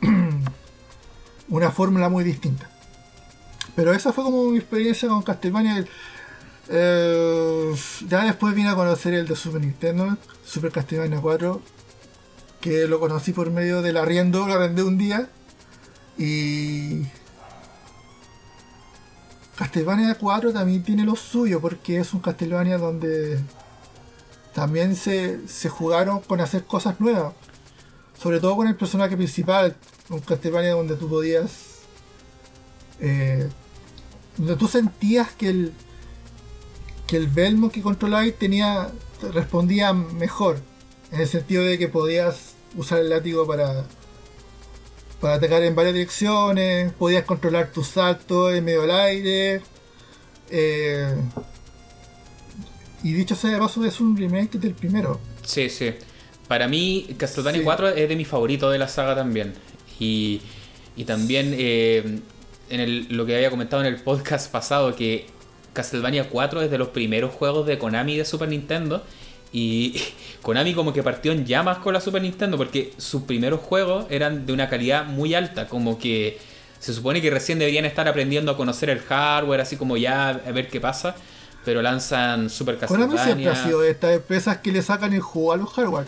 una 1.48 1.70
fórmula 1.70 2.08
muy 2.08 2.24
distinta. 2.24 2.68
Pero 3.74 3.92
esa 3.92 4.12
fue 4.12 4.24
como 4.24 4.50
mi 4.50 4.58
experiencia 4.58 5.08
con 5.08 5.22
Castlevania. 5.22 5.84
Eh, 6.68 7.74
ya 8.08 8.24
después 8.24 8.54
vine 8.54 8.68
a 8.68 8.74
conocer 8.74 9.14
el 9.14 9.26
de 9.26 9.36
Super 9.36 9.60
Nintendo, 9.60 10.16
Super 10.44 10.70
Castlevania 10.70 11.20
4, 11.20 11.60
que 12.60 12.86
lo 12.86 13.00
conocí 13.00 13.32
por 13.32 13.50
medio 13.50 13.82
del 13.82 13.96
arriendo, 13.96 14.46
lo 14.46 14.54
arrendé 14.54 14.82
un 14.82 14.98
día. 14.98 15.28
Y 16.18 17.02
Castlevania 19.56 20.14
4 20.14 20.52
también 20.52 20.82
tiene 20.82 21.04
lo 21.04 21.16
suyo, 21.16 21.60
porque 21.60 21.98
es 21.98 22.14
un 22.14 22.20
Castlevania 22.20 22.78
donde 22.78 23.38
también 24.54 24.96
se, 24.96 25.46
se 25.48 25.68
jugaron 25.68 26.20
con 26.20 26.40
hacer 26.40 26.64
cosas 26.64 27.00
nuevas. 27.00 27.34
Sobre 28.20 28.40
todo 28.40 28.56
con 28.56 28.68
el 28.68 28.76
personaje 28.76 29.16
principal, 29.16 29.76
un 30.08 30.20
Castlevania 30.20 30.72
donde 30.72 30.96
tú 30.96 31.08
podías... 31.08 31.80
eh, 33.00 33.48
donde 34.36 34.56
tú 34.56 34.68
sentías 34.68 35.32
que 35.32 35.48
el, 35.50 35.72
que 37.06 37.16
el 37.16 37.26
Belmont 37.26 37.72
que 37.72 37.82
controlabais 37.82 38.38
tenía 38.38 38.90
respondía 39.32 39.92
mejor. 39.92 40.58
En 41.10 41.20
el 41.20 41.28
sentido 41.28 41.64
de 41.64 41.78
que 41.78 41.88
podías 41.88 42.54
usar 42.74 43.00
el 43.00 43.10
látigo 43.10 43.46
para, 43.46 43.84
para 45.22 45.34
atacar 45.36 45.62
en 45.62 45.74
varias 45.74 45.94
direcciones, 45.94 46.92
podías 46.92 47.24
controlar 47.24 47.70
tus 47.72 47.86
saltos 47.88 48.52
en 48.54 48.64
medio 48.64 48.82
del 48.82 48.90
aire. 48.90 49.62
eh, 50.50 51.14
y 53.02 53.12
dicho 53.14 53.34
sea 53.34 53.50
de 53.52 53.58
paso, 53.58 53.84
es 53.84 54.00
un 54.00 54.16
remake 54.16 54.58
del 54.58 54.74
primero. 54.74 55.18
Sí, 55.44 55.68
sí. 55.70 55.92
Para 56.46 56.68
mí, 56.68 57.14
Castlevania 57.16 57.60
Sí. 57.60 57.64
4 57.64 57.88
es 57.88 58.08
de 58.08 58.16
mis 58.16 58.28
favoritos 58.28 58.70
de 58.70 58.78
la 58.78 58.86
saga 58.88 59.14
también. 59.16 59.54
Y, 59.98 60.40
y 60.96 61.04
también 61.04 61.54
eh, 61.56 62.20
en 62.70 62.80
el- 62.80 63.06
lo 63.08 63.24
que 63.26 63.34
había 63.34 63.50
comentado 63.50 63.82
en 63.82 63.88
el 63.92 64.00
podcast 64.00 64.50
pasado, 64.52 64.94
que 64.94 65.26
Castlevania 65.72 66.28
4 66.28 66.62
es 66.62 66.70
de 66.70 66.78
los 66.78 66.88
primeros 66.88 67.32
juegos 67.32 67.66
de 67.66 67.78
Konami 67.78 68.18
de 68.18 68.24
Super 68.24 68.48
Nintendo. 68.48 69.02
Y 69.52 69.94
Konami 70.42 70.72
como 70.74 70.92
que 70.92 71.02
partió 71.02 71.32
en 71.32 71.44
llamas 71.44 71.78
con 71.78 71.92
la 71.94 72.00
Super 72.00 72.22
Nintendo 72.22 72.56
porque 72.56 72.92
sus 72.96 73.22
primeros 73.22 73.60
juegos 73.60 74.06
eran 74.10 74.46
de 74.46 74.52
una 74.52 74.68
calidad 74.68 75.04
muy 75.06 75.34
alta, 75.34 75.68
como 75.68 75.98
que 75.98 76.38
se 76.78 76.92
supone 76.94 77.20
que 77.20 77.30
recién 77.30 77.58
deberían 77.58 77.84
estar 77.84 78.08
aprendiendo 78.08 78.50
a 78.52 78.56
conocer 78.56 78.90
el 78.90 79.00
hardware, 79.00 79.60
así 79.60 79.76
como 79.76 79.96
ya 79.96 80.30
a 80.30 80.52
ver 80.52 80.68
qué 80.68 80.80
pasa, 80.80 81.14
pero 81.64 81.80
lanzan 81.82 82.50
Super 82.50 82.76
Konami 82.78 83.16
siempre 83.18 83.44
Castlevania. 83.44 83.52
ha 83.52 83.64
sido 83.64 83.80
de 83.82 83.90
estas 83.90 84.14
empresas 84.16 84.56
que 84.58 84.72
le 84.72 84.82
sacan 84.82 85.12
el 85.12 85.20
juego 85.20 85.52
a 85.52 85.56
los 85.58 85.70
hardware. 85.72 86.06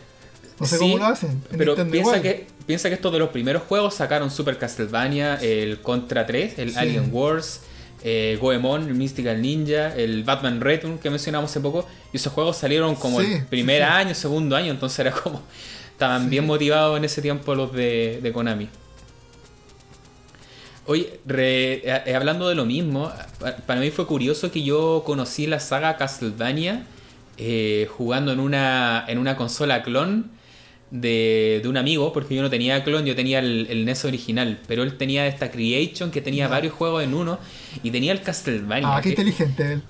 No 0.59 0.67
sé 0.67 0.79
Sí, 0.79 0.85
cómo 0.85 0.99
lo 0.99 1.05
hacen. 1.07 1.31
En 1.51 1.59
Pero 1.59 1.73
Nintendo 1.77 1.93
piensa 1.93 2.17
igual. 2.17 2.23
que, 2.23 2.47
piensa 2.67 2.89
que 2.89 2.95
estos 2.95 3.13
de 3.13 3.19
los 3.19 3.29
primeros 3.31 3.63
juegos 3.65 3.95
sacaron 3.95 4.31
Super 4.31 4.57
Castlevania, 4.57 5.35
el 5.37 5.81
Contra 5.81 6.27
3, 6.27 6.59
el 6.59 6.71
Sí. 6.73 6.79
Alien 6.79 7.09
Wars, 7.13 7.61
eh, 8.05 8.39
Goemon, 8.41 8.97
Mystical 8.97 9.41
Ninja, 9.43 9.95
el 9.97 10.23
Batman 10.23 10.61
Return 10.61 10.99
que 10.99 11.11
mencionamos 11.11 11.51
hace 11.51 11.61
poco. 11.61 11.89
Y 12.13 12.19
esos 12.19 12.33
juegos 12.33 12.57
salieron 12.57 12.95
como 12.95 13.21
Sí, 13.21 13.33
el 13.33 13.47
primer 13.47 13.79
sí. 13.83 13.89
año, 13.91 14.15
segundo 14.15 14.55
año, 14.55 14.71
entonces 14.71 14.99
era 15.01 15.11
como. 15.11 15.43
Estaban 15.91 16.29
bien 16.29 16.45
motivados 16.47 16.97
en 16.99 17.05
ese 17.05 17.23
tiempo 17.23 17.55
los 17.55 17.73
de, 17.73 18.21
de 18.23 18.33
Konami. 18.33 18.69
Oye, 20.87 21.19
re- 21.25 21.83
eh, 21.85 22.15
hablando 22.15 22.49
de 22.49 22.55
lo 22.55 22.67
mismo, 22.67 23.11
pa- 23.41 23.57
para 23.59 23.81
mí 23.81 23.91
fue 23.91 24.07
curioso 24.07 24.51
que 24.53 24.63
yo 24.63 25.03
conocí 25.07 25.47
la 25.47 25.59
saga 25.61 25.97
Castlevania 25.97 26.85
eh, 27.39 27.89
jugando 27.97 28.33
en 28.33 28.41
una, 28.41 29.05
en 29.09 29.19
una 29.19 29.35
consola 29.37 29.83
clon 29.83 30.31
de, 30.91 31.61
de 31.63 31.69
un 31.69 31.79
amigo, 31.79 32.13
porque 32.13 32.35
yo 32.35 32.43
no 32.43 32.51
tenía 32.51 32.85
clon, 32.85 33.07
yo 33.07 33.17
tenía 33.17 33.39
el, 33.39 33.67
el 33.71 33.85
NES 33.87 34.05
original, 34.05 34.61
pero 34.69 34.83
él 34.83 34.99
tenía 34.99 35.27
esta 35.27 35.51
Creation 35.51 36.11
que 36.11 36.21
tenía 36.21 36.49
varios 36.49 36.75
juegos 36.75 37.03
en 37.03 37.15
uno 37.15 37.39
y 37.83 37.91
tenía 37.91 38.13
el 38.13 38.23
Castlevania. 38.23 38.89
Ah, 38.97 39.01
qué 39.01 39.15
que- 39.15 39.21
inteligente 39.23 39.73
él. 39.75 39.83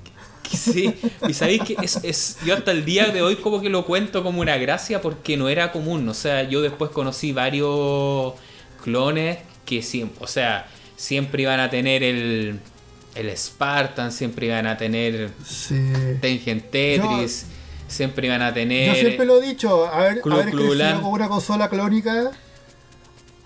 que 0.49 0.57
Sí, 0.57 0.95
y 1.29 1.33
sabéis 1.35 1.63
que 1.63 1.77
es, 1.83 1.97
es- 2.05 2.39
yo 2.45 2.55
hasta 2.55 2.71
el 2.71 2.85
día 2.85 3.07
de 3.07 3.23
hoy 3.23 3.37
como 3.37 3.61
que 3.61 3.69
lo 3.71 3.85
cuento 3.87 4.23
como 4.23 4.41
una 4.41 4.57
gracia 4.59 5.01
porque 5.01 5.37
no 5.37 5.49
era 5.49 5.73
común. 5.73 6.09
O 6.09 6.15
sea, 6.15 6.43
yo 6.43 6.61
después 6.63 6.91
conocí 6.91 7.33
varios 7.33 8.35
clones 8.83 9.39
que 9.65 9.83
siempre, 9.83 10.23
o 10.23 10.27
sea, 10.27 10.67
siempre 10.97 11.43
iban 11.43 11.61
a 11.61 11.71
tener 11.71 12.03
el, 12.03 12.61
el 13.15 13.37
Spartan, 13.37 14.13
siempre 14.13 14.47
iban 14.47 14.67
a 14.67 14.77
tener 14.77 15.31
Sí. 15.45 15.81
Tengen 16.21 16.61
Tetris, 16.61 17.47
siempre 17.89 18.27
iban 18.27 18.43
a 18.43 18.53
tener... 18.53 18.95
Yo 18.95 19.01
siempre 19.01 19.25
lo 19.25 19.43
he 19.43 19.47
dicho, 19.47 19.87
haber, 19.87 20.21
Clu- 20.21 20.35
haber 20.35 20.51
crecido 20.55 21.01
con 21.03 21.13
una 21.13 21.29
consola 21.29 21.69
clónica, 21.71 22.31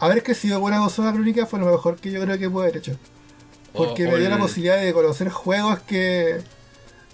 haber 0.01 0.23
crecido 0.23 0.61
con 0.61 0.73
una 0.73 0.81
consola 0.81 1.13
clónica 1.13 1.47
fue 1.47 1.59
lo 1.61 1.67
mejor 1.67 1.97
que 1.97 2.11
yo 2.11 2.21
creo 2.21 2.39
que 2.39 2.51
pude 2.51 2.65
haber 2.65 2.79
hecho. 2.79 2.97
Porque 3.73 4.07
o- 4.07 4.11
me 4.11 4.19
dio 4.19 4.29
la 4.29 4.39
posibilidad 4.39 4.81
de 4.81 4.93
conocer 4.93 5.29
juegos 5.29 5.79
que, 5.81 6.39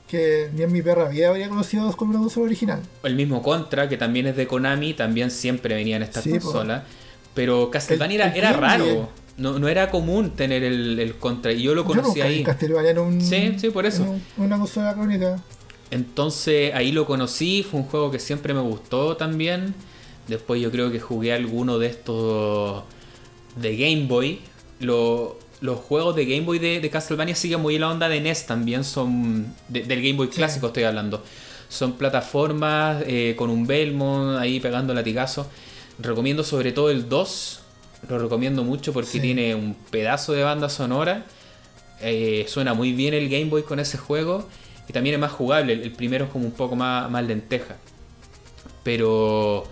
que 0.08 0.50
ni 0.54 0.62
en 0.62 0.72
mi 0.72 0.82
perra 0.82 1.08
vida 1.08 1.28
habría 1.28 1.48
conocido 1.48 1.90
con 1.96 2.08
una 2.10 2.18
consola 2.20 2.46
original. 2.46 2.80
El 3.02 3.16
mismo 3.16 3.42
Contra, 3.42 3.88
que 3.88 3.96
también 3.96 4.26
es 4.26 4.36
de 4.36 4.46
Konami, 4.46 4.94
también 4.94 5.30
siempre 5.30 5.74
venía 5.74 5.96
en 5.96 6.02
esta 6.02 6.22
Sí, 6.22 6.30
po. 6.34 6.40
consola. 6.40 6.84
Pero 7.34 7.70
Castlevania 7.70 8.14
El- 8.14 8.20
era, 8.20 8.50
el 8.50 8.54
era 8.56 8.60
raro. 8.60 9.08
No, 9.36 9.58
no 9.58 9.66
era 9.68 9.90
común 9.90 10.30
tener 10.30 10.62
el, 10.62 10.98
el 11.00 11.16
Contra. 11.16 11.50
Y 11.52 11.62
yo 11.62 11.74
lo 11.74 11.84
conocí 11.84 12.20
ahí. 12.20 12.44
Castlevania 12.44 12.92
en 12.92 12.98
un, 12.98 13.20
Sí, 13.20 13.54
sí, 13.58 13.70
por 13.70 13.84
eso. 13.86 14.04
un- 14.04 14.22
una 14.36 14.56
consola 14.58 14.94
clónica. 14.94 15.40
Entonces 15.90 16.72
ahí 16.74 16.92
lo 16.92 17.06
conocí, 17.06 17.62
fue 17.68 17.80
un 17.80 17.86
juego 17.86 18.10
que 18.10 18.18
siempre 18.18 18.54
me 18.54 18.60
gustó 18.60 19.16
también. 19.16 19.74
Después 20.28 20.60
yo 20.62 20.70
creo 20.70 20.90
que 20.90 21.00
jugué 21.00 21.32
alguno 21.32 21.78
de 21.78 21.88
estos 21.88 22.84
de 23.56 23.76
Game 23.76 24.06
Boy. 24.06 24.40
Lo- 24.80 25.38
los 25.64 25.78
juegos 25.80 26.14
de 26.14 26.26
Game 26.26 26.42
Boy 26.42 26.58
de, 26.58 26.80
de 26.80 26.90
Castlevania 26.90 27.34
siguen 27.34 27.60
muy 27.60 27.76
en 27.76 27.80
la 27.80 27.88
onda 27.90 28.08
de 28.08 28.20
NES 28.20 28.44
también, 28.46 28.84
son 28.84 29.46
de- 29.68 29.82
del 29.84 30.02
Game 30.02 30.12
Boy 30.18 30.26
Sí. 30.30 30.34
clásico 30.36 30.66
estoy 30.66 30.82
hablando. 30.82 31.22
Son 31.70 31.94
plataformas 31.94 33.02
eh, 33.06 33.34
con 33.38 33.48
un 33.48 33.66
Belmont 33.66 34.38
ahí 34.38 34.60
pegando 34.60 34.92
latigazo. 34.92 35.46
Recomiendo 35.98 36.44
sobre 36.44 36.72
todo 36.72 36.90
el 36.90 37.08
2, 37.08 37.60
lo 38.10 38.18
recomiendo 38.18 38.62
mucho 38.62 38.92
porque 38.92 39.08
Sí. 39.10 39.20
tiene 39.20 39.54
un 39.54 39.74
pedazo 39.90 40.32
de 40.34 40.42
banda 40.42 40.68
sonora. 40.68 41.24
Eh, 42.02 42.44
suena 42.48 42.74
muy 42.74 42.92
bien 42.92 43.14
el 43.14 43.28
Game 43.30 43.46
Boy 43.46 43.62
con 43.62 43.80
ese 43.80 43.96
juego. 43.96 44.46
Y 44.86 44.92
también 44.92 45.14
es 45.14 45.20
más 45.20 45.32
jugable. 45.32 45.72
El, 45.72 45.80
el 45.82 45.92
primero 45.92 46.26
es 46.26 46.30
como 46.30 46.44
un 46.44 46.52
poco 46.52 46.76
más, 46.76 47.10
más 47.10 47.24
lenteja. 47.24 47.76
Pero 48.82 49.64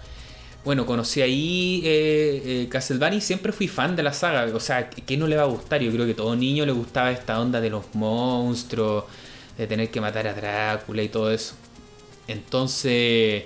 bueno, 0.64 0.86
conocí 0.86 1.20
ahí 1.20 1.82
eh, 1.84 2.42
eh, 2.44 2.68
Castlevania 2.68 3.18
y 3.18 3.20
siempre 3.20 3.52
fui 3.52 3.66
fan 3.68 3.96
de 3.96 4.02
la 4.02 4.12
saga. 4.12 4.44
O 4.54 4.60
sea, 4.60 4.88
¿qué 4.90 5.16
no 5.16 5.26
le 5.26 5.36
va 5.36 5.42
a 5.42 5.46
gustar? 5.46 5.80
Yo 5.80 5.90
creo 5.90 6.06
que 6.06 6.14
todo 6.14 6.36
niño 6.36 6.64
le 6.64 6.72
gustaba 6.72 7.10
esta 7.10 7.40
onda 7.40 7.60
de 7.60 7.70
los 7.70 7.94
monstruos, 7.94 9.04
de 9.58 9.66
tener 9.66 9.90
que 9.90 10.00
matar 10.00 10.28
a 10.28 10.34
Drácula 10.34 11.02
y 11.02 11.08
todo 11.08 11.32
eso. 11.32 11.54
Entonces, 12.28 13.44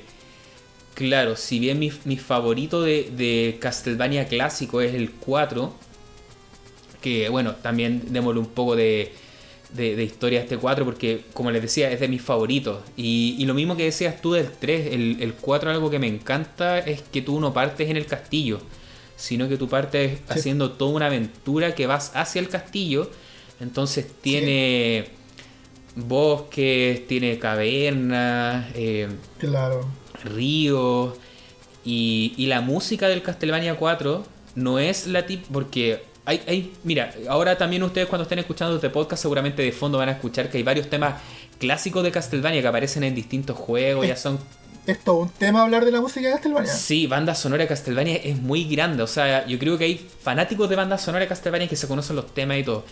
claro, 0.95 1.37
si 1.37 1.59
bien 1.59 1.79
mi, 1.79 2.17
favorito 2.19 2.83
de, 2.83 3.11
de 3.17 3.59
Castlevania 3.61 4.27
clásico 4.27 4.83
es 4.83 4.95
el 4.95 5.11
4, 5.13 5.75
que 7.01 7.29
bueno, 7.31 7.55
también 7.57 8.13
démosle 8.13 8.41
un 8.41 8.49
poco 8.49 8.77
de, 8.77 9.15
de, 9.77 9.97
de 9.97 10.05
historia 10.05 10.41
este 10.41 10.57
4 10.57 10.85
porque 10.85 11.23
como 11.33 11.51
les 11.51 11.63
decía 11.63 11.91
es 11.91 12.01
de 12.01 12.09
mis 12.09 12.23
favoritos. 12.23 12.83
Y, 12.97 13.37
y 13.39 13.45
lo 13.47 13.55
mismo 13.55 13.77
que 13.77 13.85
decías 13.85 14.21
tú 14.23 14.33
del 14.33 14.51
3 14.51 14.89
el, 14.93 15.17
el 15.21 15.35
4 15.35 15.71
algo 15.71 15.91
que 15.91 15.99
me 15.99 16.07
encanta 16.09 16.79
es 16.79 17.03
que 17.03 17.23
tú 17.23 17.41
no 17.41 17.53
partes 17.53 17.89
en 17.91 17.97
el 17.97 18.07
castillo 18.07 18.61
sino 19.17 19.49
que 19.49 19.57
tú 19.57 19.67
partes 19.69 20.19
haciendo 20.29 20.73
toda 20.73 20.91
una 20.93 21.07
aventura 21.07 21.75
que 21.75 21.87
vas 21.87 22.13
hacia 22.15 22.39
el 22.41 22.49
castillo. 22.51 23.11
Entonces 23.61 24.07
tiene 24.21 25.07
bosques 25.95 27.07
tiene 27.07 27.39
cavernas 27.39 28.67
eh, 28.75 29.09
Claro. 29.39 29.87
ríos 30.25 31.15
y, 31.85 32.35
y 32.37 32.47
la 32.47 32.61
música 32.61 33.09
del 33.09 33.23
Castlevania 33.23 33.77
4 33.77 34.25
no 34.57 34.79
es 34.79 35.07
la 35.07 35.27
tip 35.27 35.45
porque 35.53 36.03
hay, 36.27 36.43
hay 36.47 36.73
mira 36.85 37.13
ahora 37.29 37.57
también 37.57 37.83
ustedes 37.83 38.07
cuando 38.09 38.25
estén 38.25 38.39
escuchando 38.41 38.75
este 38.77 38.91
podcast 38.91 39.23
seguramente 39.23 39.63
de 39.63 39.73
fondo 39.73 39.97
van 39.99 40.09
a 40.11 40.13
escuchar 40.13 40.51
que 40.51 40.59
hay 40.59 40.63
varios 40.63 40.91
temas 40.91 41.15
clásicos 41.59 42.03
de 42.05 42.11
Castlevania 42.11 42.61
que 42.61 42.69
aparecen 42.69 43.05
en 43.05 43.15
distintos 43.15 43.57
juegos 43.57 44.07
ya 44.07 44.17
son 44.17 44.39
¿Es 44.87 45.03
todo 45.03 45.17
un 45.17 45.29
tema 45.31 45.63
hablar 45.63 45.85
de 45.85 45.91
la 45.91 46.01
música 46.01 46.27
de 46.29 46.35
Castlevania? 46.35 46.71
sí 46.73 47.07
banda 47.07 47.35
sonora 47.35 47.63
de 47.63 47.69
Castlevania 47.69 48.17
es 48.17 48.37
muy 48.39 48.65
grande 48.65 49.03
o 49.03 49.07
sea 49.07 49.47
yo 49.47 49.59
creo 49.59 49.79
que 49.79 49.85
hay 49.85 50.07
fanáticos 50.23 50.69
de 50.69 50.77
banda 50.77 50.99
sonora 50.99 51.23
de 51.25 51.29
Castlevania 51.29 51.67
que 51.69 51.77
se 51.77 51.89
conocen 51.89 52.17
los 52.17 52.35
temas 52.35 52.59
y 52.59 52.63
todo 52.65 52.85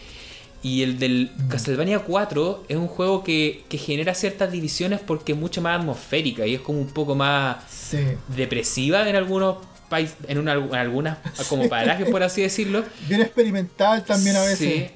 y 0.62 0.82
el 0.82 0.98
del 0.98 1.30
Castlevania 1.50 1.98
4 1.98 2.64
es 2.68 2.76
un 2.78 2.88
juego 2.88 3.22
que, 3.22 3.64
que 3.68 3.76
genera 3.76 4.14
ciertas 4.14 4.50
divisiones 4.50 4.98
porque 5.00 5.32
es 5.32 5.38
mucho 5.38 5.60
más 5.60 5.78
atmosférica 5.78 6.46
y 6.46 6.54
es 6.54 6.60
como 6.62 6.78
un 6.80 6.86
poco 6.88 7.14
más 7.14 7.56
Sí. 7.70 7.98
depresiva 8.34 9.06
en 9.08 9.14
algunos 9.16 9.58
países, 9.88 10.16
en, 10.28 10.38
una- 10.38 10.54
en 10.54 10.74
algunas 10.74 11.18
como 11.48 11.68
parajes 11.68 12.08
por 12.08 12.22
así 12.22 12.42
decirlo. 12.42 12.84
Bien 13.08 13.20
experimental 13.22 14.04
también 14.04 14.36
a 14.36 14.42
veces. 14.42 14.58
Sí, 14.58 14.86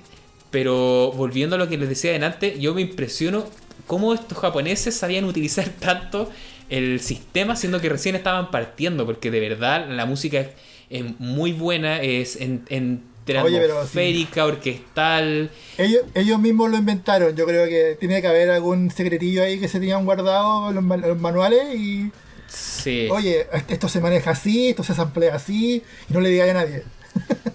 pero 0.51 1.12
volviendo 1.14 1.57
a 1.57 1.59
lo 1.59 1.68
que 1.68 1.76
les 1.76 1.89
decía 1.89 2.12
delante, 2.12 2.59
yo 2.59 2.74
me 2.74 2.80
impresiono 2.80 3.47
cómo 3.86 4.14
estos 4.14 4.39
japoneses 4.39 4.95
sabían 4.95 5.24
utilizar 5.24 5.68
tanto 5.80 6.30
el 6.70 7.01
sistema 7.01 7.57
siendo 7.57 7.80
que 7.80 7.89
recién 7.89 8.14
estaban 8.14 8.51
partiendo, 8.51 9.07
porque 9.07 9.30
de 9.30 9.41
verdad 9.41 9.89
la 9.89 10.05
música 10.07 10.41
es, 10.41 10.49
es 10.91 11.05
muy 11.18 11.53
buena, 11.53 12.01
es 12.03 12.36
en, 12.36 12.62
Oye, 13.28 13.59
pero 13.59 13.74
sí. 13.74 13.78
atmosférica, 13.78 14.47
orquestal. 14.47 15.51
Ellos, 15.76 16.03
ellos 16.14 16.39
mismos 16.41 16.70
lo 16.70 16.78
inventaron. 16.78 17.36
Yo 17.36 17.45
creo 17.45 17.66
que 17.66 17.95
tiene 18.01 18.22
que 18.22 18.26
haber 18.26 18.49
algún 18.51 18.91
secretillo 18.91 19.43
ahí 19.43 19.61
que 19.61 19.68
se 19.68 19.80
tenían 19.80 20.07
guardado 20.07 20.70
en 20.70 20.76
los, 20.76 21.01
los 21.01 21.18
manuales 21.20 21.74
y. 21.74 22.11
Sí. 22.49 23.09
Oye, 23.11 23.46
esto 23.68 23.88
se 23.88 24.01
maneja 24.01 24.30
así, 24.32 24.70
esto 24.70 24.82
se 24.82 24.94
samplea 24.94 25.34
así, 25.36 25.82
y 26.09 26.12
no 26.12 26.20
le 26.20 26.30
digáis 26.30 26.51
a 26.51 26.55
nadie. 26.55 26.82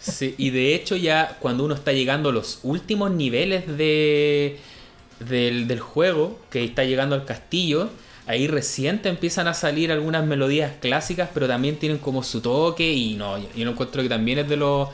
Sí, 0.01 0.35
y 0.37 0.49
de 0.49 0.75
hecho 0.75 0.97
ya 0.97 1.37
cuando 1.39 1.63
uno 1.63 1.73
está 1.75 1.93
llegando 1.93 2.29
a 2.29 2.31
los 2.33 2.59
últimos 2.63 3.11
niveles 3.11 3.65
de, 3.77 4.59
del, 5.19 5.67
del 5.67 5.79
juego, 5.79 6.37
que 6.49 6.63
está 6.65 6.83
llegando 6.83 7.15
al 7.15 7.23
castillo, 7.23 7.89
ahí 8.27 8.47
recién 8.47 9.01
te 9.01 9.07
empiezan 9.09 9.47
a 9.47 9.53
salir 9.53 9.91
algunas 9.91 10.25
melodías 10.25 10.73
clásicas, 10.81 11.29
pero 11.33 11.47
también 11.47 11.77
tienen 11.77 11.99
como 11.99 12.21
su 12.23 12.41
toque 12.41 12.91
y 12.91 13.15
no, 13.15 13.37
yo 13.37 13.63
lo 13.65 13.71
encuentro 13.71 14.01
que 14.03 14.09
también 14.09 14.39
es 14.39 14.49
de 14.49 14.57
los 14.57 14.89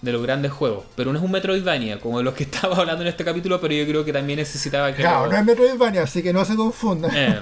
de 0.00 0.12
los 0.12 0.22
grandes 0.22 0.52
juegos. 0.52 0.84
Pero 0.96 1.12
no 1.12 1.18
es 1.18 1.24
un 1.24 1.30
Metroidvania, 1.30 1.98
como 2.00 2.22
los 2.22 2.32
que 2.34 2.44
estaba 2.50 2.76
hablando 2.76 3.02
en 3.02 3.08
este 3.08 3.24
capítulo, 3.24 3.60
pero 3.60 3.74
yo 3.74 3.86
creo 3.86 4.04
que 4.04 4.12
también 4.12 4.38
necesitaba 4.38 4.92
que... 4.94 5.02
Claro, 5.02 5.26
lo- 5.26 5.32
no 5.32 5.38
es 5.38 5.44
Metroidvania, 5.44 6.02
así 6.02 6.22
que 6.22 6.32
no 6.32 6.44
se 6.46 6.56
confundan. 6.56 7.10
Eh, 7.14 7.40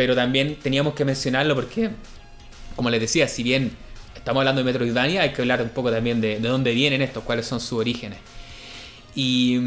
pero 0.00 0.14
también 0.14 0.56
teníamos 0.56 0.94
que 0.94 1.04
mencionarlo 1.04 1.54
porque, 1.54 1.90
como 2.74 2.88
les 2.88 3.02
decía, 3.02 3.28
si 3.28 3.42
bien 3.42 3.76
estamos 4.16 4.40
hablando 4.40 4.60
de 4.60 4.64
Metroidvania, 4.64 5.20
hay 5.20 5.34
que 5.34 5.42
hablar 5.42 5.60
un 5.60 5.68
poco 5.68 5.90
también 5.90 6.22
de, 6.22 6.40
de 6.40 6.48
dónde 6.48 6.72
vienen 6.72 7.02
estos, 7.02 7.22
cuáles 7.22 7.44
son 7.44 7.60
sus 7.60 7.78
orígenes. 7.78 8.18
Y 9.14 9.58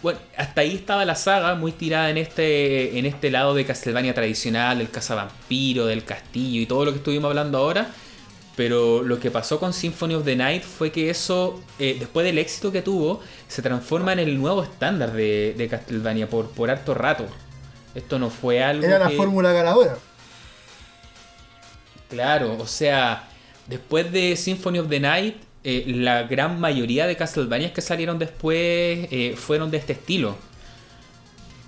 bueno, 0.00 0.20
hasta 0.36 0.60
ahí 0.60 0.76
estaba 0.76 1.04
la 1.04 1.16
saga, 1.16 1.56
muy 1.56 1.72
tirada 1.72 2.08
en 2.08 2.18
este, 2.18 2.96
en 3.00 3.04
este 3.04 3.32
lado 3.32 3.52
de 3.52 3.64
Castlevania 3.64 4.14
tradicional, 4.14 4.78
del 4.78 4.90
cazavampiro, 4.90 5.86
del 5.86 6.04
castillo 6.04 6.60
y 6.60 6.66
todo 6.66 6.84
lo 6.84 6.92
que 6.92 6.98
estuvimos 6.98 7.30
hablando 7.30 7.58
ahora. 7.58 7.88
Pero 8.54 9.02
lo 9.02 9.18
que 9.18 9.32
pasó 9.32 9.58
con 9.58 9.72
Symphony 9.72 10.14
of 10.14 10.24
the 10.24 10.36
Night 10.36 10.62
fue 10.62 10.92
que 10.92 11.10
eso, 11.10 11.60
eh, 11.80 11.96
después 11.98 12.24
del 12.24 12.38
éxito 12.38 12.70
que 12.70 12.80
tuvo, 12.80 13.20
se 13.48 13.60
transforma 13.60 14.12
en 14.12 14.20
el 14.20 14.40
nuevo 14.40 14.62
estándar 14.62 15.12
de, 15.12 15.66
Castlevania 15.68 16.30
por, 16.30 16.48
por 16.50 16.70
harto 16.70 16.94
rato. 16.94 17.26
Esto 17.94 18.18
no 18.18 18.30
fue 18.30 18.62
algo. 18.62 18.84
Era 18.84 18.98
la 18.98 19.08
que- 19.08 19.16
fórmula 19.16 19.52
ganadora. 19.52 19.96
Claro, 22.08 22.56
o 22.60 22.66
sea, 22.66 23.24
después 23.66 24.12
de 24.12 24.36
Symphony 24.36 24.78
of 24.78 24.88
the 24.88 25.00
Night, 25.00 25.36
eh, 25.64 25.84
la 25.88 26.24
gran 26.24 26.60
mayoría 26.60 27.06
de 27.06 27.16
Castlevanias 27.16 27.72
que 27.72 27.80
salieron 27.80 28.18
después 28.18 29.08
eh, 29.10 29.34
fueron 29.36 29.70
de 29.70 29.78
este 29.78 29.94
estilo. 29.94 30.36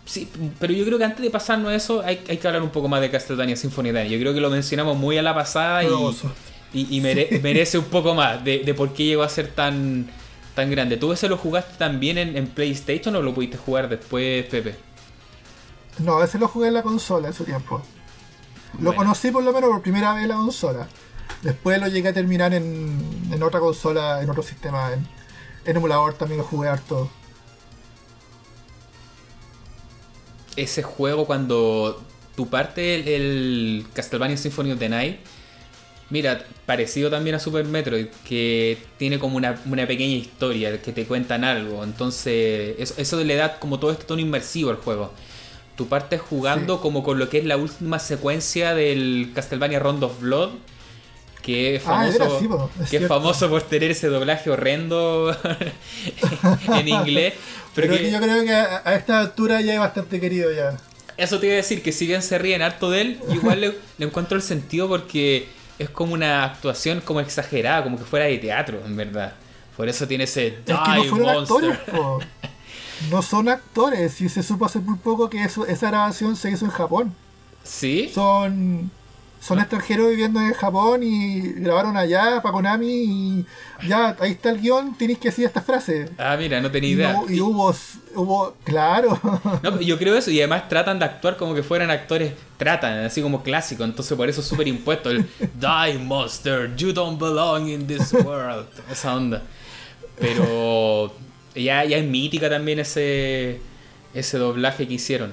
Sí, 0.04 0.28
pero 0.60 0.72
yo 0.72 0.84
creo 0.84 0.98
que 0.98 1.04
antes 1.04 1.22
de 1.22 1.30
pasarnos 1.30 1.70
a 1.70 1.74
eso, 1.74 2.00
hay, 2.02 2.20
hay 2.28 2.36
que 2.36 2.46
hablar 2.46 2.62
un 2.62 2.70
poco 2.70 2.86
más 2.86 3.00
de 3.00 3.10
Castlevania 3.10 3.56
Symphony 3.56 3.88
of 3.88 3.94
the 3.94 4.00
Night. 4.00 4.12
Yo 4.12 4.20
creo 4.20 4.34
que 4.34 4.40
lo 4.40 4.50
mencionamos 4.50 4.96
muy 4.96 5.18
a 5.18 5.22
la 5.22 5.34
pasada 5.34 5.82
y, 5.82 5.86
Hermoso. 5.86 6.30
y, 6.72 6.96
y 6.96 7.00
mere- 7.00 7.40
merece 7.42 7.78
un 7.78 7.86
poco 7.86 8.14
más 8.14 8.44
de, 8.44 8.58
de 8.60 8.74
por 8.74 8.92
qué 8.92 9.04
llegó 9.04 9.24
a 9.24 9.28
ser 9.28 9.48
tan, 9.48 10.06
tan 10.54 10.70
grande. 10.70 10.96
¿Tú 10.96 11.12
ese 11.12 11.28
lo 11.28 11.36
jugaste 11.38 11.74
también 11.76 12.18
en, 12.18 12.36
en 12.36 12.46
PlayStation 12.46 13.16
o 13.16 13.22
lo 13.22 13.34
pudiste 13.34 13.56
jugar 13.56 13.88
después, 13.88 14.44
Pepe? 14.46 14.76
No, 15.99 16.22
ese 16.22 16.38
lo 16.38 16.49
jugué 16.49 16.68
en 16.68 16.74
la 16.74 16.82
consola 16.82 17.28
en 17.28 17.34
su 17.34 17.44
tiempo. 17.44 17.82
Lo 18.80 18.94
conocí 18.94 19.30
por 19.30 19.42
lo 19.42 19.53
menos 19.53 19.70
por 19.70 19.82
primera 19.82 20.14
vez 20.14 20.24
en 20.24 20.28
la 20.28 20.36
consola. 20.36 20.86
Después 21.42 21.80
lo 21.80 21.88
llegué 21.88 22.09
a 22.09 22.12
terminar 22.12 22.53
en, 22.55 23.28
en 23.30 23.42
otra 23.42 23.61
consola, 23.61 24.22
en 24.22 24.28
otro 24.28 24.42
sistema, 24.42 24.92
en, 24.92 25.07
en 25.64 25.76
emulador 25.76 26.14
también 26.14 26.38
lo 26.38 26.44
jugué 26.44 26.68
harto. 26.68 27.11
ese 30.57 30.82
juego 30.82 31.26
cuando 31.26 32.03
tu 32.34 32.49
parte 32.49 32.94
el, 32.97 33.09
el 33.09 33.86
Castlevania 33.92 34.36
Symphony 34.36 34.72
of 34.72 34.78
the 34.78 34.88
Night, 34.88 35.18
mira, 36.11 36.44
parecido 36.64 37.11
también 37.11 37.36
a 37.36 37.38
Super 37.38 37.64
Metroid, 37.64 38.09
que 38.26 38.78
tiene 38.99 39.18
como 39.18 39.36
una, 39.36 39.61
una 39.66 39.86
pequeña 39.86 40.16
historia, 40.16 40.80
que 40.82 40.92
te 40.92 41.07
cuentan 41.07 41.44
algo, 41.44 41.84
entonces 41.84 42.76
eso, 42.78 42.94
eso 42.97 43.22
le 43.22 43.36
da 43.36 43.59
como 43.59 43.78
todo 43.78 43.92
este 43.92 44.05
tono 44.05 44.20
inmersivo 44.20 44.70
al 44.70 44.76
juego. 44.76 45.12
Tu 45.76 45.86
parte 45.88 46.18
jugando 46.18 46.76
Sí. 46.76 46.82
como 46.82 47.02
con 47.02 47.18
lo 47.18 47.28
que 47.28 47.38
es 47.38 47.44
la 47.44 47.56
última 47.56 47.98
secuencia 47.98 48.74
del 48.74 49.30
Castlevania 49.34 49.78
Round 49.78 50.02
of 50.04 50.20
Blood, 50.20 50.50
que 51.42 51.76
es 51.76 51.82
Ah, 51.86 52.08
famoso, 52.10 52.36
así, 52.36 52.48
po, 52.48 52.70
es 52.82 52.90
que 52.90 52.96
es 52.96 53.06
famoso 53.06 53.48
por 53.50 53.62
tener 53.62 53.90
ese 53.90 54.08
doblaje 54.08 54.50
horrendo 54.50 55.36
en 56.68 56.88
inglés. 56.88 57.34
Pero, 57.74 57.88
Pero 57.92 57.96
que 58.04 58.10
yo 58.10 58.18
creo 58.20 58.42
que 58.44 58.54
a, 58.54 58.82
a 58.84 58.94
esta 58.94 59.20
altura 59.20 59.60
ya 59.60 59.74
es 59.74 59.78
bastante 59.80 60.18
querido 60.18 60.50
ya. 60.50 60.76
eso 61.18 61.38
te 61.38 61.46
iba 61.46 61.52
a 61.52 61.56
decir, 61.56 61.82
que 61.82 61.92
si 61.92 62.06
bien 62.06 62.22
se 62.22 62.38
ríen 62.38 62.62
harto 62.62 62.90
de 62.90 63.02
él, 63.02 63.20
igual 63.32 63.60
le, 63.60 63.74
le 63.98 64.06
encuentro 64.06 64.36
el 64.36 64.42
sentido 64.42 64.88
porque 64.88 65.46
es 65.78 65.90
como 65.90 66.14
una 66.14 66.44
actuación 66.44 67.02
como 67.02 67.20
exagerada, 67.20 67.82
como 67.84 67.98
que 67.98 68.04
fuera 68.04 68.24
de 68.24 68.38
teatro, 68.38 68.80
en 68.84 68.96
verdad. 68.96 69.34
Por 69.76 69.88
eso 69.90 70.08
tiene 70.08 70.24
ese 70.24 70.46
Es 70.46 70.54
que 70.64 70.72
no 70.72 71.04
fueron 71.04 71.20
Monster. 71.46 71.70
actores, 71.72 71.78
po. 71.94 72.18
No 73.11 73.22
son 73.22 73.49
actores, 73.49 74.20
y 74.20 74.28
se 74.28 74.42
supo 74.42 74.66
hace 74.66 74.78
muy 74.80 74.99
poco 74.99 75.28
que 75.28 75.42
eso, 75.44 75.66
esa 75.66 75.88
grabación 75.88 76.36
se 76.36 76.51
hizo 76.51 76.64
en 76.64 76.70
Japón. 76.70 77.14
¿Sí? 77.62 78.11
Son, 78.14 78.90
son 79.40 79.59
extranjeros 79.59 80.09
viviendo 80.09 80.40
en 80.40 80.53
Japón 80.55 81.03
y 81.03 81.53
grabaron 81.53 81.97
allá 81.97 82.40
para 82.42 82.53
Konami 82.53 82.86
y 82.86 83.47
ya, 83.86 84.16
ahí 84.20 84.32
está 84.32 84.51
el 84.51 84.61
guion, 84.61 84.97
tenéis 84.97 85.18
que 85.18 85.28
decir 85.28 85.44
esta 85.44 85.61
frase. 85.61 86.09
Ah, 86.18 86.36
mira, 86.38 86.61
no 86.61 86.70
tenía 86.70 86.90
idea. 86.90 87.22
y 87.28 87.40
hubo, 87.40 87.74
hubo, 88.14 88.55
claro, 88.64 89.20
No, 89.62 89.80
yo 89.80 89.99
creo 89.99 90.16
eso, 90.16 90.30
y 90.30 90.38
además 90.38 90.68
tratan 90.68 90.99
de 90.99 91.05
actuar 91.05 91.36
como 91.36 91.55
que 91.55 91.62
fueran 91.62 91.90
actores, 91.90 92.32
tratan, 92.57 93.05
así 93.05 93.20
como 93.20 93.42
clásico, 93.42 93.84
entonces 93.84 94.16
por 94.16 94.28
eso 94.28 94.40
es 94.40 94.47
súper 94.47 94.68
impuesto 94.68 95.11
el 95.11 95.28
Die 95.55 95.99
Monster, 95.99 96.74
you 96.76 96.92
don't 96.92 97.20
belong 97.20 97.68
in 97.68 97.86
this 97.86 98.12
world, 98.12 98.66
esa 98.90 99.14
onda. 99.14 99.42
Pero 100.18 101.12
ya, 101.57 101.84
ya 101.84 101.96
es 101.96 102.04
mítica 102.04 102.48
también 102.48 102.78
ese, 102.78 103.61
ese 104.14 104.38
doblaje 104.38 104.86
que 104.86 104.94
hicieron. 104.94 105.32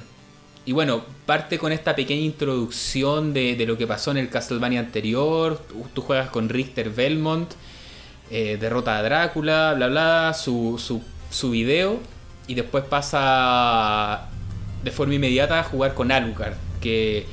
Y 0.66 0.72
bueno, 0.72 1.04
parte 1.26 1.58
con 1.58 1.72
esta 1.74 1.96
pequeña 1.96 2.22
introducción 2.22 3.34
de, 3.34 3.56
de 3.56 3.66
lo 3.66 3.78
que 3.78 3.86
pasó 3.86 4.12
en 4.12 4.18
el 4.18 4.30
Castlevania 4.30 4.80
anterior, 4.80 5.60
tú, 5.94 6.02
juegas 6.02 6.30
con 6.30 6.48
Richter 6.48 6.90
Belmont, 6.90 7.52
eh, 8.32 8.58
derrota 8.60 8.98
a 8.98 9.04
Drácula, 9.04 9.74
bla 9.76 9.88
bla, 9.88 10.34
su, 10.34 10.80
su, 10.80 11.02
su 11.30 11.52
video, 11.52 12.00
y 12.48 12.56
después 12.56 12.86
pasa 12.86 14.30
de 14.84 14.92
forma 14.92 15.16
inmediata 15.16 15.60
a 15.60 15.64
jugar 15.64 15.94
con 15.94 16.12
Alucard, 16.12 16.54
que, 16.82 17.26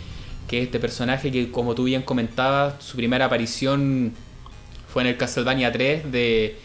que 0.48 0.58
es 0.58 0.64
este 0.64 0.80
personaje 0.80 1.30
que, 1.30 1.52
como 1.52 1.76
tú 1.76 1.84
bien 1.84 2.02
comentabas, 2.02 2.82
su 2.82 2.96
primera 2.96 3.26
aparición 3.26 4.12
fue 4.92 5.02
en 5.02 5.08
el 5.08 5.16
Castlevania 5.16 5.70
3 5.70 6.10
de 6.10 6.58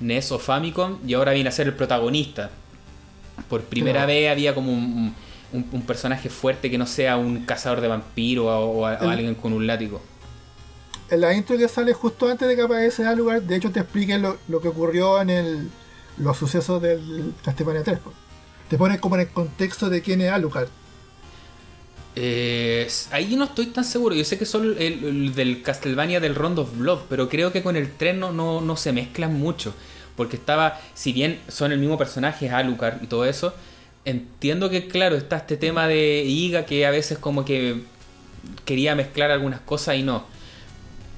NES 0.00 0.32
o 0.32 0.38
Famicom, 0.38 0.98
y 1.06 1.14
ahora 1.14 1.32
viene 1.32 1.48
a 1.48 1.52
ser 1.52 1.66
el 1.66 1.74
protagonista. 1.74 2.50
Por 3.48 3.62
primera 3.62 4.06
vez 4.06 4.30
había 4.30 4.54
como 4.54 4.72
un, 4.72 5.14
un- 5.52 5.66
un 5.72 5.82
personaje 5.82 6.28
fuerte 6.30 6.70
que 6.70 6.78
no 6.78 6.86
sea 6.86 7.16
un 7.16 7.44
cazador 7.44 7.80
de 7.80 7.88
vampiros 7.88 8.46
o, 8.46 8.58
o 8.70 8.86
a- 8.86 8.94
o 9.00 9.04
El- 9.04 9.10
alguien 9.10 9.34
con 9.34 9.52
un 9.52 9.66
látigo. 9.66 10.00
en 11.10 11.20
la 11.20 11.34
intro 11.34 11.56
que 11.58 11.68
sale 11.68 11.92
justo 11.92 12.28
antes 12.28 12.48
de 12.48 12.56
que 12.56 12.62
aparezca 12.62 13.10
el 13.10 13.18
lugar, 13.18 13.42
de 13.42 13.56
hecho 13.56 13.70
te 13.70 13.80
expliquen 13.80 14.22
lo, 14.22 14.38
lo 14.48 14.60
que 14.60 14.68
ocurrió 14.68 15.20
en 15.20 15.30
el, 15.30 15.70
los 16.18 16.36
sucesos 16.38 16.80
del 16.82 17.34
Castlevania 17.44 17.82
3. 17.84 17.98
po. 17.98 18.12
Te 18.68 18.78
ponen 18.78 18.98
como 18.98 19.14
en 19.16 19.22
el 19.22 19.28
contexto 19.28 19.90
de 19.90 20.00
quién 20.00 20.20
es 20.22 20.30
Alucard. 20.32 20.68
Eh, 22.16 22.88
ahí 23.10 23.34
no 23.36 23.44
estoy 23.44 23.66
tan 23.66 23.84
seguro. 23.84 24.14
Yo 24.14 24.24
sé 24.24 24.38
que 24.38 24.46
son 24.46 24.76
el, 24.78 25.04
el 25.04 25.34
del 25.34 25.62
Castlevania 25.62 26.20
del 26.20 26.34
Round 26.34 26.58
of 26.58 26.76
Blood, 26.78 27.00
pero 27.08 27.28
creo 27.28 27.52
que 27.52 27.62
con 27.62 27.76
el 27.76 27.90
3 27.90 28.16
no, 28.16 28.32
no, 28.32 28.60
no 28.60 28.76
se 28.76 28.92
mezclan 28.92 29.34
mucho. 29.34 29.74
Porque 30.16 30.36
estaba, 30.36 30.80
si 30.94 31.12
bien 31.12 31.40
son 31.48 31.72
el 31.72 31.78
mismo 31.78 31.98
personaje, 31.98 32.48
Alucard 32.48 33.02
y 33.02 33.06
todo 33.06 33.24
eso, 33.24 33.52
entiendo 34.04 34.70
que, 34.70 34.86
claro, 34.86 35.16
está 35.16 35.38
este 35.38 35.56
tema 35.56 35.88
de 35.88 36.22
Iga 36.24 36.66
que 36.66 36.86
a 36.86 36.90
veces 36.90 37.18
como 37.18 37.44
que 37.44 37.82
quería 38.64 38.94
mezclar 38.94 39.30
algunas 39.30 39.60
cosas 39.60 39.96
y 39.96 40.02
no. 40.02 40.24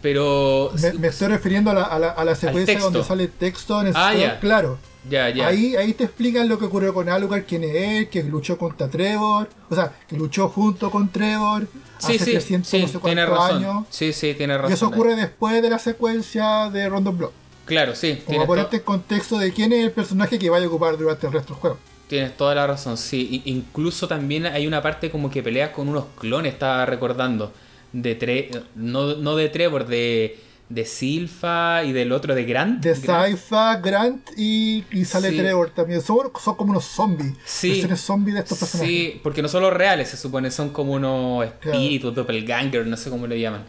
Pero. 0.00 0.72
Me, 0.80 0.92
me 0.94 1.08
estoy 1.08 1.28
refiriendo 1.28 1.70
a 1.72 1.74
la, 1.74 1.82
a 1.82 1.98
la, 1.98 2.10
a 2.10 2.24
la 2.24 2.34
secuencia 2.34 2.78
donde 2.78 3.02
sale 3.04 3.28
texto 3.28 3.80
en 3.80 3.88
el 3.88 3.92
Ah, 3.96 4.38
claro. 4.40 4.78
Ya, 5.08 5.28
ya. 5.30 5.46
Ahí, 5.48 5.76
ahí 5.76 5.92
te 5.94 6.04
explican 6.04 6.48
lo 6.48 6.58
que 6.58 6.64
ocurrió 6.66 6.92
con 6.94 7.08
Alucard, 7.08 7.44
quién 7.46 7.64
es 7.64 7.74
él, 7.74 8.08
que 8.08 8.22
luchó 8.22 8.56
contra 8.58 8.88
Trevor, 8.88 9.48
o 9.70 9.74
sea, 9.74 9.92
que 10.08 10.16
luchó 10.16 10.48
junto 10.48 10.90
con 10.90 11.10
Trevor 11.10 11.66
sí, 11.98 12.14
hace 12.16 12.18
sí, 12.24 12.30
300 12.32 12.68
sí, 12.70 12.80
no 12.82 12.88
sé 12.88 12.98
tiene 12.98 13.26
razón. 13.26 13.56
años. 13.56 13.86
Sí, 13.90 14.12
sí, 14.12 14.34
tiene 14.34 14.56
razón. 14.56 14.70
Y 14.70 14.74
eso 14.74 14.88
ocurre 14.88 15.16
después 15.16 15.60
de 15.62 15.70
la 15.70 15.78
secuencia 15.78 16.70
de 16.70 16.88
Rondo 16.88 17.12
Block. 17.12 17.32
Claro, 17.64 17.94
sí. 17.96 18.22
Como 18.24 18.46
ponerte 18.46 18.76
en 18.76 18.82
contexto 18.82 19.38
de 19.38 19.52
quién 19.52 19.72
es 19.72 19.84
el 19.84 19.90
personaje 19.92 20.38
que 20.38 20.48
vaya 20.50 20.66
a 20.66 20.68
ocupar 20.68 20.96
durante 20.96 21.26
el 21.26 21.32
resto 21.32 21.54
del 21.54 21.60
juego. 21.60 21.78
Tienes 22.08 22.36
toda 22.36 22.54
la 22.54 22.66
razón, 22.66 22.96
sí. 22.96 23.42
I- 23.44 23.50
incluso 23.50 24.06
también 24.06 24.46
hay 24.46 24.66
una 24.68 24.80
parte 24.80 25.10
como 25.10 25.28
que 25.30 25.42
peleas 25.42 25.70
con 25.70 25.88
unos 25.88 26.04
clones, 26.18 26.52
estaba 26.52 26.86
recordando. 26.86 27.52
De 27.92 28.14
Tre 28.14 28.50
no, 28.76 29.16
no 29.16 29.34
de 29.34 29.48
Trevor, 29.48 29.86
de, 29.86 30.38
de 30.68 30.84
Silfa 30.84 31.84
y 31.84 31.92
del 31.92 32.10
otro 32.12 32.34
de 32.34 32.44
Grant. 32.44 32.82
De. 32.82 32.94
Saifa, 32.94 33.76
Grant 33.76 34.30
y, 34.36 34.84
y 34.90 35.04
sale 35.04 35.30
Sí. 35.30 35.36
Trevor 35.36 35.70
también. 35.70 36.00
Son, 36.00 36.30
son 36.42 36.54
como 36.56 36.72
unos 36.72 36.84
zombies. 36.84 37.34
Sí. 37.44 37.86
Zombies 37.96 38.34
de 38.34 38.40
estos 38.40 38.58
personajes. 38.58 38.88
Sí, 38.94 39.20
porque 39.22 39.42
no 39.42 39.48
son 39.48 39.62
los 39.62 39.72
reales, 39.72 40.08
se 40.08 40.16
supone, 40.16 40.50
son 40.50 40.70
como 40.70 40.92
unos 40.94 41.44
espíritus, 41.44 42.14
doppelganger, 42.14 42.86
no 42.86 42.96
sé 42.96 43.10
cómo 43.10 43.26
le 43.26 43.38
llaman. 43.38 43.64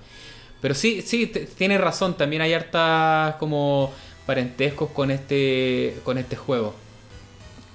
Pero 0.60 0.74
sí, 0.74 1.04
sí, 1.04 1.32
tienes 1.56 1.80
razón, 1.80 2.18
también 2.18 2.42
hay 2.42 2.54
hartas 2.54 3.36
como 3.36 3.94
parentescos 4.26 4.90
con 4.90 5.12
este 5.12 5.98
con 6.04 6.18
este 6.18 6.36
juego. 6.36 6.74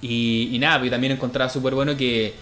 Y, 0.01 0.49
y 0.51 0.59
nada, 0.59 0.83
yo 0.83 0.91
también 0.91 1.13
encontraba 1.13 1.49
súper 1.49 1.73
bueno 1.75 1.95
que 1.95 2.33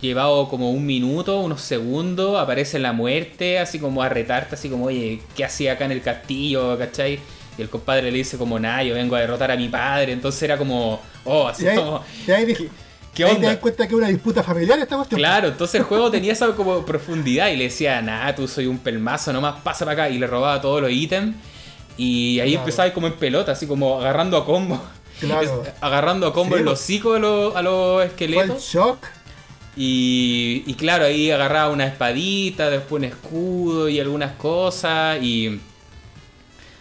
llevado 0.00 0.48
como 0.48 0.70
un 0.70 0.86
minuto, 0.86 1.40
unos 1.40 1.60
segundos, 1.62 2.38
aparece 2.38 2.78
la 2.78 2.92
muerte, 2.92 3.58
así 3.58 3.78
como 3.78 4.02
a 4.02 4.08
retarte, 4.08 4.54
así 4.54 4.68
como, 4.68 4.86
oye, 4.86 5.20
¿qué 5.36 5.44
hacía 5.44 5.72
acá 5.74 5.84
en 5.84 5.92
el 5.92 6.02
castillo? 6.02 6.76
¿Cachai? 6.78 7.18
Y 7.58 7.62
el 7.62 7.68
compadre 7.68 8.10
le 8.10 8.18
dice 8.18 8.38
como, 8.38 8.58
nada, 8.58 8.82
yo 8.82 8.94
vengo 8.94 9.16
a 9.16 9.20
derrotar 9.20 9.50
a 9.50 9.56
mi 9.56 9.68
padre. 9.68 10.12
Entonces 10.12 10.42
era 10.42 10.56
como, 10.56 11.00
oh, 11.24 11.48
así 11.48 11.66
ahí, 11.68 11.76
como, 11.76 12.02
ahí 12.34 12.44
dije- 12.46 12.68
¿qué 13.14 13.24
ahí 13.24 13.36
te 13.36 13.46
das 13.46 13.56
cuenta 13.56 13.86
que 13.88 13.94
es 13.94 13.98
una 13.98 14.08
disputa 14.08 14.42
familiar 14.42 14.78
esta 14.78 14.96
cuestión. 14.96 15.18
Claro, 15.18 15.48
entonces 15.48 15.74
el 15.74 15.82
juego 15.82 16.10
tenía 16.10 16.32
esa 16.32 16.52
como 16.52 16.86
profundidad 16.86 17.48
y 17.48 17.56
le 17.56 17.64
decía, 17.64 18.00
nada, 18.00 18.34
tú 18.34 18.46
soy 18.48 18.66
un 18.66 18.78
pelmazo, 18.78 19.32
nomás 19.32 19.60
pasa 19.62 19.84
para 19.84 20.04
acá 20.04 20.10
y 20.14 20.18
le 20.18 20.26
robaba 20.26 20.60
todos 20.60 20.80
los 20.80 20.90
ítems. 20.92 21.34
Y 21.96 22.40
ahí 22.40 22.50
Claro. 22.52 22.60
empezaba 22.64 22.92
como 22.94 23.08
en 23.08 23.14
pelota, 23.14 23.52
así 23.52 23.66
como 23.66 23.98
agarrando 24.00 24.36
a 24.38 24.46
combo. 24.46 24.80
Claro. 25.18 25.64
agarrando 25.82 26.26
a 26.28 26.32
combo 26.32 26.54
Sí, 26.54 26.60
en 26.60 26.64
po. 26.64 26.70
los 26.70 26.80
hocico 26.80 27.14
a 27.14 27.18
los, 27.18 27.56
a 27.56 27.62
los 27.62 27.94
Fue 27.96 28.04
el 28.04 28.10
esqueletos. 28.10 28.62
shock. 28.62 29.04
Y, 29.76 30.64
y 30.66 30.74
claro, 30.74 31.04
ahí 31.04 31.30
agarraba 31.30 31.70
una 31.70 31.86
espadita, 31.86 32.70
después 32.70 33.00
un 33.00 33.04
escudo 33.04 33.88
y 33.88 34.00
algunas 34.00 34.32
cosas. 34.32 35.22
Y 35.22 35.60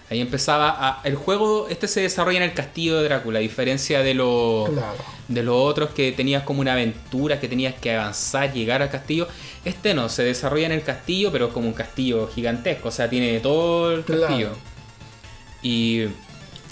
ahí 0.10 0.20
empezaba 0.22 0.70
a, 0.78 1.02
el 1.04 1.16
juego. 1.16 1.68
Este 1.70 1.88
se 1.88 2.02
desarrolla 2.02 2.38
en 2.38 2.44
el 2.44 2.54
castillo 2.54 2.98
de 2.98 3.04
Drácula, 3.06 3.40
a 3.40 3.42
diferencia 3.42 4.02
de 4.02 4.14
los 4.16 4.70
Claro. 4.70 4.98
de 5.28 5.44
los 5.44 5.56
otros 5.56 5.92
que 5.92 6.12
tenías 6.12 6.44
como 6.44 6.62
una 6.62 6.74
aventura, 6.74 7.40
que 7.40 7.48
tenías 7.48 7.76
que 7.76 7.96
avanzar, 7.96 8.52
llegar 8.54 8.82
al 8.82 8.90
castillo. 8.90 9.28
Este 9.64 9.94
no, 9.94 10.10
se 10.10 10.24
desarrolla 10.24 10.66
en 10.66 10.72
el 10.72 10.82
castillo, 10.84 11.32
pero 11.32 11.48
es 11.48 11.54
como 11.54 11.68
un 11.68 11.74
castillo 11.74 12.28
gigantesco, 12.34 12.88
o 12.90 12.92
sea, 12.92 13.10
tiene 13.10 13.40
todo 13.40 13.94
el 13.94 14.04
Claro. 14.04 14.22
castillo. 14.24 14.50
Y 15.62 16.06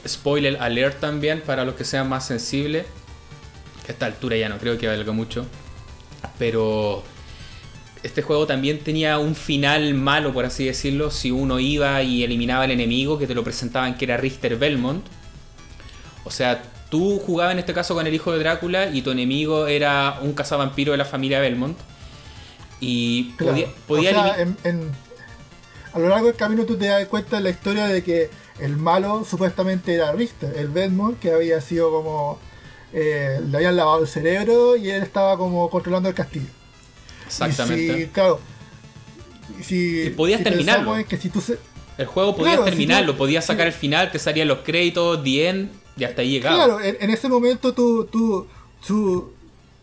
spoiler 0.07 0.57
alert 0.61 0.99
también 0.99 1.41
para 1.41 1.63
los 1.65 1.75
que 1.75 1.83
sean 1.85 2.09
más 2.09 2.25
sensibles. 2.25 2.85
Que 3.85 3.91
a 3.91 3.93
esta 3.93 4.05
altura 4.07 4.35
ya 4.37 4.49
no 4.49 4.57
creo 4.57 4.77
que 4.77 4.87
valga 4.87 5.11
mucho. 5.11 5.45
Pero 6.37 7.03
este 8.03 8.21
juego 8.21 8.45
también 8.45 8.79
tenía 8.79 9.17
un 9.19 9.35
final 9.35 9.93
malo, 9.93 10.33
por 10.33 10.45
así 10.45 10.65
decirlo, 10.65 11.11
si 11.11 11.31
uno 11.31 11.59
iba 11.59 12.01
y 12.03 12.23
eliminaba 12.23 12.63
al 12.63 12.71
enemigo, 12.71 13.17
que 13.17 13.27
te 13.27 13.35
lo 13.35 13.43
presentaban 13.43 13.97
que 13.97 14.05
era 14.05 14.17
Richter 14.17 14.55
Belmont. 14.57 15.05
O 16.23 16.31
sea, 16.31 16.61
tú 16.89 17.19
jugabas 17.19 17.53
en 17.53 17.59
este 17.59 17.73
caso 17.73 17.95
con 17.95 18.05
el 18.05 18.13
hijo 18.13 18.31
de 18.31 18.39
Drácula 18.39 18.87
y 18.87 19.01
tu 19.01 19.11
enemigo 19.11 19.67
era 19.67 20.19
un 20.21 20.33
cazavampiro 20.33 20.91
de 20.91 20.97
la 20.97 21.05
familia 21.05 21.39
Belmont. 21.39 21.77
Y 22.79 23.31
Claro. 23.37 23.53
podía, 23.53 23.67
podía 23.87 24.09
o 24.11 24.13
sea, 24.13 24.37
elimi- 24.37 24.57
en- 24.63 24.69
en- 24.79 24.91
a 25.93 25.99
lo 25.99 26.09
largo 26.09 26.27
del 26.27 26.35
camino 26.35 26.65
tú 26.65 26.77
te 26.77 26.85
das 26.85 27.05
cuenta 27.07 27.37
de 27.37 27.43
la 27.43 27.49
historia 27.49 27.87
de 27.87 28.03
que 28.03 28.29
el 28.59 28.77
malo 28.77 29.25
supuestamente 29.27 29.95
era 29.95 30.11
Richter, 30.11 30.53
el 30.57 30.67
Belmont, 30.67 31.19
que 31.19 31.31
había 31.31 31.59
sido 31.61 31.89
como... 31.91 32.39
eh, 32.93 33.39
le 33.49 33.57
habían 33.57 33.75
lavado 33.75 34.01
el 34.01 34.07
cerebro 34.07 34.75
y 34.75 34.89
él 34.89 35.03
estaba 35.03 35.37
como 35.37 35.69
controlando 35.69 36.09
el 36.09 36.15
castillo. 36.15 36.47
Exactamente. 37.25 37.97
Y 37.97 38.01
si, 38.03 38.07
claro, 38.07 38.39
si, 39.61 40.01
Y 40.03 40.09
podías 40.11 40.39
si 40.39 40.43
terminarlo. 40.43 40.95
que 41.07 41.17
si 41.17 41.29
tú 41.29 41.41
se- 41.41 41.59
El 41.97 42.05
juego 42.05 42.35
podías 42.35 42.55
Claro, 42.57 42.65
terminarlo, 42.69 43.13
tú- 43.13 43.17
podías 43.17 43.45
sacar 43.45 43.67
el 43.67 43.73
final, 43.73 44.11
te 44.11 44.19
salían 44.19 44.47
los 44.47 44.59
créditos, 44.59 45.23
10 45.23 45.67
y 45.97 46.03
hasta 46.03 46.21
ahí 46.21 46.29
llegaba. 46.31 46.55
Claro, 46.55 46.79
en, 46.81 46.95
en 46.99 47.09
ese 47.09 47.27
momento 47.27 47.73
tú, 47.73 48.05
tú, 48.05 48.45
tú, 48.85 49.33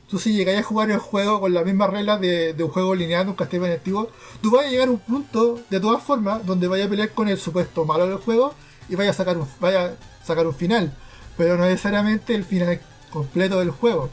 tú 0.09 0.18
si 0.18 0.32
llegáis 0.32 0.61
a 0.61 0.62
jugar 0.62 0.90
el 0.92 0.98
juego 0.98 1.40
con 1.40 1.52
las 1.52 1.64
mismas 1.66 1.90
reglas 1.90 2.20
de, 2.20 2.52
de 2.55 2.62
un 2.64 2.70
juego 2.70 2.94
lineal, 2.94 3.24
de 3.24 3.30
un 3.30 3.36
Castlevania 3.36 3.74
antiguo, 3.76 4.11
tú 4.40 4.52
vas 4.52 4.66
a 4.66 4.68
llegar 4.70 4.88
a 4.88 4.92
un 4.92 5.00
punto, 5.00 5.61
de 5.68 5.80
todas 5.80 6.02
formas, 6.02 6.46
donde 6.46 6.68
vayas 6.68 6.86
a 6.86 6.90
pelear 6.90 7.11
con 7.11 7.28
el 7.28 7.38
supuesto 7.38 7.84
malo 7.84 8.07
del 8.07 8.18
juego 8.18 8.55
y 8.88 8.94
vaya 8.94 9.11
a 9.11 9.14
sacar 9.14 9.36
un, 9.36 9.48
vaya 9.61 9.86
a 9.86 10.24
sacar 10.24 10.46
un 10.46 10.55
final, 10.55 10.94
pero 11.36 11.57
no 11.57 11.64
necesariamente 11.64 12.34
el 12.34 12.44
final 12.44 12.80
completo 13.14 13.58
del 13.60 13.70
juego. 13.70 14.10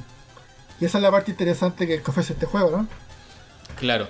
Y 0.79 0.85
esa 0.85 0.97
es 0.97 1.01
la 1.03 1.11
parte 1.11 1.31
interesante 1.31 1.85
que, 1.87 2.01
ofrece 2.07 2.33
este 2.33 2.45
juego, 2.45 2.71
¿no? 2.71 2.87
Claro. 3.77 4.07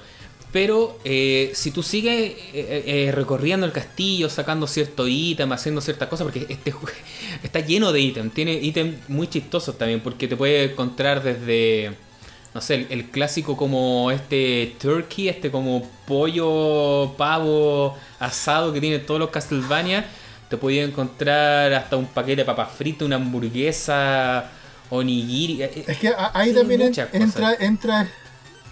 Pero 0.52 1.00
eh, 1.06 1.52
si 1.54 1.72
tú 1.72 1.82
sigues 1.82 2.34
eh, 2.54 2.84
eh, 2.86 3.12
recorriendo 3.14 3.66
el 3.66 3.72
castillo, 3.72 4.30
sacando 4.30 4.68
cierto 4.68 5.08
ítem, 5.08 5.50
haciendo 5.54 5.80
ciertas 5.80 6.10
cosas, 6.10 6.26
porque 6.26 6.46
este 6.50 6.74
jue- 6.74 6.92
está 7.44 7.62
lleno 7.62 7.92
de 7.94 8.02
ítem, 8.02 8.30
tiene 8.30 8.54
ítems 8.54 9.10
muy 9.10 9.28
chistosos 9.28 9.78
también, 9.78 10.02
porque 10.02 10.28
te 10.28 10.36
puedes 10.36 10.72
encontrar 10.72 11.24
desde, 11.24 11.94
no 12.54 12.60
sé, 12.60 12.76
el, 12.76 12.88
el 12.90 13.10
clásico 13.12 13.56
como 13.56 14.12
este 14.12 14.76
turkey, 14.80 15.30
este 15.30 15.52
como 15.52 15.90
pollo, 16.06 17.14
pavo, 17.18 17.98
asado 18.20 18.74
que 18.74 18.82
tiene 18.82 19.00
todos 19.00 19.22
los 19.22 19.30
Castlevania, 19.30 20.06
te 20.50 20.58
podías 20.58 20.86
encontrar 20.90 21.74
hasta 21.74 21.96
un 21.96 22.08
paquete 22.08 22.42
de 22.42 22.46
papas 22.46 22.72
fritas, 22.74 23.06
una 23.06 23.16
hamburguesa, 23.16 24.52
onigiri. 24.92 25.64
eh, 25.64 25.86
Es 25.88 25.98
que 25.98 26.14
ahí 26.34 26.54
también 26.54 26.82
en- 26.82 26.94
entra, 27.14 27.56
entra, 27.60 28.08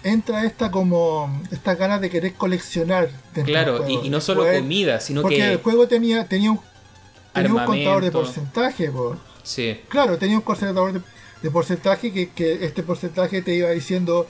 entra 0.04 0.44
esta 0.44 0.70
como 0.70 1.42
estas 1.50 1.76
ganas 1.76 2.00
de 2.00 2.08
querer 2.10 2.34
coleccionar. 2.34 3.10
Claro, 3.44 3.88
y, 3.88 4.08
no 4.08 4.20
solo 4.20 4.44
comida, 4.46 5.00
sino 5.00 5.22
Porque 5.22 5.36
que... 5.38 5.52
el 5.52 5.58
juego 5.62 5.88
tenía, 5.88 6.24
tenía 6.26 6.52
un, 6.52 6.60
tenía 7.34 7.52
un 7.52 7.64
contador 7.64 8.04
de 8.04 8.10
porcentaje, 8.12 8.90
po. 8.90 9.16
Sí. 9.42 9.80
Claro, 9.88 10.16
tenía 10.18 10.36
un 10.36 10.42
contador 10.42 10.92
de, 10.92 11.00
de 11.42 11.50
porcentaje 11.50 12.12
que, 12.12 12.28
que 12.30 12.64
este 12.64 12.82
porcentaje 12.82 13.42
te 13.42 13.54
iba 13.54 13.70
diciendo 13.70 14.26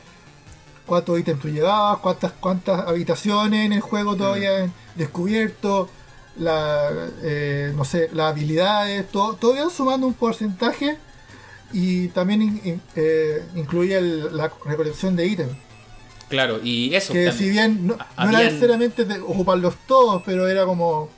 cuántos 0.86 1.18
ítems 1.20 1.40
tú 1.42 1.48
llevabas, 1.48 1.98
cuántas, 1.98 2.32
cuántas 2.32 2.86
habitaciones 2.88 3.66
en 3.66 3.72
el 3.74 3.80
juego 3.80 4.16
todavía 4.16 4.66
Mm. 4.66 4.72
descubierto, 4.96 5.88
la, 6.36 6.88
eh, 7.22 7.72
no 7.76 7.84
sé, 7.84 8.08
las 8.12 8.30
habilidades, 8.32 9.08
todo, 9.10 9.34
todo 9.34 9.56
iba 9.56 9.68
sumando 9.70 10.06
un 10.06 10.14
porcentaje 10.14 10.96
y 11.72 12.08
también 12.08 12.42
in- 12.42 12.80
eh, 12.96 13.42
incluía 13.54 13.98
el- 13.98 14.36
la 14.36 14.50
recolección 14.66 15.16
de 15.16 15.26
ítems. 15.26 15.52
Claro, 16.28 16.60
y 16.62 16.94
eso 16.94 17.12
Que 17.12 17.26
también. 17.26 17.44
si 17.44 17.50
bien 17.50 17.86
no, 17.88 17.94
era 18.18 18.38
necesariamente 18.44 19.04
de 19.04 19.18
ocuparlos 19.20 19.74
todos, 19.88 20.22
pero 20.24 20.46
era 20.48 20.64
como, 20.64 21.08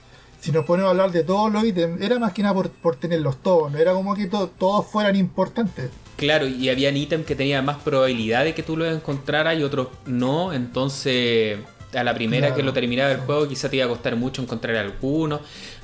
si 0.40 0.50
nos 0.52 0.64
ponemos 0.64 0.88
a 0.88 0.90
hablar 0.92 1.12
de 1.12 1.22
todos 1.22 1.52
los 1.52 1.64
ítems, 1.64 2.00
era 2.00 2.18
más 2.18 2.32
que 2.32 2.42
nada 2.42 2.54
por, 2.54 2.70
por 2.70 2.96
tenerlos 2.96 3.42
todos, 3.42 3.70
no 3.70 3.78
era 3.78 3.92
como 3.92 4.14
que 4.14 4.26
to- 4.26 4.48
todos 4.58 4.86
fueran 4.86 5.14
importantes. 5.16 5.90
Claro, 6.16 6.46
y 6.46 6.68
habían 6.68 6.96
ítems 6.96 7.26
que 7.26 7.34
tenían 7.34 7.64
más 7.64 7.78
probabilidad 7.78 8.44
de 8.44 8.54
que 8.54 8.62
tú 8.62 8.76
los 8.76 8.94
encontraras 8.94 9.58
y 9.58 9.62
otros 9.64 9.88
no. 10.06 10.52
Entonces, 10.52 11.58
a 11.94 12.04
la 12.04 12.14
primera 12.14 12.46
Claro, 12.48 12.56
que 12.56 12.62
lo 12.62 12.72
terminaba 12.72 13.10
el 13.12 13.18
juego, 13.18 13.48
quizá 13.48 13.68
te 13.68 13.76
iba 13.76 13.84
a 13.86 13.88
costar 13.88 14.14
mucho 14.16 14.40
encontrar 14.40 14.76
alguno. 14.76 15.40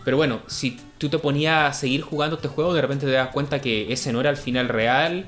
Pero 0.08 0.16
bueno, 0.16 0.40
si 0.46 0.78
tú 0.96 1.10
te 1.10 1.18
ponías 1.18 1.68
a 1.70 1.72
seguir 1.74 2.00
jugando 2.00 2.36
este 2.36 2.48
juego, 2.48 2.72
de 2.72 2.80
repente 2.80 3.04
te 3.04 3.12
das 3.12 3.28
cuenta 3.28 3.60
que 3.60 3.92
ese 3.92 4.10
no 4.10 4.20
era 4.22 4.30
el 4.30 4.38
final 4.38 4.68
real. 4.70 5.26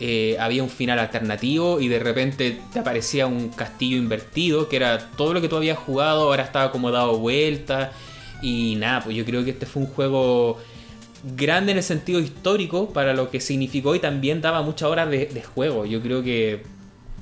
eh, 0.00 0.36
había 0.40 0.62
un 0.64 0.68
final 0.68 0.98
alternativo 0.98 1.80
y 1.80 1.86
de 1.88 2.00
repente 2.00 2.60
te 2.72 2.80
aparecía 2.80 3.26
un 3.28 3.50
castillo 3.50 3.96
invertido, 3.96 4.68
que 4.68 4.76
era 4.76 4.98
todo 5.16 5.32
lo 5.32 5.40
que 5.40 5.48
tú 5.48 5.56
habías 5.56 5.78
jugado, 5.78 6.22
ahora 6.24 6.42
estaba 6.42 6.72
como 6.72 6.90
dado 6.90 7.18
vuelta. 7.18 7.92
Y 8.42 8.74
nada, 8.76 9.04
pues 9.04 9.14
yo 9.16 9.24
creo 9.24 9.44
que 9.44 9.52
este 9.52 9.64
fue 9.64 9.82
un 9.84 9.88
juego 9.88 10.58
grande 11.22 11.70
en 11.72 11.78
el 11.78 11.84
sentido 11.84 12.20
histórico 12.20 12.90
para 12.92 13.14
lo 13.14 13.30
que 13.30 13.40
significó 13.40 13.94
y 13.94 14.00
también 14.00 14.40
daba 14.42 14.62
muchas 14.62 14.88
horas 14.90 15.08
de, 15.10 15.26
de 15.26 15.42
juego. 15.42 15.86
Yo 15.86 16.02
creo 16.02 16.22
que 16.22 16.62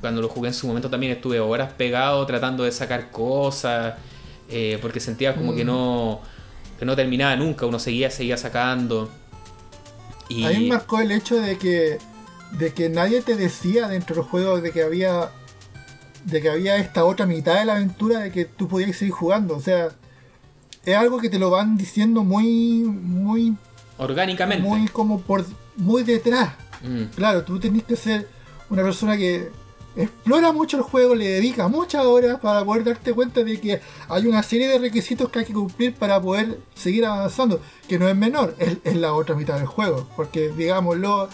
cuando 0.00 0.20
lo 0.22 0.28
jugué 0.28 0.48
en 0.48 0.54
su 0.54 0.66
momento 0.66 0.90
también 0.90 1.12
estuve 1.12 1.38
horas 1.40 1.72
pegado 1.74 2.24
tratando 2.26 2.64
de 2.64 2.72
sacar 2.72 3.10
cosas 3.10 3.94
eh, 4.50 4.78
porque 4.82 5.00
sentía 5.00 5.34
como 5.36 5.54
que 5.54 5.64
Mm. 5.64 5.68
no 5.68 6.20
que 6.78 6.84
no 6.84 6.96
terminaba 6.96 7.36
nunca, 7.36 7.66
uno 7.66 7.78
seguía, 7.78 8.10
seguía 8.10 8.36
sacando. 8.36 9.10
Y 10.28 10.44
A 10.44 10.50
mí 10.50 10.60
me 10.60 10.68
marcó 10.68 11.00
el 11.00 11.10
hecho 11.12 11.40
de 11.40 11.58
que, 11.58 11.98
de 12.52 12.72
que 12.72 12.88
nadie 12.88 13.20
te 13.20 13.36
decía 13.36 13.88
dentro 13.88 14.16
del 14.16 14.24
juego 14.24 14.60
de 14.60 14.72
que 14.72 14.82
había 14.82 15.30
de 16.24 16.40
que 16.40 16.48
había 16.48 16.76
esta 16.76 17.04
otra 17.04 17.26
mitad 17.26 17.58
de 17.58 17.66
la 17.66 17.74
aventura 17.74 18.20
de 18.20 18.32
que 18.32 18.46
tú 18.46 18.66
podías 18.66 18.96
seguir 18.96 19.12
jugando. 19.12 19.56
O 19.56 19.60
sea, 19.60 19.90
es 20.84 20.96
algo 20.96 21.18
que 21.18 21.28
te 21.28 21.38
lo 21.38 21.50
van 21.50 21.76
diciendo 21.76 22.24
muy, 22.24 22.78
muy, 22.82 23.54
orgánicamente. 23.98 24.66
muy 24.66 24.88
como 24.88 25.20
por 25.20 25.44
muy 25.76 26.02
detrás. 26.02 26.54
Mm, 26.82 27.04
Claro, 27.14 27.44
tú 27.44 27.58
tenés 27.60 27.84
que 27.84 27.96
ser 27.96 28.28
una 28.70 28.82
persona 28.82 29.16
que 29.16 29.50
explora 29.96 30.52
mucho 30.52 30.76
el 30.76 30.82
juego, 30.82 31.14
le 31.14 31.26
dedica 31.28 31.68
muchas 31.68 32.04
horas 32.04 32.40
para 32.40 32.64
poder 32.64 32.84
darte 32.84 33.12
cuenta 33.12 33.44
de 33.44 33.60
que 33.60 33.80
hay 34.08 34.26
una 34.26 34.42
serie 34.42 34.68
de 34.68 34.78
requisitos 34.78 35.28
que 35.30 35.40
hay 35.40 35.44
que 35.44 35.52
cumplir 35.52 35.94
para 35.94 36.20
poder 36.20 36.58
seguir 36.74 37.06
avanzando, 37.06 37.60
que 37.88 37.98
no 37.98 38.08
es 38.08 38.16
menor, 38.16 38.56
es, 38.58 38.96
la 38.96 39.12
otra 39.14 39.34
mitad 39.36 39.56
del 39.56 39.66
juego, 39.66 40.08
porque 40.16 40.48
digámoslo, 40.48 41.28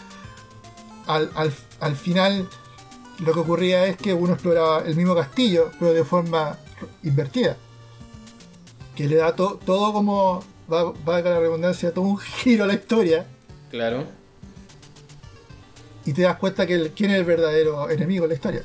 al, 1.06 1.30
al, 1.34 1.52
al 1.80 1.96
final 1.96 2.48
lo 3.18 3.32
que 3.32 3.40
ocurría 3.40 3.86
es 3.86 3.96
que 3.96 4.12
uno 4.14 4.34
exploraba 4.34 4.82
el 4.84 4.94
mismo 4.96 5.14
castillo, 5.14 5.70
pero 5.78 5.92
de 5.92 6.04
forma 6.04 6.58
invertida, 7.02 7.56
que 8.94 9.06
le 9.06 9.16
da 9.16 9.34
to- 9.34 9.58
todo 9.64 9.92
como, 9.92 10.42
va- 10.72 10.92
valga 11.04 11.30
la 11.30 11.40
redundancia, 11.40 11.92
todo 11.92 12.04
un 12.04 12.18
giro 12.18 12.64
a 12.64 12.66
la 12.66 12.74
historia 12.74 13.26
claro. 13.70 14.04
Y 16.10 16.12
te 16.12 16.22
das 16.22 16.36
cuenta 16.38 16.66
que 16.66 16.90
quién 16.96 17.12
es 17.12 17.18
el 17.18 17.24
verdadero 17.24 17.88
enemigo 17.88 18.24
de 18.24 18.30
la 18.30 18.34
historia. 18.34 18.62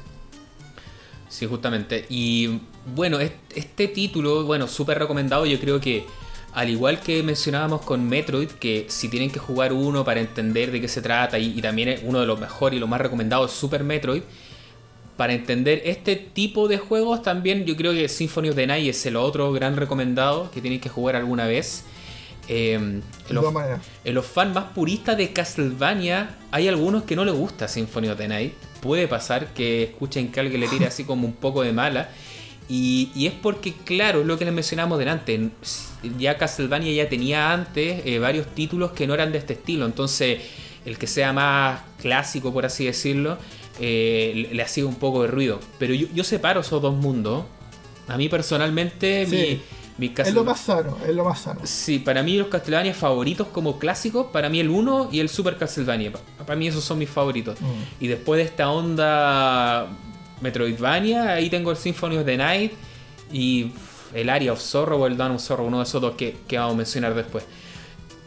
Sí, 1.29 1.45
justamente. 1.45 2.05
Y 2.09 2.59
bueno, 2.95 3.19
es- 3.19 3.33
este 3.55 3.87
título, 3.87 4.45
bueno, 4.45 4.67
súper 4.67 4.97
recomendado. 4.97 5.45
Yo 5.45 5.59
creo 5.59 5.79
que, 5.79 6.05
al 6.53 6.69
igual 6.71 6.99
que 7.01 7.21
mencionábamos 7.21 7.81
con 7.81 8.09
Metroid, 8.09 8.47
que 8.49 8.85
si 8.89 9.09
tienen 9.09 9.29
que 9.29 9.37
jugar 9.37 9.73
uno 9.73 10.03
para 10.03 10.21
entender 10.21 10.71
de 10.71 10.81
qué 10.81 10.87
se 10.87 11.03
trata, 11.03 11.37
y, 11.37 11.53
y 11.55 11.61
también 11.61 11.89
es 11.89 12.01
uno 12.03 12.19
de 12.19 12.25
los 12.25 12.39
mejores 12.39 12.77
y 12.77 12.79
los 12.79 12.89
más 12.89 12.99
recomendados, 12.99 13.51
Super 13.51 13.83
Metroid, 13.83 14.23
para 15.15 15.33
entender 15.33 15.83
este 15.85 16.15
tipo 16.15 16.67
de 16.67 16.79
juegos, 16.79 17.21
también 17.21 17.65
yo 17.65 17.75
creo 17.75 17.93
que 17.93 18.09
Symphony 18.09 18.49
of 18.49 18.55
the 18.55 18.65
Night 18.65 18.89
es 18.89 19.05
el 19.05 19.17
otro 19.17 19.51
gran 19.53 19.75
recomendado 19.75 20.49
que 20.51 20.61
tienen 20.61 20.79
que 20.79 20.89
jugar 20.89 21.15
alguna 21.15 21.45
vez. 21.45 21.83
Eh, 22.47 23.01
De 23.27 23.33
los- 23.33 23.45
en 24.03 24.13
los 24.13 24.25
fans 24.25 24.53
más 24.53 24.65
puristas 24.75 25.17
de 25.17 25.31
Castlevania, 25.33 26.37
hay 26.51 26.67
algunos 26.67 27.03
que 27.03 27.15
no 27.15 27.25
les 27.25 27.33
gusta 27.33 27.67
Symphony 27.67 28.09
of 28.09 28.17
the 28.17 28.27
Night. 28.27 28.53
Puede 28.81 29.07
pasar 29.07 29.53
que 29.53 29.83
escuchen 29.83 30.31
que 30.31 30.39
alguien 30.39 30.61
le 30.61 30.67
tire 30.67 30.85
así 30.85 31.03
como 31.05 31.25
un 31.25 31.33
poco 31.33 31.63
de 31.63 31.73
mala. 31.73 32.09
Y, 32.69 33.11
y 33.15 33.27
es 33.27 33.33
porque, 33.33 33.73
claro, 33.73 34.21
es 34.21 34.27
lo 34.27 34.37
que 34.37 34.45
les 34.45 34.53
mencionamos 34.53 34.97
delante. 34.99 35.49
Ya 36.19 36.37
Castlevania 36.37 36.91
ya 36.93 37.09
tenía 37.09 37.51
antes 37.51 38.01
eh, 38.05 38.19
varios 38.19 38.47
títulos 38.53 38.91
que 38.91 39.05
no 39.07 39.13
eran 39.13 39.31
de 39.31 39.37
este 39.39 39.53
estilo. 39.53 39.85
Entonces, 39.85 40.39
el 40.85 40.97
que 40.97 41.07
sea 41.07 41.33
más 41.33 41.81
clásico, 41.99 42.51
por 42.53 42.65
así 42.65 42.85
decirlo, 42.85 43.37
eh, 43.79 44.31
le, 44.49 44.53
le 44.55 44.63
hacía 44.63 44.85
un 44.85 44.95
poco 44.95 45.23
de 45.23 45.27
ruido. 45.29 45.59
Pero 45.79 45.93
yo, 45.93 46.07
yo 46.13 46.23
separo 46.23 46.61
esos 46.61 46.81
dos 46.81 46.95
mundos. 46.95 47.45
A 48.07 48.17
mí 48.17 48.29
personalmente, 48.29 49.25
Sí. 49.27 49.35
mi, 49.35 49.61
mi 49.97 50.13
Es 50.17 50.33
lo 50.33 50.43
más 50.43 50.59
sano, 50.59 50.97
es 51.07 51.15
lo 51.15 51.23
más 51.23 51.39
sano. 51.39 51.61
Sí, 51.63 51.99
para 51.99 52.21
mí 52.21 52.37
los 52.37 52.47
Castlevania 52.47 52.93
favoritos 52.93 53.47
como 53.47 53.79
clásicos, 53.79 54.27
para 54.27 54.49
mí 54.49 54.59
el 54.59 54.69
1 54.69 55.09
y 55.11 55.19
el 55.21 55.29
Super 55.29 55.57
Castlevania. 55.57 56.11
Pa- 56.11 56.19
Para 56.45 56.55
mí 56.57 56.67
esos 56.67 56.83
son 56.83 56.97
mis 56.99 57.09
favoritos. 57.09 57.59
Mm. 57.61 58.03
Y 58.03 58.07
después 58.07 58.37
de 58.39 58.43
esta 58.43 58.69
onda 58.69 59.87
Metroidvania, 60.41 61.33
ahí 61.33 61.49
tengo 61.49 61.71
el 61.71 61.77
Symphony 61.77 62.17
of 62.17 62.25
the 62.25 62.37
Night 62.37 62.73
y 63.31 63.71
el 64.13 64.29
Area 64.29 64.51
of 64.53 64.59
Sorrow 64.61 65.01
o 65.01 65.07
el 65.07 65.15
Dawn 65.17 65.31
of 65.35 65.41
Sorrow, 65.41 65.65
uno 65.67 65.77
de 65.77 65.83
esos 65.83 66.01
dos 66.01 66.15
que, 66.15 66.35
que 66.47 66.57
vamos 66.57 66.73
a 66.73 66.77
mencionar 66.77 67.15
después. 67.15 67.45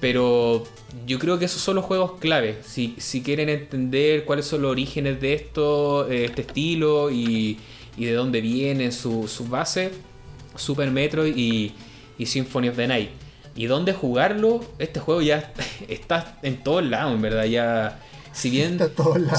Pero 0.00 0.64
yo 1.06 1.18
creo 1.18 1.38
que 1.38 1.44
esos 1.46 1.60
son 1.60 1.74
los 1.76 1.84
juegos 1.84 2.12
clave. 2.20 2.60
Si, 2.64 2.94
si 2.98 3.22
quieren 3.22 3.48
entender 3.48 4.24
cuáles 4.24 4.46
son 4.46 4.62
los 4.62 4.70
orígenes 4.70 5.20
de 5.20 5.34
esto, 5.34 6.08
eh, 6.10 6.24
este 6.26 6.42
estilo 6.42 7.10
y, 7.10 7.58
y 7.96 8.04
de 8.04 8.12
dónde 8.12 8.40
vienen 8.40 8.92
sus 8.92 9.30
su 9.32 9.46
bases, 9.48 9.92
Super 10.58 10.90
Metroid 10.90 11.34
y, 11.36 11.72
y 12.18 12.26
Symphony 12.26 12.68
of 12.68 12.76
the 12.76 12.86
Night. 12.86 13.10
Y 13.56 13.66
dónde 13.66 13.92
jugarlo, 13.92 14.60
este 14.78 15.00
juego 15.00 15.20
ya 15.22 15.52
está 15.88 16.38
en 16.42 16.62
todos 16.62 16.84
lados, 16.84 17.14
en 17.14 17.22
verdad. 17.22 17.44
Ya, 17.44 17.98
si 18.32 18.50
bien 18.50 18.78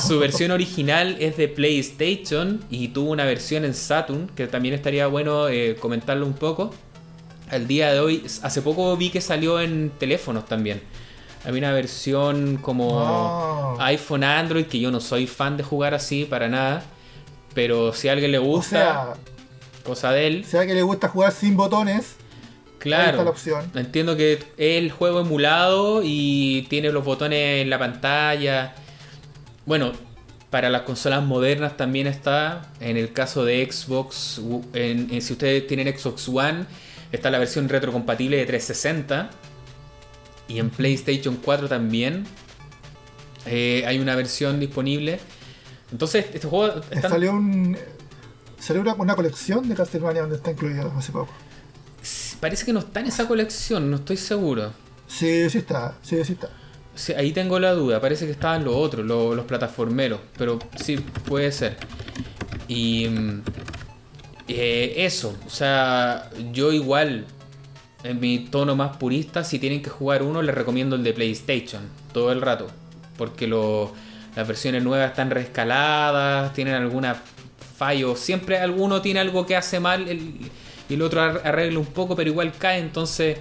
su 0.01 0.20
versión 0.20 0.51
original 0.51 1.15
es 1.20 1.38
de 1.38 1.47
PlayStation 1.47 2.59
y 2.70 2.89
tuvo 2.89 3.11
una 3.11 3.24
versión 3.26 3.63
en 3.65 3.74
Saturn, 3.74 4.28
que 4.36 4.47
también 4.47 4.74
estaría 4.76 5.07
bueno 5.07 5.47
eh, 5.47 5.76
comentarlo 5.80 6.26
un 6.26 6.34
poco. 6.34 6.74
Al 7.49 7.67
día 7.67 7.93
de 7.93 7.99
hoy, 7.99 8.24
hace 8.43 8.61
poco 8.61 8.95
vi 8.97 9.09
que 9.09 9.22
salió 9.22 9.59
en 9.61 9.91
teléfonos 9.97 10.45
también. 10.45 10.82
Hay 11.45 11.57
una 11.57 11.72
versión 11.72 12.57
como 12.57 12.99
Ah. 12.99 13.76
iPhone, 13.88 14.24
Android, 14.26 14.65
que 14.65 14.80
yo 14.80 14.91
no 14.91 14.99
soy 14.99 15.26
fan 15.28 15.55
de 15.55 15.63
jugar 15.63 15.93
así 15.93 16.26
para 16.26 16.49
nada. 16.49 16.84
Pero 17.55 17.93
si 17.93 18.09
a 18.09 18.11
alguien 18.11 18.32
le 18.34 18.38
O 18.38 18.43
gusta, 18.43 18.70
sea, 18.70 19.13
cosa 19.90 20.12
de 20.12 20.28
él. 20.28 20.46
sea 20.46 20.66
que 20.66 20.74
le 20.74 20.82
gusta 20.84 21.08
jugar 21.10 21.32
sin 21.32 21.58
botones, 21.58 22.16
está 22.78 22.90
la 22.90 23.12
Claro. 23.12 23.30
opción. 23.30 23.70
Entiendo 23.76 24.16
que 24.16 24.34
es 24.34 24.46
el 24.58 24.92
juego 24.92 25.20
emulado 25.22 26.02
y 26.04 26.66
tiene 26.70 26.92
los 26.92 27.04
botones 27.04 27.62
en 27.62 27.70
la 27.70 27.78
pantalla. 27.80 28.74
Bueno, 29.66 29.92
para 30.50 30.70
las 30.70 30.82
consolas 30.84 31.24
modernas 31.24 31.76
también 31.78 32.08
está. 32.08 32.72
En 32.80 32.98
el 32.98 33.12
caso 33.14 33.44
de 33.46 33.68
Xbox, 33.70 34.40
en- 34.74 35.10
en- 35.14 35.22
si 35.22 35.34
ustedes 35.34 35.68
tienen 35.68 35.88
Xbox 35.96 36.28
One, 36.30 36.66
está 37.12 37.30
la 37.30 37.38
versión 37.40 37.68
retrocompatible 37.70 38.38
de 38.38 38.46
360. 38.46 39.30
Y 40.48 40.58
en 40.60 40.70
PlayStation 40.72 41.36
4 41.44 41.68
también 41.68 42.26
eh, 43.46 43.84
hay 43.88 44.00
una 44.00 44.16
versión 44.16 44.60
disponible. 44.60 45.20
Entonces, 45.92 46.26
este 46.34 46.48
juego 46.48 46.68
Eh, 46.80 46.82
está 46.92 47.10
Salió 47.10 47.32
un. 47.32 47.78
Salió 48.60 48.82
una, 48.82 48.93
una 48.95 49.16
colección 49.16 49.68
de 49.70 49.76
Castlevania 49.76 50.22
donde 50.22 50.36
está 50.38 50.51
incluido 50.51 50.91
hace 50.97 51.12
poco. 51.12 51.32
parece 52.39 52.66
que 52.66 52.74
no 52.74 52.80
está 52.80 52.99
en 52.99 53.07
esa 53.07 53.28
colección, 53.28 53.89
no 53.89 53.97
estoy 53.97 54.18
seguro. 54.18 54.72
Sí, 55.07 55.49
sí 55.49 55.60
está, 55.60 55.95
sí, 56.01 56.24
sí 56.24 56.34
está. 56.34 56.49
Sí, 56.95 57.14
ahí 57.14 57.32
tengo 57.32 57.60
la 57.60 57.72
duda, 57.74 58.01
parece 58.01 58.26
que 58.26 58.32
estaban 58.32 58.66
los 58.66 58.76
otros, 58.76 59.05
los, 59.05 59.36
los 59.36 59.45
plataformeros, 59.45 60.20
pero 60.38 60.60
sí, 60.76 60.97
puede 61.26 61.51
ser. 61.51 61.78
Y 62.68 63.07
mm, 63.07 63.41
eh, 64.49 64.93
eso, 64.97 65.36
o 65.45 65.49
sea, 65.49 66.30
yo 66.51 66.72
igual, 66.74 67.26
en 68.03 68.20
mi 68.20 68.39
tono 68.39 68.76
más 68.76 68.97
purista, 68.97 69.43
si 69.43 69.60
tienen 69.60 69.82
que 69.82 69.89
jugar 69.89 70.24
uno, 70.24 70.41
les 70.41 70.53
recomiendo 70.53 70.95
el 70.95 71.03
de 71.03 71.14
PlayStation, 71.14 71.84
todo 72.14 72.32
el 72.32 72.41
rato, 72.41 72.68
porque 73.18 73.47
lo- 73.47 73.93
las 74.36 74.47
versiones 74.47 74.84
nuevas 74.84 75.10
están 75.12 75.32
rescaladas, 75.32 76.53
tienen 76.53 76.74
alguna 76.76 77.16
fallo, 77.80 78.15
siempre 78.15 78.59
alguno 78.59 79.01
tiene 79.01 79.19
algo 79.21 79.45
que 79.45 79.55
hace 79.55 79.80
mal 79.80 80.07
el- 80.07 80.51
y 80.89 80.93
el 80.95 81.01
otro 81.01 81.21
ar- 81.21 81.41
arregla 81.45 81.80
un 81.80 81.86
poco, 81.86 82.15
pero 82.15 82.30
igual 82.30 82.51
cae, 82.57 82.80
entonces... 82.80 83.38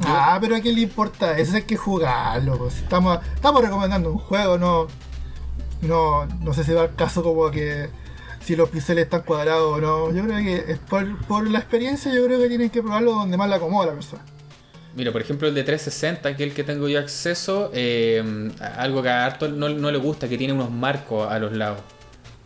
yo- 0.00 0.06
Ah, 0.06 0.38
pero 0.40 0.54
a 0.56 0.60
quién 0.60 0.74
le 0.76 0.82
importa, 0.82 1.36
eso 1.38 1.56
hay 1.56 1.62
que 1.62 1.76
jugarlo. 1.76 2.56
pues. 2.58 2.76
Estamos, 2.78 3.18
estamos 3.34 3.60
recomendando 3.62 4.12
un 4.12 4.18
juego, 4.18 4.56
no, 4.58 4.86
no, 5.82 6.26
no 6.26 6.52
sé 6.54 6.64
si 6.64 6.72
va 6.72 6.82
al 6.82 6.94
caso 6.94 7.22
como 7.22 7.50
que 7.50 7.88
si 8.40 8.54
los 8.56 8.68
píxeles 8.68 9.04
están 9.04 9.22
cuadrados 9.22 9.76
o 9.76 9.80
no. 9.80 10.12
Yo 10.14 10.22
creo 10.24 10.38
que 10.38 10.72
es 10.72 10.78
por, 10.78 11.18
por 11.26 11.48
la 11.50 11.58
experiencia, 11.58 12.12
yo 12.14 12.24
creo 12.26 12.38
que 12.38 12.48
tienen 12.48 12.70
que 12.70 12.80
probarlo 12.82 13.12
donde 13.12 13.36
más 13.36 13.48
le 13.48 13.56
acomoda 13.56 13.86
la 13.88 13.92
persona. 13.94 14.22
Mira, 14.94 15.12
por 15.12 15.20
ejemplo, 15.20 15.48
el 15.48 15.54
de 15.54 15.62
360, 15.64 16.36
que 16.36 16.44
es 16.44 16.50
el 16.50 16.54
que 16.56 16.64
tengo 16.64 16.88
yo 16.88 16.98
acceso, 16.98 17.70
eh, 17.74 18.50
algo 18.76 19.02
que 19.02 19.08
a 19.10 19.26
Arto 19.26 19.48
no, 19.48 19.68
no 19.68 19.90
le 19.90 19.98
gusta, 19.98 20.28
que 20.28 20.36
tiene 20.38 20.52
unos 20.52 20.70
marcos 20.70 21.30
a 21.30 21.38
los 21.38 21.52
lados. 21.52 21.80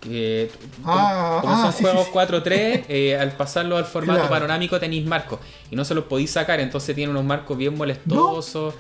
Que, 0.03 0.51
Ah, 0.85 1.39
como, 1.41 1.55
ah, 1.55 1.63
son 1.63 1.73
sí, 1.73 1.83
juegos 1.85 2.03
sí, 2.07 2.11
sí. 2.13 2.19
4.3, 2.19 2.85
eh, 2.89 3.17
al 3.17 3.33
pasarlo 3.33 3.77
al 3.77 3.85
formato 3.85 4.19
Claro. 4.19 4.35
panorámico 4.35 4.81
tenéis 4.81 5.07
marcos 5.07 5.39
y 5.71 5.77
no 5.77 5.85
se 5.85 5.95
los 5.95 6.05
podéis 6.05 6.33
sacar, 6.33 6.59
entonces 6.59 6.95
tiene 6.97 7.11
unos 7.13 7.25
marcos 7.25 7.57
bien 7.57 7.77
molestosos. 7.77 8.75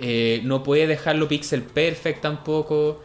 eh, 0.00 0.40
no 0.44 0.62
puede 0.62 0.86
dejarlo 0.86 1.28
pixel 1.28 1.62
perfect 1.62 2.20
tampoco. 2.20 3.02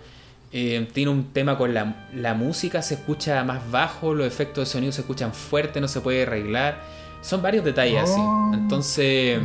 eh, 0.53 0.85
tiene 0.91 1.09
un 1.11 1.31
tema 1.31 1.57
con 1.57 1.73
la, 1.73 2.07
la 2.13 2.33
música, 2.33 2.81
se 2.81 2.95
escucha 2.95 3.41
más 3.45 3.71
bajo, 3.71 4.13
los 4.13 4.27
efectos 4.27 4.67
de 4.67 4.71
sonido 4.73 4.91
se 4.91 4.99
escuchan 5.01 5.31
fuerte, 5.33 5.79
no 5.79 5.87
se 5.87 6.01
puede 6.01 6.23
arreglar. 6.23 6.79
Son 7.21 7.41
varios 7.41 7.63
detalles 7.63 8.01
así. 8.03 8.19
Oh. 8.21 8.51
Entonces. 8.53 9.39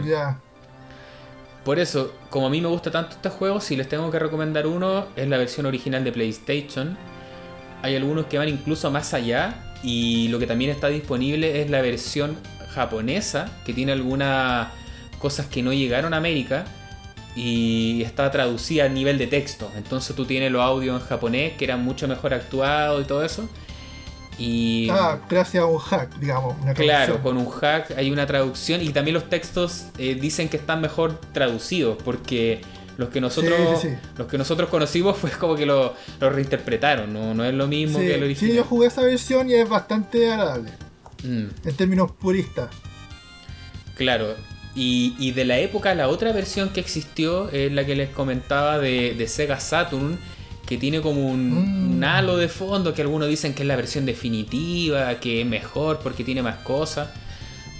Por 1.65 1.79
eso, 1.79 2.13
como 2.31 2.47
a 2.47 2.51
mí 2.51 2.61
me 2.61 2.69
gusta 2.69 2.91
tanto 2.91 3.17
este 3.17 3.29
juego, 3.29 3.61
si 3.61 3.77
les 3.77 3.89
tengo 3.89 4.11
que 4.11 4.19
recomendar 4.19 4.67
uno, 4.67 5.07
es 5.17 5.29
la 5.29 5.37
versión 5.37 5.67
original 5.67 6.03
de 6.05 6.13
PlayStation. 6.13 6.97
Hay 7.83 7.97
algunos 7.97 8.27
que 8.27 8.39
van 8.39 8.49
incluso 8.49 8.91
más 8.91 9.15
allá. 9.15 9.63
Y 9.83 10.29
lo 10.29 10.39
que 10.39 10.47
también 10.47 10.71
está 10.71 10.89
disponible 10.89 11.63
es 11.63 11.71
la 11.71 11.81
versión 11.83 12.37
japonesa, 12.71 13.51
que 13.65 13.73
tiene 13.73 13.93
algunas 13.93 14.69
cosas 15.19 15.47
que 15.47 15.63
no 15.63 15.73
llegaron 15.73 16.15
a 16.15 16.17
América. 16.17 16.65
Y 17.35 18.03
está 18.03 18.31
traducida 18.31 18.85
a 18.87 18.89
nivel 18.89 19.19
de 19.19 19.27
texto. 19.27 19.71
Entonces 19.77 20.17
tú 20.17 20.25
tienes 20.25 20.51
los 20.51 20.63
audios 20.63 21.01
en 21.01 21.07
japonés, 21.07 21.53
que 21.53 21.65
eran 21.65 21.85
mucho 21.85 22.09
mejor 22.09 22.33
actuados 22.33 23.05
y 23.05 23.07
todo 23.07 23.25
eso. 23.25 23.49
Y 24.39 24.89
Ah, 24.91 25.19
gracias 25.29 25.63
a 25.63 25.67
un 25.67 25.79
hack, 25.79 26.19
digamos. 26.19 26.57
Una 26.63 26.75
Claro, 26.75 27.23
con 27.23 27.37
un 27.37 27.49
hack 27.49 27.93
hay 27.97 28.11
una 28.11 28.27
traducción 28.27 28.83
y 28.83 28.91
también 28.91 29.15
los 29.15 29.29
textos 29.29 29.87
eh, 29.99 30.15
dicen 30.15 30.49
que 30.49 30.57
están 30.59 30.81
mejor 30.81 31.19
traducidos 31.33 31.97
porque 32.03 32.61
los 32.97 33.09
que 33.11 33.21
nosotros 33.21 33.81
Sí, 33.81 33.89
sí, 33.89 33.95
sí. 33.95 34.09
los 34.19 34.27
que 34.27 34.39
nosotros 34.39 34.69
conocimos 34.71 35.17
fue 35.19 35.31
como 35.31 35.55
que 35.57 35.67
lo, 35.67 35.95
lo 36.21 36.31
reinterpretaron, 36.31 37.13
no, 37.13 37.35
no 37.35 37.45
es 37.45 37.55
lo 37.55 37.67
mismo 37.67 37.99
Sí, 37.99 38.07
que 38.07 38.15
el 38.15 38.21
sí, 38.21 38.25
original. 38.25 38.57
yo 38.57 38.65
jugué 38.65 38.87
esa 38.89 39.03
versión 39.03 39.49
y 39.51 39.55
es 39.55 39.69
bastante 39.69 40.31
agradable. 40.31 40.71
Mm, 41.25 41.47
En 41.69 41.75
términos 41.77 42.11
puristas. 42.13 42.69
claro. 43.95 44.35
Y, 44.79 45.15
y 45.19 45.33
de 45.33 45.47
la 45.47 45.59
época, 45.59 45.95
la 45.95 46.09
otra 46.09 46.33
versión 46.33 46.69
que 46.69 46.81
existió 46.81 47.49
es 47.49 47.73
la 47.73 47.87
que 47.87 47.97
les 47.97 48.11
comentaba 48.11 48.79
de, 48.79 49.15
de 49.15 49.27
Sega 49.27 49.59
Saturn, 49.59 50.19
que 50.67 50.77
tiene 50.77 51.01
como 51.01 51.27
un, 51.31 51.51
Mm. 51.51 51.93
un 51.97 52.05
halo 52.05 52.37
de 52.37 52.49
fondo, 52.49 52.93
que 52.93 53.01
algunos 53.01 53.29
dicen 53.29 53.55
que 53.55 53.63
es 53.63 53.69
la 53.69 53.77
versión 53.77 54.05
definitiva, 54.05 55.19
que 55.19 55.41
es 55.41 55.47
mejor 55.47 56.01
porque 56.01 56.25
tiene 56.25 56.43
más 56.43 56.57
cosas, 56.57 57.09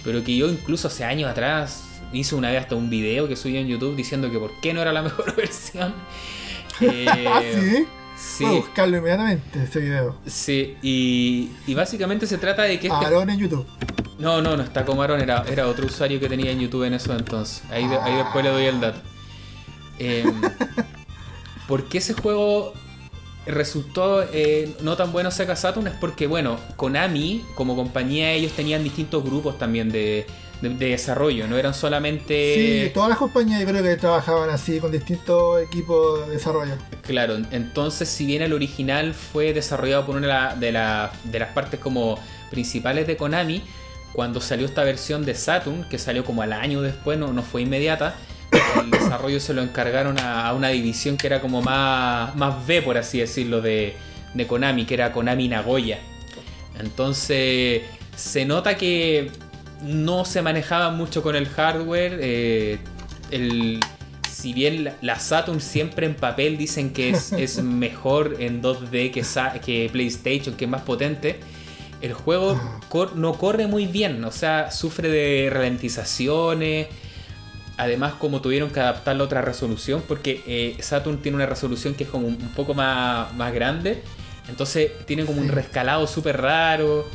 pero 0.03 0.23
que 0.23 0.35
yo 0.35 0.49
incluso 0.49 0.87
hace 0.87 1.03
años 1.03 1.29
atrás 1.29 1.83
hice 2.13 2.35
una 2.35 2.49
vez 2.51 2.61
hasta 2.61 2.75
un 2.75 2.89
video 2.89 3.27
que 3.27 3.35
subí 3.35 3.57
en 3.57 3.67
YouTube 3.67 3.95
diciendo 3.95 4.31
que 4.31 4.39
por 4.39 4.51
qué 4.61 4.73
no 4.73 4.81
era 4.81 4.91
la 4.93 5.01
mejor 5.03 5.35
versión. 5.35 5.93
Eh, 6.79 7.07
ah, 7.27 7.41
sí. 7.41 7.87
sí, 8.15 8.43
Voy 8.43 8.53
a 8.53 8.59
buscarlo 8.59 8.97
inmediatamente 8.97 9.63
ese 9.63 9.79
video. 9.79 10.15
sí, 10.27 10.77
y, 10.83 11.49
y 11.65 11.73
básicamente 11.73 12.27
se 12.27 12.37
trata 12.37 12.61
de 12.63 12.79
que 12.79 12.85
este 12.85 13.05
Aaron 13.05 13.31
en 13.31 13.39
YouTube. 13.39 13.65
no, 14.19 14.43
no, 14.43 14.55
no 14.55 14.61
está 14.61 14.85
como 14.85 15.01
Aaron, 15.01 15.19
era, 15.19 15.43
era 15.49 15.67
otro 15.67 15.87
usuario 15.87 16.19
que 16.19 16.29
tenía 16.29 16.51
en 16.51 16.59
YouTube 16.59 16.83
en 16.83 16.93
eso 16.93 17.15
entonces. 17.15 17.63
Ahí, 17.71 17.83
ahí 18.03 18.15
después 18.17 18.45
le 18.45 18.51
doy 18.51 18.65
el 18.65 18.79
dato. 18.79 18.99
Em, 19.97 20.39
¿Por 21.67 21.85
qué 21.85 21.97
ese 21.97 22.13
juego 22.13 22.73
resultó 23.47 24.21
eh, 24.31 24.75
no 24.81 24.95
tan 24.95 25.11
bueno 25.11 25.31
Sega 25.31 25.55
Saturn? 25.55 25.87
Es 25.87 25.95
porque, 25.95 26.27
bueno, 26.27 26.59
Konami, 26.75 27.43
como 27.55 27.75
compañía, 27.75 28.33
ellos 28.33 28.51
tenían 28.51 28.83
distintos 28.83 29.23
grupos 29.23 29.57
también 29.57 29.89
de, 29.89 30.27
de- 30.61 30.69
de 30.69 30.87
desarrollo, 30.89 31.47
no 31.47 31.57
eran 31.57 31.73
solamente... 31.73 32.85
Sí, 32.87 32.91
todas 32.93 33.09
las 33.09 33.17
compañías 33.17 33.59
yo 33.61 33.67
creo 33.67 33.83
que 33.83 33.95
trabajaban 33.95 34.49
así, 34.49 34.79
con 34.79 34.91
distintos 34.91 35.61
equipos 35.61 36.27
de 36.27 36.33
desarrollo. 36.33 36.73
Claro, 37.05 37.37
entonces 37.51 38.09
si 38.09 38.25
bien 38.25 38.41
el 38.41 38.53
original 38.53 39.13
fue 39.13 39.53
desarrollado 39.53 40.05
por 40.05 40.15
una 40.15 40.27
de, 40.27 40.33
la- 40.33 40.55
de 40.55 40.71
la- 40.71 41.11
de 41.23 41.39
las 41.39 41.49
partes 41.49 41.79
como 41.79 42.19
principales 42.49 43.05
de 43.07 43.17
Konami, 43.17 43.61
cuando 44.13 44.41
salió 44.41 44.65
esta 44.65 44.83
versión 44.83 45.25
de 45.25 45.35
Saturn, 45.35 45.83
que 45.89 45.99
salió 45.99 46.25
como 46.25 46.41
al 46.41 46.53
año 46.53 46.81
después, 46.81 47.19
no, 47.19 47.33
no 47.33 47.43
fue 47.43 47.61
inmediata, 47.61 48.15
el 48.81 48.89
desarrollo 48.89 49.39
se 49.39 49.53
lo 49.53 49.61
encargaron 49.61 50.17
a, 50.19 50.47
a 50.47 50.53
una 50.53 50.69
división 50.69 51.17
que 51.17 51.27
era 51.27 51.39
como 51.41 51.61
más, 51.61 52.35
más 52.35 52.65
B, 52.65 52.81
por 52.81 52.97
así 52.97 53.19
decirlo, 53.19 53.61
de, 53.61 53.95
de 54.33 54.47
Konami, 54.47 54.85
que 54.85 54.93
era 54.95 55.11
Konami 55.11 55.47
Nagoya. 55.49 55.99
Entonces 56.79 57.81
Se 58.15 58.45
nota 58.45 58.77
que 58.77 59.31
no 59.83 60.25
se 60.25 60.41
manejaba 60.41 60.91
mucho 60.91 61.21
con 61.21 61.35
el 61.35 61.47
hardware. 61.47 62.17
eh, 62.21 62.79
el, 63.31 63.79
si 64.31 64.53
bien 64.53 64.93
la, 65.01 65.19
Saturn 65.19 65.59
siempre 65.61 66.05
en 66.05 66.15
papel 66.15 66.57
dicen 66.57 66.93
que 66.93 67.09
es, 67.09 67.31
es 67.33 67.61
mejor 67.63 68.37
en 68.39 68.61
2D 68.61 69.11
que, 69.11 69.23
que 69.61 69.89
PlayStation, 69.91 70.55
que 70.55 70.65
es 70.65 70.71
más 70.71 70.81
potente, 70.83 71.39
el 72.01 72.13
juego 72.13 72.59
cor- 72.89 73.15
no 73.15 73.33
corre 73.33 73.65
muy 73.67 73.87
bien. 73.87 74.23
O 74.23 74.31
sea, 74.31 74.69
sufre 74.71 75.09
de 75.09 75.49
ralentizaciones. 75.51 76.87
Además, 77.77 78.13
como 78.13 78.41
tuvieron 78.41 78.71
que 78.71 78.79
adaptarlo 78.79 79.23
a 79.23 79.25
otra 79.27 79.41
resolución, 79.41 80.03
porque 80.07 80.41
eh, 80.47 80.77
Saturn 80.79 81.17
tiene 81.21 81.35
una 81.35 81.45
resolución 81.45 81.93
que 81.93 82.05
es 82.05 82.09
como 82.09 82.27
un 82.27 82.33
un 82.41 82.49
poco 82.55 82.73
más, 82.73 83.33
más 83.35 83.53
grande. 83.53 84.01
Entonces 84.49 84.91
tiene 85.05 85.25
como 85.25 85.41
un 85.41 85.47
rescalado 85.49 86.07
súper 86.07 86.41
raro. 86.41 87.05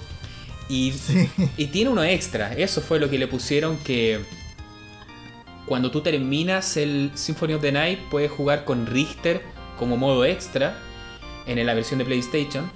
Y, 0.73 0.93
Sí. 0.93 1.29
y 1.57 1.67
tiene 1.67 1.91
uno 1.91 2.03
extra. 2.03 2.53
Eso 2.55 2.81
fue 2.81 2.99
lo 2.99 3.11
que 3.11 3.19
le 3.19 3.27
pusieron 3.27 3.77
que 3.79 4.21
cuando 5.67 5.91
tú 5.91 6.01
terminas 6.01 6.77
el 6.77 7.11
Symphony 7.15 7.55
of 7.55 7.63
the 7.63 7.73
Night 7.73 7.99
puedes 8.11 8.31
jugar 8.31 8.65
con 8.65 8.87
Richter 8.87 9.43
como 9.79 9.97
modo 9.97 10.25
extra 10.25 10.77
en 11.47 11.65
la 11.65 11.75
versión 11.75 11.99
de 11.99 12.05
PlayStation. 12.05 12.71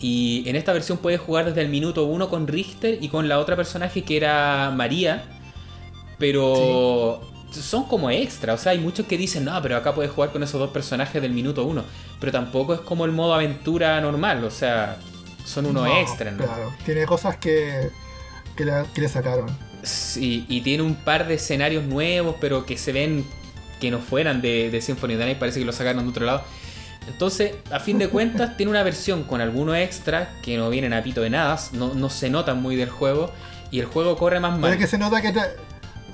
Y 0.00 0.42
en 0.46 0.56
esta 0.56 0.72
versión 0.72 0.98
puedes 0.98 1.20
jugar 1.20 1.44
desde 1.44 1.60
el 1.60 1.68
minuto 1.68 2.04
1 2.04 2.28
con 2.28 2.48
Richter 2.48 2.98
y 3.00 3.08
con 3.08 3.28
la 3.28 3.38
otra 3.38 3.54
personaje 3.54 4.02
que 4.02 4.16
era 4.16 4.72
María. 4.74 5.24
Pero 6.18 7.20
son 7.52 7.84
como 7.84 8.10
extra. 8.10 8.54
O 8.54 8.58
sea, 8.58 8.72
hay 8.72 8.78
muchos 8.78 9.06
que 9.06 9.16
dicen, 9.18 9.44
no, 9.44 9.60
pero 9.62 9.76
acá 9.76 9.94
puedes 9.94 10.10
jugar 10.10 10.32
con 10.32 10.42
esos 10.42 10.58
dos 10.60 10.70
personajes 10.70 11.20
del 11.20 11.32
minuto 11.32 11.64
1. 11.64 11.84
Pero 12.18 12.32
tampoco 12.32 12.74
es 12.74 12.80
como 12.80 13.04
el 13.04 13.12
modo 13.12 13.34
aventura 13.34 14.00
normal. 14.00 14.44
O 14.44 14.50
sea, 14.50 14.96
son 15.44 15.66
unos 15.66 15.84
No, 15.88 16.00
extras, 16.00 16.34
¿no? 16.34 16.44
Claro, 16.44 16.72
tiene 16.84 17.04
cosas 17.06 17.36
que, 17.36 17.90
que, 18.56 18.64
la- 18.64 18.84
que 18.94 19.00
le 19.00 19.08
sacaron. 19.08 19.46
Sí, 19.82 20.46
y 20.48 20.60
tiene 20.60 20.82
un 20.84 20.94
par 20.94 21.26
de 21.26 21.34
escenarios 21.34 21.84
nuevos, 21.84 22.36
pero 22.40 22.64
que 22.66 22.78
se 22.78 22.92
ven 22.92 23.24
que 23.80 23.90
no 23.90 23.98
fueran 23.98 24.40
de, 24.40 24.70
de 24.70 24.80
Symphony 24.80 25.14
of 25.14 25.18
the 25.20 25.24
Night, 25.26 25.38
parece 25.38 25.58
que 25.58 25.64
lo 25.64 25.72
sacaron 25.72 26.04
de 26.04 26.10
otro 26.10 26.24
lado. 26.24 26.42
Entonces, 27.08 27.56
a 27.72 27.80
fin 27.80 27.98
de 27.98 28.08
cuentas, 28.08 28.56
tiene 28.56 28.70
una 28.70 28.84
versión 28.84 29.24
con 29.24 29.40
algunos 29.40 29.76
extras 29.76 30.28
que 30.42 30.56
no 30.56 30.70
vienen 30.70 30.92
a 30.92 31.02
pito 31.02 31.20
de 31.20 31.30
nada, 31.30 31.58
no, 31.72 31.94
no 31.94 32.08
se 32.10 32.30
notan 32.30 32.62
muy 32.62 32.76
del 32.76 32.90
juego, 32.90 33.32
y 33.72 33.80
el 33.80 33.86
juego 33.86 34.16
corre 34.16 34.38
más 34.38 34.50
Pero 34.52 34.60
mal. 34.62 34.72
es 34.72 34.78
que 34.78 34.86
se 34.86 34.98
nota 34.98 35.20
que 35.20 35.32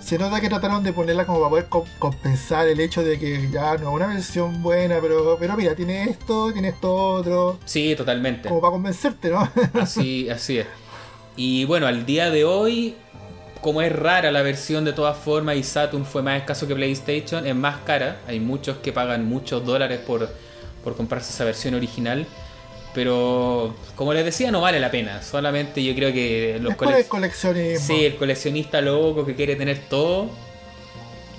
se 0.01 0.19
nota 0.19 0.41
que 0.41 0.49
trataron 0.49 0.83
de 0.83 0.93
ponerla 0.93 1.27
como 1.27 1.39
para 1.41 1.51
poder 1.51 1.67
co- 1.69 1.85
compensar 1.99 2.67
el 2.69 2.81
hecho 2.81 3.03
de 3.03 3.19
que 3.19 3.51
ya 3.51 3.77
no 3.77 3.91
es 3.91 3.95
una 3.97 4.07
versión 4.07 4.63
buena, 4.63 4.99
pero, 5.01 5.37
pero 5.39 5.57
mira, 5.57 5.75
tiene 5.75 6.05
esto, 6.05 6.53
tiene 6.53 6.69
esto 6.69 6.95
otro, 6.95 7.59
Sí, 7.65 7.95
totalmente. 7.97 8.49
como 8.49 8.61
para 8.61 8.73
convencerte, 8.73 9.31
¿no? 9.31 9.49
Así, 9.81 10.29
así 10.31 10.59
es. 10.59 10.67
Y 11.37 11.65
bueno, 11.67 11.87
al 11.87 12.07
día 12.07 12.31
de 12.31 12.45
hoy, 12.45 12.97
como 13.61 13.83
es 13.83 13.93
rara 13.93 14.31
la 14.33 14.43
versión 14.43 14.85
de 14.85 14.93
todas 14.93 15.17
formas 15.17 15.57
y 15.57 15.63
Saturn 15.63 16.05
fue 16.05 16.23
más 16.23 16.39
escaso 16.39 16.67
que 16.67 16.75
PlayStation, 16.75 17.47
es 17.47 17.55
más 17.55 17.79
cara. 17.85 18.21
Hay 18.27 18.41
muchos 18.41 18.79
que 18.79 18.93
pagan 18.93 19.25
muchos 19.27 19.65
dólares 19.65 20.01
por, 20.07 20.29
por 20.83 20.97
comprarse 20.97 21.33
esa 21.33 21.45
versión 21.45 21.75
original. 21.75 22.27
Pero 22.99 23.77
como 23.95 24.13
les 24.13 24.25
decía, 24.25 24.51
no 24.51 24.61
vale 24.61 24.81
la 24.81 24.91
pena. 24.91 25.23
Solamente 25.23 25.85
yo 25.85 25.95
creo 25.95 26.13
que 26.13 26.59
los 26.61 26.75
por 26.75 26.93
el 26.93 27.07
coleccionismo. 27.07 27.87
Sí, 27.87 28.05
el 28.05 28.17
coleccionista 28.17 28.81
loco 28.81 29.25
que 29.25 29.37
quiere 29.37 29.55
tener 29.55 29.79
todo, 29.89 30.29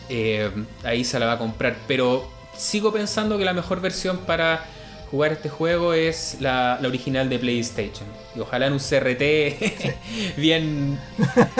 eh, 0.07 0.49
ahí 0.85 1.03
se 1.03 1.19
la 1.19 1.25
va 1.25 1.33
a 1.33 1.37
comprar. 1.37 1.75
Pero 1.85 2.25
sigo 2.55 2.93
pensando 2.93 3.37
que 3.37 3.43
la 3.43 3.51
mejor 3.51 3.81
versión 3.81 4.19
para 4.19 4.67
jugar 5.11 5.33
este 5.33 5.49
juego 5.49 5.93
es 5.93 6.37
la, 6.39 6.79
la 6.81 6.87
original 6.87 7.27
de 7.27 7.39
PlayStation. 7.39 8.07
Y 8.37 8.39
ojalá 8.39 8.67
en 8.67 8.71
un 8.71 8.79
CRT 8.79 10.37
bien, 10.37 10.97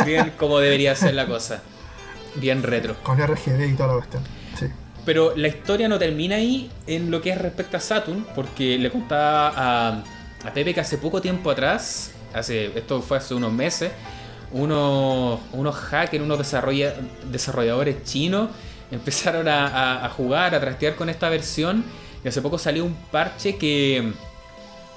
bien 0.05 0.31
como 0.37 0.59
debería 0.59 0.95
ser 0.95 1.13
la 1.13 1.25
cosa. 1.27 1.61
Bien 2.35 2.63
retro. 2.63 2.95
Con 3.03 3.17
RGB 3.17 3.65
y 3.65 3.73
toda 3.73 3.87
la 3.87 3.93
cuestión. 3.95 4.23
Pero 5.05 5.33
la 5.35 5.47
historia 5.47 5.87
no 5.87 5.97
termina 5.97 6.35
ahí 6.35 6.69
en 6.87 7.09
lo 7.09 7.21
que 7.21 7.31
es 7.31 7.37
respecto 7.37 7.77
a 7.77 7.79
Saturn, 7.79 8.25
porque 8.35 8.77
le 8.77 8.91
contaba 8.91 9.53
a, 9.55 10.03
a 10.45 10.53
Pepe 10.53 10.73
que 10.73 10.81
hace 10.81 10.97
poco 10.97 11.21
tiempo 11.21 11.49
atrás, 11.49 12.11
hace, 12.33 12.67
esto 12.77 13.01
fue 13.01 13.17
hace 13.17 13.33
unos 13.33 13.51
meses, 13.51 13.91
unos, 14.51 15.39
unos 15.53 15.75
hackers, 15.75 16.23
unos 16.23 16.39
desarrolla- 16.39 16.93
desarrolladores 17.31 18.03
chinos 18.03 18.49
empezaron 18.91 19.47
a, 19.47 19.67
a- 19.67 20.05
a 20.05 20.09
jugar, 20.09 20.53
a 20.55 20.59
trastear 20.59 20.95
con 20.95 21.09
esta 21.09 21.29
versión, 21.29 21.83
y 22.23 22.27
hace 22.27 22.41
poco 22.41 22.57
salió 22.57 22.83
un 22.85 22.93
parche 23.11 23.57
que 23.57 24.11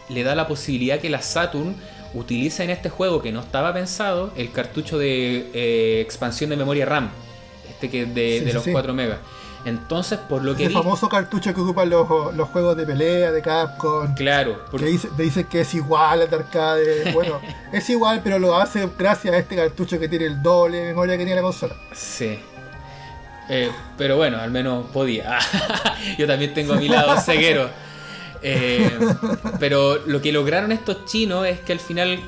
le 0.08 0.22
da 0.24 0.34
la 0.34 0.48
posibilidad 0.48 0.98
que 0.98 1.08
la 1.10 1.22
Saturn 1.22 1.74
utilice 2.14 2.64
en 2.64 2.70
este 2.70 2.90
juego 2.90 3.22
que 3.22 3.32
no 3.32 3.40
estaba 3.40 3.72
pensado 3.72 4.32
el 4.36 4.50
cartucho 4.50 4.98
de 4.98 5.48
eh, 5.54 6.00
expansión 6.02 6.50
de 6.50 6.56
memoria 6.56 6.84
RAM, 6.84 7.10
este 7.70 7.88
que 7.88 8.02
es 8.02 8.14
de, 8.14 8.36
Sí, 8.40 8.44
de 8.44 8.50
sí, 8.50 8.52
los 8.54 8.64
sí. 8.64 8.72
4 8.72 8.92
megas. 8.92 9.18
Entonces, 9.64 10.18
por 10.18 10.42
lo 10.42 10.56
que 10.56 10.68
vi, 10.68 10.74
famoso 10.74 11.08
cartucho 11.08 11.54
que 11.54 11.60
ocupan 11.60 11.88
los, 11.88 12.34
los 12.34 12.48
juegos 12.48 12.76
de 12.76 12.84
pelea 12.84 13.30
de 13.30 13.42
Capcom. 13.42 14.12
claro, 14.14 14.64
Que 14.64 14.70
porque, 14.70 14.86
dice, 14.86 15.08
te 15.16 15.22
dice 15.22 15.44
que 15.46 15.60
es 15.60 15.74
igual 15.74 16.22
al 16.22 16.30
de 16.30 16.36
arcade. 16.36 17.12
Bueno, 17.12 17.40
es 17.72 17.88
igual, 17.90 18.20
pero 18.24 18.38
lo 18.38 18.56
hace 18.56 18.88
gracias 18.98 19.34
a 19.34 19.38
este 19.38 19.54
cartucho 19.56 19.98
que 20.00 20.08
tiene 20.08 20.26
el 20.26 20.42
doble 20.42 20.78
de 20.78 20.86
memoria 20.88 21.16
que 21.16 21.24
tiene 21.24 21.36
la 21.36 21.42
consola. 21.42 21.74
sí. 21.92 22.38
Eh, 23.48 23.70
pero 23.98 24.16
bueno, 24.16 24.38
al 24.38 24.50
menos 24.50 24.86
podía. 24.92 25.36
Yo 26.18 26.26
también 26.26 26.54
tengo 26.54 26.74
a 26.74 26.76
mi 26.76 26.88
lado 26.88 27.20
ceguero. 27.24 27.68
Eh, 28.40 28.98
pero 29.60 29.98
lo 30.06 30.22
que 30.22 30.32
lograron 30.32 30.72
estos 30.72 31.04
chinos 31.06 31.46
es 31.46 31.60
que 31.60 31.72
al 31.72 31.80
final 31.80 32.20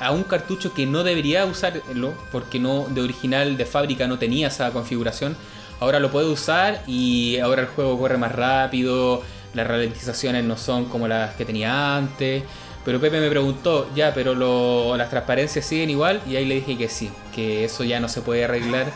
a 0.00 0.10
un 0.10 0.24
cartucho 0.24 0.74
que 0.74 0.86
no 0.86 1.04
debería 1.04 1.44
usarlo, 1.44 2.14
porque 2.32 2.58
no 2.58 2.86
de 2.88 3.02
original 3.02 3.56
de 3.56 3.66
fábrica 3.66 4.06
no 4.08 4.18
tenía 4.18 4.48
esa 4.48 4.70
configuración, 4.72 5.36
ahora 5.80 6.00
lo 6.00 6.10
puede 6.10 6.26
usar 6.28 6.82
y 6.86 7.38
ahora 7.38 7.62
el 7.62 7.68
juego 7.68 7.98
corre 7.98 8.18
más 8.18 8.32
rápido, 8.32 9.22
las 9.54 9.66
ralentizaciones 9.66 10.44
no 10.44 10.56
son 10.56 10.86
como 10.86 11.08
las 11.08 11.34
que 11.36 11.44
tenía 11.44 11.96
antes. 11.96 12.44
Pero 12.84 13.00
Pepe 13.00 13.18
me 13.20 13.30
preguntó, 13.30 13.88
ya, 13.94 14.12
pero 14.14 14.34
lo- 14.34 14.96
las 14.96 15.08
transparencias 15.10 15.64
siguen 15.64 15.88
igual, 15.90 16.20
y 16.28 16.36
ahí 16.36 16.44
le 16.44 16.56
dije 16.56 16.76
que 16.76 16.88
sí, 16.88 17.10
que 17.34 17.64
eso 17.64 17.82
ya 17.84 17.98
no 18.00 18.08
se 18.10 18.20
puede 18.20 18.44
arreglar, 18.44 18.92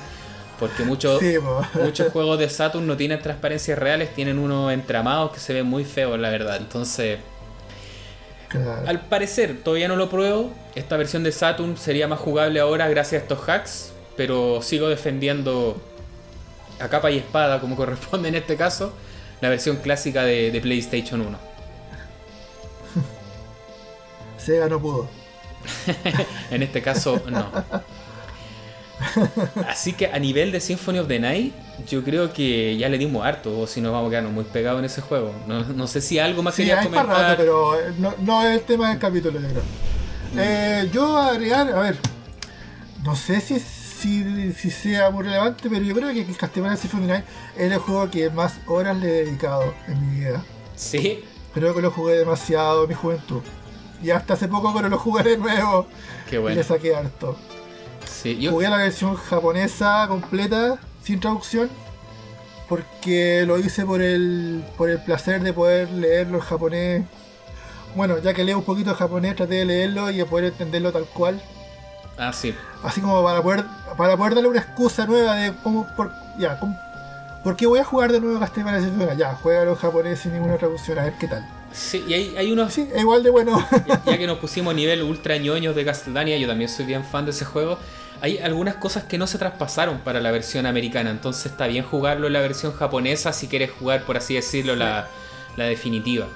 porque 0.58 0.84
muchos 0.84 1.20
Sí, 1.20 1.34
muchos 1.74 2.08
juegos 2.12 2.38
de 2.38 2.48
Saturn 2.50 2.86
no 2.86 2.96
tienen 2.98 3.22
transparencias 3.22 3.78
reales, 3.78 4.14
tienen 4.14 4.38
unos 4.38 4.72
entramados 4.72 5.32
que 5.32 5.40
se 5.40 5.54
ven 5.54 5.66
muy 5.66 5.84
feos, 5.84 6.18
la 6.18 6.30
verdad. 6.30 6.56
Entonces, 6.58 7.20
Claro. 8.48 8.88
al 8.88 9.00
parecer, 9.08 9.62
todavía 9.62 9.88
no 9.88 9.96
lo 9.96 10.08
pruebo. 10.08 10.52
Esta 10.74 10.96
versión 10.96 11.22
de 11.22 11.32
Saturn 11.32 11.76
sería 11.76 12.08
más 12.08 12.18
jugable 12.18 12.60
ahora 12.60 12.88
gracias 12.88 13.20
a 13.20 13.24
estos 13.24 13.48
hacks, 13.48 13.92
pero 14.16 14.62
sigo 14.62 14.88
defendiendo 14.88 15.80
a 16.80 16.88
capa 16.88 17.10
y 17.10 17.18
espada, 17.18 17.60
como 17.60 17.76
corresponde 17.76 18.28
en 18.28 18.34
este 18.36 18.56
caso, 18.56 18.92
la 19.40 19.48
versión 19.48 19.76
clásica 19.76 20.24
de, 20.24 20.50
de 20.50 20.60
PlayStation 20.60 21.20
1. 21.20 21.38
Sega 24.38 24.68
no 24.68 24.80
pudo. 24.80 25.08
En 26.50 26.62
este 26.62 26.80
caso, 26.82 27.20
no. 27.28 27.46
Así 29.68 29.92
que 29.92 30.06
a 30.06 30.18
nivel 30.18 30.50
de 30.50 30.60
Symphony 30.60 30.98
of 30.98 31.08
the 31.08 31.20
Night, 31.20 31.52
yo 31.88 32.02
creo 32.02 32.32
que 32.32 32.76
ya 32.76 32.88
le 32.88 32.98
dimos 32.98 33.24
harto, 33.24 33.60
o 33.60 33.66
si 33.66 33.80
nos 33.80 33.92
vamos 33.92 34.08
a 34.08 34.10
quedarnos 34.10 34.32
muy 34.32 34.44
pegados 34.44 34.78
en 34.80 34.86
ese 34.86 35.00
juego. 35.02 35.32
No, 35.46 35.62
no 35.64 35.86
sé 35.86 36.00
si 36.00 36.18
algo 36.18 36.42
más 36.42 36.54
Sí, 36.54 36.62
querías 36.62 36.84
comentar. 36.86 37.06
rato, 37.08 37.34
pero 37.36 37.78
eh, 37.78 37.92
no, 37.98 38.14
no 38.20 38.42
es 38.42 38.56
el 38.58 38.62
tema 38.62 38.88
del 38.90 38.98
capítulo, 38.98 39.38
yo 39.40 39.48
creo. 39.48 39.62
Eh, 40.36 40.88
yo 40.92 41.16
agregar, 41.16 41.70
a 41.72 41.80
ver, 41.80 41.96
no 43.04 43.14
sé 43.14 43.40
si, 43.40 43.62
si, 43.98 44.52
si 44.52 44.70
sea 44.70 45.10
muy 45.10 45.24
relevante, 45.24 45.68
pero 45.68 45.82
yo 45.84 45.94
creo 45.94 46.12
que 46.12 46.24
Castlevania 46.34 46.76
Symphony 46.76 47.06
Night 47.06 47.24
es 47.56 47.72
el 47.72 47.78
juego 47.78 48.10
que 48.10 48.30
más 48.30 48.54
horas 48.66 48.96
le 48.96 49.08
he 49.08 49.24
dedicado 49.24 49.74
en 49.86 50.10
mi 50.10 50.20
vida. 50.20 50.44
Sí, 50.76 51.24
Creo 51.54 51.74
que 51.74 51.82
lo 51.82 51.90
jugué 51.90 52.18
demasiado 52.18 52.84
en 52.84 52.90
mi 52.90 52.94
juventud. 52.94 53.42
Y 54.02 54.10
hasta 54.10 54.34
hace 54.34 54.46
poco, 54.46 54.72
pero 54.74 54.88
lo 54.88 54.98
jugué 54.98 55.24
de 55.24 55.38
nuevo 55.38 55.86
qué 56.28 56.36
y 56.36 56.38
bueno. 56.38 56.56
le 56.56 56.62
saqué 56.62 56.94
harto. 56.94 57.36
Sí, 58.08 58.38
yo, 58.38 58.52
Jugué 58.52 58.68
la 58.68 58.76
versión 58.76 59.16
japonesa 59.16 60.06
completa, 60.08 60.78
sin 61.02 61.18
traducción, 61.18 61.68
porque 62.68 63.44
lo 63.46 63.58
hice 63.58 63.84
por 63.84 64.02
el, 64.02 64.64
por 64.76 64.90
el 64.90 65.02
placer 65.02 65.42
de 65.42 65.52
poder 65.52 65.90
leerlo 65.90 66.38
en 66.38 66.44
japonés. 66.44 67.04
Bueno, 67.96 68.18
ya 68.18 68.34
que 68.34 68.44
leo 68.44 68.58
un 68.58 68.64
poquito 68.64 68.90
de 68.90 68.96
japonés, 68.96 69.34
traté 69.34 69.54
de 69.56 69.64
leerlo 69.64 70.10
y 70.10 70.18
de 70.18 70.24
poder 70.26 70.44
entenderlo 70.46 70.92
tal 70.92 71.06
cual. 71.06 71.42
Ah, 72.18 72.32
sí. 72.32 72.54
Así 72.82 73.00
como 73.00 73.22
para 73.24 73.42
poder, 73.42 73.64
para 73.96 74.16
poder 74.16 74.34
darle 74.34 74.48
una 74.48 74.60
excusa 74.60 75.06
nueva 75.06 75.34
de 75.36 75.52
cómo, 75.62 75.86
por, 75.96 76.12
ya, 76.38 76.58
cómo- 76.58 76.78
¿por 77.42 77.56
qué 77.56 77.66
voy 77.66 77.78
a 77.80 77.84
jugar 77.84 78.12
de 78.12 78.20
nuevo 78.20 78.38
Castlevania? 78.38 79.14
Ya, 79.14 79.34
juégalo 79.34 79.70
en 79.70 79.76
japonés 79.76 80.20
sin 80.20 80.32
ninguna 80.34 80.56
traducción, 80.56 80.98
a 80.98 81.04
ver 81.04 81.14
qué 81.18 81.28
tal. 81.28 81.46
Sí, 81.72 82.04
y 82.08 82.14
hay, 82.14 82.36
hay 82.36 82.50
unos. 82.52 82.72
Sí, 82.72 82.88
igual 82.96 83.22
de 83.22 83.30
bueno. 83.30 83.62
Ya, 83.86 84.02
ya 84.04 84.18
que 84.18 84.26
nos 84.26 84.38
pusimos 84.38 84.74
nivel 84.74 85.02
ultra 85.02 85.36
ñoños 85.36 85.76
de 85.76 85.84
Castlevania, 85.84 86.36
yo 86.38 86.48
también 86.48 86.68
soy 86.70 86.86
bien 86.86 87.04
fan 87.04 87.24
de 87.26 87.30
ese 87.32 87.44
juego. 87.44 87.78
Hay 88.20 88.38
algunas 88.38 88.74
cosas 88.76 89.04
que 89.04 89.16
no 89.18 89.26
se 89.26 89.38
traspasaron 89.38 89.98
para 89.98 90.20
la 90.20 90.30
versión 90.32 90.66
americana, 90.66 91.10
entonces 91.10 91.46
está 91.52 91.66
bien 91.68 91.84
jugarlo 91.84 92.26
en 92.26 92.32
la 92.32 92.40
versión 92.40 92.72
japonesa 92.72 93.32
si 93.32 93.46
quieres 93.48 93.70
jugar, 93.70 94.02
por 94.02 94.16
así 94.16 94.34
decirlo, 94.34 94.74
la, 94.76 95.06
la 95.56 95.64
definitiva. 95.66 96.26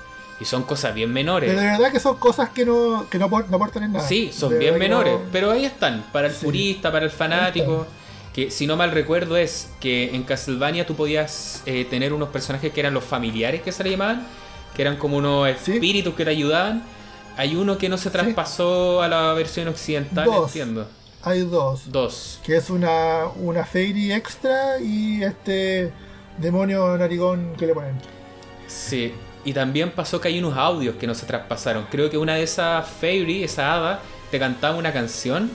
Y 0.43 0.45
son 0.45 0.65
cosas 0.65 0.93
bien 0.93 1.13
menores. 1.13 1.49
Pero 1.51 1.61
de 1.63 1.67
verdad 1.69 1.93
que 1.93 2.01
son 2.01 2.17
cosas 2.17 2.49
que 2.51 2.67
no, 2.67 3.07
que 3.09 3.17
no, 3.19 3.29
no 3.29 3.57
aportan 3.57 3.85
en 3.85 3.93
nada. 3.93 4.07
Sí, 4.07 4.31
son 4.33 4.51
De 4.51 4.59
bien 4.59 4.77
menores, 4.77 5.15
no- 5.15 5.21
pero 5.31 5.53
ahí 5.53 5.65
están, 5.65 6.05
para 6.13 6.27
el 6.27 6.35
Sí. 6.35 6.45
purista, 6.45 6.91
para 6.91 7.05
el 7.05 7.13
fanático. 7.13 7.87
Que 8.35 8.51
si 8.51 8.67
no 8.67 8.77
mal 8.77 8.91
recuerdo 8.91 9.37
es 9.37 9.71
que 9.79 10.15
en 10.17 10.25
Castlevania 10.25 10.85
tú 10.85 10.97
podías 10.97 11.63
eh, 11.67 11.85
tener 11.89 12.13
unos 12.13 12.31
personajes 12.31 12.73
que 12.73 12.81
eran 12.81 12.93
los 12.93 13.05
familiares 13.05 13.63
que 13.63 13.71
se 13.71 13.85
le 13.85 13.91
llamaban, 13.91 14.27
que 14.75 14.83
eran 14.83 14.97
como 14.97 15.19
unos 15.19 15.49
Sí. 15.63 15.73
espíritus 15.75 16.15
que 16.15 16.25
te 16.25 16.31
ayudaban. 16.31 16.83
Hay 17.37 17.55
uno 17.55 17.79
que 17.79 17.89
no 17.89 17.97
se 17.97 18.11
traspasó 18.11 19.01
a 19.01 19.09
la 19.09 19.33
versión 19.35 19.69
occidental, 19.69 20.25
Dos. 20.25 20.47
entiendo. 20.49 20.89
Hay 21.23 21.43
dos. 21.43 21.83
Dos. 21.93 22.41
Que 22.45 22.57
es 22.57 22.69
una, 22.69 23.27
una 23.37 23.65
Fairy 23.65 24.13
extra 24.13 24.81
y 24.81 25.23
este 25.23 25.93
demonio 26.39 26.97
narigón 26.99 27.53
que 27.57 27.67
le 27.69 27.75
ponen. 27.75 27.95
Sí. 28.67 29.15
Y 29.45 29.53
también 29.53 29.91
pasó 29.91 30.21
que 30.21 30.29
hay 30.29 30.39
unos 30.39 30.57
audios 30.57 30.97
que 30.97 31.07
no 31.07 31.15
se 31.15 31.27
traspasaron. 31.27 31.87
Creo 31.91 32.09
que 32.11 32.19
una 32.19 32.35
de 32.37 32.45
esas 32.45 32.89
Fairy, 32.89 33.43
esa 33.43 33.75
hada, 33.75 34.01
te 34.31 34.39
cantaba 34.39 34.77
una 34.77 34.93
canción 34.93 35.51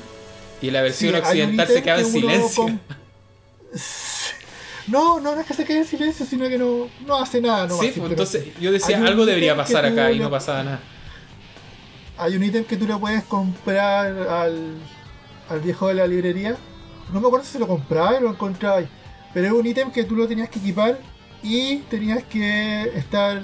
y 0.61 0.67
en 0.67 0.73
la 0.73 0.81
versión 0.81 1.13
Sí, 1.13 1.19
occidental 1.19 1.67
se 1.67 1.81
quedaba 1.83 1.99
en 2.01 2.05
silencio. 2.05 2.79
No, 4.87 5.19
no, 5.19 5.35
no 5.35 5.41
es 5.41 5.47
que 5.47 5.53
se 5.53 5.65
quede 5.65 5.79
en 5.79 5.85
silencio, 5.85 6.25
sino 6.25 6.47
que 6.47 6.57
no, 6.57 6.87
no 7.05 7.17
hace 7.17 7.41
nada. 7.41 7.67
nomás, 7.67 7.85
sí, 7.85 7.91
pues, 7.97 8.09
entonces 8.09 8.57
yo 8.57 8.71
decía, 8.71 8.97
algo 9.05 9.25
debería 9.25 9.53
pasar 9.53 9.85
acá 9.85 10.11
y 10.13 10.19
no 10.19 10.29
pasaba 10.29 10.63
nada. 10.63 10.79
Hay 12.17 12.37
un 12.37 12.43
ítem 12.43 12.63
que 12.63 12.77
tú 12.77 12.87
le 12.87 12.95
puedes 12.95 13.23
comprar 13.25 14.07
al, 14.17 14.75
al 15.49 15.59
viejo 15.59 15.89
de 15.89 15.95
la 15.95 16.07
librería. 16.07 16.55
No 17.11 17.19
me 17.19 17.27
acuerdo 17.27 17.45
si 17.45 17.59
lo 17.59 17.67
compraba 17.67 18.17
o 18.17 18.21
lo 18.21 18.29
encontraba 18.29 18.77
ahí. 18.77 18.87
Pero 19.33 19.47
es 19.47 19.53
un 19.53 19.67
ítem 19.67 19.91
que 19.91 20.05
tú 20.05 20.15
lo 20.15 20.25
tenías 20.25 20.49
que 20.49 20.59
equipar 20.59 20.97
y 21.43 21.79
tenías 21.89 22.23
que 22.23 22.83
estar 22.95 23.41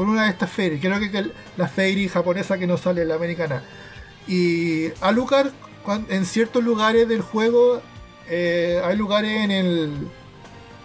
con 0.00 0.08
una 0.08 0.24
de 0.24 0.30
estas 0.30 0.50
fairies. 0.50 0.80
Creo 0.80 0.98
que 0.98 1.30
la 1.58 1.68
fairy 1.68 2.08
japonesa 2.08 2.56
que 2.56 2.66
no 2.66 2.78
sale, 2.78 3.04
la 3.04 3.16
americana. 3.16 3.62
Y 4.26 4.86
Alucard, 5.02 5.50
en 6.08 6.24
ciertos 6.24 6.64
lugares 6.64 7.06
del 7.06 7.20
juego, 7.20 7.82
eh, 8.26 8.80
hay 8.82 8.96
lugares 8.96 9.44
en 9.44 9.50
el, 9.50 10.08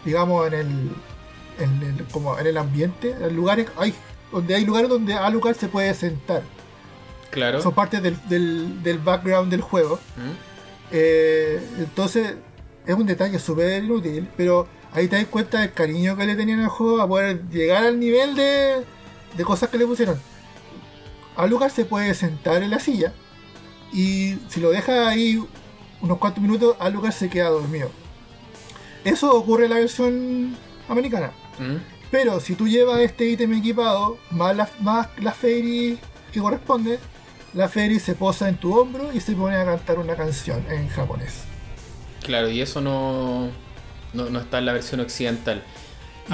digamos, 0.03 0.45
en 0.47 0.53
el, 0.53 0.89
en 1.59 1.81
el, 1.81 2.05
como 2.11 2.37
en 2.37 2.45
el 2.45 2.57
ambiente, 2.57 3.11
en 3.11 3.33
lugares, 3.37 3.67
hay, 3.77 3.93
donde 4.33 4.53
hay 4.53 4.65
lugares 4.65 4.89
donde 4.89 5.13
Alucard 5.13 5.55
se 5.55 5.69
puede 5.69 5.93
sentar 5.93 6.43
Claro. 7.31 7.61
son 7.61 7.73
parte 7.73 8.01
del, 8.01 8.17
del, 8.27 8.83
del 8.83 8.99
background 8.99 9.49
del 9.49 9.61
juego. 9.61 9.95
¿Mm? 10.17 10.91
Eh, 10.91 11.61
entonces, 11.77 12.35
es 12.85 12.93
un 12.93 13.05
detalle 13.05 13.39
súper 13.39 13.81
inútil, 13.81 14.27
pero 14.35 14.67
ahí 14.91 15.07
te 15.07 15.15
das 15.15 15.25
cuenta 15.27 15.61
del 15.61 15.71
cariño 15.71 16.17
que 16.17 16.25
le 16.25 16.35
tenían 16.35 16.59
al 16.59 16.67
juego 16.67 17.01
a 17.01 17.07
poder 17.07 17.47
llegar 17.49 17.85
al 17.85 17.97
nivel 17.97 18.35
de, 18.35 18.83
de 19.35 19.43
cosas 19.43 19.69
que 19.69 19.77
le 19.77 19.85
pusieron. 19.85 20.19
A 21.35 21.45
Lucas 21.47 21.73
se 21.73 21.85
puede 21.85 22.13
sentar 22.13 22.63
en 22.63 22.71
la 22.71 22.79
silla 22.79 23.13
y 23.91 24.37
si 24.49 24.59
lo 24.59 24.71
deja 24.71 25.07
ahí 25.07 25.43
unos 26.01 26.17
cuantos 26.17 26.41
minutos, 26.41 26.75
a 26.79 26.89
Lucas 26.89 27.15
se 27.15 27.29
queda 27.29 27.49
dormido. 27.49 27.89
Eso 29.03 29.33
ocurre 29.35 29.65
en 29.65 29.71
la 29.71 29.77
versión 29.77 30.55
americana. 30.89 31.31
¿Mm? 31.59 31.77
Pero 32.11 32.39
si 32.39 32.55
tú 32.55 32.67
llevas 32.67 32.99
este 33.01 33.25
ítem 33.29 33.53
equipado, 33.53 34.17
más 34.31 34.55
la, 34.55 34.69
más 34.79 35.07
la 35.21 35.31
Fairy 35.31 35.99
que 36.31 36.39
corresponde, 36.39 36.99
la 37.53 37.69
Fairy 37.69 37.99
se 37.99 38.15
posa 38.15 38.49
en 38.49 38.57
tu 38.57 38.77
hombro 38.77 39.11
y 39.13 39.19
se 39.19 39.33
pone 39.33 39.55
a 39.55 39.65
cantar 39.65 39.99
una 39.99 40.15
canción 40.15 40.63
en 40.69 40.87
japonés. 40.89 41.43
Claro, 42.23 42.49
y 42.49 42.61
eso 42.61 42.81
no, 42.81 43.49
no, 44.13 44.29
no 44.29 44.39
está 44.39 44.59
en 44.59 44.65
la 44.65 44.73
versión 44.73 44.99
occidental. 44.99 45.63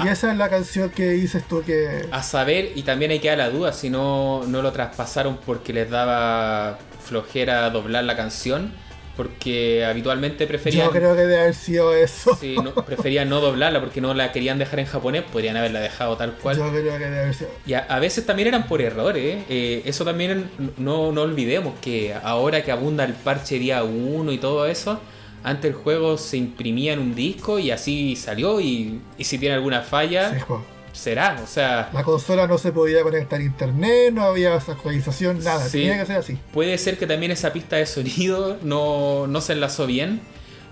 Y 0.02 0.08
esa 0.08 0.32
es 0.32 0.38
la 0.38 0.48
canción 0.48 0.90
que 0.90 1.10
dices 1.10 1.44
tú 1.46 1.62
que... 1.62 2.06
A 2.10 2.22
saber, 2.22 2.72
y 2.74 2.82
también 2.82 3.10
hay 3.10 3.18
que 3.18 3.28
dar 3.28 3.38
la 3.38 3.50
duda 3.50 3.72
si 3.72 3.90
no, 3.90 4.44
no 4.46 4.62
lo 4.62 4.72
traspasaron 4.72 5.38
porque 5.44 5.72
les 5.72 5.90
daba 5.90 6.78
flojera 7.04 7.68
doblar 7.70 8.04
la 8.04 8.16
canción, 8.16 8.72
porque 9.16 9.84
habitualmente 9.84 10.46
preferían, 10.46 10.86
Yo 10.86 10.92
creo 10.92 11.14
que 11.14 11.22
debe 11.22 11.40
haber 11.40 11.54
sido 11.54 11.94
eso. 11.94 12.34
sí, 12.40 12.56
no, 12.56 12.74
preferían 12.74 13.28
no 13.28 13.40
doblarla 13.40 13.80
porque 13.80 14.00
no 14.00 14.14
la 14.14 14.32
querían 14.32 14.58
dejar 14.58 14.80
en 14.80 14.86
japonés, 14.86 15.24
podrían 15.30 15.56
haberla 15.56 15.80
dejado 15.80 16.16
tal 16.16 16.32
cual. 16.34 16.56
Yo 16.56 16.70
creo 16.70 16.98
que 16.98 17.04
debe 17.04 17.20
haber 17.20 17.34
sido... 17.34 17.50
Y 17.66 17.74
a, 17.74 17.80
a 17.80 17.98
veces 17.98 18.24
también 18.24 18.48
eran 18.48 18.66
por 18.66 18.80
errores. 18.80 19.44
¿eh? 19.48 19.82
eso 19.84 20.04
también 20.04 20.50
no, 20.78 21.12
no 21.12 21.22
olvidemos 21.22 21.74
que 21.80 22.14
ahora 22.22 22.64
que 22.64 22.72
abunda 22.72 23.04
el 23.04 23.12
parche 23.12 23.58
día 23.58 23.84
1 23.84 24.32
y 24.32 24.38
todo 24.38 24.66
eso, 24.66 25.00
antes 25.44 25.70
el 25.70 25.76
juego 25.76 26.16
se 26.18 26.36
imprimía 26.36 26.92
en 26.92 26.98
un 27.00 27.14
disco 27.14 27.58
y 27.58 27.70
así 27.70 28.16
salió. 28.16 28.60
Y, 28.60 29.00
y 29.18 29.24
si 29.24 29.38
tiene 29.38 29.54
alguna 29.54 29.82
falla, 29.82 30.30
Sí, 30.30 30.44
será. 30.92 31.40
O 31.42 31.46
sea, 31.46 31.88
La 31.92 32.04
consola 32.04 32.46
no 32.46 32.58
se 32.58 32.70
podía 32.72 33.02
conectar 33.02 33.40
a 33.40 33.42
internet, 33.42 34.12
no 34.12 34.22
había 34.24 34.54
actualización, 34.54 35.42
nada. 35.42 35.64
Sí. 35.64 35.78
Tenía 35.78 35.98
que 35.98 36.06
ser 36.06 36.16
así. 36.16 36.38
puede 36.52 36.76
ser 36.78 36.98
que 36.98 37.06
también 37.06 37.32
esa 37.32 37.52
pista 37.52 37.76
de 37.76 37.86
sonido 37.86 38.58
no, 38.62 39.26
no 39.26 39.40
se 39.40 39.54
enlazó 39.54 39.86
bien. 39.86 40.20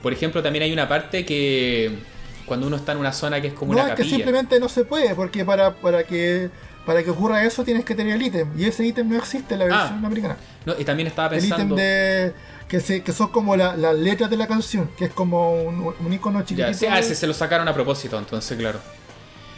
Por 0.03 0.13
ejemplo, 0.13 0.43
también 0.43 0.63
hay 0.63 0.73
una 0.73 0.89
parte 0.89 1.25
que 1.27 1.99
cuando 2.47 2.67
uno 2.67 2.77
está 2.77 2.93
en 2.93 2.99
una 2.99 3.13
zona 3.13 3.41
que 3.41 3.49
es 3.49 3.55
como 3.55 3.73
no, 3.75 3.81
una 3.83 3.91
es 3.91 3.95
que 3.97 4.05
simplemente 4.05 4.59
no 4.61 4.69
se 4.69 4.85
puede, 4.85 5.15
porque 5.15 5.45
para, 5.45 5.75
para 5.75 6.05
que 6.05 6.51
para 6.87 7.03
que 7.05 7.11
ocurra 7.11 7.45
eso 7.45 7.63
tienes 7.63 7.85
que 7.85 7.95
tener 7.95 8.15
el 8.17 8.23
ítem. 8.23 8.49
Y 8.59 8.65
ese 8.65 8.85
ítem 8.85 9.09
no 9.09 9.17
existe 9.19 9.55
en 9.55 9.61
la 9.61 9.67
Ah, 9.67 9.79
versión 9.83 10.05
americana. 10.05 10.37
No, 10.65 10.75
y 10.79 10.85
también 10.85 11.07
estaba 11.07 11.29
El 11.37 11.45
ítem 11.45 11.51
pensando. 11.51 11.77
de. 11.77 12.33
Que, 12.71 12.79
se, 12.81 13.03
que 13.03 13.13
son 13.13 13.29
como 13.29 13.57
la- 13.57 13.77
las 13.77 13.97
letras 13.97 14.31
de 14.31 14.37
la 14.37 14.47
canción, 14.47 14.89
que 14.97 15.07
es 15.07 15.13
como 15.13 15.61
un, 15.63 15.93
un 15.99 16.13
icono 16.13 16.41
chiquitito. 16.43 16.69
Ya, 16.69 16.75
sí, 16.75 16.87
ah, 16.87 16.99
ese 17.01 17.15
se 17.17 17.27
lo 17.27 17.35
sacaron 17.35 17.67
a 17.67 17.75
propósito, 17.75 18.17
entonces, 18.19 18.57
claro. 18.57 18.79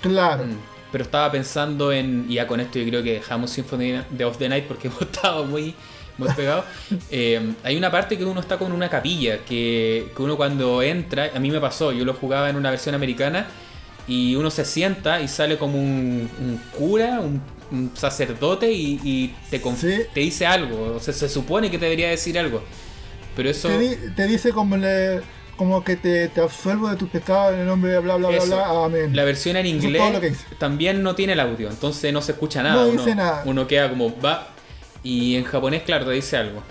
Claro. 0.00 0.44
Mm, 0.46 0.56
Pero 0.90 1.04
estaba 1.04 1.30
pensando 1.30 1.92
en, 1.92 2.26
y 2.28 2.34
ya 2.34 2.46
con 2.46 2.58
esto 2.60 2.78
yo 2.78 2.86
creo 2.88 3.02
que 3.02 3.12
dejamos 3.14 3.50
Symphony 3.50 4.00
of 4.24 4.38
the 4.38 4.48
Night 4.48 4.64
porque 4.66 4.88
hemos 4.88 5.02
estado 5.02 5.44
muy, 5.44 5.74
muy 6.18 6.28
pegados. 6.30 6.64
Eh, 7.10 7.52
hay 7.62 7.76
una 7.76 7.90
parte 7.90 8.16
que 8.16 8.24
uno 8.24 8.40
está 8.40 8.56
con 8.58 8.72
una 8.72 8.88
capilla, 8.88 9.44
que, 9.44 10.10
que 10.16 10.22
uno 10.22 10.36
cuando 10.38 10.82
entra, 10.82 11.30
a 11.34 11.38
mí 11.38 11.50
me 11.50 11.60
pasó, 11.60 11.92
yo 11.92 12.06
lo 12.06 12.14
jugaba 12.14 12.48
en 12.48 12.56
una 12.56 12.70
versión 12.70 12.94
americana, 12.94 13.46
y 14.08 14.34
uno 14.36 14.50
se 14.50 14.64
sienta 14.64 15.20
y 15.20 15.28
sale 15.28 15.58
como 15.58 15.78
un, 15.78 16.28
un 16.40 16.60
cura, 16.76 17.20
un, 17.20 17.40
un 17.70 17.90
sacerdote, 17.94 18.72
y, 18.72 18.98
y 19.04 19.34
te, 19.50 19.60
Sí. 19.76 20.00
te 20.14 20.20
dice 20.20 20.46
algo, 20.46 20.94
o 20.96 21.00
sea, 21.00 21.12
se 21.14 21.28
supone 21.28 21.70
que 21.70 21.78
te 21.78 21.84
debería 21.84 22.08
decir 22.08 22.38
algo. 22.38 22.62
Pero 23.36 23.48
eso... 23.50 23.68
Te, 23.68 23.78
di- 23.78 23.96
te 24.14 24.26
dice 24.26 24.52
como, 24.52 24.76
le, 24.76 25.20
como 25.56 25.82
que 25.84 25.96
te, 25.96 26.28
te 26.28 26.40
absuelvo 26.40 26.88
de 26.88 26.96
tus 26.96 27.08
pecados 27.08 27.54
en 27.54 27.60
el 27.60 27.66
nombre 27.66 27.92
de 27.92 27.98
bla 27.98 28.16
bla 28.16 28.28
bla 28.28 28.36
Eso. 28.38 28.46
bla. 28.46 28.84
Amén. 28.84 29.14
La 29.16 29.24
versión 29.24 29.56
en 29.56 29.66
inglés 29.66 30.02
también 30.58 31.02
no 31.02 31.14
tiene 31.14 31.32
el 31.34 31.40
audio, 31.40 31.68
entonces 31.70 32.12
no 32.12 32.20
se 32.22 32.32
escucha 32.32 32.62
nada. 32.62 32.82
No 32.84 32.88
uno, 32.90 33.02
dice 33.02 33.14
nada. 33.14 33.42
uno 33.46 33.66
queda 33.66 33.88
como 33.88 34.14
va 34.20 34.48
y 35.02 35.36
en 35.36 35.44
japonés, 35.44 35.82
claro, 35.82 36.04
te 36.06 36.12
dice 36.12 36.36
algo. 36.36 36.62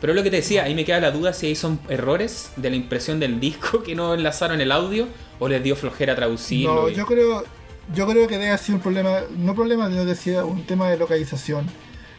Pero 0.00 0.14
lo 0.14 0.22
que 0.22 0.30
te 0.30 0.36
decía, 0.36 0.62
ahí 0.64 0.74
me 0.76 0.84
queda 0.84 1.00
la 1.00 1.10
duda 1.10 1.32
si 1.32 1.46
ahí 1.46 1.56
son 1.56 1.80
errores 1.88 2.52
de 2.56 2.70
la 2.70 2.76
impresión 2.76 3.18
del 3.18 3.40
disco 3.40 3.82
que 3.84 3.94
no 3.94 4.14
enlazaron 4.14 4.60
el 4.60 4.70
audio 4.70 5.08
o 5.40 5.48
les 5.48 5.62
dio 5.62 5.74
flojera 5.76 6.14
traducirlo. 6.14 6.82
No, 6.82 6.88
y- 6.88 6.94
yo 6.94 7.04
creo, 7.04 7.42
yo 7.94 8.06
creo 8.06 8.28
que 8.28 8.34
debe 8.34 8.48
haber 8.48 8.60
sido 8.60 8.76
un 8.76 8.82
problema, 8.82 9.20
no 9.36 9.54
problema, 9.56 9.90
yo 9.90 10.04
decía, 10.04 10.44
un 10.44 10.64
tema 10.64 10.88
de 10.90 10.98
localización. 10.98 11.66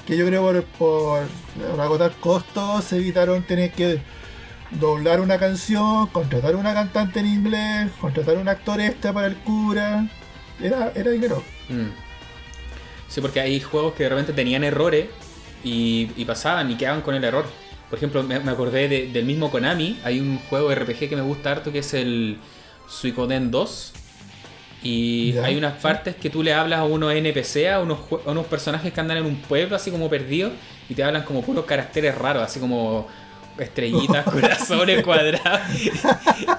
Que 0.10 0.18
yo 0.18 0.26
creo 0.26 0.41
por, 0.41 0.64
por, 0.64 1.80
agotar 1.80 2.11
costos 2.19 2.91
evitaron 2.94 3.44
tener 3.44 3.72
que 3.72 4.02
doblar 4.72 5.19
una 5.22 5.38
canción, 5.38 6.07
contratar 6.07 6.56
una 6.56 6.73
cantante 6.73 7.19
en 7.19 7.27
inglés, 7.27 7.91
contratar 8.02 8.38
un 8.38 8.49
actor 8.49 8.81
extra 8.81 9.14
para 9.14 9.27
el 9.27 9.36
cura. 9.36 10.10
Era, 10.60 10.91
era 10.95 11.11
dinero. 11.11 11.44
Mm. 11.69 11.91
Sí, 13.07 13.22
porque 13.22 13.40
hay 13.40 13.60
juegos 13.60 13.94
que 13.94 14.02
de 14.02 14.10
repente 14.10 14.34
tenían 14.34 14.64
errores 14.64 15.10
y, 15.64 16.07
pasaban 16.26 16.72
y 16.72 16.76
quedaban 16.76 17.02
con 17.02 17.14
el 17.14 17.23
error. 17.23 17.45
Por 17.91 17.99
ejemplo, 17.99 18.23
me, 18.23 18.34
acordé 18.34 18.88
de- 18.88 19.11
del 19.11 19.26
mismo 19.26 19.52
Konami. 19.52 19.99
Hay 20.03 20.19
un 20.19 20.40
juego 20.49 20.73
RPG 20.73 21.07
que 21.10 21.15
me 21.18 21.22
gusta 21.22 21.52
harto 21.52 21.72
que 21.72 21.80
es 21.80 21.94
el 21.94 22.40
Suikoden 22.88 23.52
2. 23.52 23.94
Y 24.82 25.36
hay 25.44 25.58
unas 25.58 25.74
sí. 25.74 25.80
partes 25.84 26.16
que 26.16 26.30
tú 26.30 26.42
le 26.42 26.54
hablas 26.54 26.80
a 26.80 26.84
unos 26.86 27.14
NPC, 27.14 27.68
a 27.72 27.80
unos, 27.82 28.00
a 28.26 28.32
unos 28.32 28.46
personajes 28.46 28.94
que 28.94 29.00
andan 29.00 29.18
en 29.18 29.26
un 29.26 29.36
pueblo 29.38 29.76
así 29.76 29.92
como 29.92 30.10
perdidos 30.10 30.54
y 30.90 30.94
te 30.96 31.04
hablan 31.04 31.24
como 31.24 31.42
puros 31.42 31.66
caracteres 31.66 32.16
raros, 32.18 32.44
así 32.44 32.60
como 32.62 33.06
estrellitas, 33.58 34.24
corazones 34.32 35.04
cuadrados. 35.06 35.60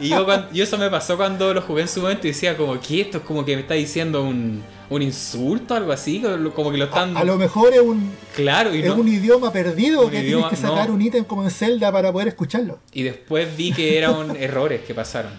y 0.00 0.08
yo, 0.10 0.24
cuan- 0.26 0.48
y 0.52 0.60
eso 0.60 0.76
me 0.76 0.90
pasó 0.90 1.16
cuando 1.16 1.54
lo 1.54 1.62
jugué 1.62 1.82
en 1.82 1.88
su 1.88 2.02
momento 2.02 2.26
y 2.26 2.32
decía 2.32 2.56
como 2.58 2.78
que 2.78 3.00
esto 3.00 3.18
es 3.18 3.24
como 3.24 3.42
que 3.44 3.54
me 3.56 3.62
está 3.62 3.72
diciendo 3.72 4.22
un, 4.22 4.62
un 4.90 5.00
insulto, 5.02 5.74
algo 5.74 5.92
así, 5.92 6.22
como 6.54 6.70
que 6.70 6.76
lo 6.76 6.84
están... 6.84 7.16
A, 7.16 7.20
a 7.20 7.24
lo 7.24 7.38
mejor 7.38 7.72
es 7.72 7.80
un, 7.80 8.12
Claro, 8.36 8.74
y, 8.74 8.80
es 8.80 8.86
no- 8.86 8.96
un 8.96 9.08
idioma 9.08 9.50
perdido 9.50 10.02
Un 10.02 10.10
que 10.10 10.20
idioma- 10.20 10.48
tienes 10.50 10.60
que 10.60 10.68
sacar 10.68 10.88
no. 10.90 10.94
un 10.96 11.00
ítem 11.00 11.24
como 11.24 11.42
en 11.42 11.50
Zelda 11.50 11.90
para 11.90 12.12
poder 12.12 12.28
escucharlo. 12.28 12.80
y 12.92 13.02
después 13.02 13.56
vi 13.56 13.72
que 13.72 13.96
eran 13.96 14.36
errores 14.38 14.82
que 14.82 14.92
pasaron. 14.94 15.32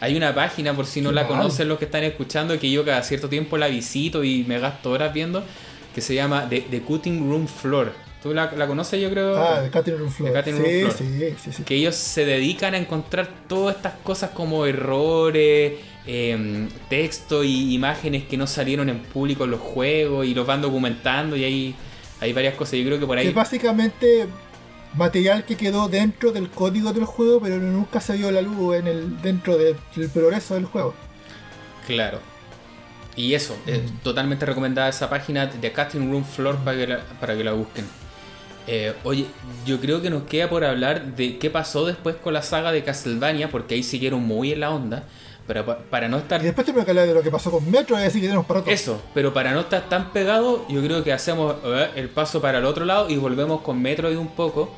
Hay 0.00 0.16
una 0.16 0.34
página, 0.34 0.74
por 0.74 0.86
si 0.86 1.00
no 1.00 1.10
Qué 1.10 1.14
la 1.16 1.22
mal. 1.24 1.32
conocen 1.38 1.68
los 1.68 1.78
que 1.78 1.86
están 1.86 2.04
escuchando, 2.04 2.58
que 2.58 2.70
yo 2.70 2.84
cada 2.84 3.02
cierto 3.02 3.28
tiempo 3.28 3.56
la 3.56 3.68
visito 3.68 4.22
y 4.24 4.44
me 4.44 4.58
gasto 4.58 4.90
horas 4.90 5.12
viendo, 5.12 5.42
que 5.94 6.00
se 6.00 6.14
llama 6.14 6.46
The, 6.48 6.62
The 6.70 6.80
Cutting 6.82 7.28
Room 7.30 7.48
Floor. 7.48 7.92
¿Tú 8.22 8.34
la, 8.34 8.50
la 8.56 8.66
conoces, 8.66 9.00
yo 9.00 9.08
creo? 9.10 9.36
Ah, 9.38 9.60
de 9.62 9.70
Cutting 9.70 9.98
Room 9.98 10.10
Floor. 10.10 10.32
The 10.32 10.38
Cutting 10.38 10.56
sí, 10.56 10.62
Room 10.82 10.92
Floor. 10.92 10.92
sí, 10.98 11.34
sí, 11.44 11.52
sí. 11.52 11.62
que 11.62 11.74
ellos 11.76 11.94
se 11.94 12.24
dedican 12.24 12.74
a 12.74 12.78
encontrar 12.78 13.28
todas 13.48 13.76
estas 13.76 13.94
cosas 14.02 14.30
como 14.30 14.66
errores, 14.66 15.74
em, 16.06 16.68
texto 16.88 17.44
y 17.44 17.74
imágenes 17.74 18.24
que 18.24 18.36
no 18.36 18.46
salieron 18.46 18.88
en 18.88 18.98
público 19.00 19.44
en 19.44 19.52
los 19.52 19.60
juegos 19.60 20.26
y 20.26 20.34
los 20.34 20.46
van 20.46 20.60
documentando 20.60 21.36
y 21.36 21.44
hay, 21.44 21.74
hay 22.20 22.32
varias 22.32 22.54
cosas. 22.54 22.74
Yo 22.78 22.84
creo 22.86 22.98
que 22.98 23.06
por 23.06 23.16
ahí... 23.18 23.28
Que 23.28 23.32
básicamente 23.32 24.26
material 24.96 25.44
que 25.44 25.56
quedó 25.56 25.88
dentro 25.88 26.32
del 26.32 26.50
código 26.50 26.92
del 26.92 27.04
juego, 27.04 27.40
pero 27.40 27.56
nunca 27.58 28.00
se 28.00 28.14
dio 28.14 28.30
la 28.30 28.42
luz 28.42 28.76
en 28.76 28.86
el 28.86 29.20
dentro 29.22 29.56
del 29.56 29.76
progreso 30.12 30.54
del 30.54 30.64
juego. 30.64 30.94
Claro. 31.86 32.18
Y 33.14 33.34
eso, 33.34 33.56
es 33.66 33.82
Mm. 33.90 33.96
totalmente 34.02 34.44
recomendada 34.44 34.88
esa 34.88 35.08
página 35.08 35.46
de 35.46 35.72
Casting 35.72 36.10
Room 36.10 36.24
Floor 36.24 36.56
para 36.58 36.76
que 36.76 36.86
la, 36.86 37.00
para 37.20 37.36
que 37.36 37.44
la 37.44 37.52
busquen. 37.52 37.86
Eh, 38.68 38.94
oye, 39.04 39.26
yo 39.64 39.80
creo 39.80 40.02
que 40.02 40.10
nos 40.10 40.24
queda 40.24 40.50
por 40.50 40.64
hablar 40.64 41.14
de 41.14 41.38
qué 41.38 41.48
pasó 41.50 41.86
después 41.86 42.16
con 42.16 42.34
la 42.34 42.42
saga 42.42 42.72
de 42.72 42.82
Castlevania, 42.82 43.48
porque 43.48 43.74
ahí 43.76 43.82
siguieron 43.82 44.22
muy 44.22 44.52
en 44.52 44.60
la 44.60 44.70
onda. 44.70 45.04
Pero 45.46 45.64
pa- 45.64 45.78
para 45.78 46.08
no 46.08 46.18
estar 46.18 46.40
Y 46.40 46.44
después 46.46 46.64
tenemos 46.66 46.84
que 46.84 46.90
hablar 46.90 47.06
de 47.06 47.14
lo 47.14 47.22
que 47.22 47.30
pasó 47.30 47.52
con 47.52 47.70
Metro 47.70 47.96
y 47.98 48.02
así 48.02 48.20
que 48.20 48.26
tenemos 48.26 48.44
para 48.46 48.62
todo. 48.62 48.70
Eso, 48.74 49.00
pero 49.14 49.32
para 49.32 49.52
no 49.52 49.60
estar 49.60 49.88
tan 49.88 50.10
pegado, 50.12 50.66
yo 50.68 50.82
creo 50.82 51.04
que 51.04 51.12
hacemos 51.12 51.54
eh, 51.64 51.90
el 51.94 52.08
paso 52.08 52.40
para 52.42 52.58
el 52.58 52.64
otro 52.64 52.84
lado 52.84 53.08
y 53.08 53.16
volvemos 53.16 53.60
con 53.60 53.80
Metroid 53.80 54.16
un 54.18 54.26
poco. 54.34 54.74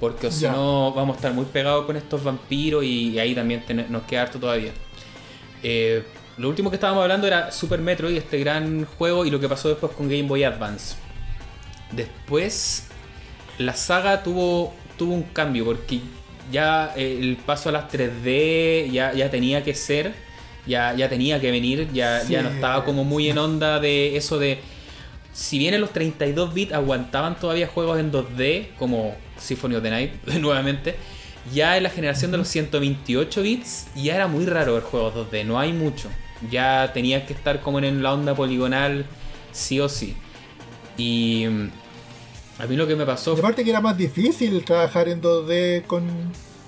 Porque 0.00 0.30
si 0.30 0.44
no, 0.46 0.92
vamos 0.92 1.14
a 1.14 1.16
estar 1.16 1.32
muy 1.32 1.46
pegados 1.46 1.86
con 1.86 1.96
estos 1.96 2.22
vampiros 2.22 2.84
y, 2.84 3.18
ahí 3.18 3.34
también 3.34 3.64
nos 3.88 4.02
queda 4.02 4.22
harto 4.22 4.38
todavía. 4.38 4.72
Eh, 5.62 6.04
lo 6.36 6.48
último 6.50 6.70
que 6.70 6.76
estábamos 6.76 7.02
hablando 7.02 7.26
era 7.26 7.50
Super 7.50 7.80
Metroid, 7.80 8.16
este 8.16 8.38
gran 8.38 8.84
juego, 8.84 9.24
y 9.24 9.30
lo 9.30 9.40
que 9.40 9.48
pasó 9.48 9.68
después 9.68 9.92
con 9.92 10.08
Game 10.08 10.24
Boy 10.24 10.44
Advance. 10.44 10.96
Después, 11.92 12.88
la 13.58 13.74
saga 13.74 14.22
tuvo, 14.22 14.74
tuvo 14.98 15.14
un 15.14 15.22
cambio 15.22 15.64
porque 15.64 16.00
ya 16.52 16.92
eh, 16.96 17.18
el 17.20 17.36
paso 17.36 17.70
a 17.70 17.72
las 17.72 17.90
3D 17.90 18.90
ya, 18.90 19.14
ya 19.14 19.30
tenía 19.30 19.64
que 19.64 19.74
ser, 19.74 20.14
ya, 20.66 20.94
ya 20.94 21.08
tenía 21.08 21.40
que 21.40 21.50
venir, 21.50 21.90
ya, 21.92 22.22
ya 22.24 22.42
no 22.42 22.50
estaba 22.50 22.84
como 22.84 23.04
muy 23.04 23.30
en 23.30 23.38
onda 23.38 23.80
de 23.80 24.16
eso 24.16 24.38
de... 24.38 24.60
Si 25.36 25.58
bien 25.58 25.74
en 25.74 25.82
los 25.82 25.90
32 25.90 26.54
bits 26.54 26.72
aguantaban 26.72 27.38
todavía 27.38 27.68
juegos 27.68 28.00
en 28.00 28.10
2D, 28.10 28.74
como 28.78 29.14
Symphony 29.36 29.74
of 29.74 29.82
the 29.82 29.90
Night, 29.90 30.12
nuevamente, 30.40 30.96
ya 31.52 31.76
en 31.76 31.82
la 31.82 31.90
generación 31.90 32.30
de 32.30 32.38
los 32.38 32.48
128 32.48 33.42
bits 33.42 33.88
ya 33.94 34.14
era 34.14 34.28
muy 34.28 34.46
raro 34.46 34.72
ver 34.72 34.82
juegos 34.82 35.14
2D, 35.14 35.44
no 35.44 35.58
hay 35.58 35.74
mucho. 35.74 36.08
Ya 36.50 36.90
tenías 36.94 37.24
que 37.24 37.34
estar 37.34 37.60
como 37.60 37.80
en 37.80 38.02
la 38.02 38.14
onda 38.14 38.34
poligonal, 38.34 39.04
sí 39.52 39.78
o 39.78 39.90
sí. 39.90 40.16
Y 40.96 41.44
mm, 41.46 41.70
a 42.58 42.66
mí 42.66 42.74
lo 42.74 42.86
que 42.86 42.96
me 42.96 43.04
pasó 43.04 43.34
Y 43.36 43.38
aparte 43.38 43.62
que 43.62 43.68
era 43.68 43.82
más 43.82 43.98
difícil 43.98 44.64
trabajar 44.64 45.06
en 45.10 45.20
2D 45.20 45.84
con, 45.84 46.08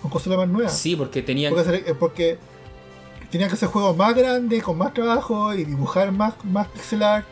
con 0.03 0.11
consolas 0.11 0.41
más 0.41 0.49
nuevas. 0.49 0.79
Sí, 0.79 0.95
porque 0.95 1.23
tenía 1.23 1.49
Porque, 1.49 1.85
eh, 1.87 1.95
porque 1.99 2.37
tenían 3.31 3.49
que 3.49 3.55
hacer 3.55 3.71
juegos 3.71 3.97
más 3.97 4.15
grandes, 4.15 4.63
con 4.63 4.77
más 4.77 4.93
trabajo 4.93 5.55
y 5.55 5.65
dibujar 5.65 6.13
más, 6.13 6.35
más 6.45 6.69
pixel 6.69 7.03
art. 7.03 7.27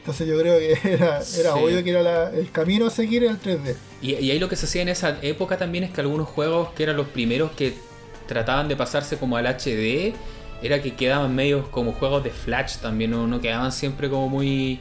Entonces 0.00 0.26
yo 0.26 0.38
creo 0.38 0.58
que 0.58 0.78
era, 0.92 1.54
obvio 1.54 1.84
que 1.84 1.90
era 1.90 2.02
la- 2.02 2.30
el 2.30 2.50
camino 2.50 2.86
a 2.86 2.90
seguir 2.90 3.22
el 3.24 3.38
3D. 3.40 3.76
Y, 4.02 4.14
y 4.14 4.30
ahí 4.30 4.38
lo 4.38 4.48
que 4.48 4.56
se 4.56 4.66
hacía 4.66 4.82
en 4.82 4.88
esa 4.88 5.18
época 5.22 5.56
también 5.58 5.84
es 5.84 5.90
que 5.90 6.00
algunos 6.00 6.26
juegos 6.28 6.70
que 6.74 6.82
eran 6.82 6.96
los 6.96 7.08
primeros 7.08 7.52
que 7.52 7.74
trataban 8.26 8.66
de 8.68 8.76
pasarse 8.76 9.16
como 9.18 9.36
al 9.36 9.46
HD, 9.46 10.14
era 10.62 10.80
que 10.82 10.94
quedaban 10.94 11.34
medios 11.34 11.66
como 11.68 11.92
juegos 11.92 12.22
de 12.24 12.30
Flash 12.30 12.76
también, 12.76 13.10
no, 13.10 13.26
no 13.26 13.40
quedaban 13.40 13.72
siempre 13.72 14.08
como 14.10 14.28
muy 14.28 14.80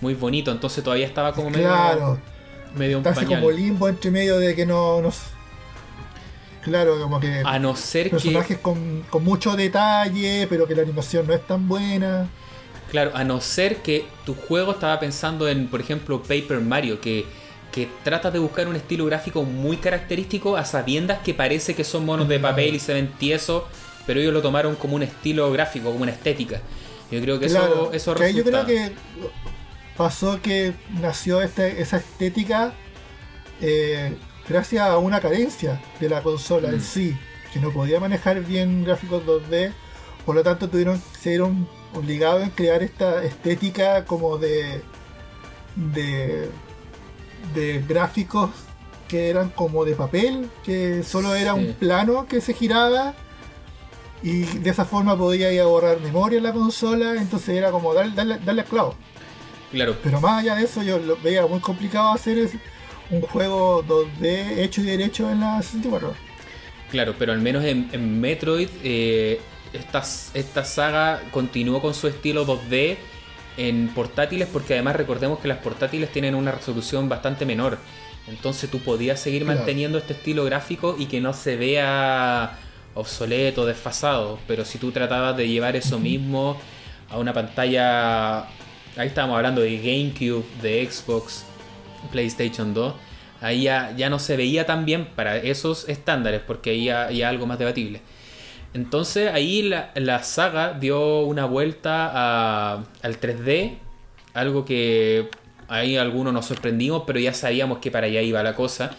muy 0.00 0.14
bonito, 0.14 0.50
entonces 0.50 0.84
todavía 0.84 1.06
estaba 1.06 1.32
como 1.32 1.48
medio, 1.50 1.66
Claro, 1.68 2.18
medio 2.76 2.98
un 2.98 3.04
pañal. 3.04 3.26
como 3.40 3.50
limbo 3.50 3.88
entre 3.88 4.10
medio 4.10 4.38
de 4.38 4.54
que 4.54 4.66
no... 4.66 5.00
claro, 6.62 6.98
como 7.00 7.20
que 7.20 7.42
A 7.44 7.58
no 7.58 7.74
ser 7.76 8.04
que 8.06 8.10
personajes 8.10 8.58
con, 8.58 9.02
con 9.10 9.24
mucho 9.24 9.56
detalle, 9.56 10.46
pero 10.48 10.66
que 10.66 10.74
la 10.74 10.82
animación 10.82 11.26
no 11.26 11.34
es 11.34 11.46
tan 11.46 11.68
buena. 11.68 12.28
Claro, 12.94 13.10
a 13.14 13.24
no 13.24 13.40
ser 13.40 13.78
que 13.82 14.06
tu 14.24 14.34
juego 14.36 14.70
estaba 14.70 15.00
pensando 15.00 15.48
en, 15.48 15.66
por 15.66 15.80
ejemplo, 15.80 16.22
Paper 16.22 16.60
Mario, 16.60 17.00
que, 17.00 17.26
que 17.72 17.88
trata 18.04 18.30
de 18.30 18.38
buscar 18.38 18.68
un 18.68 18.76
estilo 18.76 19.04
gráfico 19.06 19.42
muy 19.42 19.78
característico 19.78 20.56
a 20.56 20.64
sabiendas 20.64 21.18
que 21.24 21.34
parece 21.34 21.74
que 21.74 21.82
son 21.82 22.06
monos 22.06 22.28
de 22.28 22.38
papel 22.38 22.76
y 22.76 22.78
se 22.78 22.94
ven 22.94 23.08
tiesos, 23.18 23.64
pero 24.06 24.20
ellos 24.20 24.32
lo 24.32 24.42
tomaron 24.42 24.76
como 24.76 24.94
un 24.94 25.02
estilo 25.02 25.50
gráfico, 25.50 25.90
como 25.90 26.04
una 26.04 26.12
estética. 26.12 26.60
Yo 27.10 27.20
creo 27.20 27.40
que 27.40 27.48
Claro, 27.48 27.90
eso, 27.92 28.12
eso 28.12 28.14
que 28.14 28.24
ahí 28.26 28.34
yo 28.34 28.44
creo 28.44 28.62
resulta. 28.62 28.92
que 28.92 28.92
pasó 29.96 30.40
que 30.40 30.72
nació 31.00 31.42
esta, 31.42 31.66
esa 31.66 31.96
estética 31.96 32.72
eh, 33.60 34.16
gracias 34.48 34.82
a 34.88 34.98
una 34.98 35.20
carencia 35.20 35.80
de 35.98 36.08
la 36.08 36.22
consola 36.22 36.70
Mm. 36.70 36.74
en 36.74 36.80
sí, 36.80 37.16
que 37.52 37.58
no 37.60 37.72
podía 37.72 37.98
manejar 37.98 38.40
bien 38.42 38.84
gráficos 38.84 39.24
2D, 39.26 39.72
por 40.24 40.34
lo 40.36 40.42
tanto 40.44 40.68
tuvieron 40.68 41.02
se 41.20 41.30
vieron 41.30 41.66
obligados 41.94 42.42
en 42.42 42.50
crear 42.50 42.82
esta 42.82 43.24
estética 43.24 44.04
como 44.04 44.38
de 44.38 44.82
de, 45.76 46.48
de 47.54 47.82
gráficos 47.86 48.50
que 49.08 49.28
eran 49.28 49.48
como 49.50 49.84
de 49.84 49.94
papel, 49.94 50.48
que 50.64 51.02
solo 51.02 51.34
era 51.34 51.54
Sí. 51.54 51.60
un 51.60 51.72
plano 51.74 52.26
que 52.26 52.40
se 52.40 52.54
giraba 52.54 53.14
y 54.22 54.42
de 54.44 54.70
esa 54.70 54.84
forma 54.84 55.16
podía 55.18 55.52
ir 55.52 55.60
a 55.60 55.66
borrar 55.66 56.00
memoria 56.00 56.38
en 56.38 56.44
la 56.44 56.52
consola, 56.52 57.14
entonces 57.16 57.50
era 57.50 57.70
como 57.70 57.92
darle, 57.92 58.14
darle, 58.14 58.38
darle 58.38 58.62
al 58.62 58.66
clavo. 58.68 58.94
Claro, 59.70 59.96
Pero 60.02 60.20
más 60.20 60.40
allá 60.42 60.54
de 60.54 60.64
eso 60.64 60.82
yo 60.82 60.98
lo 60.98 61.16
veía 61.16 61.44
muy 61.46 61.58
complicado 61.60 62.12
hacer 62.12 62.38
es- 62.38 62.52
un 63.10 63.20
juego 63.20 63.82
2D 63.82 64.62
hecho 64.62 64.80
y 64.80 64.84
derecho 64.84 65.28
en 65.30 65.40
la 65.40 65.60
64. 65.60 66.14
claro, 66.90 67.14
pero 67.18 67.32
al 67.32 67.40
menos 67.40 67.62
en, 67.64 67.90
en 67.92 68.18
Metroid 68.20 68.68
eh, 68.82 69.40
esta, 69.74 70.02
esta 70.34 70.64
saga 70.64 71.20
continuó 71.30 71.80
con 71.82 71.94
su 71.94 72.08
estilo 72.08 72.46
2D 72.46 72.96
en 73.56 73.88
portátiles 73.94 74.48
porque 74.52 74.74
además 74.74 74.96
recordemos 74.96 75.38
que 75.38 75.48
las 75.48 75.58
portátiles 75.58 76.10
tienen 76.12 76.34
una 76.34 76.52
resolución 76.52 77.08
bastante 77.08 77.44
menor. 77.46 77.78
Entonces 78.26 78.70
tú 78.70 78.78
podías 78.80 79.20
seguir 79.20 79.42
Claro. 79.44 79.58
manteniendo 79.58 79.98
este 79.98 80.14
estilo 80.14 80.44
gráfico 80.44 80.96
y 80.98 81.06
que 81.06 81.20
no 81.20 81.32
se 81.34 81.56
vea 81.56 82.58
obsoleto, 82.94 83.66
desfasado. 83.66 84.38
Pero 84.46 84.64
si 84.64 84.78
tú 84.78 84.90
tratabas 84.92 85.36
de 85.36 85.46
llevar 85.48 85.76
eso 85.76 85.98
mismo 85.98 86.56
a 87.10 87.18
una 87.18 87.32
pantalla... 87.32 88.46
Ahí 88.96 89.08
estábamos 89.08 89.36
hablando 89.36 89.60
de 89.60 89.76
GameCube, 89.76 90.44
de 90.62 90.88
Xbox, 90.90 91.44
PlayStation 92.12 92.72
2. 92.72 92.94
Ahí 93.40 93.64
ya, 93.64 93.92
ya 93.96 94.08
no 94.08 94.18
se 94.18 94.36
veía 94.36 94.64
tan 94.66 94.84
bien 94.86 95.06
para 95.16 95.36
esos 95.36 95.88
estándares 95.88 96.40
porque 96.46 96.70
ahí 96.70 96.84
ya, 96.84 97.10
ya 97.10 97.28
algo 97.28 97.44
más 97.46 97.58
debatible. 97.58 98.00
Entonces 98.74 99.32
ahí 99.32 99.62
la, 99.62 99.90
la 99.94 100.22
saga 100.22 100.72
dio 100.74 101.20
una 101.20 101.44
vuelta 101.46 102.10
a- 102.12 102.84
al 103.02 103.18
3D, 103.20 103.78
algo 104.34 104.64
que 104.64 105.28
ahí 105.68 105.96
algunos 105.96 106.32
nos 106.32 106.46
sorprendimos, 106.46 107.04
pero 107.06 107.20
ya 107.20 107.32
sabíamos 107.32 107.78
que 107.78 107.90
para 107.90 108.06
allá 108.06 108.20
iba 108.22 108.42
la 108.42 108.54
cosa. 108.54 108.90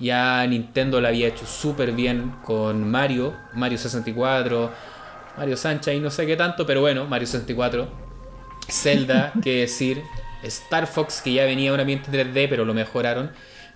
Ya 0.00 0.44
Nintendo 0.46 1.00
lo 1.00 1.08
había 1.08 1.28
hecho 1.28 1.46
súper 1.46 1.92
bien 1.92 2.32
con 2.44 2.90
Mario, 2.90 3.34
Mario 3.54 3.78
64, 3.78 4.70
Mario 5.36 5.56
Sancha 5.56 5.92
y 5.92 6.00
no 6.00 6.10
sé 6.10 6.26
qué 6.26 6.36
tanto, 6.36 6.66
pero 6.66 6.80
bueno, 6.80 7.06
Mario 7.06 7.26
64, 7.26 7.88
Zelda, 8.68 9.32
qué 9.42 9.60
decir, 9.60 10.02
Star 10.42 10.86
Fox 10.86 11.20
que 11.22 11.34
ya 11.34 11.44
venía 11.44 11.72
un 11.72 11.80
ambiente 11.80 12.10
3D 12.10 12.48
pero 12.48 12.64
lo 12.64 12.74
mejoraron. 12.74 13.30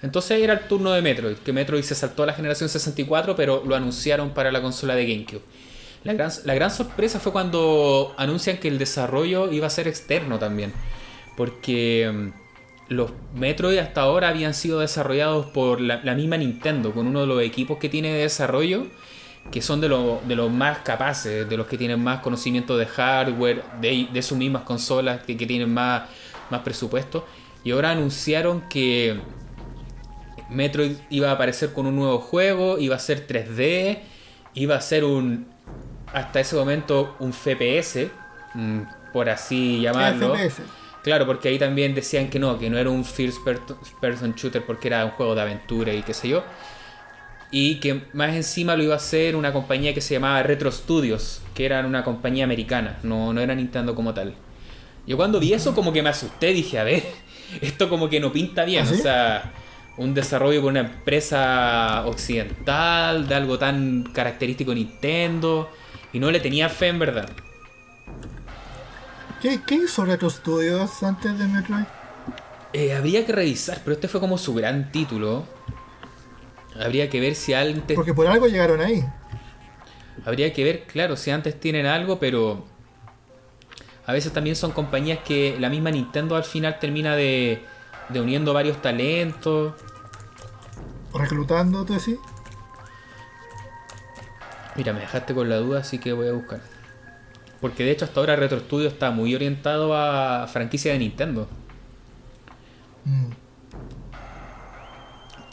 Entonces 0.04 0.40
era 0.42 0.52
el 0.54 0.68
turno 0.68 0.92
de 0.92 1.02
Metroid, 1.02 1.36
que 1.38 1.52
Metroid 1.52 1.82
se 1.82 1.94
saltó 1.94 2.22
a 2.24 2.26
la 2.26 2.34
generación 2.34 2.68
64 2.68 3.34
pero 3.36 3.62
lo 3.66 3.74
anunciaron 3.74 4.30
para 4.30 4.52
la 4.52 4.60
consola 4.62 4.94
de 4.94 5.06
GameCube. 5.06 5.42
La 6.04 6.12
gran, 6.54 6.70
sorpresa 6.70 7.18
fue 7.18 7.32
cuando 7.32 8.14
anuncian 8.18 8.58
que 8.58 8.68
el 8.68 8.78
desarrollo 8.78 9.50
iba 9.50 9.66
a 9.66 9.70
ser 9.70 9.88
externo 9.88 10.38
también. 10.38 10.72
Porque 11.36 12.10
mm, 12.12 12.28
los 12.94 13.10
Metroid 13.34 13.78
hasta 13.78 14.02
ahora 14.02 14.28
habían 14.28 14.52
sido 14.54 14.80
desarrollados 14.80 15.46
por 15.46 15.80
la, 15.80 16.02
la 16.04 16.14
misma 16.14 16.36
Nintendo, 16.36 16.92
con 16.92 17.06
uno 17.06 17.22
de 17.22 17.26
los 17.26 17.42
equipos 17.42 17.78
que 17.78 17.88
tiene 17.88 18.12
de 18.12 18.20
desarrollo, 18.20 18.86
que 19.50 19.62
son 19.62 19.80
de, 19.80 19.88
lo- 19.88 20.20
de 20.26 20.36
los 20.36 20.50
más 20.50 20.78
capaces, 20.80 21.48
de 21.48 21.56
los 21.56 21.66
que 21.66 21.78
tienen 21.78 22.02
más 22.02 22.20
conocimiento 22.20 22.76
de 22.76 22.86
hardware, 22.86 23.62
de, 23.80 24.08
de 24.12 24.22
sus 24.22 24.36
mismas 24.38 24.62
consolas, 24.64 25.22
que, 25.24 25.36
que 25.38 25.46
tienen 25.46 25.72
más, 25.72 26.02
más 26.50 26.60
presupuesto. 26.62 27.26
Y 27.64 27.70
ahora 27.70 27.90
anunciaron 27.92 28.68
que 28.68 29.18
Metroid 30.50 30.96
iba 31.10 31.30
a 31.30 31.32
aparecer 31.32 31.72
con 31.72 31.86
un 31.86 31.96
nuevo 31.96 32.18
juego, 32.18 32.78
iba 32.78 32.96
a 32.96 32.98
ser 32.98 33.26
3D, 33.26 33.98
iba 34.54 34.76
a 34.76 34.80
ser 34.80 35.04
un, 35.04 35.46
hasta 36.12 36.40
ese 36.40 36.56
momento, 36.56 37.16
un 37.18 37.32
FPS, 37.32 38.10
mm, 38.54 38.80
por 39.12 39.28
así 39.30 39.80
llamarlo. 39.80 40.34
FPS. 40.34 40.62
Claro, 41.02 41.26
porque 41.26 41.48
ahí 41.48 41.58
también 41.58 41.94
decían 41.94 42.30
que 42.30 42.38
no, 42.38 42.58
que 42.58 42.70
no 42.70 42.78
era 42.78 42.88
un 42.88 43.04
first 43.04 43.44
per- 43.44 43.60
person 44.00 44.34
shooter 44.34 44.64
porque 44.64 44.88
era 44.88 45.04
un 45.04 45.10
juego 45.12 45.34
de 45.34 45.42
aventura 45.42 45.92
y 45.92 46.02
qué 46.02 46.14
sé 46.14 46.28
yo. 46.28 46.42
Y 47.50 47.76
que 47.76 48.02
más 48.14 48.34
encima 48.34 48.74
lo 48.74 48.82
iba 48.82 48.94
a 48.94 48.96
hacer 48.96 49.36
una 49.36 49.52
compañía 49.52 49.94
que 49.94 50.00
se 50.00 50.14
llamaba 50.14 50.42
Retro 50.42 50.72
Studios, 50.72 51.40
que 51.54 51.66
era 51.66 51.86
una 51.86 52.02
compañía 52.02 52.44
americana, 52.44 52.98
no, 53.02 53.32
no 53.32 53.40
era 53.40 53.54
Nintendo 53.54 53.94
como 53.94 54.12
tal. 54.12 54.34
Yo 55.06 55.16
cuando 55.16 55.38
vi 55.38 55.52
eso 55.52 55.74
como 55.74 55.92
que 55.92 56.02
me 56.02 56.08
asusté, 56.08 56.48
dije, 56.52 56.78
a 56.78 56.84
ver, 56.84 57.02
esto 57.60 57.88
como 57.88 58.08
que 58.08 58.18
no 58.18 58.32
pinta 58.32 58.64
bien, 58.64 58.82
¿Ah, 58.84 58.86
sí? 58.86 58.94
o 58.98 59.02
sea, 59.02 59.52
un 59.96 60.14
desarrollo 60.14 60.60
por 60.60 60.70
una 60.70 60.80
empresa 60.80 62.04
occidental, 62.06 63.28
de 63.28 63.34
algo 63.34 63.58
tan 63.58 64.04
característico 64.12 64.74
Nintendo. 64.74 65.70
y 66.12 66.18
no 66.18 66.30
le 66.30 66.40
tenía 66.40 66.68
fe 66.68 66.88
en 66.88 66.98
verdad. 66.98 67.28
¿Qué, 69.40 69.60
qué 69.66 69.74
hizo 69.74 70.04
Retro 70.04 70.30
Studios 70.30 71.02
antes 71.02 71.38
de 71.38 71.46
Metroid? 71.46 71.84
Eh, 72.72 72.92
habría 72.92 73.24
que 73.24 73.32
revisar, 73.32 73.80
pero 73.84 73.94
este 73.94 74.08
fue 74.08 74.20
como 74.20 74.38
su 74.38 74.54
gran 74.54 74.90
título. 74.90 75.44
Habría 76.80 77.08
que 77.08 77.20
ver 77.20 77.34
si 77.36 77.54
antes. 77.54 77.94
Porque 77.94 78.14
por 78.14 78.26
algo 78.26 78.46
llegaron 78.48 78.80
ahí. 78.80 79.04
Habría 80.24 80.52
que 80.52 80.64
ver, 80.64 80.84
claro, 80.84 81.16
si 81.16 81.30
antes 81.30 81.58
tienen 81.58 81.86
algo, 81.86 82.18
pero. 82.18 82.64
A 84.06 84.12
veces 84.12 84.32
también 84.32 84.56
son 84.56 84.72
compañías 84.72 85.20
que 85.24 85.56
la 85.58 85.70
misma 85.70 85.90
Nintendo 85.90 86.36
al 86.36 86.44
final 86.44 86.78
termina 86.78 87.16
de, 87.16 87.62
de 88.08 88.20
uniendo 88.20 88.52
varios 88.52 88.80
talentos. 88.80 89.74
Reclutando, 91.14 91.84
¿tú 91.84 91.94
decís? 91.94 92.18
Mira, 94.76 94.92
me 94.92 95.00
dejaste 95.00 95.34
con 95.34 95.48
la 95.48 95.56
duda, 95.56 95.80
así 95.80 95.98
que 95.98 96.12
voy 96.12 96.28
a 96.28 96.32
buscar. 96.32 96.60
Porque 97.60 97.84
de 97.84 97.92
hecho 97.92 98.04
hasta 98.04 98.20
ahora 98.20 98.36
Retro 98.36 98.60
Studio 98.60 98.88
está 98.88 99.10
muy 99.10 99.34
orientado 99.34 99.96
a 99.96 100.46
franquicia 100.48 100.92
de 100.92 100.98
Nintendo. 100.98 101.48
Mm. 103.04 103.30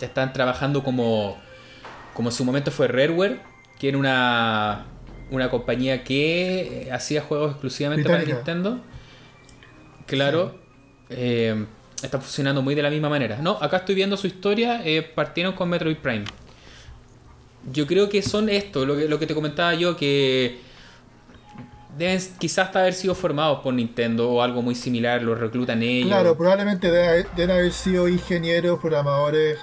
Están 0.01 0.33
trabajando 0.33 0.83
como, 0.83 1.37
como 2.15 2.29
en 2.29 2.33
su 2.33 2.43
momento 2.43 2.71
fue 2.71 2.87
Rareware, 2.87 3.39
que 3.79 3.89
era 3.89 3.99
una, 3.99 4.85
una 5.29 5.51
compañía 5.51 6.03
que 6.03 6.87
eh, 6.87 6.91
hacía 6.91 7.21
juegos 7.21 7.51
exclusivamente 7.51 8.03
para 8.03 8.23
Británica. 8.23 8.51
Nintendo. 8.51 8.81
Claro, 10.07 10.55
eh, 11.09 11.65
está 12.03 12.19
funcionando 12.19 12.61
muy 12.61 12.75
de 12.75 12.81
la 12.81 12.89
misma 12.89 13.09
manera. 13.09 13.37
No, 13.41 13.57
acá 13.61 13.77
estoy 13.77 13.95
viendo 13.95 14.17
su 14.17 14.27
historia, 14.27 14.81
eh, 14.85 15.01
partieron 15.01 15.53
con 15.53 15.69
Metroid 15.69 15.97
Prime. 15.97 16.25
Yo 17.71 17.85
creo 17.85 18.09
que 18.09 18.21
son 18.21 18.49
esto, 18.49 18.85
lo 18.85 18.95
que, 18.95 19.07
lo 19.07 19.19
que 19.19 19.27
te 19.27 19.35
comentaba 19.35 19.73
yo, 19.75 19.95
que 19.95 20.59
deben 21.97 22.19
quizás 22.39 22.75
haber 22.75 22.93
sido 22.93 23.13
formados 23.13 23.59
por 23.59 23.73
Nintendo 23.73 24.29
o 24.31 24.41
algo 24.41 24.61
muy 24.61 24.75
similar, 24.75 25.21
los 25.21 25.39
reclutan 25.39 25.83
ellos. 25.83 26.07
Claro, 26.07 26.35
probablemente 26.37 26.89
deben 26.89 27.51
haber, 27.51 27.71
sido 27.71 28.07
ingenieros, 28.07 28.79
programadores 28.79 29.59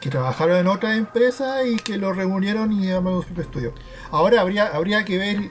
que 0.00 0.10
trabajaron 0.10 0.58
en 0.58 0.66
otras 0.66 0.98
empresas 0.98 1.66
y 1.66 1.76
que 1.76 1.96
los 1.96 2.14
reunieron 2.14 2.72
y 2.72 2.90
armaron 2.90 3.24
su 3.26 3.40
estudio. 3.40 3.72
Ahora 4.10 4.42
habría, 4.42 4.66
habría 4.66 5.04
que 5.04 5.16
ver 5.16 5.50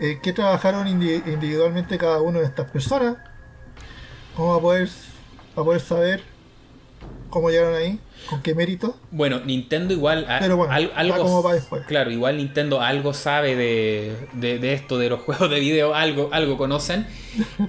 eh, 0.00 0.20
qué 0.22 0.32
trabajaron 0.32 0.86
indi- 0.86 1.22
individualmente 1.26 1.98
cada 1.98 2.20
uno 2.20 2.38
de 2.38 2.44
estas 2.44 2.70
personas. 2.70 3.16
Cómo 4.36 4.50
va 4.50 4.56
a 4.58 4.60
poder, 4.60 4.88
va 5.58 5.62
a 5.62 5.64
poder 5.66 5.80
saber 5.80 6.22
cómo 7.30 7.50
llegaron 7.50 7.74
ahí, 7.74 7.98
con 8.30 8.40
qué 8.42 8.54
mérito. 8.54 8.96
Bueno, 9.10 9.40
Nintendo 9.44 9.92
igual 9.92 10.24
a- 10.30 10.38
Pero 10.38 10.56
bueno, 10.56 10.72
al- 10.72 10.90
algo 10.96 11.18
como 11.18 11.42
va 11.42 11.52
después. 11.54 11.84
claro, 11.86 12.10
igual 12.10 12.38
Nintendo 12.38 12.80
algo 12.80 13.12
sabe 13.12 13.54
de, 13.54 14.16
de- 14.32 14.58
de 14.58 14.72
esto 14.72 14.96
de 14.98 15.10
los 15.10 15.20
juegos 15.24 15.50
de 15.50 15.60
video, 15.60 15.94
algo 15.94 16.30
algo 16.32 16.56
conocen 16.56 17.06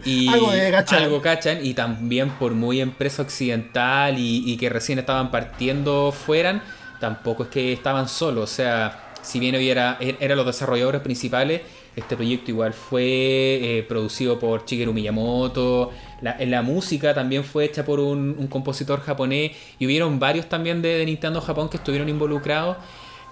y 0.06 0.28
Algo 0.34 0.52
de 0.52 0.72
cachar. 0.72 1.04
algo 1.04 1.22
cachan 1.22 1.60
y 1.66 1.74
también 1.74 2.30
por 2.32 2.54
muy 2.54 2.80
empresa 2.80 3.22
occidental 3.22 4.18
y, 4.18 4.44
y 4.50 4.56
que 4.58 4.70
recién 4.70 4.98
estaban 5.00 5.30
partiendo 5.30 6.14
fueran, 6.14 6.62
tampoco 7.02 7.44
es 7.44 7.50
que 7.50 7.74
estaban 7.74 8.08
solos, 8.08 8.50
o 8.52 8.54
sea, 8.56 9.12
si 9.22 9.40
bien 9.40 9.56
hubiera 9.58 10.00
er- 10.00 10.16
eran 10.22 10.38
los 10.38 10.46
desarrolladores 10.46 11.02
principales, 11.02 11.62
este 11.98 12.16
proyecto 12.16 12.52
igual 12.52 12.72
fue 12.72 13.02
eh, 13.04 13.86
producido 13.90 14.40
por 14.40 14.64
Shigeru 14.66 14.94
Miyamoto. 14.94 15.92
La, 16.22 16.36
en 16.40 16.52
la 16.52 16.62
música 16.62 17.14
también 17.14 17.44
fue 17.44 17.66
hecha 17.66 17.86
por 17.86 18.00
un, 18.00 18.36
un 18.38 18.48
compositor 18.48 19.02
japonés. 19.02 19.52
Y 19.80 19.86
hubieron 19.86 20.20
varios 20.20 20.48
también 20.50 20.82
de, 20.82 20.90
de 20.98 21.06
Nintendo 21.06 21.42
Japón 21.42 21.70
que 21.70 21.78
estuvieron 21.78 22.10
involucrados. 22.10 22.78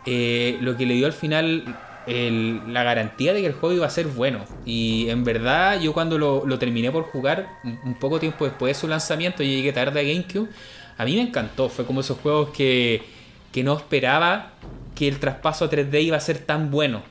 eh, 0.06 0.58
lo 0.62 0.78
que 0.78 0.86
le 0.86 0.94
dio 0.96 1.06
al 1.06 1.14
final 1.14 1.78
el- 2.06 2.62
la 2.74 2.84
garantía 2.84 3.34
de 3.34 3.42
que 3.42 3.48
el 3.48 3.54
juego 3.54 3.76
iba 3.76 3.86
a 3.86 3.90
ser 3.90 4.08
bueno. 4.08 4.46
Y 4.66 5.10
en 5.10 5.24
verdad, 5.24 5.80
yo 5.82 5.94
cuando 5.94 6.18
lo, 6.18 6.46
lo 6.46 6.58
terminé 6.60 6.92
por 6.92 7.04
jugar, 7.04 7.50
un, 7.64 7.80
un 7.84 7.96
poco 7.96 8.20
tiempo 8.20 8.46
después 8.46 8.76
de 8.76 8.80
su 8.82 8.88
lanzamiento, 8.88 9.44
yo 9.44 9.50
llegué 9.50 9.74
tarde 9.74 10.00
a 10.00 10.04
GameCube. 10.04 10.50
A 10.98 11.06
mí 11.06 11.16
me 11.16 11.22
encantó. 11.22 11.70
Fue 11.70 11.86
como 11.86 12.00
esos 12.02 12.18
juegos 12.20 12.50
que, 12.52 13.04
que 13.52 13.64
no 13.64 13.76
esperaba 13.76 14.54
que 14.96 15.08
el 15.08 15.20
traspaso 15.20 15.66
a 15.66 15.70
3D 15.70 16.02
iba 16.04 16.18
a 16.18 16.20
ser 16.22 16.40
tan 16.40 16.72
bueno. 16.72 17.04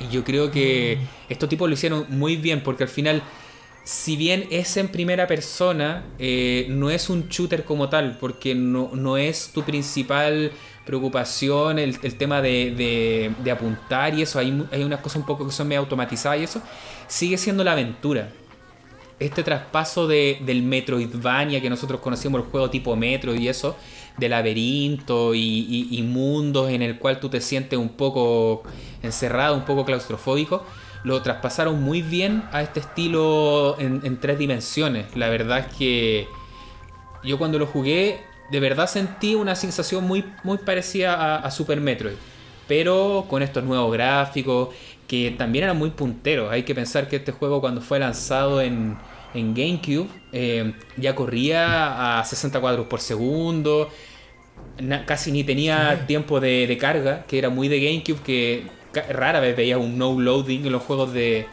Y 0.00 0.08
yo 0.08 0.24
creo 0.24 0.50
que 0.50 0.98
estos 1.28 1.48
tipos 1.48 1.68
lo 1.68 1.74
hicieron 1.74 2.06
muy 2.08 2.36
bien 2.36 2.62
porque 2.62 2.84
al 2.84 2.88
final, 2.88 3.22
si 3.88 4.16
bien 4.16 4.46
es 4.50 4.76
en 4.76 4.88
primera 4.88 5.26
persona, 5.26 6.04
eh, 6.18 6.66
no 6.68 6.90
es 6.90 7.08
un 7.08 7.28
shooter 7.30 7.64
como 7.64 7.88
tal, 7.88 8.18
porque 8.20 8.54
no, 8.54 8.90
no 8.92 9.16
es 9.16 9.50
tu 9.54 9.62
principal 9.62 10.52
preocupación 10.84 11.78
el, 11.78 11.98
tema 12.18 12.42
de, 12.42 13.32
de- 13.42 13.50
apuntar 13.50 14.14
y 14.14 14.20
eso. 14.22 14.38
Hay, 14.38 14.62
hay 14.72 14.82
unas 14.84 15.00
cosas 15.00 15.16
un 15.16 15.26
poco 15.26 15.46
que 15.46 15.52
son 15.52 15.68
medio 15.68 15.80
automatizadas 15.80 16.38
y 16.38 16.44
eso. 16.44 16.60
Sigue 17.06 17.38
siendo 17.38 17.64
la 17.64 17.72
aventura. 17.72 18.28
Este 19.18 19.42
traspaso 19.42 20.06
de, 20.06 20.38
del 20.44 20.62
Metroidvania 20.62 21.62
que 21.62 21.70
nosotros 21.70 22.00
conocíamos, 22.00 22.42
el 22.42 22.46
juego 22.50 22.68
tipo 22.68 22.94
Metro 22.94 23.34
y 23.34 23.48
eso, 23.48 23.74
de 24.18 24.28
laberinto 24.28 25.34
y- 25.34 25.88
y 25.90 26.02
mundos 26.02 26.68
en 26.70 26.82
el 26.82 26.98
cual 26.98 27.20
tú 27.20 27.30
te 27.30 27.40
sientes 27.40 27.78
un 27.78 27.88
poco 27.88 28.64
encerrado, 29.02 29.54
un 29.56 29.64
poco 29.64 29.84
claustrofóbico, 29.86 30.64
lo 31.04 31.22
traspasaron 31.22 31.82
muy 31.82 32.02
bien 32.02 32.48
a 32.52 32.62
este 32.62 32.80
estilo 32.80 33.76
en, 33.78 34.00
en 34.04 34.20
tres 34.20 34.38
dimensiones. 34.38 35.16
La 35.16 35.28
verdad 35.28 35.60
es 35.60 35.66
que 35.76 36.28
yo 37.22 37.38
cuando 37.38 37.58
lo 37.58 37.66
jugué, 37.66 38.20
de 38.50 38.60
verdad 38.60 38.88
sentí 38.88 39.34
una 39.34 39.54
sensación 39.54 40.04
muy, 40.04 40.24
muy 40.44 40.58
parecida 40.58 41.14
a, 41.14 41.36
a 41.38 41.50
Super 41.50 41.80
Metroid. 41.80 42.16
Pero 42.66 43.26
con 43.28 43.42
estos 43.42 43.64
nuevos 43.64 43.92
gráficos, 43.92 44.74
que 45.06 45.30
también 45.32 45.64
eran 45.64 45.78
muy 45.78 45.90
punteros. 45.90 46.52
Hay 46.52 46.64
que 46.64 46.74
pensar 46.74 47.08
que 47.08 47.16
este 47.16 47.32
juego 47.32 47.60
cuando 47.62 47.80
fue 47.80 47.98
lanzado 47.98 48.60
en, 48.60 48.98
en 49.32 49.54
GameCube, 49.54 50.08
eh, 50.32 50.74
ya 50.96 51.14
corría 51.14 52.20
a 52.20 52.24
60 52.24 52.60
cuadros 52.60 52.86
por 52.88 53.00
segundo. 53.00 53.90
na- 54.78 55.04
casi 55.06 55.32
ni 55.32 55.44
tenía 55.44 56.06
tiempo 56.06 56.40
de, 56.40 56.66
de 56.66 56.78
carga, 56.78 57.24
que 57.26 57.38
era 57.38 57.50
muy 57.50 57.68
de 57.68 57.80
GameCube, 57.80 58.22
que 58.22 58.70
rara 59.10 59.40
vez 59.40 59.56
veía 59.56 59.78
un 59.78 59.98
no 59.98 60.18
loading 60.18 60.66
en 60.66 60.72
los 60.72 60.82
juegos 60.82 61.12
de, 61.12 61.46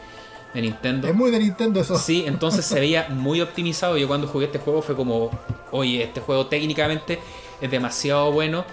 de 0.54 0.62
Nintendo. 0.62 1.08
Es 1.08 1.14
muy 1.14 1.30
de 1.30 1.38
Nintendo 1.38 1.80
eso. 1.80 1.96
Sí, 1.98 2.24
entonces 2.26 2.64
se 2.64 2.80
veía 2.80 3.08
muy 3.10 3.40
optimizado. 3.40 3.96
Yo 3.96 4.08
cuando 4.08 4.26
jugué 4.26 4.46
este 4.46 4.58
juego 4.58 4.82
fue 4.82 4.96
como, 4.96 5.30
oye, 5.70 6.02
este 6.02 6.20
juego 6.20 6.46
técnicamente 6.46 7.18
es 7.60 7.70
demasiado 7.70 8.32
bueno. 8.32 8.64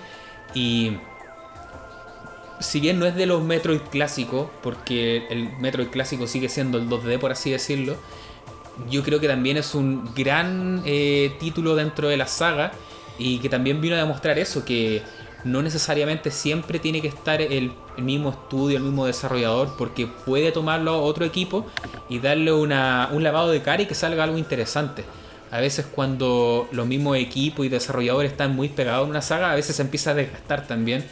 Y 0.54 0.98
si 2.60 2.80
bien 2.80 3.00
no 3.00 3.06
es 3.06 3.16
de 3.16 3.26
los 3.26 3.44
Metroid 3.44 3.82
clásicos, 3.92 4.48
porque 4.62 5.28
el 5.30 5.50
Metroid 5.58 5.88
clásico 5.88 6.28
sigue 6.28 6.50
siendo 6.50 6.78
el 6.78 6.88
2D 6.90 7.20
por 7.20 7.32
así 7.32 7.52
decirlo, 7.52 7.98
yo 8.90 9.04
creo 9.04 9.20
que 9.20 9.28
también 9.28 9.58
es 9.58 9.76
un 9.76 10.14
gran 10.16 10.82
eh, 10.86 11.36
título 11.40 11.76
dentro 11.76 12.08
de 12.08 12.18
la 12.18 12.28
saga 12.28 12.72
y 13.18 13.40
que 13.40 13.50
también 13.50 13.82
vino 13.82 13.96
a 13.96 14.00
demostrar 14.00 14.40
eso, 14.40 14.66
que 14.66 15.04
no 15.44 15.62
necesariamente 15.62 16.32
siempre 16.32 16.80
tiene 16.80 17.02
que 17.02 17.10
estar 17.10 17.42
el, 17.42 17.74
mismo 17.98 18.30
estudio, 18.30 18.78
el 18.78 18.84
mismo 18.84 19.06
desarrollador, 19.06 19.76
porque 19.78 20.08
puede 20.08 20.52
tomarlo 20.52 21.04
otro 21.04 21.26
equipo 21.26 21.66
y 22.10 22.20
darle 22.20 22.52
una, 22.52 23.10
un 23.12 23.24
lavado 23.24 23.50
de 23.50 23.62
cara 23.62 23.84
y 23.84 23.86
que 23.86 23.96
salga 23.96 24.24
algo 24.24 24.38
interesante. 24.38 25.04
A 25.52 25.60
veces 25.60 25.86
cuando 25.86 26.68
los 26.72 26.88
mismos 26.88 27.18
equipos 27.18 27.66
y 27.66 27.70
desarrolladores 27.70 28.32
están 28.32 28.56
muy 28.56 28.70
pegados 28.70 29.04
en 29.06 29.12
una 29.12 29.22
saga, 29.22 29.52
a 29.52 29.56
veces 29.56 29.76
se 29.76 29.82
empieza 29.84 30.12
a 30.12 30.14
desgastar 30.16 30.66
también. 30.66 31.06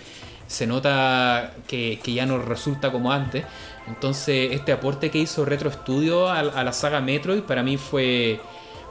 Se 0.48 0.66
nota 0.66 1.53
que, 1.68 1.99
que 2.03 2.14
ya 2.14 2.26
no 2.26 2.40
resulta 2.40 2.91
como 2.91 3.12
antes. 3.12 3.45
Entonces 3.88 4.53
este 4.53 4.72
aporte 4.72 5.12
que 5.12 5.20
hizo 5.20 5.45
Retro 5.45 5.72
Studio 5.72 6.28
a, 6.28 6.40
a 6.40 6.64
la 6.64 6.74
saga 6.74 7.02
Metroid 7.02 7.41
para 7.41 7.62
mí 7.62 7.78
fue, 7.78 8.40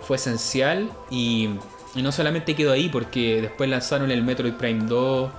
fue 0.03 0.17
esencial 0.17 0.89
y, 1.11 1.49
y 1.95 2.03
no 2.03 2.12
solamente 2.12 2.55
quedó 2.55 2.73
ahí 2.73 2.89
porque 2.89 3.43
después 3.43 3.69
lanzaron 3.69 4.11
el 4.11 4.23
Metroid 4.23 4.55
Prime 4.55 4.85
2, 4.87 5.31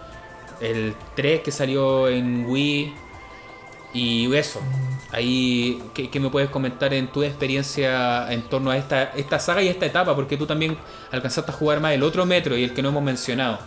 el 0.62 0.96
3 1.16 1.42
que 1.42 1.52
salió 1.52 2.10
en 2.10 2.46
Wii 2.46 2.94
y 3.94 4.34
eso. 4.36 4.62
Ahí, 5.12 5.84
¿qué, 5.94 6.20
me 6.20 6.30
puedes 6.30 6.50
comentar 6.50 6.94
en 6.94 7.08
tu 7.08 7.24
experiencia 7.24 8.32
en 8.32 8.44
torno 8.44 8.72
a 8.72 8.78
esta, 8.78 9.04
esta 9.04 9.40
saga 9.40 9.62
y 9.62 9.68
esta 9.68 9.86
etapa? 9.86 10.16
Porque 10.16 10.38
tú 10.38 10.46
también 10.46 10.78
alcanzaste 11.12 11.52
a 11.52 11.54
jugar 11.54 11.82
más 11.82 11.94
el 11.94 12.04
otro 12.04 12.26
Metro 12.26 12.56
y 12.58 12.64
el 12.64 12.74
que 12.74 12.82
no 12.82 12.90
hemos 12.90 13.04
mencionado. 13.04 13.60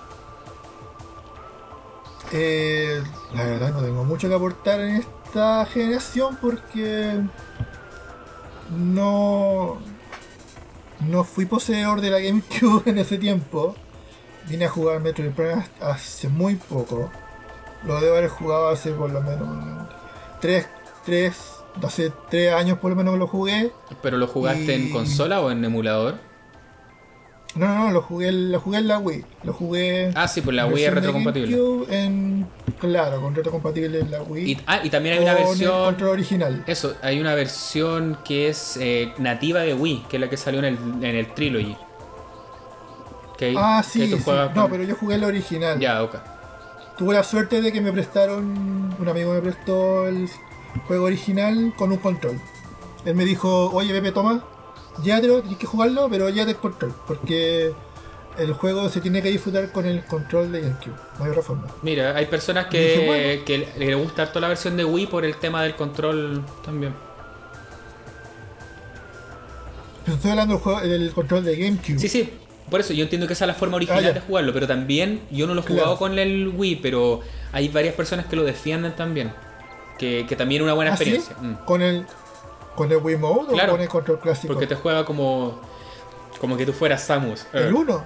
Eh, 2.32 3.02
la 3.34 3.44
verdad 3.44 3.72
no 3.72 3.82
tengo 3.82 4.04
mucho 4.04 4.28
que 4.28 4.34
aportar 4.34 4.80
en 4.80 4.96
esta 4.96 5.66
generación 5.66 6.36
porque 6.40 7.20
no 8.70 9.78
no 11.00 11.24
fui 11.24 11.46
poseedor 11.46 12.00
de 12.00 12.10
la 12.10 12.20
GameCube 12.20 12.82
en 12.90 12.98
ese 12.98 13.18
tiempo. 13.18 13.74
Vine 14.48 14.66
a 14.66 14.68
jugar 14.68 15.00
Metroid 15.00 15.30
Prime 15.30 15.64
hace 15.80 16.28
muy 16.28 16.56
poco. 16.56 17.10
Lo 17.86 18.00
debo 18.00 18.16
haber 18.16 18.28
jugado 18.28 18.68
hace 18.68 18.92
por 18.92 19.10
lo 19.10 19.20
menos 19.20 19.88
3, 20.40 20.66
3, 21.04 21.34
hace 21.82 22.12
3 22.30 22.52
años 22.52 22.78
por 22.78 22.90
lo 22.90 22.96
menos 22.96 23.18
lo 23.18 23.26
jugué. 23.26 23.72
¿Pero 24.02 24.18
lo 24.18 24.26
jugaste 24.26 24.74
en 24.74 24.90
consola 24.90 25.40
o 25.40 25.50
en 25.50 25.64
emulador? 25.64 26.18
No, 27.56 27.68
no, 27.68 27.84
no, 27.86 27.90
lo 27.92 28.02
jugué, 28.02 28.32
lo 28.32 28.58
jugué 28.60 28.78
en 28.78 28.88
la 28.88 28.98
Wii. 28.98 29.24
Lo 29.44 29.52
jugué. 29.52 30.10
Ah, 30.16 30.26
sí, 30.26 30.40
pues 30.40 30.56
la 30.56 30.66
Wii 30.66 30.84
es 30.84 30.94
retrocompatible. 30.94 31.56
En, 31.88 32.46
claro, 32.80 33.20
con 33.20 33.34
retrocompatible 33.34 34.00
en 34.00 34.10
la 34.10 34.22
Wii. 34.22 34.50
Y, 34.52 34.60
ah, 34.66 34.80
y 34.82 34.90
también 34.90 35.16
hay 35.16 35.22
una 35.22 35.34
versión. 35.34 35.84
control 35.84 36.10
original. 36.10 36.64
Eso, 36.66 36.96
hay 37.00 37.20
una 37.20 37.34
versión 37.36 38.18
que 38.24 38.48
es 38.48 38.76
eh, 38.80 39.12
nativa 39.18 39.60
de 39.60 39.72
Wii, 39.74 40.04
que 40.08 40.16
es 40.16 40.20
la 40.20 40.28
que 40.28 40.36
salió 40.36 40.58
en 40.60 40.64
el, 40.64 40.78
en 41.04 41.16
el 41.16 41.32
Trilogy. 41.32 41.76
Que, 43.38 43.54
Ah, 43.56 43.82
que 43.84 43.88
sí, 43.88 44.10
tú 44.10 44.18
sí. 44.18 44.30
No, 44.54 44.68
pero 44.68 44.82
yo 44.82 44.96
jugué 44.96 45.14
el 45.14 45.24
original. 45.24 45.78
Ya, 45.78 46.02
ok. 46.02 46.16
Tuve 46.98 47.14
la 47.14 47.22
suerte 47.22 47.60
de 47.60 47.72
que 47.72 47.80
me 47.80 47.92
prestaron. 47.92 48.94
Un 48.98 49.08
amigo 49.08 49.32
me 49.32 49.40
prestó 49.40 50.06
el 50.06 50.28
juego 50.88 51.04
original 51.04 51.72
con 51.76 51.92
un 51.92 51.98
control. 51.98 52.40
Él 53.04 53.14
me 53.14 53.24
dijo: 53.24 53.70
Oye, 53.70 53.92
Pepe, 53.92 54.12
toma, 54.12 54.44
llévatelo, 55.02 55.40
tienes 55.40 55.58
que 55.58 55.66
jugarlo, 55.66 56.08
pero 56.10 56.28
llévate 56.30 56.52
el 56.52 56.56
control. 56.58 56.94
Porque 57.06 57.72
el 58.38 58.52
juego 58.52 58.88
se 58.88 59.00
tiene 59.00 59.22
que 59.22 59.30
disfrutar 59.30 59.70
con 59.72 59.86
el 59.86 60.04
control 60.04 60.50
de 60.52 60.60
GameCube. 60.62 60.94
No 61.18 61.24
hay 61.24 61.30
otra 61.30 61.42
forma. 61.42 61.66
Mira, 61.82 62.16
hay 62.16 62.26
personas 62.26 62.66
que, 62.66 62.80
Dije, 62.80 63.06
bueno. 63.06 63.44
que 63.44 63.58
le 63.78 63.86
le 63.86 63.94
gusta 63.94 64.22
harto 64.22 64.40
la 64.40 64.48
versión 64.48 64.76
de 64.76 64.84
Wii 64.84 65.06
por 65.06 65.24
el 65.24 65.36
tema 65.36 65.62
del 65.62 65.74
control 65.76 66.44
también. 66.64 66.94
Pero 70.04 70.16
estoy 70.16 70.30
hablando 70.32 70.54
del, 70.54 70.62
juego, 70.62 70.80
del 70.80 71.12
control 71.12 71.44
de 71.44 71.56
GameCube. 71.56 71.98
Sí, 71.98 72.08
sí, 72.08 72.30
por 72.70 72.80
eso 72.80 72.92
yo 72.92 73.04
entiendo 73.04 73.26
que 73.26 73.32
esa 73.32 73.44
es 73.44 73.48
la 73.48 73.54
forma 73.54 73.76
original 73.76 74.00
Ah, 74.04 74.08
ya. 74.08 74.12
de 74.12 74.20
jugarlo, 74.20 74.52
pero 74.52 74.66
también 74.66 75.22
yo 75.30 75.46
no 75.46 75.54
lo 75.54 75.60
he 75.62 75.64
Claro. 75.64 75.80
jugado 75.80 75.98
con 75.98 76.18
el 76.18 76.48
Wii, 76.48 76.76
pero 76.76 77.20
hay 77.52 77.68
varias 77.68 77.94
personas 77.94 78.26
que 78.26 78.36
lo 78.36 78.44
defienden 78.44 78.94
también. 78.96 79.32
Que, 79.98 80.26
que 80.28 80.36
también 80.36 80.60
es 80.60 80.64
una 80.64 80.74
buena 80.74 80.92
¿Ah, 80.92 80.96
sí? 80.96 81.04
experiencia. 81.04 81.36
Mm. 81.40 81.64
¿Con 81.64 81.80
el, 81.80 82.04
¿Con 82.76 82.90
el 82.90 82.98
Wii 82.98 83.16
Mode 83.16 83.52
Claro. 83.52 83.72
o 83.72 83.74
con 83.76 83.80
el 83.82 83.88
control 83.88 84.18
clásico? 84.20 84.52
Porque 84.52 84.66
te 84.66 84.74
juega 84.74 85.04
como 85.04 85.60
como 86.40 86.56
que 86.56 86.66
tú 86.66 86.72
fueras 86.72 87.02
Samus. 87.04 87.46
El 87.52 87.68
Eh, 87.68 87.72
1. 87.72 88.04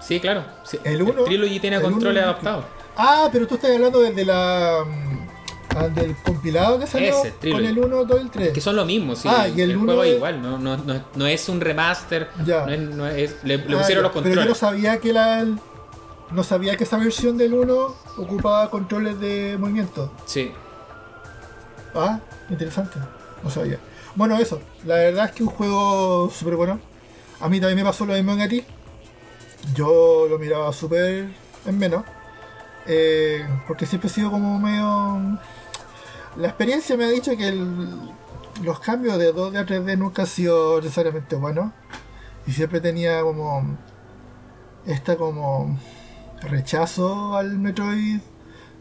Sí, 0.00 0.20
claro. 0.20 0.44
sí. 0.62 0.78
El 0.84 1.02
uno- 1.02 1.24
Trilogy 1.24 1.58
tiene 1.58 1.80
controles 1.80 2.22
adaptados. 2.22 2.64
Ah, 2.96 3.28
pero 3.32 3.46
tú 3.46 3.54
estás 3.56 3.70
hablando 3.72 4.00
del 4.00 4.14
de 4.14 4.24
la. 4.24 4.84
mm, 4.86 5.94
del 5.94 6.16
compilado 6.24 6.78
que 6.80 6.86
salió 6.88 7.16
Ese, 7.20 7.30
Trilogy. 7.32 7.62
con 7.62 7.70
el 7.70 7.78
1, 7.84 8.04
2 8.04 8.18
y 8.18 8.22
el 8.22 8.30
3. 8.30 8.52
Que 8.52 8.60
son 8.60 8.74
lo 8.76 8.84
mismo, 8.84 9.14
sí. 9.14 9.28
Ah, 9.30 9.46
y 9.48 9.60
el 9.60 9.70
el 9.72 9.76
juego 9.78 10.02
es 10.02 10.16
igual, 10.16 10.42
no, 10.42 10.58
no, 10.58 10.76
no, 10.76 11.04
no 11.14 11.26
es 11.26 11.48
un 11.48 11.60
remaster. 11.60 12.28
Ya. 12.44 12.66
No 12.66 12.72
es, 12.72 12.80
no 12.80 13.06
es- 13.06 13.36
le, 13.44 13.58
le 13.58 13.74
Ah, 13.76 13.78
pusieron 13.78 14.02
ya, 14.04 14.08
los 14.08 14.12
Pero 14.12 14.24
yo 14.24 14.30
no 14.34 14.34
controles. 14.52 14.58
sabía 14.58 14.98
que 15.00 15.12
la. 15.12 15.46
No 16.30 16.42
sabía 16.42 16.76
que 16.76 16.84
esa 16.84 16.96
versión 16.98 17.38
del 17.38 17.54
1 17.54 17.94
ocupaba 18.18 18.68
controles 18.70 19.18
de 19.20 19.56
movimiento. 19.58 20.10
Sí. 20.26 20.52
Ah, 21.94 22.18
interesante. 22.50 22.98
No 23.42 23.50
sabía. 23.50 23.78
Bueno, 24.14 24.36
eso. 24.38 24.60
La 24.84 24.96
verdad 24.96 25.26
es 25.26 25.32
que 25.32 25.42
un 25.42 25.50
juego 25.50 26.30
súper 26.30 26.56
bueno. 26.56 26.80
A 27.40 27.48
mí 27.48 27.60
también 27.60 27.78
me 27.78 27.84
pasó 27.84 28.04
lo 28.04 28.14
mismo 28.14 28.32
en 28.32 28.40
a 28.40 28.48
ti. 28.48 28.64
Yo 29.74 30.26
lo 30.28 30.38
miraba 30.38 30.72
súper 30.72 31.28
en 31.66 31.78
menos. 31.78 32.04
eh, 32.86 33.46
porque 33.66 33.86
siempre 33.86 34.08
he 34.08 34.12
sido 34.12 34.30
como 34.30 34.58
medio... 34.58 35.38
La 36.36 36.48
experiencia 36.48 36.96
me 36.96 37.04
ha 37.04 37.08
dicho 37.08 37.36
que 37.36 37.52
los 38.62 38.80
cambios 38.80 39.18
de 39.18 39.34
2D 39.34 39.58
a 39.58 39.66
3D 39.66 39.98
nunca 39.98 40.22
han 40.22 40.28
sido 40.28 40.80
necesariamente 40.80 41.36
buenos. 41.36 41.72
Y 42.46 42.52
siempre 42.52 42.80
tenía 42.80 43.20
como... 43.22 43.76
Esta 44.86 45.16
como... 45.16 45.78
Rechazo 46.42 47.36
al 47.36 47.58
Metroid 47.58 48.20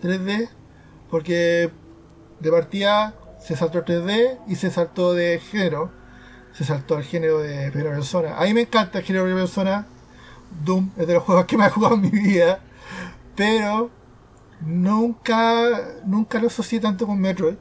3D. 0.01 0.49
Porque 1.09 1.71
de 2.39 2.51
partida 2.51 3.13
se 3.47 3.55
saltó 3.55 3.77
a 3.77 3.85
3D 3.85 4.39
y 4.49 4.55
se 4.55 4.69
saltó 4.69 5.13
de 5.13 5.39
género. 5.39 5.89
Se 6.51 6.65
saltó 6.65 6.97
al 6.97 7.03
género 7.03 7.39
de 7.39 7.71
primera 7.71 7.95
persona. 7.95 8.37
A 8.37 8.43
mí 8.43 8.53
me 8.53 8.61
encanta 8.61 8.99
el 8.99 9.05
género 9.05 9.23
de 9.23 9.29
primera 9.29 9.45
persona. 9.45 9.87
Doom 10.65 10.91
es 10.97 11.07
de 11.07 11.13
los 11.13 11.23
juegos 11.23 11.45
que 11.45 11.55
más 11.55 11.69
he 11.69 11.71
jugado 11.71 11.95
en 11.95 12.01
mi 12.01 12.09
vida. 12.09 12.59
Pero 13.37 13.89
nunca, 14.59 15.95
nunca 16.05 16.39
lo 16.39 16.47
asocié 16.47 16.81
tanto 16.81 17.07
con 17.07 17.21
Metroid. 17.21 17.55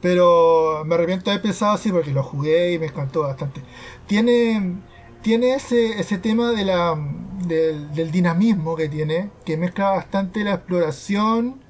Pero 0.00 0.82
me 0.84 0.96
arrepiento 0.96 1.26
de 1.26 1.32
haber 1.32 1.42
pensado 1.42 1.72
así 1.72 1.92
porque 1.92 2.10
lo 2.10 2.24
jugué 2.24 2.72
y 2.72 2.80
me 2.80 2.86
encantó 2.86 3.22
bastante. 3.22 3.62
Tiene, 4.08 4.80
tiene 5.22 5.54
ese, 5.54 6.00
ese 6.00 6.18
tema 6.18 6.50
de 6.50 6.64
la, 6.64 6.98
del, 7.46 7.92
del 7.94 8.10
dinamismo 8.10 8.74
que 8.74 8.88
tiene, 8.88 9.30
que 9.44 9.56
mezcla 9.56 9.90
bastante 9.90 10.42
la 10.42 10.54
exploración, 10.54 11.62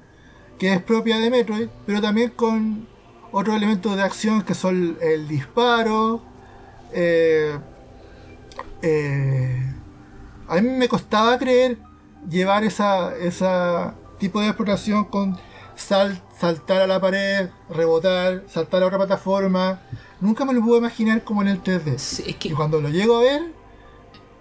que 0.57 0.73
es 0.73 0.81
propia 0.81 1.19
de 1.19 1.29
Metroid, 1.29 1.67
pero 1.85 2.01
también 2.01 2.31
con 2.31 2.89
otros 3.31 3.55
elementos 3.55 3.95
de 3.95 4.03
acción 4.03 4.41
que 4.43 4.53
son 4.53 4.97
el 5.01 5.27
disparo. 5.27 6.21
eh, 6.93 7.57
eh, 8.81 9.73
a 10.47 10.55
mí 10.55 10.61
me 10.69 10.87
costaba 10.89 11.37
creer 11.37 11.77
llevar 12.29 12.63
esa, 12.63 13.15
esa 13.15 13.95
tipo 14.19 14.41
de 14.41 14.47
exploración 14.47 15.05
con 15.05 15.37
sal- 15.75 16.21
saltar 16.37 16.81
a 16.81 16.87
la 16.87 16.99
pared, 16.99 17.49
rebotar, 17.69 18.43
saltar 18.47 18.83
a 18.83 18.87
otra 18.87 18.97
plataforma. 18.97 19.79
Nunca 20.19 20.43
me 20.45 20.53
lo 20.53 20.61
pude 20.61 20.79
imaginar 20.79 21.23
como 21.23 21.41
en 21.41 21.47
el 21.49 21.63
3D. 21.63 21.97
Sí, 21.97 22.23
es 22.27 22.45
Y 22.45 22.51
cuando 22.51 22.81
lo 22.81 22.89
llego 22.89 23.17
a 23.17 23.21
ver, 23.21 23.53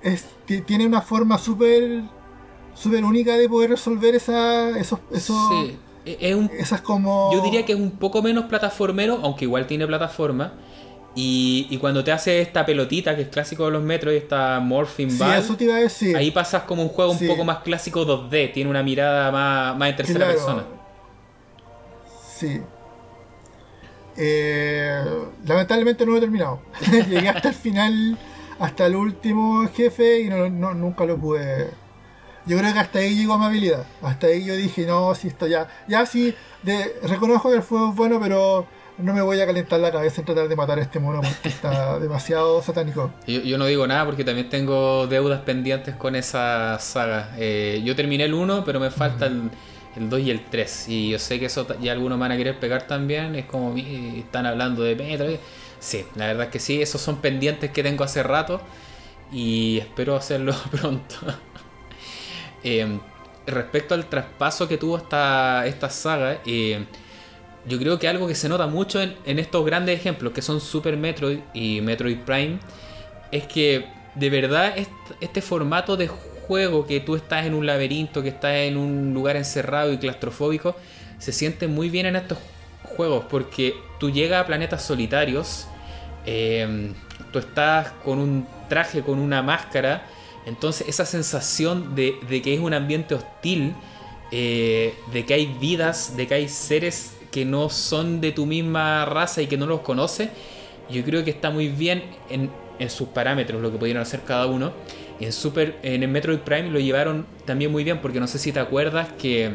es, 0.03 0.25
tiene 0.67 0.87
una 0.87 1.01
forma 1.03 1.39
súper 1.39 2.03
súper 2.75 3.05
única 3.05 3.35
de 3.37 3.49
poder 3.49 3.71
resolver 3.71 4.15
esa, 4.15 4.71
esos, 4.79 5.01
esos, 5.13 5.37
sí, 5.51 5.79
es 6.05 6.35
un 6.35 6.51
esas 6.59 6.81
como... 6.81 7.31
Yo 7.33 7.43
diría 7.43 7.65
que 7.67 7.73
es 7.73 7.79
un 7.79 7.91
poco 7.93 8.23
menos 8.23 8.45
plataformero, 8.47 9.21
aunque 9.23 9.45
igual 9.45 9.67
tiene 9.67 9.87
plataforma. 9.87 10.55
Y, 11.15 11.67
y 11.71 11.79
cuando 11.79 12.05
te 12.05 12.13
hace 12.13 12.41
esta 12.41 12.65
pelotita, 12.65 13.17
que 13.17 13.23
es 13.23 13.29
clásico 13.29 13.65
de 13.67 13.73
los 13.73 13.83
metros, 13.83 14.15
y 14.15 14.17
esta 14.19 14.61
Morphing 14.61 15.11
Sí, 15.11 15.19
Ball, 15.19 15.35
eso 15.39 15.57
te 15.57 15.65
iba 15.65 15.75
a 15.75 15.79
decir. 15.81 16.17
ahí 16.17 16.31
pasas 16.31 16.63
como 16.63 16.83
un 16.83 16.89
juego 16.89 17.15
Sí. 17.15 17.25
un 17.27 17.31
poco 17.33 17.45
más 17.45 17.59
clásico 17.59 18.07
2D, 18.07 18.53
tiene 18.53 18.71
una 18.71 18.83
mirada 18.85 19.33
más, 19.33 19.77
más 19.77 19.91
en 19.91 19.97
tercera 19.97 20.19
Claro. 20.27 20.33
persona. 20.35 20.65
Sí. 22.37 22.61
Eh, 24.17 25.03
lamentablemente 25.47 26.05
no 26.05 26.13
lo 26.13 26.19
he 26.19 26.21
terminado. 26.21 26.61
Llegué 27.09 27.29
hasta 27.29 27.49
el 27.49 27.55
final, 27.55 28.19
hasta 28.59 28.87
el 28.87 28.97
último 28.97 29.67
jefe 29.75 30.21
y 30.21 30.29
no, 30.29 30.49
no- 30.49 30.75
nunca 30.75 31.05
lo 31.05 31.17
pude. 31.19 31.71
Yo 32.47 32.57
creo 32.59 32.73
que 32.73 32.79
hasta 32.79 32.99
ahí 33.01 33.15
llegó 33.17 33.39
mi 33.39 33.47
habilidad. 33.47 33.85
Hasta 34.03 34.29
ahí 34.29 34.45
yo 34.45 34.55
dije, 34.57 34.87
no, 34.87 35.15
si 35.15 35.29
esto 35.29 35.47
ya. 35.47 35.69
Ya 35.89 36.07
sí, 36.07 36.35
de, 36.63 36.97
reconozco 37.03 37.51
que 37.51 37.57
el 37.57 37.63
fuego 37.63 37.91
es 37.91 37.97
bueno, 37.97 38.19
pero 38.21 38.67
no 38.99 39.13
me 39.15 39.23
voy 39.23 39.41
a 39.41 39.47
calentar 39.47 39.81
la 39.81 39.91
cabeza 39.91 40.21
en 40.21 40.27
tratar 40.27 40.49
de 40.49 40.57
matar 40.57 40.79
a 40.79 40.83
este 40.83 40.99
mono 41.01 41.21
porque 41.23 41.49
está 41.49 41.99
demasiado 42.01 42.63
satánico. 42.63 43.13
Yo, 43.27 43.41
yo 43.41 43.59
no 43.59 43.67
digo 43.67 43.87
nada 43.87 44.05
porque 44.05 44.25
también 44.25 44.49
tengo 44.49 45.07
deudas 45.07 45.41
pendientes 45.41 45.95
con 45.97 46.17
esa 46.17 46.79
saga. 46.79 47.35
Eh, 47.39 47.83
yo 47.85 47.95
terminé 47.97 48.25
el 48.25 48.35
1, 48.35 48.65
pero 48.65 48.81
me 48.81 48.91
falta 48.91 49.27
el, 49.27 49.51
el 49.97 50.09
2 50.11 50.21
y 50.21 50.31
el 50.31 50.45
3. 50.45 50.89
Y 50.89 51.11
yo 51.11 51.19
sé 51.19 51.39
que 51.39 51.47
eso 51.47 51.67
ya 51.81 51.93
algunos 51.93 52.19
van 52.19 52.33
a 52.33 52.37
querer 52.37 52.59
pegar 52.59 52.87
también. 52.87 53.35
Es 53.35 53.47
como, 53.47 53.73
"Mi, 53.73 54.19
están 54.21 54.47
hablando 54.47 54.83
de 54.83 54.97
Metro. 54.97 55.27
Sí, 55.79 56.05
la 56.15 56.27
verdad 56.27 56.45
es 56.45 56.51
que 56.51 56.59
sí, 56.59 56.83
esos 56.83 57.01
son 57.01 57.17
pendientes 57.19 57.71
que 57.71 57.83
tengo 57.83 58.05
hace 58.05 58.23
rato. 58.23 58.61
Y 59.33 59.79
espero 59.79 60.17
hacerlo 60.17 60.55
pronto. 60.71 61.17
Eh, 62.65 62.99
respecto 63.47 63.95
al 63.95 64.07
traspaso 64.07 64.69
que 64.69 64.77
tuvo 64.77 64.97
esta, 64.99 65.67
esta 65.67 65.91
saga, 65.91 66.39
eh, 66.47 66.85
yo 67.67 67.79
creo 67.79 67.99
que 67.99 68.09
algo 68.09 68.27
que 68.27 68.35
se 68.35 68.49
nota 68.49 68.67
mucho 68.67 69.01
en, 69.01 69.39
estos 69.39 69.65
grandes 69.65 69.99
ejemplos 69.99 70.33
que 70.33 70.43
son 70.43 70.61
Super 70.61 70.97
Metroid 70.97 71.41
y 71.53 71.81
Metroid 71.81 72.19
Prime 72.19 72.59
es 73.33 73.47
que 73.47 73.87
de 74.15 74.31
verdad 74.31 74.77
est- 74.79 74.91
este 75.21 75.43
formato 75.43 75.97
de 75.97 76.09
juego 76.09 76.87
que 76.87 77.01
tú 77.01 77.17
estás 77.17 77.47
en 77.47 77.55
un 77.55 77.67
laberinto, 77.67 78.23
que 78.23 78.31
estás 78.31 78.55
en 78.55 78.77
un 78.77 79.13
lugar 79.15 79.37
encerrado 79.37 79.93
y 79.93 79.99
claustrofóbico, 79.99 80.77
se 81.19 81.33
siente 81.33 81.69
muy 81.69 81.91
bien 81.91 82.07
en 82.07 82.17
estos 82.17 82.39
juegos 82.83 83.25
porque 83.31 83.75
tú 83.99 84.11
llegas 84.11 84.43
a 84.43 84.47
planetas 84.47 84.83
solitarios, 84.83 85.67
eh, 86.27 86.93
tú 87.33 87.39
estás 87.39 87.93
con 88.05 88.19
un 88.19 88.47
traje, 88.69 89.03
con 89.03 89.19
una 89.19 89.43
máscara, 89.43 90.03
entonces 90.51 90.89
esa 90.89 91.07
sensación 91.07 91.95
de, 91.95 92.19
que 92.43 92.53
es 92.53 92.59
un 92.59 92.75
ambiente 92.75 93.15
hostil, 93.15 93.73
eh, 94.33 94.95
de 95.13 95.25
que 95.25 95.35
hay 95.35 95.47
vidas, 95.47 96.17
de 96.17 96.27
que 96.27 96.35
hay 96.35 96.49
seres 96.49 97.17
que 97.31 97.45
no 97.45 97.69
son 97.69 98.21
de 98.21 98.33
tu 98.33 98.47
misma 98.47 99.05
raza 99.05 99.43
y 99.43 99.47
que 99.47 99.57
no 99.57 99.67
los 99.67 99.83
conoces, 99.83 100.29
yo 100.91 101.05
creo 101.05 101.25
que 101.25 101.31
está 101.31 101.51
muy 101.51 101.69
bien 101.69 102.03
en, 102.29 102.51
sus 102.89 103.09
parámetros 103.09 103.63
lo 103.63 103.71
que 103.71 103.79
pudieron 103.79 104.03
hacer 104.03 104.23
cada 104.27 104.47
uno. 104.47 104.73
En, 105.21 105.33
Super, 105.33 105.79
en 105.85 106.03
el 106.03 106.09
Metroid 106.09 106.41
Prime 106.41 106.69
lo 106.71 106.81
llevaron 106.81 107.27
también 107.45 107.71
muy 107.71 107.85
bien, 107.85 108.01
porque 108.01 108.19
no 108.19 108.27
sé 108.27 108.41
si 108.41 108.51
te 108.51 108.59
acuerdas 108.59 109.09
que, 109.21 109.53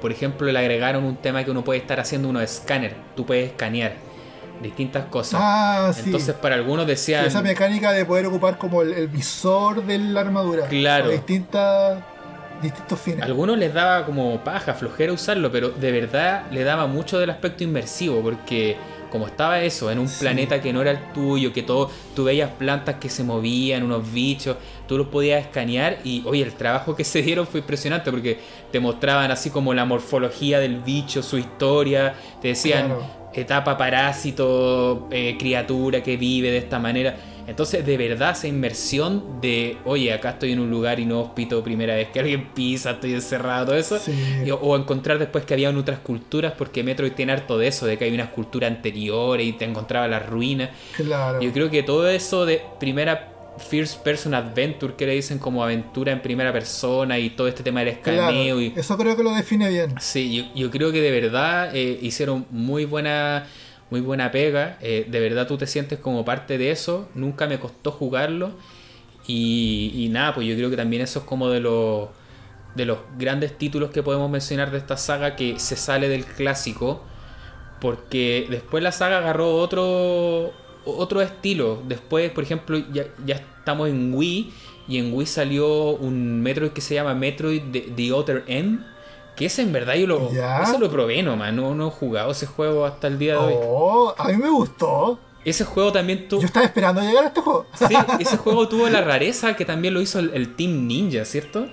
por 0.00 0.10
ejemplo, 0.10 0.50
le 0.50 0.58
agregaron 0.58 1.04
un 1.04 1.16
tema 1.16 1.44
que 1.44 1.50
uno 1.50 1.64
puede 1.64 1.80
estar 1.80 2.00
haciendo 2.00 2.30
uno 2.30 2.38
de 2.38 2.46
escáner. 2.46 2.94
Tú 3.14 3.26
puedes 3.26 3.50
escanear 3.50 4.07
distintas 4.62 5.06
cosas. 5.06 5.40
Ah, 5.42 5.92
sí. 5.94 6.02
Entonces, 6.06 6.34
para 6.34 6.54
algunos 6.54 6.86
decían. 6.86 7.24
Esa 7.24 7.42
mecánica 7.42 7.92
de 7.92 8.04
poder 8.04 8.26
ocupar 8.26 8.58
como 8.58 8.82
el, 8.82 8.92
el 8.92 9.08
visor 9.08 9.84
de 9.84 9.98
la 9.98 10.20
armadura. 10.20 10.66
Claro. 10.66 11.10
Distintas, 11.10 12.02
distintos 12.62 13.00
fines. 13.00 13.22
Algunos 13.22 13.58
les 13.58 13.72
daba 13.72 14.04
como 14.04 14.42
paja, 14.44 14.74
flojera 14.74 15.12
usarlo, 15.12 15.50
pero 15.50 15.70
de 15.70 15.92
verdad 15.92 16.44
le 16.50 16.64
daba 16.64 16.86
mucho 16.86 17.18
del 17.18 17.30
aspecto 17.30 17.64
inmersivo, 17.64 18.20
porque 18.20 18.76
como 19.10 19.26
estaba 19.26 19.62
eso, 19.62 19.90
en 19.90 19.98
un 19.98 20.08
planeta 20.08 20.60
que 20.60 20.72
no 20.72 20.82
era 20.82 20.90
el 20.90 21.12
tuyo, 21.12 21.52
que 21.52 21.62
todo, 21.62 21.90
tú 22.14 22.24
veías 22.24 22.50
plantas 22.50 22.96
que 22.96 23.08
se 23.08 23.24
movían, 23.24 23.82
unos 23.82 24.12
bichos, 24.12 24.56
tú 24.86 24.98
los 24.98 25.08
podías 25.08 25.42
escanear 25.42 25.98
y, 26.04 26.22
oye, 26.26 26.42
el 26.42 26.52
trabajo 26.54 26.94
que 26.94 27.04
se 27.04 27.22
dieron 27.22 27.46
fue 27.46 27.60
impresionante 27.60 28.10
porque 28.10 28.38
te 28.70 28.80
mostraban 28.80 29.30
así 29.30 29.50
como 29.50 29.74
la 29.74 29.84
morfología 29.84 30.60
del 30.60 30.80
bicho, 30.80 31.22
su 31.22 31.38
historia, 31.38 32.14
te 32.40 32.48
decían 32.48 32.94
etapa 33.32 33.76
parásito, 33.76 35.08
eh, 35.10 35.36
criatura 35.38 36.02
que 36.02 36.16
vive 36.16 36.50
de 36.50 36.58
esta 36.58 36.78
manera. 36.78 37.16
Entonces, 37.46 37.84
de 37.86 37.96
verdad, 37.96 38.32
esa 38.32 38.46
inmersión 38.46 39.40
de, 39.40 39.78
oye, 39.86 40.12
acá 40.12 40.30
estoy 40.30 40.52
en 40.52 40.60
un 40.60 40.70
lugar 40.70 41.00
inhóspito, 41.00 41.64
primera 41.64 41.94
vez 41.94 42.08
que 42.10 42.20
alguien 42.20 42.48
pisa, 42.52 42.90
estoy 42.90 43.14
encerrado, 43.14 43.66
todo 43.66 43.76
eso. 43.76 43.98
o, 44.60 44.76
encontrar 44.76 45.18
después 45.18 45.46
que 45.46 45.54
había 45.54 45.70
otras 45.70 46.00
culturas, 46.00 46.52
porque 46.58 46.82
Metroid 46.82 47.12
tiene 47.12 47.32
harto 47.32 47.56
de 47.56 47.68
eso, 47.68 47.86
de 47.86 47.96
que 47.96 48.04
hay 48.04 48.12
una 48.12 48.30
cultura 48.30 48.66
anterior 48.66 49.40
y 49.40 49.54
te 49.54 49.64
encontraba 49.64 50.06
las 50.08 50.26
ruinas. 50.26 50.70
Claro. 50.94 51.40
Yo 51.40 51.50
creo 51.52 51.70
que 51.70 51.82
todo 51.82 52.06
eso 52.10 52.44
de 52.44 52.60
primera 52.78 53.37
First 53.58 54.02
Person 54.02 54.34
Adventure, 54.34 54.94
que 54.94 55.06
le 55.06 55.14
dicen 55.14 55.38
como 55.38 55.62
aventura 55.62 56.12
en 56.12 56.22
primera 56.22 56.52
persona 56.52 57.18
y 57.18 57.30
todo 57.30 57.48
este 57.48 57.62
tema 57.62 57.80
del 57.80 57.88
escaneo. 57.90 58.60
y... 58.60 58.72
Eso 58.76 58.96
creo 58.96 59.16
que 59.16 59.22
lo 59.22 59.34
define 59.34 59.68
bien. 59.68 59.94
Sí, 60.00 60.50
yo, 60.54 60.70
creo 60.70 60.92
que 60.92 61.00
de 61.00 61.10
verdad 61.10 61.74
eh, 61.74 61.98
hicieron 62.00 62.46
muy 62.50 62.84
buena 62.84 63.46
muy 63.90 64.00
buena 64.00 64.30
pega. 64.30 64.78
Eh, 64.80 65.06
de 65.08 65.20
verdad 65.20 65.46
tú 65.46 65.56
te 65.56 65.66
sientes 65.66 65.98
como 65.98 66.24
parte 66.24 66.58
de 66.58 66.70
eso. 66.70 67.08
Nunca 67.14 67.46
me 67.46 67.58
costó 67.58 67.90
jugarlo. 67.90 68.52
Y, 69.26 70.08
nada, 70.10 70.34
pues 70.34 70.46
yo 70.46 70.56
creo 70.56 70.70
que 70.70 70.76
también 70.76 71.02
eso 71.02 71.18
es 71.18 71.24
como 71.26 71.50
de 71.50 71.60
los, 71.60 72.08
de 72.74 72.86
los 72.86 72.98
grandes 73.18 73.58
títulos 73.58 73.90
que 73.90 74.02
podemos 74.02 74.30
mencionar 74.30 74.70
de 74.70 74.78
esta 74.78 74.96
saga 74.96 75.36
que 75.36 75.58
se 75.58 75.76
sale 75.76 76.08
del 76.08 76.24
clásico. 76.24 77.04
Porque 77.80 78.46
después 78.50 78.82
la 78.82 78.90
saga 78.90 79.18
agarró 79.18 79.54
otro, 79.56 80.52
otro 80.96 81.20
estilo. 81.20 81.82
Después, 81.86 82.30
por 82.30 82.44
ejemplo, 82.44 82.78
ya, 82.92 83.06
ya 83.24 83.36
estamos 83.36 83.88
en 83.88 84.14
Wii. 84.14 84.52
Y 84.88 84.98
en 84.98 85.12
Wii 85.12 85.26
salió 85.26 85.90
un 85.90 86.40
Metroid 86.42 86.70
que 86.70 86.80
se 86.80 86.94
llama 86.94 87.14
Metroid 87.14 87.62
The 87.94 88.12
Other 88.12 88.44
End 88.46 88.80
que 89.38 89.46
ese 89.46 89.62
en 89.62 89.72
verdad 89.72 89.94
yo 89.94 90.08
lo, 90.08 90.30
lo 90.80 90.90
probé 90.90 91.22
nomás, 91.22 91.52
no, 91.52 91.72
no 91.72 91.86
he 91.86 91.90
jugado 91.92 92.32
ese 92.32 92.46
juego 92.46 92.84
hasta 92.84 93.06
el 93.06 93.20
día 93.20 93.34
de 93.34 93.38
hoy. 93.38 93.54
Oh, 93.56 94.12
a 94.18 94.28
mí 94.30 94.36
me 94.36 94.50
gustó. 94.50 95.20
Ese 95.44 95.64
juego 95.64 95.92
también 95.92 96.26
tuvo. 96.26 96.40
Yo 96.40 96.48
estaba 96.48 96.66
esperando 96.66 97.00
llegar 97.00 97.22
a 97.22 97.28
este 97.28 97.40
juego. 97.40 97.66
Sí, 97.72 97.94
ese 98.18 98.36
juego 98.36 98.68
tuvo 98.68 98.88
la 98.88 99.00
rareza 99.00 99.54
que 99.54 99.64
también 99.64 99.94
lo 99.94 100.00
hizo 100.00 100.18
el, 100.18 100.56
Team 100.56 100.88
Ninja, 100.88 101.24
¿cierto? 101.24 101.68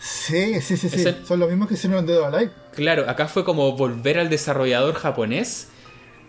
Sí, 0.00 0.60
sí, 0.60 0.76
sí, 0.76 0.88
sí. 0.88 1.04
Son 1.24 1.38
los 1.38 1.48
mismos 1.48 1.68
que 1.68 1.74
hicieron 1.74 2.00
en 2.00 2.06
Dead 2.06 2.24
Alive. 2.24 2.50
Claro, 2.74 3.08
acá 3.08 3.28
fue 3.28 3.44
como 3.44 3.76
volver 3.76 4.18
al 4.18 4.28
desarrollador 4.28 4.96
japonés, 4.96 5.68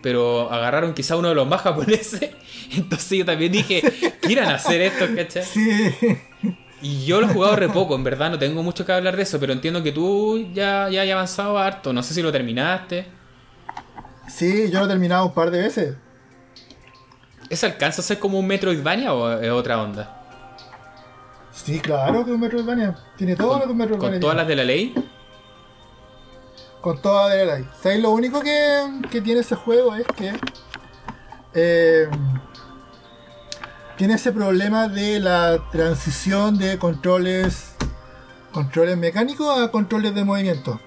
pero 0.02 0.52
agarraron 0.52 0.94
quizá 0.94 1.16
uno 1.16 1.28
de 1.28 1.34
los 1.34 1.46
más 1.46 1.62
japoneses. 1.62 2.30
Entonces 2.72 3.18
yo 3.18 3.24
también 3.24 3.52
dije, 3.52 3.82
quieran 4.20 4.50
hacer 4.50 4.80
esto, 4.80 5.06
¿cachai? 5.14 5.44
Sí. 5.44 5.94
Y 6.82 7.04
yo 7.04 7.20
lo 7.20 7.26
he 7.26 7.32
jugado 7.32 7.56
re 7.56 7.68
poco, 7.68 7.94
en 7.94 8.04
verdad 8.04 8.30
no 8.30 8.38
tengo 8.38 8.62
mucho 8.62 8.86
que 8.86 8.92
hablar 8.92 9.14
de 9.16 9.24
eso, 9.24 9.38
pero 9.38 9.52
entiendo 9.52 9.82
que 9.82 9.92
tú 9.92 10.48
ya, 10.54 10.88
ya 10.88 11.02
has 11.02 11.10
avanzado 11.10 11.58
harto. 11.58 11.92
No 11.92 12.02
sé 12.02 12.14
si 12.14 12.22
lo 12.22 12.32
terminaste. 12.32 13.06
Sí, 14.28 14.70
yo 14.70 14.78
lo 14.78 14.86
he 14.86 14.88
terminado 14.88 15.26
un 15.26 15.34
par 15.34 15.50
de 15.50 15.60
veces. 15.60 15.96
¿Eso 17.50 17.66
alcanza 17.66 18.00
a 18.00 18.04
ser 18.04 18.18
como 18.18 18.38
un 18.38 18.46
Metroidvania 18.46 19.12
o 19.12 19.40
es 19.40 19.50
otra 19.50 19.82
onda? 19.82 20.16
Sí, 21.52 21.80
claro 21.80 22.24
que 22.24 22.30
es 22.30 22.34
un 22.34 22.40
Metroidvania. 22.40 22.96
Tiene 23.18 23.36
todo 23.36 23.58
lo 23.58 23.64
que 23.64 23.72
un 23.72 23.76
Metroidvania. 23.76 24.12
¿Con 24.12 24.20
todas 24.20 24.36
las 24.36 24.46
de 24.46 24.56
la 24.56 24.64
ley? 24.64 24.94
Con 26.80 26.96
de 26.96 27.44
la 27.44 27.56
ley. 27.56 27.68
¿Sabes? 27.82 28.00
Lo 28.00 28.10
único 28.10 28.40
que, 28.40 29.02
que 29.10 29.20
tiene 29.20 29.40
ese 29.40 29.54
juego 29.54 29.94
es 29.94 30.06
que. 30.16 30.32
Eh, 31.52 32.08
tiene 33.96 34.14
ese 34.14 34.32
problema 34.32 34.88
de 34.88 35.20
la 35.20 35.68
transición 35.70 36.56
de 36.56 36.78
controles 36.78 37.74
controles 38.50 38.96
mecánicos 38.96 39.60
a 39.60 39.70
controles 39.70 40.14
de 40.14 40.24
movimiento. 40.24 40.80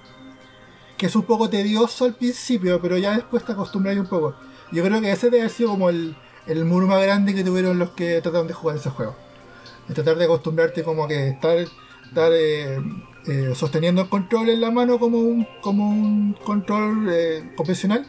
Que 0.97 1.05
es 1.05 1.15
un 1.15 1.23
poco 1.23 1.49
tedioso 1.49 2.05
al 2.05 2.15
principio, 2.15 2.81
pero 2.81 2.97
ya 2.97 3.11
después 3.15 3.43
te 3.43 3.51
acostumbras 3.51 3.97
un 3.97 4.07
poco. 4.07 4.35
Yo 4.71 4.83
creo 4.83 4.99
que 5.01 5.11
ese 5.11 5.27
debe 5.27 5.41
haber 5.41 5.51
sido 5.51 5.69
como 5.69 5.89
el, 5.89 6.15
el 6.47 6.65
muro 6.65 6.87
más 6.87 7.01
grande 7.01 7.33
que 7.33 7.43
tuvieron 7.43 7.77
los 7.77 7.91
que 7.91 8.21
trataron 8.21 8.47
de 8.47 8.53
jugar 8.53 8.77
ese 8.77 8.89
juego. 8.89 9.15
De 9.87 9.93
tratar 9.93 10.17
de 10.17 10.25
acostumbrarte 10.25 10.83
como 10.83 11.07
que 11.07 11.29
estar, 11.29 11.57
estar 11.57 12.31
eh, 12.33 12.79
eh, 13.27 13.53
sosteniendo 13.55 14.01
el 14.01 14.09
control 14.09 14.49
en 14.49 14.61
la 14.61 14.71
mano 14.71 14.99
como 14.99 15.19
un, 15.19 15.47
como 15.61 15.87
un 15.87 16.33
control 16.43 17.07
eh, 17.09 17.53
convencional 17.55 18.05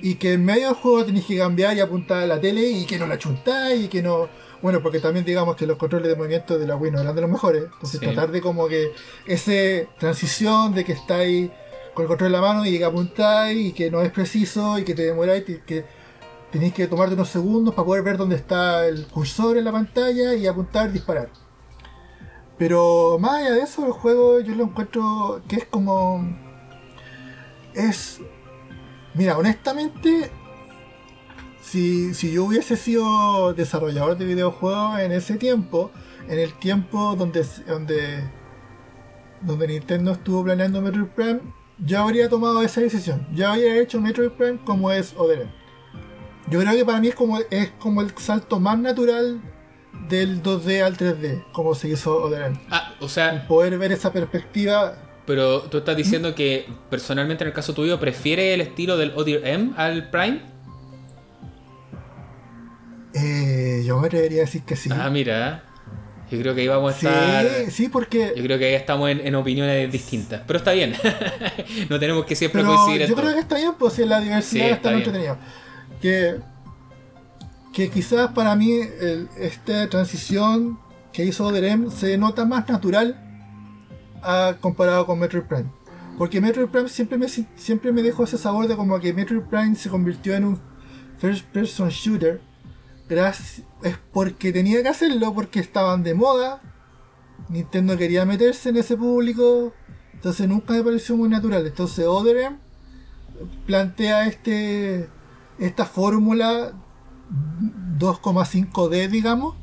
y 0.00 0.14
que 0.14 0.34
en 0.34 0.44
medio 0.44 0.68
del 0.68 0.74
juego 0.74 1.04
tenéis 1.04 1.26
que 1.26 1.38
cambiar 1.38 1.76
y 1.76 1.80
apuntar 1.80 2.22
a 2.22 2.26
la 2.26 2.40
tele 2.40 2.62
y 2.62 2.86
que 2.86 2.98
no 2.98 3.06
la 3.06 3.18
chuntáis 3.18 3.84
y 3.84 3.88
que 3.88 4.02
no. 4.02 4.28
Bueno, 4.62 4.82
porque 4.82 5.00
también 5.00 5.24
digamos 5.24 5.56
que 5.56 5.66
los 5.66 5.76
controles 5.76 6.08
de 6.08 6.16
movimiento 6.16 6.58
de 6.58 6.66
la 6.66 6.76
Wii 6.76 6.92
no 6.92 7.00
eran 7.00 7.14
de 7.14 7.20
los 7.20 7.30
mejores. 7.30 7.64
Entonces 7.64 8.00
tratar 8.00 8.30
de 8.30 8.40
como 8.40 8.66
que 8.68 8.92
esa 9.26 9.88
transición 9.98 10.74
de 10.74 10.84
que 10.84 10.92
estáis 10.92 11.50
con 11.94 12.04
el 12.04 12.08
control 12.08 12.28
en 12.28 12.32
la 12.32 12.40
mano 12.40 12.66
y 12.66 12.78
que 12.78 12.84
apuntáis 12.84 13.68
y 13.68 13.72
que 13.72 13.90
no 13.90 14.02
es 14.02 14.10
preciso 14.10 14.78
y 14.78 14.84
que 14.84 14.94
te 14.94 15.02
demoráis 15.02 15.48
y 15.48 15.58
que 15.58 15.84
tenéis 16.50 16.72
que 16.72 16.86
tomarte 16.86 17.14
unos 17.14 17.28
segundos 17.28 17.74
para 17.74 17.86
poder 17.86 18.02
ver 18.02 18.16
dónde 18.16 18.36
está 18.36 18.86
el 18.86 19.06
cursor 19.06 19.58
en 19.58 19.64
la 19.64 19.72
pantalla 19.72 20.34
y 20.34 20.46
apuntar, 20.46 20.92
disparar. 20.92 21.28
Pero 22.58 23.18
más 23.18 23.40
allá 23.40 23.52
de 23.52 23.60
eso, 23.60 23.86
el 23.86 23.92
juego 23.92 24.40
yo 24.40 24.54
lo 24.54 24.64
encuentro 24.64 25.42
que 25.48 25.56
es 25.56 25.64
como... 25.66 26.24
Es 27.74 28.20
Mira, 29.16 29.38
honestamente, 29.38 30.30
si, 31.62 32.12
yo 32.12 32.44
hubiese 32.44 32.76
sido 32.76 33.54
desarrollador 33.54 34.18
de 34.18 34.26
videojuegos 34.26 35.00
en 35.00 35.10
ese 35.10 35.38
tiempo, 35.38 35.90
en 36.28 36.38
el 36.38 36.52
tiempo 36.58 37.16
donde, 37.16 37.42
donde, 37.66 38.30
donde 39.40 39.68
Nintendo 39.68 40.12
estuvo 40.12 40.44
planeando 40.44 40.82
Metroid 40.82 41.06
Prime, 41.06 41.40
yo 41.78 42.00
habría 42.00 42.28
tomado 42.28 42.60
esa 42.60 42.82
decisión. 42.82 43.26
Yo 43.32 43.48
habría 43.48 43.80
hecho 43.80 44.02
Metroid 44.02 44.32
Prime 44.32 44.60
como 44.66 44.90
es 44.92 45.14
Other 45.16 45.48
Yo 46.50 46.60
creo 46.60 46.74
que 46.74 46.84
para 46.84 47.00
mí 47.00 47.08
es 47.08 47.14
como, 47.14 47.38
es 47.38 47.70
como 47.78 48.02
el 48.02 48.14
salto 48.18 48.60
más 48.60 48.78
natural 48.78 49.40
del 50.08 50.42
2D 50.42 50.82
al 50.82 50.96
3D, 50.96 51.44
como 51.52 51.74
se 51.74 51.88
hizo 51.88 52.22
Other 52.22 52.52
Ah, 52.70 52.94
o 53.00 53.08
sea... 53.08 53.46
poder 53.46 53.78
ver 53.78 53.92
esa 53.92 54.12
perspectiva 54.12 54.96
pero 55.26 55.62
tú 55.62 55.78
estás 55.78 55.96
diciendo 55.96 56.34
que 56.34 56.66
personalmente 56.88 57.42
en 57.42 57.48
el 57.48 57.54
caso 57.54 57.74
tuyo 57.74 57.98
prefiere 57.98 58.54
el 58.54 58.60
estilo 58.60 58.96
del 58.96 59.12
Odir 59.16 59.42
M 59.44 59.72
al 59.76 60.08
Prime. 60.08 60.40
Eh, 63.12 63.82
yo 63.84 63.98
me 63.98 64.08
debería 64.08 64.42
decir 64.42 64.62
que 64.62 64.76
sí. 64.76 64.88
Ah, 64.92 65.10
mira. 65.10 65.64
Yo 66.30 66.38
creo 66.38 66.54
que 66.54 66.60
ahí 66.60 66.68
vamos 66.68 66.92
a 66.92 66.96
estar. 66.96 67.46
Sí, 67.64 67.70
sí, 67.70 67.88
porque. 67.88 68.34
Yo 68.36 68.42
creo 68.42 68.58
que 68.58 68.66
ahí 68.66 68.74
estamos 68.74 69.10
en, 69.10 69.34
opiniones 69.34 69.90
distintas. 69.90 70.42
Pero 70.46 70.58
está 70.58 70.72
bien. 70.72 70.94
no 71.88 71.98
tenemos 71.98 72.24
que 72.24 72.36
siempre 72.36 72.62
coincidir. 72.62 73.08
Yo 73.08 73.16
creo 73.16 73.32
que 73.32 73.40
está 73.40 73.56
bien, 73.56 73.74
pues 73.78 73.94
si 73.94 74.04
la 74.04 74.20
diversidad 74.20 74.70
está, 74.70 74.90
muy 74.90 74.98
entretenida. 74.98 75.38
Que. 76.00 76.36
Que 77.76 77.90
quizás 77.90 78.32
para 78.32 78.56
mí 78.56 78.72
esta 79.38 79.86
transición 79.90 80.78
que 81.12 81.26
hizo 81.26 81.54
M 81.54 81.90
se 81.90 82.16
nota 82.16 82.46
más 82.46 82.66
natural 82.70 83.22
comparado 84.62 85.04
con 85.04 85.18
Metroid 85.18 85.44
Prime. 85.44 85.70
Porque 86.16 86.40
Metroid 86.40 86.68
Prime 86.68 86.88
siempre 86.88 87.18
me, 87.18 87.28
siempre 87.28 87.92
me 87.92 88.00
dejó 88.00 88.24
ese 88.24 88.38
sabor 88.38 88.66
de 88.66 88.76
como 88.76 88.98
que 88.98 89.12
Metroid 89.12 89.42
Prime 89.42 89.74
se 89.74 89.90
convirtió 89.90 90.34
en 90.34 90.46
un 90.46 90.60
first 91.18 91.44
person 91.48 91.90
shooter. 91.90 92.40
Gracias, 93.10 93.66
es 93.82 93.98
porque 94.10 94.54
tenía 94.54 94.82
que 94.82 94.88
hacerlo, 94.88 95.34
porque 95.34 95.60
estaban 95.60 96.02
de 96.02 96.14
moda. 96.14 96.62
Nintendo 97.50 97.98
quería 97.98 98.24
meterse 98.24 98.70
en 98.70 98.78
ese 98.78 98.96
público. 98.96 99.74
Entonces 100.14 100.48
nunca 100.48 100.72
me 100.72 100.82
pareció 100.82 101.14
muy 101.14 101.28
natural. 101.28 101.66
Entonces 101.66 102.06
Otherem 102.06 102.56
plantea 103.66 104.26
este 104.28 105.10
esta 105.58 105.84
fórmula 105.84 106.72
2,5D, 107.98 109.08
digamos, 109.08 109.54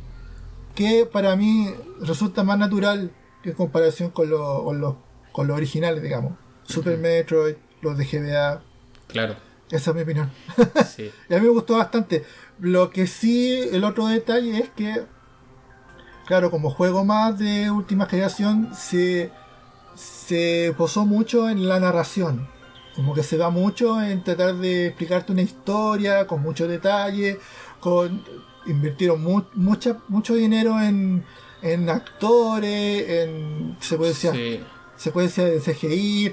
que 0.75 1.05
para 1.05 1.35
mí 1.35 1.69
resulta 2.01 2.43
más 2.43 2.57
natural 2.57 3.11
en 3.43 3.53
comparación 3.53 4.09
con, 4.09 4.29
con 4.29 4.81
los 4.81 4.95
con 5.33 5.47
los 5.47 5.57
originales, 5.57 6.01
digamos. 6.01 6.33
Super 6.63 6.97
Metroid, 6.97 7.55
los 7.81 7.97
de 7.97 8.05
GBA. 8.05 8.61
Claro. 9.07 9.35
Esa 9.69 9.89
es 9.89 9.95
mi 9.95 10.03
opinión. 10.03 10.31
y 11.29 11.33
a 11.33 11.39
mí 11.39 11.45
me 11.45 11.49
gustó 11.49 11.77
bastante. 11.77 12.23
Lo 12.59 12.91
que 12.91 13.07
sí, 13.07 13.67
el 13.71 13.83
otro 13.83 14.07
detalle 14.07 14.59
es 14.59 14.69
que, 14.69 15.03
claro, 16.27 16.51
como 16.51 16.69
juego 16.69 17.03
más 17.03 17.37
de 17.39 17.71
última 17.71 18.05
generación, 18.05 18.69
se, 18.75 19.31
se 19.95 20.73
posó 20.77 21.05
mucho 21.05 21.49
en 21.49 21.67
la 21.67 21.79
narración. 21.79 22.47
Como 22.95 23.13
que 23.13 23.23
se 23.23 23.37
va 23.37 23.49
mucho 23.49 24.01
en 24.01 24.23
tratar 24.23 24.55
de 24.55 24.87
explicarte 24.87 25.31
una 25.31 25.41
historia 25.41 26.27
con 26.27 26.41
mucho 26.41 26.67
detalle, 26.67 27.39
con 27.79 28.23
invirtieron 28.65 29.21
mucha, 29.55 29.97
mucho 30.07 30.35
dinero 30.35 30.79
en, 30.79 31.23
en 31.61 31.89
actores, 31.89 33.09
en 33.09 33.77
secuencia, 33.79 34.31
secuencia 34.95 35.45
de 35.45 35.59
CGI, 35.59 36.31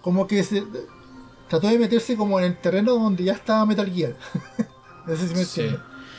como 0.00 0.26
que 0.26 0.44
trató 1.48 1.68
de 1.68 1.78
meterse 1.78 2.16
como 2.16 2.38
en 2.38 2.46
el 2.46 2.56
terreno 2.58 2.92
donde 2.92 3.24
ya 3.24 3.32
estaba 3.32 3.64
Metal 3.66 3.90
Gear. 3.90 4.14
no 5.06 5.16
sé 5.16 5.28
si 5.28 5.34
me 5.34 5.44
Sí. 5.44 5.76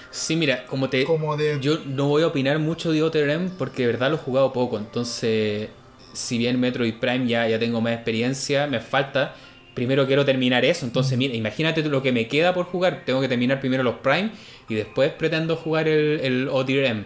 Sí, 0.10 0.36
mira, 0.36 0.66
como 0.66 0.90
te. 0.90 1.04
Como 1.04 1.36
de. 1.36 1.60
Yo 1.60 1.80
no 1.86 2.08
voy 2.08 2.24
a 2.24 2.28
opinar 2.28 2.60
mucho 2.60 2.92
de 2.92 3.02
Outer 3.02 3.30
M 3.30 3.52
porque 3.58 3.84
de 3.84 3.92
verdad 3.92 4.10
lo 4.10 4.16
he 4.16 4.20
jugado 4.20 4.54
poco. 4.54 4.78
Entonces, 4.78 5.70
si 6.14 6.38
bien 6.38 6.60
Metroid 6.60 6.96
Prime 6.96 7.28
ya, 7.28 7.48
ya 7.48 7.60
tengo 7.60 7.82
más 7.82 7.94
experiencia, 7.94 8.68
me 8.68 8.80
falta. 8.80 9.36
Primero 9.78 10.08
quiero 10.08 10.26
terminar 10.26 10.66
eso. 10.66 10.88
Entonces, 10.88 11.16
mira, 11.20 11.36
imagínate 11.36 11.84
lo 11.84 12.02
que 12.02 12.12
me 12.12 12.28
queda 12.28 12.52
por 12.56 12.66
jugar. 12.66 13.04
Tengo 13.06 13.22
que 13.22 13.28
terminar 13.28 13.60
primero 13.60 13.84
los 13.84 13.98
Prime 13.98 14.32
y 14.68 14.74
después 14.74 15.12
pretendo 15.14 15.56
jugar 15.56 15.88
el, 15.88 16.20
el 16.22 16.48
Outer 16.50 16.84
M. 16.86 17.06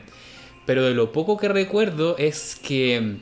Pero 0.65 0.81
de 0.85 0.93
lo 0.93 1.11
poco 1.11 1.35
que 1.35 1.49
recuerdo 1.49 2.15
es 2.17 2.55
que 2.55 3.17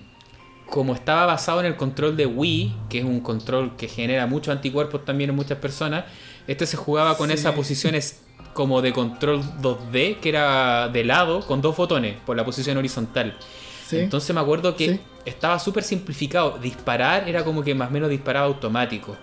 como 0.68 0.94
estaba 0.94 1.26
basado 1.26 1.62
en 1.62 1.66
el 1.66 1.76
control 1.78 2.16
de 2.16 2.28
Wii, 2.28 2.76
que 2.92 3.00
es 3.00 3.04
un 3.06 3.22
control 3.22 3.76
que 3.76 3.88
genera 3.88 4.28
muchos 4.28 4.56
anticuerpos 4.56 5.04
también 5.04 5.32
en 5.32 5.36
muchas 5.36 5.58
personas, 5.58 6.06
este 6.48 6.68
se 6.68 6.78
jugaba 6.78 7.18
con 7.18 7.30
Sí. 7.30 7.34
esas 7.34 7.56
posiciones 7.56 8.22
como 8.54 8.84
de 8.84 8.94
control 8.94 9.42
2D, 9.64 10.18
que 10.20 10.30
era 10.30 10.90
de 10.90 11.04
lado, 11.06 11.42
con 11.48 11.60
dos 11.64 11.76
botones 11.76 12.18
por 12.24 12.38
la 12.38 12.46
posición 12.46 12.78
horizontal. 12.78 13.36
Sí. 13.88 13.98
Entonces 13.98 14.36
me 14.36 14.42
acuerdo 14.42 14.76
que 14.76 14.90
Sí. 14.90 15.00
Estaba 15.30 15.57
súper 15.60 15.84
simplificado. 15.84 16.57
Disparar 16.57 17.27
era 17.30 17.43
como 17.43 17.64
que 17.64 17.73
más 17.76 17.89
o 17.89 17.91
menos 17.91 18.10
disparaba 18.10 18.47
automático. 18.47 19.15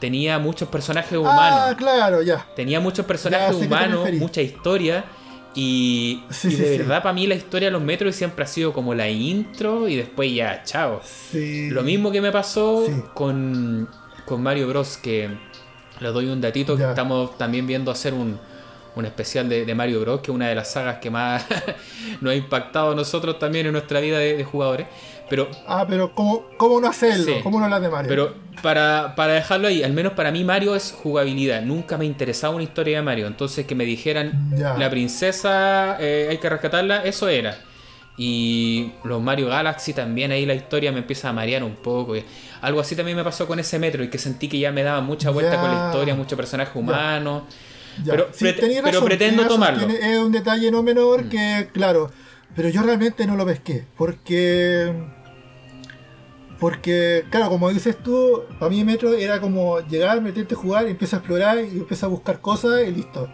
Tenía 0.00 0.38
muchos 0.38 0.68
personajes 0.68 1.16
humanos. 1.16 1.60
ah, 1.70 1.74
claro, 1.76 2.20
ya. 2.22 2.46
Tenía 2.54 2.80
muchos 2.80 3.06
personajes 3.06 3.56
humanos, 3.56 4.06
mucha 4.14 4.42
historia. 4.42 5.04
Y, 5.54 6.22
Sí, 6.28 6.48
y 6.48 6.50
sí, 6.50 6.56
de 6.58 6.72
sí. 6.72 6.78
verdad, 6.78 7.02
para 7.02 7.14
mí 7.14 7.26
la 7.26 7.34
historia 7.34 7.68
de 7.68 7.72
los 7.72 7.80
metros 7.80 8.14
siempre 8.14 8.44
ha 8.44 8.46
sido 8.46 8.74
como 8.74 8.94
la 8.94 9.08
intro 9.08 9.88
y 9.88 9.96
después 9.96 10.34
ya, 10.34 10.62
chao. 10.64 11.00
Lo 11.32 11.82
mismo 11.82 12.10
que 12.12 12.20
me 12.20 12.30
pasó 12.30 12.84
con, 13.14 13.88
con 14.26 14.42
Mario 14.42 14.68
Bros. 14.68 14.98
Que 14.98 15.30
le 16.00 16.08
doy 16.08 16.26
un 16.26 16.42
datito 16.42 16.76
que 16.76 16.82
estamos 16.84 17.38
también 17.38 17.66
viendo 17.66 17.90
hacer 17.90 18.12
un, 18.12 18.38
un 18.96 19.06
especial 19.06 19.48
de, 19.48 19.64
de 19.64 19.74
Mario 19.74 20.00
Bros. 20.02 20.20
Que 20.20 20.30
es 20.30 20.34
una 20.34 20.46
de 20.48 20.54
las 20.56 20.70
sagas 20.72 20.98
que 20.98 21.08
más 21.08 21.46
nos 22.20 22.32
ha 22.32 22.36
impactado 22.36 22.92
a 22.92 22.94
nosotros 22.94 23.38
también 23.38 23.64
en 23.64 23.72
nuestra 23.72 24.00
vida 24.00 24.18
de, 24.18 24.36
de 24.36 24.44
jugadores. 24.44 24.88
Pero 25.28 25.48
Ah, 25.66 25.84
pero 25.88 26.12
¿cómo, 26.14 26.44
cómo 26.56 26.80
no 26.80 26.88
hacerlo? 26.88 27.24
Sí. 27.24 27.40
¿Cómo 27.42 27.58
no 27.58 27.64
hablar 27.64 27.80
de 27.82 27.88
Mario? 27.88 28.08
pero 28.08 28.34
para, 28.62 29.14
para 29.16 29.34
dejarlo 29.34 29.68
ahí, 29.68 29.82
al 29.82 29.92
menos 29.92 30.12
para 30.14 30.30
mí 30.30 30.44
Mario 30.44 30.74
es 30.76 30.92
jugabilidad. 31.02 31.62
Nunca 31.62 31.98
me 31.98 32.04
interesaba 32.06 32.54
una 32.54 32.62
historia 32.64 32.98
de 32.98 33.02
Mario. 33.02 33.26
Entonces 33.26 33.66
que 33.66 33.74
me 33.74 33.84
dijeran, 33.84 34.50
Ya. 34.56 34.76
la 34.78 34.88
princesa 34.90 35.96
eh, 36.00 36.28
hay 36.30 36.38
que 36.38 36.48
rescatarla, 36.48 37.02
eso 37.04 37.28
era. 37.28 37.58
Y 38.18 38.92
los 39.04 39.20
Mario 39.20 39.48
Galaxy 39.48 39.92
también 39.92 40.32
ahí 40.32 40.46
la 40.46 40.54
historia 40.54 40.90
me 40.90 40.98
empieza 41.00 41.28
a 41.28 41.32
marear 41.32 41.62
un 41.62 41.74
poco. 41.74 42.14
Algo 42.62 42.80
así 42.80 42.96
también 42.96 43.16
me 43.16 43.22
pasó 43.24 43.46
con 43.46 43.58
ese 43.58 43.78
metro 43.78 44.02
y 44.02 44.08
que 44.08 44.16
sentí 44.18 44.48
que 44.48 44.58
ya 44.58 44.72
me 44.72 44.82
daba 44.82 45.00
mucha 45.02 45.30
vuelta 45.30 45.60
con 45.60 45.70
la 45.70 45.86
historia, 45.88 46.14
mucho 46.14 46.36
personaje 46.36 46.78
humano. 46.78 47.46
Ya. 48.04 48.12
pero 48.12 48.28
Sí, 48.32 48.46
pero 48.84 49.02
pretendo 49.04 49.46
tomarlo. 49.46 49.86
tiene- 49.86 50.12
es 50.14 50.18
un 50.18 50.30
detalle 50.32 50.70
no 50.70 50.82
menor 50.82 51.24
Mm. 51.24 51.28
que, 51.30 51.68
claro, 51.72 52.10
pero 52.54 52.68
yo 52.70 52.82
realmente 52.82 53.26
no 53.26 53.36
lo 53.36 53.44
pesqué. 53.46 53.84
Porque. 53.96 54.92
Porque, 56.58 57.24
claro, 57.30 57.50
como 57.50 57.68
dices 57.70 57.98
tú, 58.02 58.44
para 58.58 58.70
mí 58.70 58.82
Metro 58.82 59.12
era 59.12 59.40
como 59.40 59.80
llegar, 59.80 60.22
meterte 60.22 60.54
a 60.54 60.58
jugar, 60.58 60.86
empieza 60.86 61.16
a 61.16 61.18
explorar 61.18 61.58
y 61.58 61.78
empieza 61.78 62.06
a 62.06 62.08
buscar 62.08 62.40
cosas 62.40 62.82
y 62.86 62.92
listo. 62.92 63.28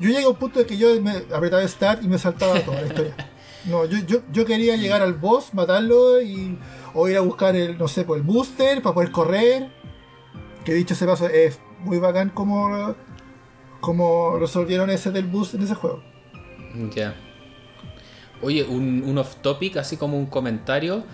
Yo 0.00 0.08
llegué 0.08 0.24
a 0.24 0.28
un 0.28 0.36
punto 0.36 0.58
de 0.58 0.66
que 0.66 0.76
yo 0.76 1.00
me 1.00 1.12
apretaba 1.32 1.66
Start 1.66 2.02
y 2.02 2.08
me 2.08 2.18
saltaba 2.18 2.60
toda 2.60 2.80
la 2.80 2.86
historia. 2.86 3.16
No, 3.64 3.84
yo, 3.84 3.98
yo, 4.04 4.22
yo 4.32 4.44
quería 4.44 4.74
llegar 4.74 5.02
al 5.02 5.14
boss, 5.14 5.54
matarlo 5.54 6.20
y. 6.20 6.58
O 6.94 7.08
ir 7.08 7.16
a 7.16 7.20
buscar 7.20 7.54
el, 7.54 7.78
no 7.78 7.86
sé, 7.86 8.02
pues 8.02 8.20
el 8.20 8.26
booster 8.26 8.82
para 8.82 8.92
poder 8.92 9.12
correr. 9.12 9.70
Que 10.64 10.74
dicho 10.74 10.94
ese 10.94 11.06
paso, 11.06 11.28
es 11.28 11.60
muy 11.78 11.98
bacán 11.98 12.30
como, 12.30 12.96
como 13.80 14.36
resolvieron 14.36 14.90
ese 14.90 15.12
del 15.12 15.26
boost 15.26 15.54
en 15.54 15.62
ese 15.62 15.76
juego. 15.76 16.02
Ya. 16.92 17.14
Oye, 18.42 18.64
un, 18.64 19.04
un 19.06 19.18
off 19.18 19.36
topic, 19.36 19.76
así 19.76 19.96
como 19.96 20.18
un 20.18 20.26
comentario. 20.26 21.04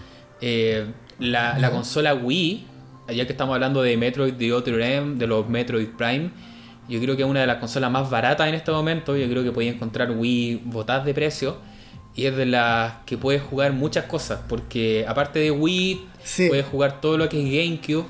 Eh, 0.40 0.90
la, 1.18 1.70
consola 1.70 2.14
Wii, 2.14 2.66
ya 3.08 3.26
que 3.26 3.32
estamos 3.32 3.54
hablando 3.54 3.82
de 3.82 3.96
Metroid, 3.96 4.34
de 4.34 4.52
Other 4.52 4.80
M, 4.80 5.16
de 5.16 5.26
los 5.26 5.48
Metroid 5.48 5.88
Prime, 5.88 6.30
yo 6.88 7.00
creo 7.00 7.16
que 7.16 7.22
es 7.22 7.28
una 7.28 7.40
de 7.40 7.46
las 7.46 7.56
consolas 7.58 7.90
más 7.90 8.08
baratas 8.08 8.48
en 8.48 8.54
este 8.54 8.70
momento. 8.70 9.14
Yo 9.16 9.28
creo 9.28 9.42
que 9.42 9.52
podía 9.52 9.70
encontrar 9.70 10.10
Wii 10.10 10.62
botadas 10.64 11.04
de 11.04 11.12
precio. 11.14 11.58
Y 12.14 12.26
es 12.26 12.34
de 12.36 12.46
las 12.46 12.94
que 13.06 13.16
puedes 13.18 13.42
jugar 13.42 13.72
muchas 13.74 14.06
cosas. 14.06 14.40
Porque 14.48 15.04
aparte 15.06 15.38
de 15.38 15.50
Wii, 15.50 16.06
Sí. 16.24 16.48
puedes 16.48 16.64
jugar 16.66 17.00
todo 17.00 17.18
lo 17.18 17.28
que 17.28 17.38
es 17.38 17.44
GameCube. 17.44 18.06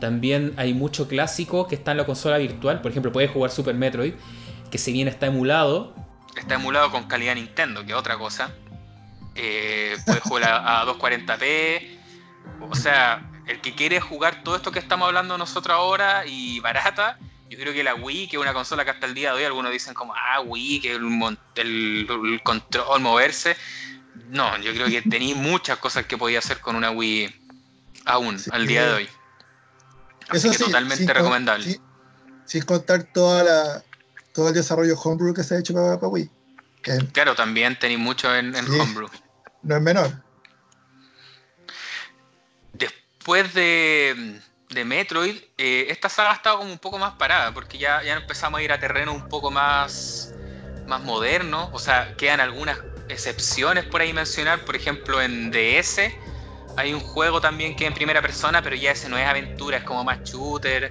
También 0.00 0.52
hay 0.56 0.74
mucho 0.74 1.06
clásico 1.08 1.66
que 1.68 1.74
está 1.76 1.92
en 1.92 1.96
la 1.98 2.06
consola 2.06 2.38
virtual. 2.38 2.80
Por 2.82 2.90
ejemplo, 2.90 3.12
puedes 3.12 3.30
jugar 3.30 3.50
Super 3.52 3.74
Metroid, 3.74 4.14
que 4.70 4.78
si 4.78 4.92
bien 4.92 5.06
está 5.08 5.26
emulado, 5.26 5.94
está 6.36 6.56
emulado 6.56 6.90
con 6.90 7.04
calidad 7.04 7.34
Nintendo, 7.36 7.84
que 7.84 7.92
es 7.92 7.98
otra 7.98 8.18
cosa. 8.18 8.50
Eh, 9.34 9.96
puedes 10.06 10.22
jugar 10.22 10.44
a, 10.44 10.80
a 10.82 10.86
240p. 10.86 11.97
O 12.60 12.74
sea, 12.74 13.30
el 13.46 13.60
que 13.60 13.74
quiere 13.74 14.00
jugar 14.00 14.42
todo 14.42 14.56
esto 14.56 14.70
que 14.72 14.78
estamos 14.78 15.06
hablando 15.06 15.38
nosotros 15.38 15.74
ahora 15.74 16.26
y 16.26 16.60
barata, 16.60 17.18
yo 17.48 17.58
creo 17.58 17.72
que 17.72 17.82
la 17.82 17.94
Wii, 17.94 18.28
que 18.28 18.36
es 18.36 18.42
una 18.42 18.52
consola 18.52 18.84
que 18.84 18.90
hasta 18.90 19.06
el 19.06 19.14
día 19.14 19.30
de 19.32 19.38
hoy 19.38 19.44
algunos 19.44 19.72
dicen 19.72 19.94
como, 19.94 20.14
ah, 20.14 20.40
Wii, 20.40 20.80
que 20.80 20.92
el, 20.94 21.36
el, 21.56 22.06
el 22.10 22.42
control, 22.42 23.00
moverse. 23.00 23.56
No, 24.28 24.56
yo 24.58 24.72
creo 24.72 24.88
que 24.88 25.00
tenéis 25.02 25.36
muchas 25.36 25.78
cosas 25.78 26.04
que 26.06 26.18
podía 26.18 26.40
hacer 26.40 26.60
con 26.60 26.76
una 26.76 26.90
Wii 26.90 27.34
aún, 28.04 28.38
Sí. 28.38 28.50
al 28.52 28.66
día 28.66 28.86
de 28.86 28.92
hoy. 28.94 29.08
Así 30.28 30.48
Eso 30.48 30.50
que 30.50 30.58
sí, 30.58 30.64
totalmente 30.64 30.96
sin 30.98 31.06
con- 31.06 31.16
recomendable. 31.16 31.64
sin- 31.64 31.80
sin 32.44 32.62
contar 32.64 33.04
toda 33.14 33.44
la, 33.44 33.82
todo 34.34 34.48
el 34.48 34.54
desarrollo 34.54 34.98
homebrew 34.98 35.32
que 35.32 35.42
se 35.42 35.54
ha 35.54 35.58
hecho 35.58 35.72
para, 35.72 35.94
para 35.96 36.08
Wii. 36.08 36.30
Que 36.82 36.98
Claro, 37.12 37.34
también 37.34 37.78
tenéis 37.78 37.98
mucho 38.00 38.34
en, 38.34 38.54
en 38.54 38.66
Sí. 38.66 38.78
Homebrew. 38.78 39.08
no 39.62 39.76
es 39.76 39.82
menor. 39.82 40.22
Después 43.28 43.52
de, 43.52 44.40
de 44.70 44.84
Metroid, 44.86 45.36
eh, 45.58 45.88
esta 45.90 46.08
saga 46.08 46.30
ha 46.30 46.34
estado 46.36 46.56
como 46.60 46.72
un 46.72 46.78
poco 46.78 46.96
más 46.98 47.12
parada, 47.16 47.52
porque 47.52 47.76
ya, 47.76 48.02
ya 48.02 48.16
empezamos 48.16 48.58
a 48.58 48.62
ir 48.62 48.72
a 48.72 48.78
terreno 48.80 49.12
un 49.12 49.20
poco 49.28 49.50
más, 49.50 50.34
más 50.86 51.02
moderno. 51.02 51.68
O 51.74 51.78
sea, 51.78 52.14
quedan 52.16 52.40
algunas 52.40 52.78
excepciones 53.06 53.84
por 53.84 54.00
ahí 54.00 54.14
mencionar. 54.14 54.64
Por 54.64 54.76
ejemplo, 54.76 55.20
en 55.20 55.50
DS 55.50 56.10
hay 56.74 56.94
un 56.94 57.00
juego 57.00 57.38
también 57.38 57.76
que 57.76 57.84
es 57.84 57.88
en 57.88 57.94
primera 57.94 58.22
persona, 58.22 58.62
pero 58.62 58.76
ya 58.76 58.92
ese 58.92 59.10
no 59.10 59.18
es 59.18 59.26
aventura, 59.26 59.76
es 59.76 59.84
como 59.84 60.04
más 60.04 60.20
shooter. 60.24 60.90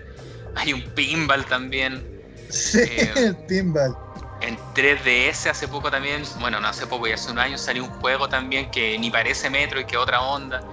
Hay 0.54 0.74
un 0.74 0.84
pinball 0.94 1.44
también. 1.48 2.06
Sí, 2.52 2.80
Eh, 2.84 3.14
el 3.16 3.36
pinball. 3.48 3.98
En 4.40 4.60
3DS 4.74 5.50
hace 5.50 5.68
poco 5.68 5.90
también, 5.90 6.24
bueno, 6.36 6.60
no 6.62 6.68
hace 6.68 6.86
poco, 6.86 7.08
ya 7.08 7.16
hace 7.16 7.32
un 7.32 7.40
año 7.40 7.58
salió 7.58 7.84
un 7.84 7.90
juego 7.90 8.30
también 8.30 8.70
que 8.70 8.96
ni 9.00 9.10
parece 9.10 9.50
Metro 9.50 9.80
y 9.80 9.86
que 9.86 9.98
otra 9.98 10.22
onda. 10.22 10.64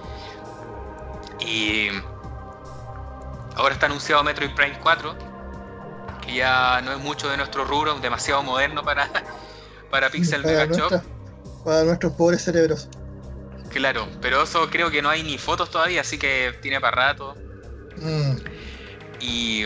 Y 1.39 1.89
ahora 3.55 3.73
está 3.73 3.85
anunciado 3.87 4.23
Metroid 4.23 4.53
Prime 4.55 4.77
4, 4.79 5.15
que 6.21 6.35
ya 6.35 6.81
no 6.81 6.91
es 6.93 6.99
mucho 6.99 7.29
de 7.29 7.37
nuestro 7.37 7.65
rubro, 7.65 7.99
demasiado 7.99 8.43
moderno 8.43 8.83
para, 8.83 9.09
para 9.89 10.09
Pixel 10.09 10.41
para, 10.41 10.67
Mega 10.67 10.75
Shop. 10.77 10.91
para 11.63 11.83
nuestros 11.83 12.13
pobres 12.13 12.43
cerebros. 12.43 12.89
Claro, 13.69 14.07
pero 14.21 14.43
eso 14.43 14.69
creo 14.69 14.89
que 14.89 15.01
no 15.01 15.09
hay 15.09 15.23
ni 15.23 15.37
fotos 15.37 15.69
todavía, 15.69 16.01
así 16.01 16.17
que 16.17 16.53
tiene 16.61 16.79
para 16.79 16.95
rato. 16.95 17.35
Mm, 17.97 18.37
Y 19.19 19.63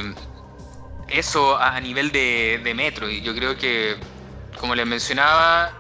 eso 1.08 1.58
a 1.58 1.76
a 1.76 1.82
nivel 1.82 2.12
de, 2.12 2.62
de 2.64 2.74
Metroid, 2.74 3.24
yo 3.24 3.34
creo 3.36 3.58
que, 3.58 3.98
como 4.60 4.76
les 4.76 4.86
mencionaba, 4.88 5.72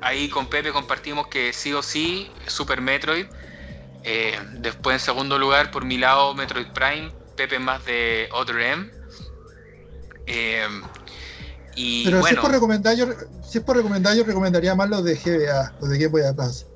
ahí 0.00 0.28
con 0.28 0.48
Pepe 0.48 0.72
compartimos 0.72 1.28
que 1.28 1.52
sí 1.52 1.72
o 1.72 1.82
sí, 1.82 2.30
Super 2.46 2.80
Metroid. 2.80 3.26
Eh, 4.04 4.38
después 4.54 4.94
en 4.94 5.00
segundo 5.00 5.38
lugar, 5.38 5.70
por 5.70 5.84
mi 5.84 5.98
lado, 5.98 6.34
Metroid 6.34 6.68
Prime. 6.72 7.12
Pepe 7.36 7.58
más 7.58 7.84
de 7.84 8.28
Other 8.32 8.60
M. 8.60 8.90
Eh, 10.26 10.66
y 11.74 12.04
Pero 12.04 12.22
si, 12.22 12.34
es 12.34 12.40
por 12.40 12.50
recomendar, 12.50 12.94
yo, 12.96 13.06
si 13.42 13.58
es 13.58 13.64
por 13.64 13.76
recomendar, 13.76 14.14
yo 14.14 14.24
recomendaría 14.24 14.74
más 14.74 14.90
los 14.90 15.02
de 15.04 15.16
GBA, 15.16 15.74
los 15.80 15.88
de 15.88 15.98
Game 15.98 16.10
Boy 16.10 16.22
Advance. 16.22 16.66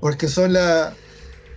Porque 0.00 0.28
son 0.28 0.52
la, 0.52 0.94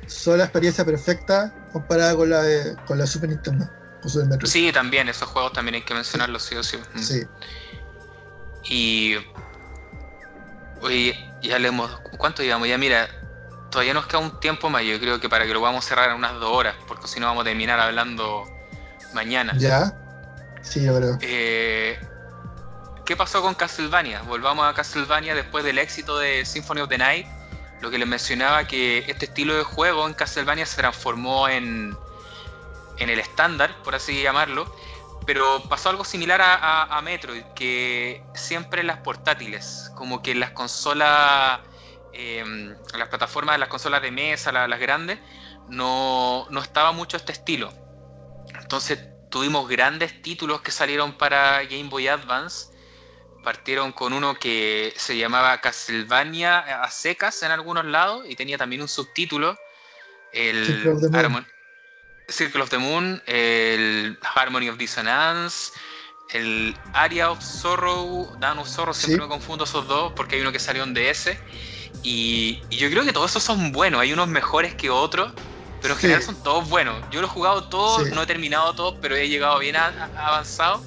son 0.08 0.40
la 0.40 0.46
experiencia 0.46 0.84
perfecta 0.86 1.54
comparada 1.72 2.16
con 2.16 2.30
la 2.30 2.42
de, 2.42 2.76
con 2.88 2.98
la 2.98 3.06
Super 3.06 3.30
Nintendo, 3.30 3.70
con 4.02 4.10
Super 4.10 4.28
Metroid. 4.28 4.52
sí, 4.52 4.72
también, 4.72 5.08
esos 5.10 5.30
juegos 5.30 5.54
también 5.54 5.76
hay 5.76 5.84
que 5.84 5.94
mencionarlos 5.94 6.44
sí 6.44 6.56
o 6.56 6.64
sí. 6.64 6.78
Mm. 6.94 7.00
Sí. 7.00 7.22
Y. 8.64 9.16
Oye, 10.82 11.16
ya 11.42 11.60
le 11.60 11.68
hemos. 11.68 11.92
¿Cuánto 12.18 12.42
llevamos? 12.44 12.68
Ya 12.68 12.78
mira, 12.78 13.08
todavía 13.76 13.94
nos 13.94 14.08
queda 14.08 14.20
un 14.20 14.40
tiempo 14.40 14.70
más. 14.70 14.84
Yo 14.84 14.98
creo 15.00 15.20
que 15.20 15.28
para 15.28 15.46
que 15.46 15.54
lo 15.54 15.60
vamos 15.60 15.86
a 15.86 15.90
cerrar 15.90 16.10
en 16.10 16.16
unas 16.16 16.34
dos 16.40 16.50
horas, 16.50 16.76
porque 16.88 17.08
si 17.08 17.20
no 17.20 17.28
vamos 17.28 17.42
a 17.42 17.46
terminar 17.46 17.78
hablando 17.78 18.46
mañana. 19.14 19.54
¿Ya? 19.58 19.94
Sí, 20.62 20.84
yo 20.84 20.96
creo. 20.96 21.18
Eh, 21.20 22.00
¿Qué 23.06 23.18
pasó 23.18 23.42
con 23.42 23.54
Castlevania? 23.54 24.22
Volvamos 24.22 24.66
a 24.66 24.74
Castlevania 24.74 25.36
después 25.36 25.66
del 25.66 25.78
éxito 25.78 26.18
de 26.18 26.46
Symphony 26.46 26.82
of 26.82 26.90
the 26.90 26.98
Night. 26.98 27.28
Lo 27.82 27.92
que 27.92 27.98
les 27.98 28.08
mencionaba 28.08 28.66
que 28.66 29.00
este 29.10 29.26
estilo 29.26 29.56
de 29.56 29.64
juego 29.64 30.08
en 30.08 30.14
Castlevania 30.14 30.66
se 30.66 30.78
transformó 30.78 31.50
en, 31.50 31.98
en 32.98 33.10
el 33.10 33.20
estándar, 33.20 33.76
por 33.84 33.94
así 33.94 34.24
llamarlo, 34.24 34.74
pero 35.26 35.62
pasó 35.68 35.90
algo 35.90 36.06
similar 36.06 36.40
a, 36.42 37.02
Metroid, 37.04 37.44
que 37.56 38.24
siempre 38.36 38.82
en 38.82 38.88
las 38.88 39.00
portátiles, 39.00 39.92
como 39.96 40.22
que 40.22 40.32
en 40.32 40.40
las 40.40 40.52
consolas, 40.52 41.60
em, 42.16 42.76
las 42.98 43.10
plataformas 43.10 43.56
de 43.56 43.60
las 43.60 43.70
consolas 43.70 44.02
de 44.02 44.12
mesa, 44.12 44.52
las 44.52 44.80
grandes, 44.80 45.20
no, 45.70 46.48
no 46.50 46.62
estaba 46.62 46.92
mucho 46.92 47.18
este 47.18 47.32
estilo. 47.32 47.74
Entonces 48.60 49.00
tuvimos 49.30 49.68
grandes 49.68 50.22
títulos 50.22 50.62
que 50.62 50.72
salieron 50.72 51.18
para 51.18 51.64
Game 51.64 51.90
Boy 51.90 52.08
Advance. 52.08 52.74
Partieron 53.44 53.92
con 53.92 54.14
uno 54.14 54.36
que 54.36 54.94
se 54.98 55.18
llamaba 55.18 55.60
Castlevania 55.62 56.82
a 56.82 56.90
secas 56.90 57.44
en 57.44 57.52
algunos 57.52 57.86
lados 57.86 58.26
y 58.28 58.36
tenía 58.36 58.58
también 58.58 58.82
un 58.82 58.88
subtítulo, 58.88 59.58
el 60.32 60.66
Circle 62.28 62.64
of 62.64 62.70
the 62.70 62.78
Moon, 62.80 63.22
el 63.28 64.18
Harmony 64.36 64.70
of 64.70 64.78
Dissonance, 64.78 65.74
el 66.32 66.76
Area 66.94 67.30
of 67.30 67.44
Sorrow, 67.44 68.36
Dawn 68.40 68.60
of 68.60 68.68
Sorrow, 68.68 68.94
siempre 68.94 69.26
me 69.26 69.30
confundo 69.30 69.66
esos 69.66 69.88
dos 69.88 70.14
porque 70.16 70.36
hay 70.36 70.42
uno 70.42 70.52
que 70.52 70.60
salió 70.60 70.84
en 70.84 70.94
DS. 70.94 71.38
Y, 72.06 72.62
y, 72.70 72.78
yo 72.78 72.88
creo 72.92 73.04
que 73.04 73.12
todos 73.12 73.32
esos 73.32 73.42
son 73.42 73.72
buenos, 73.72 74.00
hay 74.00 74.14
unos 74.14 74.28
mejores 74.28 74.76
que 74.76 74.92
otros, 74.92 75.34
pero 75.82 75.96
en 75.96 76.00
general 76.00 76.22
son 76.22 76.36
todos 76.44 76.70
buenos. 76.70 77.04
Yo 77.10 77.20
lo 77.20 77.26
he 77.26 77.30
jugado 77.30 77.64
todos, 77.64 78.12
no 78.12 78.22
he 78.22 78.28
terminado 78.28 78.76
todos, 78.76 78.96
pero 79.02 79.16
he 79.16 79.28
llegado 79.28 79.58
bien 79.58 79.76
avanzado. 79.76 80.84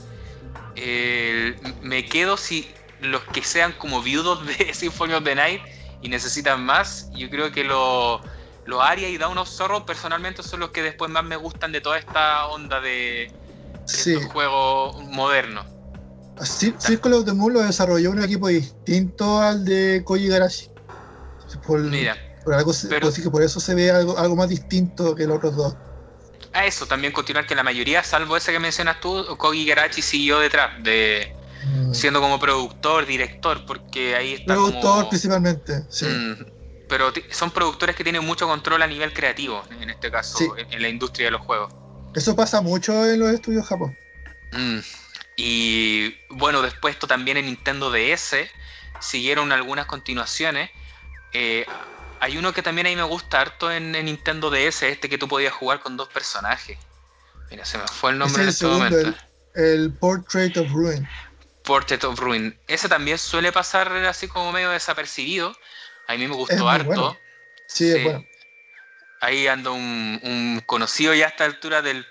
me 1.83 2.05
quedo 2.05 2.37
si 2.37 2.71
los 3.01 3.23
que 3.25 3.43
sean 3.43 3.73
como 3.73 4.01
viudos 4.01 4.47
de 4.47 4.73
Symphony 4.75 5.15
of 5.15 5.25
the 5.25 5.35
Night 5.35 5.61
y 6.03 6.09
necesitan 6.09 6.65
más, 6.65 7.11
yo 7.15 7.29
creo 7.29 7.51
que 7.51 7.65
los 7.65 8.21
lo 8.67 8.83
Aria 8.83 9.09
y 9.09 9.17
Dawn 9.17 9.39
of 9.39 9.49
Sorrow 9.49 9.87
personalmente 9.87 10.43
son 10.43 10.61
los 10.61 10.71
que 10.71 10.83
después 10.83 11.11
más 11.11 11.25
me 11.25 11.37
gustan 11.37 11.73
de 11.73 11.81
toda 11.81 11.99
esta 11.99 12.47
onda 12.49 12.81
de, 12.81 13.33
de 14.05 14.17
juegos 14.27 15.03
modernos. 15.05 15.67
Circle 16.43 17.15
of 17.15 17.25
the 17.25 17.33
Moon 17.33 17.55
lo 17.55 17.63
desarrolló 17.63 18.11
un 18.11 18.23
equipo 18.23 18.47
distinto 18.49 19.41
al 19.41 19.65
de 19.65 20.03
Koji 20.05 20.29
Garashi. 20.29 20.69
Mira, 21.77 22.17
por 22.45 22.55
algo 22.55 22.73
pero, 22.89 23.13
que 23.13 23.31
por 23.31 23.43
eso 23.43 23.61
se 23.61 23.75
ve 23.75 23.91
algo, 23.91 24.17
algo 24.19 24.37
más 24.37 24.49
distinto 24.49 25.15
que 25.15 25.27
los 25.27 25.37
otros 25.37 25.57
dos. 25.57 25.77
A 26.53 26.65
eso, 26.65 26.87
también 26.87 27.13
continuar 27.13 27.47
que 27.47 27.55
la 27.55 27.63
mayoría, 27.63 28.03
salvo 28.03 28.37
ese 28.37 28.53
que 28.53 28.59
mencionas 28.59 29.01
tú, 29.01 29.37
Koji 29.37 29.67
Garachi 29.67 30.01
siguió 30.01 30.39
detrás, 30.39 30.83
de 30.83 31.35
mm. 31.65 31.93
siendo 31.93 32.21
como 32.21 32.41
productor, 32.41 33.07
director, 33.07 33.67
porque 33.67 34.17
ahí 34.17 34.35
está 34.35 34.55
Productor 34.55 35.09
principalmente, 35.11 35.85
sí. 35.91 36.07
Mm, 36.07 36.47
pero 36.89 37.13
son 37.31 37.51
productores 37.51 37.95
que 37.95 38.03
tienen 38.03 38.25
mucho 38.25 38.47
control 38.47 38.83
a 38.83 38.87
nivel 38.87 39.13
creativo, 39.13 39.63
en 39.81 39.91
este 39.91 40.11
caso, 40.11 40.57
en, 40.57 40.81
la 40.81 40.89
industria 40.89 41.27
de 41.27 41.33
los 41.33 41.43
juegos. 41.43 41.73
Eso 42.15 42.35
pasa 42.35 42.63
mucho 42.63 43.05
en 43.05 43.21
los 43.21 43.31
estudios 43.31 43.67
Japón. 43.67 43.97
Mm, 44.53 44.79
y 45.37 46.17
bueno, 46.31 46.63
después 46.63 46.95
esto 46.95 47.07
también 47.07 47.37
en 47.37 47.47
Nintendo 47.47 47.91
DS 47.91 48.37
siguieron 49.01 49.53
algunas 49.53 49.87
continuaciones. 49.87 50.71
Eh, 51.33 51.67
hay 52.21 52.37
uno 52.37 52.53
que 52.53 52.63
también 52.63 52.87
a 52.87 52.91
mí 52.91 52.97
me 52.97 53.03
gusta 53.03 53.41
harto 53.41 53.71
en, 53.71 53.93
Nintendo 53.93 54.51
DS, 54.51 54.83
este 54.83 55.09
que 55.09 55.19
tú 55.19 55.29
podías 55.29 55.53
jugar 55.53 55.81
con 55.81 55.97
dos 55.97 56.09
personajes. 56.09 56.79
Mira, 57.51 57.65
se 57.65 57.79
me 57.79 57.87
fue 57.87 58.13
el 58.13 58.19
nombre 58.19 58.43
en 58.43 58.49
este 58.49 58.67
momento. 58.67 59.15
El, 59.55 59.93
Portrait 59.93 60.57
of 60.57 60.71
Ruin. 60.73 61.09
Portrait 61.65 62.03
of 62.05 62.19
Ruin. 62.19 62.59
Ese 62.67 62.89
también 62.89 63.19
suele 63.19 63.53
pasar 63.53 63.91
así 64.07 64.29
como 64.29 64.53
medio 64.53 64.71
desapercibido, 64.71 65.57
a 66.07 66.15
mí 66.15 66.27
me 66.27 66.35
gustó 66.35 66.69
harto. 66.69 67.17
Sí, 67.67 67.91
es 67.91 68.03
bueno. 68.03 68.25
Ahí 69.21 69.47
ando 69.47 69.75
un, 69.75 70.63
conocido 70.67 71.13
ya 71.13 71.27
a 71.27 71.29
esta 71.29 71.45
altura 71.45 71.83
del, 71.83 72.07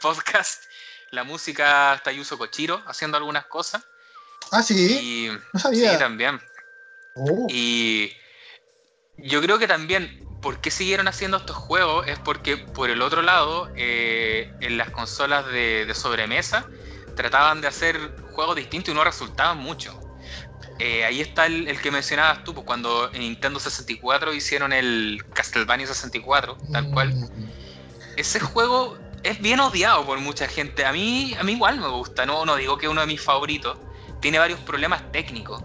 podcast. 0.00 0.64
La 1.10 1.24
música 1.24 1.94
está 1.94 2.12
Yuso 2.12 2.38
Kochiro 2.38 2.82
haciendo 2.86 3.16
algunas 3.16 3.46
cosas. 3.46 3.82
Ah, 4.52 4.62
sí. 4.62 5.30
no 5.52 5.60
sabía. 5.60 5.92
Sí, 5.92 5.98
también. 5.98 6.40
Oh. 7.14 7.46
Y 7.50 8.12
yo 9.22 9.40
creo 9.40 9.58
que 9.58 9.66
también, 9.66 10.26
¿por 10.40 10.60
qué 10.60 10.70
siguieron 10.70 11.08
haciendo 11.08 11.36
estos 11.36 11.56
juegos? 11.56 12.06
Es 12.08 12.18
porque, 12.18 12.56
por 12.56 12.90
el 12.90 13.02
otro 13.02 13.22
lado, 13.22 13.70
eh, 13.76 14.52
en 14.60 14.76
las 14.76 14.90
consolas 14.90 15.46
de, 15.46 15.86
de, 15.86 15.94
sobremesa, 15.94 16.66
trataban 17.16 17.60
de 17.60 17.68
hacer 17.68 17.98
juegos 18.32 18.56
distintos 18.56 18.92
y 18.92 18.96
no 18.96 19.04
resultaban 19.04 19.58
mucho. 19.58 19.98
Eh, 20.80 21.04
ahí 21.04 21.20
está 21.20 21.44
el, 21.44 21.78
que 21.82 21.90
mencionabas 21.90 22.42
tú, 22.42 22.54
pues 22.54 22.64
cuando 22.64 23.10
en 23.12 23.20
Nintendo 23.20 23.60
64 23.60 24.32
hicieron 24.32 24.72
el 24.72 25.22
Castlevania 25.34 25.86
64, 25.86 26.56
tal 26.72 26.90
cual. 26.90 27.14
Ese 28.16 28.40
juego 28.40 28.96
es 29.22 29.40
bien 29.42 29.60
odiado 29.60 30.06
por 30.06 30.18
mucha 30.20 30.48
gente. 30.48 30.86
A 30.86 30.92
mí, 30.92 31.36
a 31.38 31.42
mí 31.42 31.52
igual 31.52 31.78
me 31.78 31.88
gusta, 31.88 32.24
no, 32.24 32.46
no 32.46 32.56
digo 32.56 32.78
que 32.78 32.86
es 32.86 32.92
uno 32.92 33.02
de 33.02 33.06
mis 33.06 33.20
favoritos. 33.20 33.76
Tiene 34.20 34.38
varios 34.38 34.58
problemas 34.60 35.12
técnicos. 35.12 35.62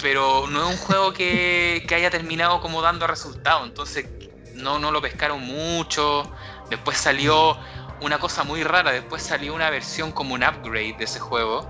Pero 0.00 0.46
no 0.48 0.68
es 0.68 0.74
un 0.74 0.86
juego 0.86 1.12
que, 1.12 1.86
haya 1.90 2.10
terminado 2.10 2.60
como 2.60 2.82
dando 2.82 3.06
resultados. 3.06 3.66
Entonces 3.66 4.06
no, 4.54 4.78
no 4.78 4.90
lo 4.90 5.00
pescaron 5.00 5.40
mucho. 5.42 6.30
Después 6.68 6.96
salió 6.98 7.58
una 8.00 8.18
cosa 8.18 8.44
muy 8.44 8.62
rara. 8.62 8.92
Después 8.92 9.22
salió 9.22 9.54
una 9.54 9.70
versión 9.70 10.12
como 10.12 10.34
un 10.34 10.44
upgrade 10.44 10.96
de 10.98 11.04
ese 11.04 11.18
juego 11.18 11.66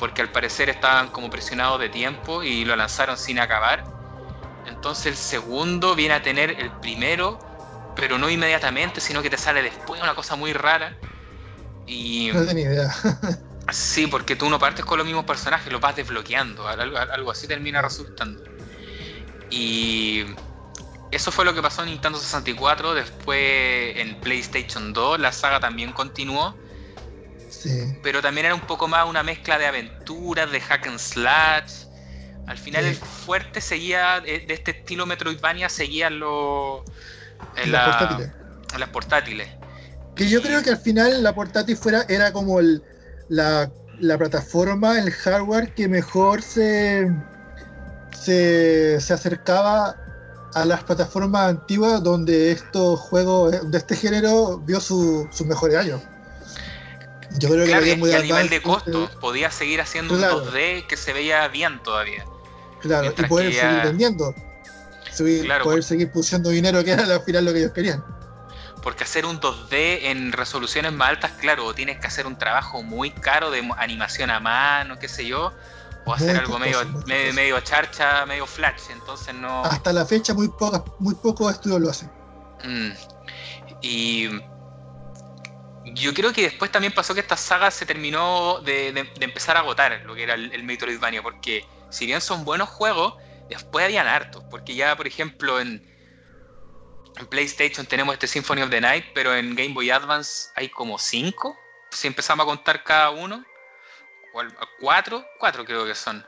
porque 0.00 0.22
al 0.22 0.32
parecer 0.32 0.70
estaban 0.70 1.08
como 1.08 1.28
presionados 1.28 1.78
de 1.78 1.90
tiempo 1.90 2.42
y 2.42 2.64
lo 2.64 2.74
lanzaron 2.74 3.18
sin 3.18 3.38
acabar. 3.38 3.84
Entonces 4.66 5.06
el 5.06 5.16
segundo 5.16 5.94
viene 5.94 6.14
a 6.14 6.22
tener 6.22 6.58
el 6.58 6.70
primero, 6.80 7.38
pero 7.94 8.18
no 8.18 8.30
inmediatamente, 8.30 9.00
sino 9.00 9.22
que 9.22 9.30
te 9.30 9.36
sale 9.36 9.62
después, 9.62 10.00
una 10.02 10.14
cosa 10.14 10.36
muy 10.36 10.52
rara. 10.52 10.96
Y, 11.86 12.30
no 12.32 12.46
tenía 12.46 12.72
idea. 12.72 12.94
sí, 13.72 14.06
porque 14.06 14.36
tú 14.36 14.48
no 14.48 14.58
partes 14.58 14.84
con 14.84 14.98
los 14.98 15.06
mismos 15.06 15.24
personajes, 15.24 15.72
los 15.72 15.80
vas 15.80 15.96
desbloqueando, 15.96 16.66
algo, 16.66 17.30
así 17.30 17.46
termina 17.46 17.82
resultando. 17.82 18.42
Y 19.50 20.24
eso 21.10 21.32
fue 21.32 21.44
lo 21.44 21.54
que 21.54 21.62
pasó 21.62 21.82
en 21.82 21.90
Nintendo 21.90 22.18
64, 22.18 22.94
después 22.94 23.96
en 23.96 24.20
PlayStation 24.20 24.92
2 24.92 25.18
la 25.20 25.32
saga 25.32 25.60
también 25.60 25.92
continuó 25.92 26.54
pero 28.02 28.22
también 28.22 28.46
era 28.46 28.54
un 28.54 28.60
poco 28.60 28.88
más 28.88 29.08
una 29.08 29.22
mezcla 29.22 29.58
de 29.58 29.66
aventuras, 29.66 30.50
de 30.50 30.60
hack 30.60 30.86
and 30.86 30.98
slash. 30.98 31.84
Al 32.46 32.58
final 32.58 32.84
el 32.84 32.96
fuerte 32.96 33.60
seguía, 33.60 34.20
de, 34.20 34.44
este 34.48 34.72
estilo 34.72 35.06
Metroidvania, 35.06 35.68
seguía 35.68 36.10
lo, 36.10 36.84
en, 37.56 37.72
las 37.72 37.96
portátiles. 37.96 38.32
las 38.78 38.88
portátiles. 38.88 39.48
Que 40.16 40.28
yo 40.28 40.42
creo 40.42 40.62
que 40.62 40.70
al 40.70 40.78
final 40.78 41.22
la 41.22 41.34
portátil 41.34 41.76
fuera, 41.76 42.04
era 42.08 42.32
como 42.32 42.58
la, 43.30 44.18
plataforma, 44.18 44.98
el 44.98 45.10
hardware 45.10 45.72
que 45.74 45.88
mejor 45.88 46.42
se, 46.42 47.10
se, 48.12 48.96
acercaba 48.96 49.96
a 50.54 50.64
las 50.64 50.82
plataformas 50.82 51.48
antiguas 51.48 52.02
donde 52.02 52.50
estos 52.50 52.98
juegos 52.98 53.70
de 53.70 53.78
este 53.78 53.96
género 53.96 54.58
vio 54.58 54.80
sus 54.80 55.40
mejores 55.46 55.76
años. 55.76 56.00
Yo 57.38 57.48
creo 57.48 57.64
que, 57.64 57.74
a 57.74 58.20
nivel 58.20 58.48
de 58.48 58.60
costo 58.60 59.08
podía 59.20 59.52
seguir 59.52 59.80
haciendo 59.80 60.14
un 60.14 60.20
2D 60.20 60.86
que 60.88 60.96
se 60.96 61.12
veía 61.12 61.46
bien 61.46 61.80
todavía. 61.84 62.24
Claro, 62.80 63.14
y 63.16 63.22
poder 63.22 63.52
seguir 63.52 63.82
vendiendo. 63.84 64.34
poder 65.62 65.84
seguir 65.84 66.10
pusiendo 66.10 66.50
dinero, 66.50 66.82
que 66.82 66.90
era 66.90 67.04
al 67.04 67.22
final 67.22 67.44
lo 67.44 67.52
que 67.52 67.60
ellos 67.60 67.72
querían. 67.72 68.02
Porque 68.82 69.04
hacer 69.04 69.26
un 69.26 69.40
2D 69.40 70.04
en 70.04 70.32
resoluciones 70.32 70.92
más 70.92 71.10
altas, 71.10 71.32
claro, 71.32 71.74
tienes 71.74 71.98
que 71.98 72.06
hacer 72.06 72.26
un 72.26 72.38
trabajo 72.38 72.82
muy 72.82 73.10
caro 73.10 73.50
de 73.50 73.68
animación 73.76 74.30
a 74.30 74.40
mano, 74.40 74.98
qué 74.98 75.08
sé 75.08 75.26
yo, 75.26 75.52
o 76.06 76.14
hacer 76.14 76.36
algo 76.36 76.58
medio, 76.58 76.78
medio, 77.06 77.60
charcha, 77.60 78.24
medio 78.26 78.46
flash, 78.46 78.84
entonces 78.90 79.34
no... 79.34 79.64
Hasta 79.64 79.92
la 79.92 80.06
fecha 80.06 80.32
muy, 80.32 80.48
pocas, 80.48 80.82
muy 80.98 81.14
pocos 81.14 81.52
estudios 81.52 81.80
lo 81.80 81.90
hacen. 81.90 82.10
Mm. 82.64 82.90
Y 83.82 84.28
yo 85.84 86.14
creo 86.14 86.32
que 86.32 86.42
después 86.42 86.70
también 86.70 86.92
pasó 86.94 87.14
que 87.14 87.20
esta 87.20 87.36
saga 87.36 87.70
se 87.70 87.86
terminó 87.86 88.60
de, 88.60 88.88
empezar 89.20 89.56
a 89.56 89.60
agotar 89.60 90.00
lo 90.04 90.14
que 90.14 90.22
era 90.22 90.34
el, 90.34 90.62
Metroidvania, 90.64 91.22
porque 91.22 91.66
si 91.90 92.06
bien 92.06 92.20
son 92.20 92.44
buenos 92.44 92.68
juegos, 92.68 93.14
después 93.48 93.84
habían 93.84 94.06
hartos, 94.06 94.44
porque 94.50 94.74
ya 94.74 94.96
por 94.96 95.06
ejemplo 95.06 95.60
en, 95.60 95.89
en 97.20 97.26
PlayStation 97.26 97.86
tenemos 97.86 98.14
este 98.14 98.26
Symphony 98.26 98.62
of 98.62 98.70
the 98.70 98.80
Night, 98.80 99.04
pero 99.14 99.34
en 99.34 99.54
Game 99.54 99.74
Boy 99.74 99.90
Advance 99.90 100.48
hay 100.56 100.68
como 100.70 100.98
cinco, 100.98 101.58
si 101.90 102.06
empezamos 102.08 102.44
a 102.44 102.46
contar 102.46 102.82
cada 102.82 103.10
uno, 103.10 103.44
cuatro, 104.80 105.24
cuatro 105.38 105.64
creo 105.64 105.84
que 105.84 105.94
son. 105.94 106.24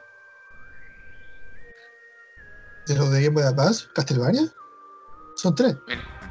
¿De 2.86 2.94
los 2.96 3.10
de 3.10 3.22
Game 3.22 3.34
Boy 3.34 3.44
Advance? 3.44 3.86
¿Castlevania? 3.94 4.42
Son 5.36 5.54
tres. 5.54 5.76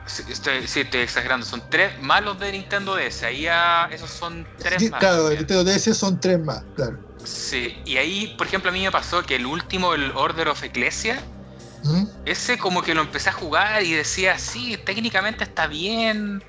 Sí 0.05 0.23
estoy, 0.27 0.67
sí, 0.67 0.81
estoy 0.81 1.01
exagerando. 1.01 1.45
Son 1.45 1.63
tres 1.69 1.97
más 2.01 2.23
los 2.23 2.39
de 2.39 2.51
Nintendo 2.51 2.95
DS. 2.95 3.23
Ahí 3.23 3.43
ya 3.43 3.87
esos 3.91 4.11
son 4.11 4.47
tres 4.57 4.91
más. 4.91 4.99
Claro, 4.99 5.29
de 5.29 5.37
Nintendo 5.37 5.63
DS 5.63 5.93
son 5.95 6.19
tres 6.19 6.39
más, 6.39 6.63
claro. 6.75 6.99
Sí, 7.23 7.81
y 7.85 7.97
ahí, 7.97 8.35
por 8.37 8.47
ejemplo, 8.47 8.69
a 8.69 8.73
mí 8.73 8.83
me 8.83 8.91
pasó 8.91 9.23
que 9.23 9.35
el 9.35 9.45
último, 9.45 9.93
el 9.93 10.11
Order 10.11 10.49
of 10.49 10.63
Ecclesia, 10.63 11.23
¿Mm? 11.83 12.05
ese 12.25 12.57
como 12.57 12.81
que 12.81 12.93
lo 12.93 13.01
empecé 13.01 13.29
a 13.29 13.33
jugar 13.33 13.83
y 13.83 13.93
decía, 13.93 14.37
sí, 14.37 14.77
técnicamente 14.85 15.43
está 15.43 15.67
bien, 15.67 16.43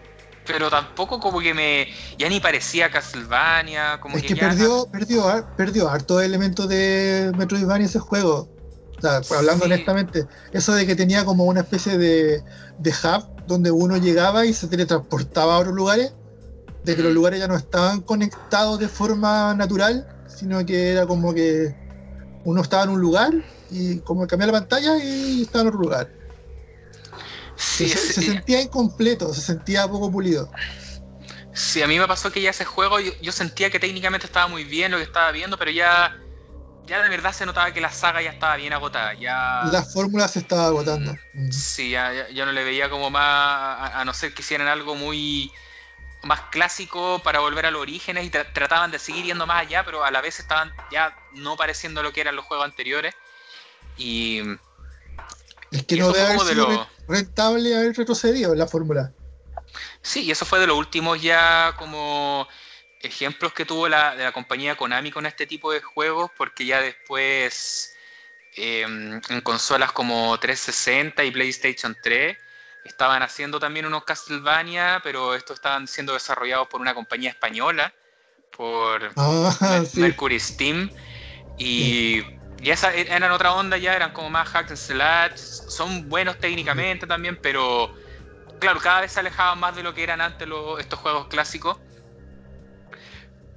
pero 0.47 0.71
tampoco 0.71 1.21
como 1.21 1.41
que 1.41 1.55
me. 1.55 1.89
Ya 2.19 2.29
ni 2.29 2.41
parecía 2.41 2.91
Castlevania. 2.91 3.99
Como 4.01 4.17
es 4.17 4.23
que, 4.23 4.35
que 4.35 4.37
perdió, 4.37 4.87
perdió, 4.91 5.47
perdió 5.57 5.89
harto 5.89 6.21
elementos 6.21 6.69
de 6.69 7.33
Metroidvania 7.37 7.87
ese 7.87 7.99
juego. 7.99 8.49
O 8.99 9.01
sea, 9.01 9.21
hablando 9.37 9.65
honestamente, 9.65 10.27
eso 10.53 10.75
de 10.75 10.87
que 10.87 10.95
tenía 10.95 11.25
como 11.25 11.45
una 11.45 11.61
especie 11.61 11.99
de, 11.99 12.43
de 12.79 12.91
hub 12.91 13.47
donde 13.47 13.71
uno 13.71 13.97
llegaba 13.97 14.47
y 14.47 14.53
se 14.53 14.69
teletransportaba 14.69 15.57
a 15.57 15.59
otros 15.59 15.75
lugares, 15.75 16.13
de 16.85 16.95
que 16.95 17.03
los 17.03 17.13
lugares 17.13 17.41
ya 17.41 17.49
no 17.49 17.57
estaban 17.57 18.01
conectados 18.03 18.79
de 18.79 18.89
forma 18.89 19.55
natural, 19.55 20.07
sino 20.29 20.65
que 20.65 20.91
era 20.93 21.07
como 21.07 21.35
que 21.35 21.75
uno 22.45 22.63
estaba 22.63 22.85
en 22.85 22.91
un 22.91 23.01
lugar 23.01 23.33
y 23.71 24.01
como 24.01 24.27
cambiaba 24.27 24.53
la 24.53 24.59
pantalla 24.61 24.97
y 25.03 25.43
estaba 25.43 25.63
en 25.63 25.69
otro 25.69 25.81
lugar. 25.81 26.11
se, 27.57 27.89
sentía 27.89 28.61
incompleto, 28.61 29.33
se 29.33 29.41
sentía 29.41 29.89
poco 29.89 30.11
pulido. 30.11 30.51
Sí, 31.55 31.83
a 31.83 31.87
mí 31.87 31.99
me 31.99 32.09
pasó 32.09 32.33
que 32.33 32.41
ya 32.41 32.51
ese 32.51 32.65
juego 32.65 32.99
yo, 32.99 33.33
sentía 33.33 33.71
que 33.71 33.79
técnicamente 33.79 34.27
estaba 34.27 34.49
muy 34.49 34.65
bien 34.65 34.91
lo 34.91 34.97
que 34.97 35.03
estaba 35.03 35.31
viendo, 35.33 35.59
pero 35.59 35.71
ya, 35.71 36.17
ya 36.87 37.03
de 37.03 37.09
verdad 37.11 37.33
se 37.33 37.45
notaba 37.45 37.73
que 37.73 37.81
la 37.81 37.93
saga 37.93 38.23
ya 38.23 38.31
estaba 38.31 38.57
bien 38.57 38.73
agotada. 38.73 39.13
Ya... 39.15 39.65
La 39.71 39.83
fórmula 39.83 40.29
se 40.29 40.39
estaba 40.39 40.67
agotando. 40.67 41.15
Sí, 41.51 41.91
ya, 41.91 42.29
ya, 42.31 42.47
no 42.47 42.53
le 42.53 42.65
veía 42.65 42.89
como 42.89 43.11
más, 43.11 43.93
a, 43.95 44.03
no 44.05 44.15
ser 44.15 44.33
que 44.33 44.41
hicieran 44.41 44.69
algo 44.69 44.95
muy 44.95 45.51
más 46.23 46.41
clásico 46.51 47.21
para 47.23 47.41
volver 47.41 47.67
a 47.67 47.71
los 47.71 47.83
orígenes 47.83 48.25
y 48.25 48.31
trataban 48.31 48.91
de 48.91 48.99
seguir 48.99 49.25
yendo 49.25 49.47
más 49.47 49.63
allá, 49.63 49.85
pero 49.85 50.05
a 50.05 50.11
la 50.11 50.21
vez 50.21 50.39
estaban 50.39 50.73
ya 50.91 51.17
no 51.33 51.57
pareciendo 51.57 52.03
lo 52.03 52.13
que 52.13 52.21
eran 52.21 52.37
los 52.37 52.45
juegos 52.45 52.65
anteriores. 52.65 53.15
Y. 53.97 54.41
Es 55.71 55.85
que 55.85 55.97
no 55.97 56.13
debe 56.13 56.33
haber 56.33 56.57
lo... 56.57 56.89
rentable 57.09 57.75
haber 57.75 57.97
retrocedido 57.97 58.53
en 58.53 58.59
la 58.59 58.67
fórmula. 58.67 59.13
Sí, 60.03 60.25
y 60.25 60.31
eso 60.31 60.45
fue 60.45 60.61
de 60.61 60.67
los 60.67 60.77
últimos 60.77 61.21
ya 61.21 61.75
como 61.79 62.47
ejemplos 63.01 63.53
que 63.53 63.65
tuvo 63.65 63.89
la, 63.89 64.15
de 64.15 64.25
la 64.25 64.33
compañía 64.33 64.77
Konami 64.77 65.11
con 65.11 65.27
este 65.27 65.47
tipo 65.47 65.73
de 65.73 65.81
juegos, 65.81 66.31
porque 66.37 66.67
ya 66.67 66.81
después 66.81 67.97
em, 68.55 69.21
en 69.29 69.41
consolas 69.41 69.93
como 69.93 70.39
360 70.39 71.25
y 71.25 71.31
PlayStation 71.31 71.97
3 72.03 72.37
estaban 72.85 73.23
haciendo 73.23 73.61
también 73.61 73.87
unos 73.87 74.05
Castlevania, 74.05 75.01
pero 75.03 75.35
estos 75.35 75.57
estaban 75.57 75.87
siendo 75.87 76.15
desarrollados 76.15 76.69
por 76.69 76.81
una 76.81 76.95
compañía 76.95 77.31
española, 77.31 77.93
por 78.57 79.13
ah, 79.17 79.83
Mercury 79.95 80.41
Steam, 80.41 80.91
y, 81.59 82.23
y 82.61 82.71
esa 82.71 82.95
e, 82.95 83.03
eran 83.03 83.31
otra 83.31 83.55
onda 83.55 83.77
ya, 83.77 83.95
eran 83.95 84.13
como 84.13 84.31
más 84.31 84.49
hack 84.49 84.71
and 84.71 84.79
slash, 84.79 85.37
son 85.37 86.09
buenos 86.09 86.39
técnicamente 86.39 87.07
también, 87.07 87.39
pero 87.41 87.95
claro, 88.63 88.79
cada 88.81 89.01
vez 89.01 89.11
se 89.11 89.21
alejaban 89.21 89.59
más 89.59 89.75
de 89.75 89.83
lo 89.83 89.93
que 89.93 90.05
eran 90.05 90.21
antes 90.21 90.49
estos 90.79 90.99
juegos 91.01 91.27
clásicos. 91.27 91.79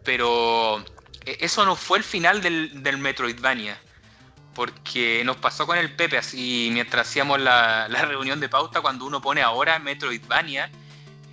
Pero 0.04 0.84
e, 1.26 1.38
eso 1.42 1.64
no 1.64 1.76
fue 1.76 2.00
el 2.00 2.04
final 2.04 2.42
del, 2.42 2.84
del, 2.84 2.98
Metroidvania. 2.98 3.80
Porque 4.56 5.22
nos 5.26 5.38
pasó 5.38 5.68
con 5.68 5.78
el 5.78 5.94
Pepe, 5.96 6.18
así 6.18 6.70
mientras 6.72 7.08
hacíamos 7.08 7.40
la, 7.40 7.88
reunión 7.88 8.40
de 8.40 8.50
pauta, 8.50 8.82
cuando 8.82 9.06
uno 9.06 9.22
pone 9.22 9.42
ahora 9.42 9.78
Metroidvania, 9.78 10.72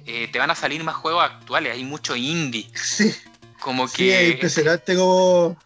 eh, 0.05 0.29
te 0.31 0.39
van 0.39 0.51
a 0.51 0.55
salir 0.55 0.83
más 0.83 0.97
juegos 0.97 1.25
actuales, 1.25 1.73
hay 1.73 1.85
mucho 1.85 2.17
indie. 2.17 2.69
Sí. 2.75 3.15
Como 3.61 3.87
sí, 3.87 3.99
que. 3.99 4.27
Es 4.27 4.35
impresionante 4.35 4.97
como, 4.97 5.57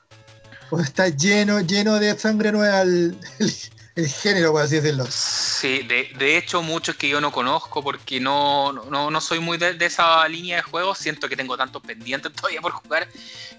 está 0.84 1.08
lleno, 1.08 1.60
lleno 1.60 1.98
de 1.98 2.16
sangre 2.18 2.52
nueva 2.52 2.82
el, 2.82 3.18
el 3.96 4.08
género, 4.08 4.52
por 4.52 4.62
así 4.62 4.76
decirlo. 4.76 5.06
Sí, 5.08 5.82
de, 5.82 6.36
hecho 6.36 6.62
muchos 6.62 6.96
que 6.96 7.08
yo 7.08 7.18
no 7.18 7.32
conozco 7.32 7.82
porque 7.82 8.20
no, 8.20 8.72
no, 8.72 9.20
soy 9.22 9.40
muy 9.40 9.56
de, 9.56 9.74
esa 9.80 10.28
línea 10.28 10.56
de 10.56 10.62
juegos, 10.62 10.98
siento 10.98 11.28
que 11.30 11.36
tengo 11.36 11.56
tantos 11.56 11.82
pendientes 11.82 12.30
todavía 12.34 12.60
por 12.60 12.72
jugar 12.72 13.08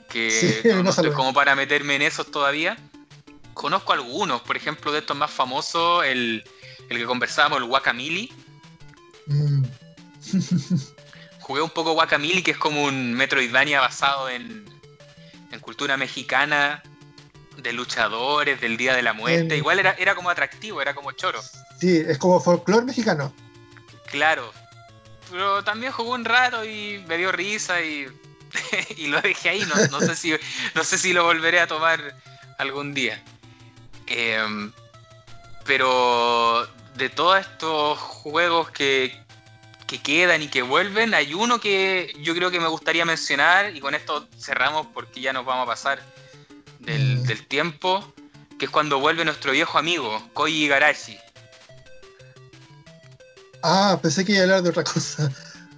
que 0.10 0.62
no, 0.84 0.90
estoy 0.90 1.12
como 1.12 1.34
para 1.34 1.56
meterme 1.56 1.96
en 1.96 2.04
esos 2.04 2.30
todavía. 2.30 2.78
Conozco 3.58 3.92
algunos, 3.92 4.42
por 4.42 4.56
ejemplo, 4.56 4.92
de 4.92 5.00
estos 5.00 5.18
más 5.18 5.32
famosos, 5.32 6.06
el, 6.06 6.44
que 6.90 7.06
conversábamos, 7.06 7.58
el 7.58 7.64
Wakamili. 7.64 8.32
Mm. 9.26 9.64
Jugué 11.42 11.62
un 11.62 11.70
poco 11.72 11.94
Wakamili, 11.94 12.44
que 12.44 12.52
es 12.52 12.58
como 12.58 12.84
un 12.84 13.14
Metroidvania 13.14 13.82
basado 13.82 14.30
en, 14.30 14.64
en 15.52 15.60
cultura 15.60 15.98
mexicana, 15.98 16.84
de 17.58 17.74
luchadores, 17.74 18.62
del 18.62 18.78
Día 18.78 18.96
de 18.96 19.02
la 19.02 19.14
Muerte. 19.14 19.58
Igual 19.58 19.80
era, 19.80 19.94
era 19.94 20.14
como 20.14 20.30
atractivo, 20.30 20.80
era 20.80 20.94
como 20.94 21.12
choro. 21.14 21.42
Sí, 21.80 22.04
es 22.08 22.20
como 22.20 22.40
folclore 22.40 22.86
mexicano. 22.86 23.34
Claro. 24.12 24.54
Pero 25.32 25.64
también 25.64 25.92
jugó 25.92 26.14
un 26.14 26.26
rato 26.26 26.64
y 26.64 27.04
me 27.08 27.18
dio 27.18 27.32
risa 27.32 27.82
y, 27.82 28.08
y 28.98 29.08
lo 29.08 29.20
dejé 29.22 29.50
ahí. 29.50 29.64
No, 29.90 30.00
sé 30.00 30.16
si, 30.16 30.36
no 30.76 30.84
sé 30.84 31.00
si 31.00 31.12
lo 31.12 31.24
volveré 31.24 31.60
a 31.60 31.66
tomar 31.66 32.16
algún 32.60 32.94
día. 32.94 33.24
Em, 34.08 34.72
pero 35.66 36.68
de 36.96 37.10
todos 37.10 37.40
estos 37.40 38.00
juegos 38.00 38.72
que, 38.72 39.18
que 39.86 40.02
quedan 40.02 40.42
y 40.42 40.48
que 40.48 40.62
vuelven, 40.62 41.14
hay 41.14 41.34
uno 41.34 41.60
que 41.60 42.14
yo 42.22 42.34
creo 42.34 42.52
que 42.52 42.60
me 42.60 42.68
gustaría 42.68 43.06
mencionar 43.06 43.76
y 43.76 43.80
con 43.80 43.96
esto 43.96 44.28
cerramos 44.40 44.88
porque 44.94 45.22
ya 45.22 45.34
nos 45.34 45.46
vamos 45.46 45.64
a 45.64 45.68
pasar 45.68 46.02
Mm. 46.88 47.24
del, 47.24 47.48
tiempo, 47.48 48.14
que 48.58 48.66
es 48.66 48.72
cuando 48.72 49.00
vuelve 49.00 49.26
nuestro 49.26 49.52
viejo 49.52 49.78
amigo, 49.78 50.22
Koji 50.34 50.66
Igarashi. 50.66 51.18
Ah, 53.64 54.00
pensé 54.02 54.24
que 54.24 54.34
iba 54.34 54.42
a 54.42 54.44
hablar 54.44 54.64
de 54.64 54.70
otra 54.70 54.84
cosa. 54.84 55.32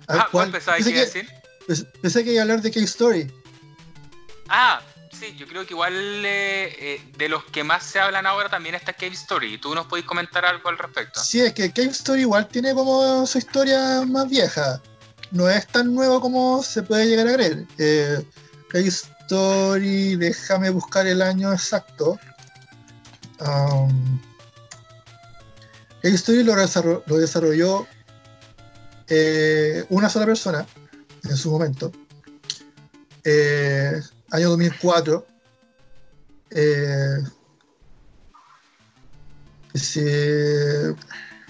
Ah, 0.08 0.28
¿cuál 0.32 0.52
pensaba 0.52 0.78
que 0.78 0.90
iba 0.90 1.02
a 1.02 1.06
decir? 1.06 1.28
Pensé 2.02 2.24
que 2.24 2.32
iba 2.32 2.42
a 2.42 2.44
hablar 2.44 2.62
de 2.62 2.72
K-Story. 2.72 3.32
Ah, 4.50 4.82
sí, 5.20 5.36
yo 5.38 5.48
creo 5.48 5.66
que 5.66 5.74
igual 5.74 5.94
eh, 5.94 6.76
eh, 6.80 7.02
de 7.18 7.30
los 7.30 7.44
que 7.46 7.64
más 7.64 7.84
se 7.84 8.00
hablan 8.00 8.26
ahora 8.26 8.50
también 8.50 8.76
está 8.76 8.94
Cave 8.94 9.14
Story. 9.14 9.58
¿Tú 9.58 9.76
nos 9.76 9.88
podés 9.88 10.06
comentar 10.06 10.46
algo 10.46 10.70
al 10.70 10.78
respecto? 10.78 11.20
Sí, 11.20 11.42
es 11.42 11.54
que 11.54 11.72
Cave 11.72 11.90
Story 11.90 12.22
igual 12.22 12.48
tiene 12.48 12.74
como 12.74 13.26
su 13.26 13.38
historia 13.38 14.04
más 14.08 14.30
vieja. 14.30 14.82
No 15.32 15.50
es 15.50 15.68
tan 15.68 15.94
nuevo 15.94 16.22
como 16.22 16.64
se 16.64 16.84
puede 16.84 17.08
llegar 17.08 17.28
a 17.28 17.34
creer. 17.34 17.66
Eh, 17.78 18.24
Cave 18.70 18.88
Story, 18.88 20.16
déjame 20.16 20.70
buscar 20.70 21.06
el 21.06 21.22
año 21.22 21.52
exacto. 21.52 22.18
Um, 23.40 24.20
Story 26.04 26.44
lo, 26.44 26.56
desarrolló, 26.56 27.88
eh, 29.08 29.86
una 29.90 30.10
sola 30.10 30.26
persona 30.26 30.66
en 31.24 31.38
su 31.38 31.52
momento. 31.52 31.92
Eh, 33.24 34.02
año 34.32 34.50
2004. 34.50 35.26
Eh, 36.52 37.18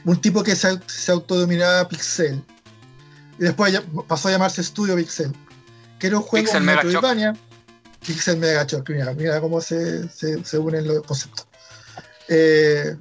un 0.06 0.22
tipo 0.22 0.44
que 0.44 0.56
se, 0.56 0.80
se 0.88 1.12
autodominaba 1.12 1.88
Pixel. 1.88 2.44
Y 3.38 3.44
después 3.44 3.82
pasó 4.08 4.28
a 4.28 4.32
llamarse 4.32 4.64
Studio 4.64 4.96
Pixel. 4.96 5.34
Que 6.00 6.08
era 6.08 6.18
un 6.18 6.24
juego 6.24 6.46
Pixel 6.46 6.64
Metroidvania. 6.64 7.36
Pixel 8.06 8.38
Mega 8.38 8.64
Shock, 8.64 8.90
mira, 8.90 9.14
mira 9.14 9.42
cómo 9.42 9.62
se, 9.62 10.08
se, 10.10 10.58
unen 10.58 10.88
los 10.88 11.04
conceptos. 11.04 11.48
Eh, 12.28 12.96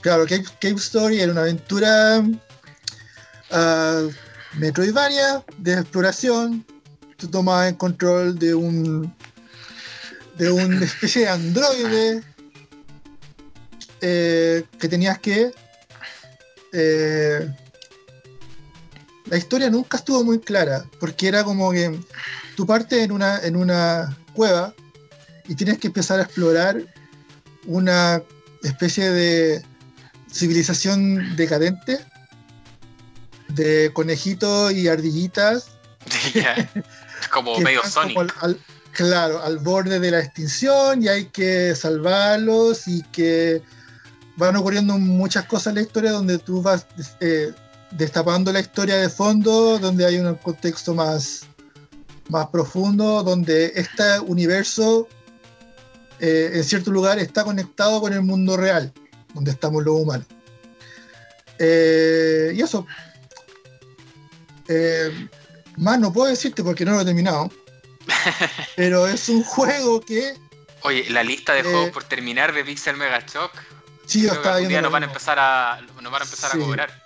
claro, 0.00 0.26
Cave, 0.26 0.76
Story 0.76 1.20
era 1.20 1.32
una 1.32 1.42
aventura 1.42 2.20
uh, 3.50 4.10
Metroidvania 4.54 5.44
de 5.58 5.74
exploración. 5.74 6.66
Tú 7.16 7.28
tomabas 7.28 7.68
en 7.68 7.76
control 7.76 8.38
de 8.38 8.54
un 8.54 9.12
de 10.38 10.50
una 10.50 10.84
especie 10.84 11.22
de 11.22 11.28
androide 11.28 12.22
eh, 14.00 14.64
que 14.78 14.88
tenías 14.88 15.18
que 15.18 15.52
eh, 16.72 17.50
la 19.24 19.36
historia 19.36 19.70
nunca 19.70 19.96
estuvo 19.96 20.22
muy 20.22 20.38
clara 20.40 20.84
porque 21.00 21.28
era 21.28 21.42
como 21.42 21.72
que 21.72 21.98
tú 22.56 22.66
partes 22.66 23.02
en 23.02 23.12
una, 23.12 23.38
en 23.40 23.56
una 23.56 24.16
cueva 24.34 24.74
y 25.48 25.54
tienes 25.54 25.78
que 25.78 25.86
empezar 25.86 26.18
a 26.20 26.24
explorar 26.24 26.82
una 27.66 28.22
especie 28.62 29.10
de 29.10 29.64
civilización 30.30 31.36
decadente 31.36 31.98
de 33.48 33.90
conejitos 33.92 34.72
y 34.72 34.88
ardillitas. 34.88 35.68
como 37.32 37.58
medio 37.60 37.82
Sonic. 37.84 38.18
claro, 38.92 39.42
al 39.42 39.58
borde 39.58 40.00
de 40.00 40.10
la 40.10 40.20
extinción 40.20 41.02
y 41.02 41.08
hay 41.08 41.26
que 41.26 41.74
salvarlos 41.74 42.88
y 42.88 43.02
que 43.12 43.62
van 44.36 44.56
ocurriendo 44.56 44.98
muchas 44.98 45.44
cosas 45.46 45.68
en 45.68 45.74
la 45.76 45.82
historia 45.82 46.12
donde 46.12 46.38
tú 46.38 46.62
vas 46.62 46.86
eh, 47.20 47.52
destapando 47.90 48.52
la 48.52 48.60
historia 48.60 48.96
de 48.96 49.08
fondo, 49.08 49.78
donde 49.78 50.04
hay 50.04 50.18
un 50.18 50.34
contexto 50.36 50.94
más 50.94 51.46
más 52.28 52.48
profundo, 52.48 53.22
donde 53.22 53.72
este 53.76 54.18
universo 54.20 55.08
eh, 56.18 56.50
en 56.54 56.64
cierto 56.64 56.90
lugar 56.90 57.18
está 57.18 57.44
conectado 57.44 58.00
con 58.00 58.12
el 58.12 58.22
mundo 58.22 58.56
real, 58.56 58.92
donde 59.34 59.50
estamos 59.50 59.84
los 59.84 60.00
humanos. 60.00 60.26
Eh, 61.58 62.52
y 62.54 62.60
eso. 62.60 62.86
Eh, 64.68 65.28
más 65.76 65.98
no 65.98 66.12
puedo 66.12 66.28
decirte 66.28 66.62
porque 66.64 66.84
no 66.84 66.92
lo 66.92 67.00
he 67.00 67.04
terminado. 67.04 67.50
pero 68.76 69.06
es 69.06 69.28
un 69.28 69.42
juego 69.42 70.00
que. 70.00 70.34
Oye, 70.82 71.08
la 71.10 71.22
lista 71.22 71.52
de 71.54 71.60
Eh, 71.60 71.64
juegos 71.64 71.90
por 71.90 72.04
terminar 72.04 72.52
de 72.52 72.64
Pixel 72.64 72.96
Mega 72.96 73.20
Shock. 73.20 73.52
Sí, 74.06 74.22
yo 74.22 74.32
estaba 74.32 74.58
viendo. 74.58 74.82
nos 74.82 74.92
van 74.92 75.02
a 75.02 75.06
empezar 75.06 75.38
a, 75.38 75.80
nos 76.00 76.12
van 76.12 76.22
a, 76.22 76.24
empezar 76.24 76.52
Sí. 76.52 76.58
a 76.58 76.60
cobrar. 76.60 77.02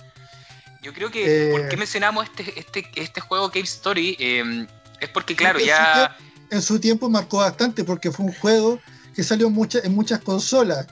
Yo 0.83 0.93
creo 0.93 1.11
que, 1.11 1.49
Eh, 1.49 1.51
¿por 1.53 1.69
qué 1.69 1.77
mencionamos 1.77 2.25
este, 2.27 2.59
este, 2.59 2.91
este 2.95 3.21
juego 3.21 3.49
Cave 3.49 3.65
Story? 3.65 4.17
Eh, 4.19 4.67
es 5.01 5.09
porque, 5.09 5.35
claro, 5.35 5.59
ya. 5.59 6.17
En 6.51 6.61
su 6.63 6.79
tiempo 6.81 7.09
marcó 7.09 7.39
bastante 7.39 7.85
porque 7.85 8.11
fue 8.11 8.27
un 8.27 8.33
juego 8.35 8.81
que 9.15 9.23
salió 9.23 9.47
en 9.47 9.53
muchas- 9.55 9.85
en 9.85 9.95
muchas 9.95 10.21
consolas. 10.21 10.87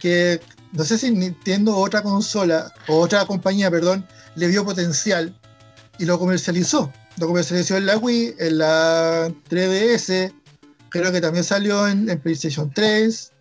Que 0.00 0.40
no 0.72 0.84
sé 0.84 0.96
si 0.98 1.10
Nintendo 1.10 1.76
o 1.76 1.82
otra 1.84 2.02
consola, 2.02 2.72
o 2.88 3.00
otra 3.00 3.26
compañía, 3.26 3.70
perdón, 3.70 4.06
le 4.36 4.46
vio 4.46 4.64
potencial 4.64 5.34
y 5.98 6.04
lo 6.06 6.18
comercializó. 6.18 6.90
Lo 7.18 7.26
comercializó 7.26 7.76
en 7.76 7.86
la 7.86 7.98
Wii, 7.98 8.34
en 8.38 8.58
la 8.58 9.28
3DS, 9.48 10.32
creo 10.88 11.12
que 11.12 11.20
también 11.20 11.44
salió 11.44 11.86
en, 11.86 12.08
en 12.08 12.20
PlayStation 12.20 12.72
3. 12.72 13.32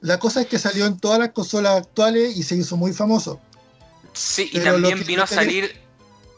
La 0.00 0.18
cosa 0.18 0.42
es 0.42 0.46
que 0.46 0.58
salió 0.58 0.86
en 0.86 0.98
todas 0.98 1.18
las 1.18 1.30
consolas 1.30 1.78
actuales 1.78 2.36
y 2.36 2.42
se 2.44 2.54
hizo 2.54 2.76
muy 2.76 2.92
famoso. 2.92 3.40
Sí, 4.12 4.48
y 4.52 4.58
Pero 4.60 4.74
también 4.74 5.04
vino 5.04 5.22
a 5.22 5.26
salir. 5.26 5.80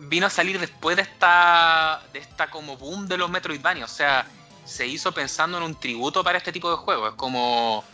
Vino 0.03 0.27
a 0.27 0.31
salir 0.31 0.59
después 0.59 0.97
de 0.97 1.03
esta. 1.03 2.03
de 2.15 2.21
esta 2.21 2.51
como 2.51 2.79
boom 2.79 3.07
de 3.07 3.19
los 3.19 3.29
Metroidvania. 3.31 3.85
O 3.85 3.89
sea, 3.89 4.27
se 4.65 4.87
hizo 4.87 5.13
pensando 5.13 5.59
en 5.59 5.65
un 5.65 5.75
tributo 5.79 6.25
para 6.25 6.39
este 6.39 6.53
tipo 6.53 6.71
de 6.71 6.77
juegos. 6.77 7.11
Es 7.11 7.17
como 7.17 7.85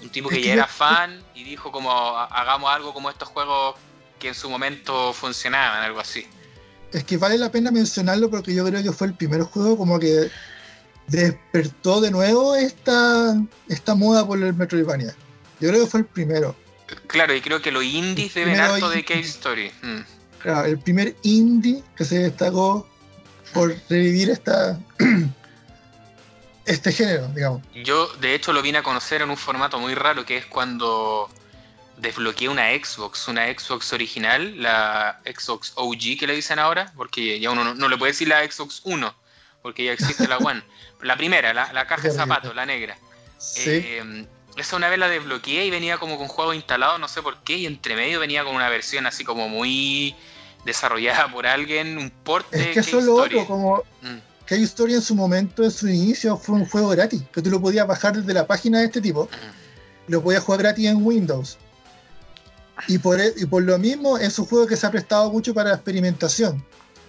un 0.00 0.08
tipo 0.10 0.28
que 0.28 0.40
ya 0.40 0.52
era 0.52 0.66
fan 0.68 1.20
y 1.34 1.42
dijo 1.42 1.72
como 1.72 1.90
"Ha- 1.90 2.26
hagamos 2.26 2.70
algo 2.72 2.94
como 2.94 3.10
estos 3.10 3.28
juegos 3.28 3.74
que 4.20 4.28
en 4.28 4.34
su 4.34 4.48
momento 4.48 5.12
funcionaban, 5.12 5.82
algo 5.82 5.98
así. 5.98 6.24
Es 6.96 7.04
que 7.04 7.18
vale 7.18 7.36
la 7.36 7.50
pena 7.50 7.70
mencionarlo 7.70 8.30
porque 8.30 8.54
yo 8.54 8.64
creo 8.64 8.82
que 8.82 8.90
fue 8.90 9.08
el 9.08 9.12
primer 9.12 9.42
juego 9.42 9.76
como 9.76 9.98
que 9.98 10.30
despertó 11.08 12.00
de 12.00 12.10
nuevo 12.10 12.54
esta, 12.56 13.36
esta 13.68 13.94
moda 13.94 14.26
por 14.26 14.42
el 14.42 14.54
Metroidvania. 14.54 15.14
Yo 15.60 15.68
creo 15.68 15.84
que 15.84 15.90
fue 15.90 16.00
el 16.00 16.06
primero. 16.06 16.56
Claro, 17.06 17.34
y 17.34 17.42
creo 17.42 17.60
que 17.60 17.70
los 17.70 17.84
indies 17.84 18.32
deben 18.32 18.58
harto 18.58 18.88
de. 18.88 19.04
Cave 19.04 19.20
Story. 19.20 19.70
Mm. 19.82 20.00
Claro, 20.40 20.68
el 20.68 20.78
primer 20.78 21.14
indie 21.22 21.84
que 21.96 22.06
se 22.06 22.18
destacó 22.18 22.88
por 23.52 23.76
revivir 23.90 24.30
esta 24.30 24.80
este 26.64 26.92
género, 26.92 27.28
digamos. 27.34 27.60
Yo, 27.74 28.08
de 28.22 28.34
hecho, 28.34 28.54
lo 28.54 28.62
vine 28.62 28.78
a 28.78 28.82
conocer 28.82 29.20
en 29.20 29.28
un 29.28 29.36
formato 29.36 29.78
muy 29.78 29.94
raro, 29.94 30.24
que 30.24 30.38
es 30.38 30.46
cuando 30.46 31.28
desbloqueé 31.98 32.48
una 32.48 32.70
Xbox, 32.70 33.28
una 33.28 33.46
Xbox 33.46 33.92
original, 33.92 34.60
la 34.62 35.20
Xbox 35.24 35.72
OG 35.76 36.18
que 36.18 36.26
le 36.26 36.34
dicen 36.34 36.58
ahora, 36.58 36.92
porque 36.96 37.40
ya 37.40 37.50
uno 37.50 37.64
no, 37.64 37.74
no 37.74 37.88
le 37.88 37.96
puede 37.96 38.12
decir 38.12 38.28
la 38.28 38.44
Xbox 38.50 38.82
1, 38.84 39.14
porque 39.62 39.84
ya 39.84 39.92
existe 39.92 40.28
la 40.28 40.38
One. 40.38 40.62
La 41.02 41.16
primera, 41.16 41.52
la, 41.52 41.72
la 41.72 41.86
caja 41.86 42.08
de 42.08 42.14
zapatos, 42.14 42.54
la 42.54 42.66
negra. 42.66 42.96
Sí. 43.38 43.70
Eh, 43.70 44.26
esa 44.56 44.76
una 44.76 44.88
vez 44.88 44.98
la 44.98 45.08
desbloqueé 45.08 45.66
y 45.66 45.70
venía 45.70 45.98
como 45.98 46.16
con 46.16 46.28
juego 46.28 46.54
instalado, 46.54 46.98
no 46.98 47.08
sé 47.08 47.20
por 47.22 47.42
qué, 47.42 47.56
y 47.58 47.66
entre 47.66 47.94
medio 47.94 48.20
venía 48.20 48.42
con 48.44 48.54
una 48.54 48.68
versión 48.70 49.06
así 49.06 49.24
como 49.24 49.48
muy 49.48 50.14
desarrollada 50.64 51.30
por 51.30 51.46
alguien, 51.46 51.98
un 51.98 52.10
port 52.10 52.50
de 52.50 52.70
es 52.70 52.74
que 52.74 52.80
eso 52.80 53.00
lo 53.00 53.16
otro, 53.16 53.46
como 53.46 53.82
Mm. 54.02 54.18
que 54.46 54.56
historia 54.56 54.96
en 54.96 55.02
su 55.02 55.14
momento, 55.14 55.62
en 55.62 55.70
su 55.70 55.88
inicio, 55.88 56.36
fue 56.36 56.54
un 56.56 56.66
juego 56.66 56.88
gratis, 56.88 57.22
que 57.32 57.42
tú 57.42 57.50
lo 57.50 57.60
podías 57.60 57.86
bajar 57.86 58.16
desde 58.16 58.32
la 58.32 58.46
página 58.46 58.80
de 58.80 58.86
este 58.86 59.00
tipo, 59.00 59.28
lo 60.08 60.22
podías 60.22 60.42
jugar 60.42 60.62
gratis 60.62 60.86
en 60.86 61.04
Windows. 61.04 61.58
Y 62.88 62.98
por, 62.98 63.20
e- 63.20 63.32
y 63.36 63.46
por 63.46 63.62
lo 63.62 63.78
mismo 63.78 64.18
es 64.18 64.38
un 64.38 64.46
juego 64.46 64.66
que 64.66 64.76
se 64.76 64.86
ha 64.86 64.90
prestado 64.90 65.30
mucho 65.30 65.54
para 65.54 65.72
experimentación. 65.74 66.64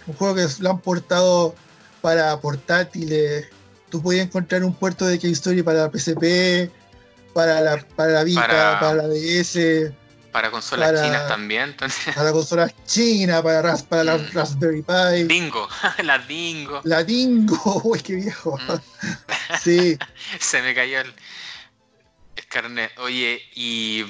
Un 0.08 0.14
juego 0.16 0.36
que 0.36 0.48
lo 0.60 0.70
han 0.72 0.80
portado 0.80 1.54
para 2.02 2.40
portátiles. 2.40 3.48
Tú 3.90 4.02
podías 4.02 4.26
encontrar 4.28 4.64
un 4.64 4.74
puerto 4.74 5.06
de 5.06 5.20
K-Story 5.20 5.64
para 5.64 5.84
la 5.84 5.92
PSP, 5.92 6.72
para 7.34 7.62
la, 7.62 7.78
para 7.96 8.12
la 8.14 8.24
Vita, 8.24 8.42
Para- 8.48 8.80
para, 8.80 8.94
la 8.96 9.08
DS, 9.08 9.92
Para 10.32 10.52
consolas 10.52 10.92
Para- 10.92 11.04
chinas 11.04 11.28
también, 11.28 11.64
entonces. 11.70 12.14
para 12.16 12.28
la 12.28 12.32
consola 12.34 12.72
china, 12.86 13.42
para, 13.44 13.62
ras- 13.62 13.84
para 13.84 14.04
la 14.04 14.18
Mm. 14.18 14.30
Raspberry 14.34 14.82
Pi, 14.84 15.24
Dingo, 15.28 15.68
la 16.04 16.18
Dingo. 16.20 16.82
la 16.84 17.04
Dingo. 17.04 17.82
Uy, 17.84 18.00
qué 18.02 18.16
viejo. 18.16 18.58
Mm. 18.58 19.58
Sí, 19.62 19.98
Se 20.40 20.62
me 20.62 20.74
cayó 20.76 21.00
el, 21.02 21.14
el 22.36 22.48
carnet. 22.48 22.92
Oye, 23.00 23.42
y, 23.56 24.04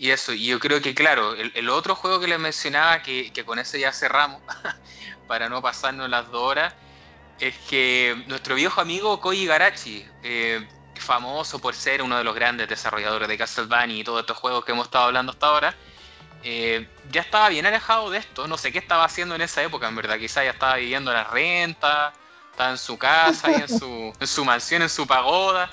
y 0.00 0.12
eso, 0.12 0.32
y 0.32 0.46
yo 0.46 0.58
creo 0.58 0.80
que, 0.80 0.94
claro, 0.94 1.34
el, 1.34 1.52
el 1.54 1.68
otro 1.68 1.94
juego 1.94 2.20
que 2.20 2.26
les 2.26 2.38
mencionaba, 2.38 3.02
que, 3.02 3.30
que 3.34 3.44
con 3.44 3.58
ese 3.58 3.78
ya 3.78 3.92
cerramos, 3.92 4.40
para 5.28 5.50
no 5.50 5.60
pasarnos 5.60 6.08
las 6.08 6.30
dos 6.30 6.40
horas, 6.40 6.72
es 7.38 7.54
que 7.68 8.24
nuestro 8.26 8.54
viejo 8.54 8.80
amigo 8.80 9.20
Koji 9.20 9.44
Garachi, 9.44 10.06
eh, 10.22 10.66
famoso 10.94 11.58
por 11.58 11.74
ser 11.74 12.00
uno 12.00 12.16
de 12.16 12.24
los 12.24 12.34
grandes 12.34 12.66
desarrolladores 12.66 13.28
de 13.28 13.36
Castlevania 13.36 13.98
y 13.98 14.02
todos 14.02 14.20
estos 14.20 14.38
juegos 14.38 14.64
que 14.64 14.72
hemos 14.72 14.86
estado 14.86 15.04
hablando 15.04 15.32
hasta 15.32 15.46
ahora, 15.48 15.74
eh, 16.44 16.88
ya 17.10 17.20
estaba 17.20 17.50
bien 17.50 17.66
alejado 17.66 18.08
de 18.08 18.20
esto. 18.20 18.48
No 18.48 18.56
sé 18.56 18.72
qué 18.72 18.78
estaba 18.78 19.04
haciendo 19.04 19.34
en 19.34 19.42
esa 19.42 19.62
época, 19.62 19.86
en 19.86 19.96
verdad. 19.96 20.18
Quizá 20.18 20.42
ya 20.42 20.52
estaba 20.52 20.76
viviendo 20.76 21.12
la 21.12 21.24
renta, 21.24 22.14
estaba 22.52 22.70
en 22.70 22.78
su 22.78 22.96
casa, 22.96 23.50
y 23.50 23.56
en 23.56 23.68
su, 23.68 24.14
en 24.18 24.26
su 24.26 24.46
mansión, 24.46 24.80
en 24.80 24.88
su 24.88 25.06
pagoda. 25.06 25.70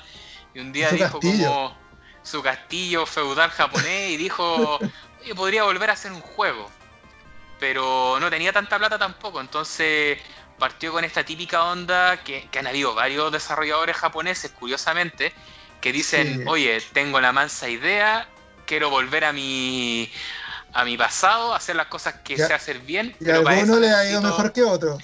Y 0.52 0.60
un 0.60 0.70
día 0.70 0.90
dijo 0.90 1.18
como 1.18 1.77
su 2.30 2.42
castillo 2.42 3.06
feudal 3.06 3.50
japonés 3.50 4.10
y 4.10 4.16
dijo, 4.16 4.78
oye, 5.22 5.34
podría 5.34 5.62
volver 5.64 5.90
a 5.90 5.94
hacer 5.94 6.12
un 6.12 6.20
juego. 6.20 6.70
Pero 7.58 8.18
no 8.20 8.30
tenía 8.30 8.52
tanta 8.52 8.78
plata 8.78 8.98
tampoco, 8.98 9.40
entonces 9.40 10.18
partió 10.58 10.92
con 10.92 11.04
esta 11.04 11.24
típica 11.24 11.64
onda 11.64 12.18
que, 12.22 12.48
que 12.50 12.58
han 12.58 12.66
habido 12.66 12.94
varios 12.94 13.32
desarrolladores 13.32 13.96
japoneses, 13.96 14.50
curiosamente, 14.52 15.32
que 15.80 15.92
dicen, 15.92 16.38
Sí. 16.38 16.44
oye, 16.46 16.80
tengo 16.92 17.20
la 17.20 17.32
mansa 17.32 17.68
idea, 17.68 18.28
quiero 18.66 18.90
volver 18.90 19.24
a 19.24 19.32
mi 19.32 20.10
a 20.74 20.84
mi 20.84 20.98
pasado, 20.98 21.54
hacer 21.54 21.74
las 21.76 21.86
cosas 21.86 22.16
que 22.22 22.36
Ya- 22.36 22.46
sé 22.46 22.52
hacer 22.54 22.80
bien, 22.80 23.16
y 23.18 23.24
pero 23.24 23.42
para 23.42 23.58
eso 23.58 23.80
le 23.80 23.88
ha 23.90 24.04
ido 24.04 24.20
necesito- 24.20 24.22
mejor 24.22 24.52
que 24.52 24.62
otro. 24.62 24.98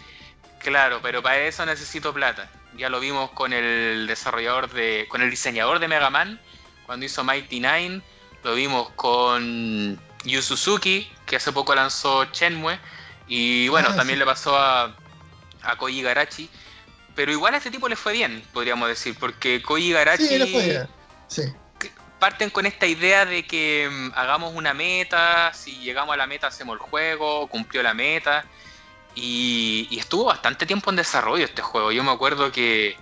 Claro, 0.58 1.00
pero 1.02 1.22
para 1.22 1.38
eso 1.38 1.64
necesito 1.64 2.12
plata. 2.12 2.50
Ya 2.76 2.88
lo 2.90 3.00
vimos 3.00 3.30
con 3.30 3.52
el 3.52 4.06
desarrollador 4.06 4.70
de. 4.70 5.06
con 5.08 5.22
el 5.22 5.30
diseñador 5.30 5.78
de 5.78 5.88
Mega 5.88 6.10
Man, 6.10 6.38
cuando 6.86 7.06
hizo 7.06 7.24
Mighty 7.24 7.60
Nine. 7.60 8.02
Lo 8.42 8.54
vimos 8.54 8.90
con 8.90 9.98
Yu 10.24 10.42
Suzuki, 10.42 11.10
que 11.26 11.36
hace 11.36 11.52
poco 11.52 11.74
lanzó 11.74 12.24
Shenmue. 12.32 12.78
Y 13.26 13.68
bueno, 13.68 13.88
Ah, 13.90 13.96
también 13.96 14.16
sí. 14.16 14.20
le 14.20 14.26
pasó 14.26 14.56
a, 14.58 14.94
a 15.62 15.76
Koji 15.76 16.02
Garachi. 16.02 16.48
Pero 17.14 17.32
igual 17.32 17.54
a 17.54 17.58
este 17.58 17.70
tipo 17.70 17.88
le 17.88 17.96
fue 17.96 18.12
bien, 18.12 18.42
podríamos 18.52 18.88
decir, 18.88 19.16
porque 19.18 19.62
Koji 19.62 19.92
Garachi 19.92 20.26
Sí, 20.26 20.38
le 20.38 20.46
fue 20.48 20.64
bien. 20.64 20.88
Sí. 21.28 21.42
parten 22.18 22.50
con 22.50 22.66
esta 22.66 22.86
idea 22.86 23.24
de 23.24 23.46
que 23.46 23.88
mm, 23.90 24.12
hagamos 24.14 24.52
una 24.54 24.74
meta, 24.74 25.52
si 25.54 25.78
llegamos 25.78 26.12
a 26.14 26.16
la 26.16 26.26
meta 26.26 26.48
hacemos 26.48 26.74
el 26.74 26.80
juego, 26.80 27.46
cumplió 27.48 27.82
la 27.82 27.94
meta. 27.94 28.44
Y, 29.14 29.86
y 29.90 29.98
estuvo 30.00 30.24
bastante 30.24 30.66
tiempo 30.66 30.90
en 30.90 30.96
desarrollo 30.96 31.44
este 31.44 31.62
juego. 31.62 31.92
Yo 31.92 32.02
me 32.02 32.10
acuerdo 32.10 32.50
que 32.50 32.96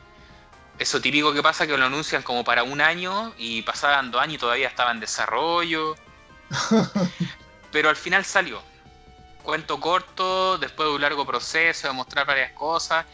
eso 0.78 1.00
típico 1.00 1.32
que 1.32 1.42
pasa 1.42 1.66
que 1.66 1.76
lo 1.76 1.84
anuncian 1.86 2.22
como 2.22 2.44
para 2.44 2.62
un 2.62 2.80
año 2.80 3.32
y 3.38 3.62
pasaban 3.62 4.10
dos 4.10 4.20
años 4.20 4.34
y 4.34 4.38
todavía 4.38 4.68
estaba 4.68 4.90
en 4.90 5.00
desarrollo. 5.00 5.94
Pero 7.72 7.88
al 7.88 7.96
final 7.96 8.24
salió. 8.24 8.62
Cuento 9.42 9.80
corto, 9.80 10.58
después 10.58 10.88
de 10.88 10.94
un 10.94 11.00
largo 11.00 11.26
proceso 11.26 11.88
de 11.88 11.94
mostrar 11.94 12.26
varias 12.26 12.52
cosas, 12.52 13.04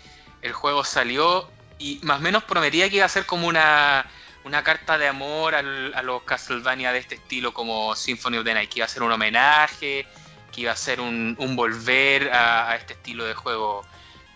el 0.43 0.53
juego 0.53 0.85
salió 0.85 1.49
y 1.79 2.01
más 2.03 2.19
o 2.19 2.21
menos 2.21 2.45
prometía 2.45 2.89
que 2.91 2.97
iba 2.97 3.07
a 3.07 3.09
ser 3.09 3.25
como 3.25 3.47
una, 3.47 4.05
una 4.45 4.63
carta 4.63 4.99
de 4.99 5.09
amor 5.09 5.55
al- 5.55 5.95
a 5.95 6.03
los 6.03 6.23
Castlevania 6.25 6.93
de 6.93 6.99
este 6.99 7.15
estilo 7.15 7.55
como 7.55 7.95
Symphony 7.97 8.39
of 8.39 8.45
the 8.45 8.53
Night, 8.55 8.71
que 8.71 8.81
iba 8.81 8.87
a 8.87 8.89
ser 8.89 9.03
un 9.03 9.13
homenaje, 9.13 10.07
que 10.53 10.61
iba 10.63 10.73
a 10.73 10.77
ser 10.77 11.01
un, 11.01 11.35
un 11.39 11.57
volver 11.57 12.31
a, 12.33 12.71
a 12.71 12.77
este 12.77 12.95
estilo 12.95 13.25
de 13.25 13.35
juego 13.35 13.87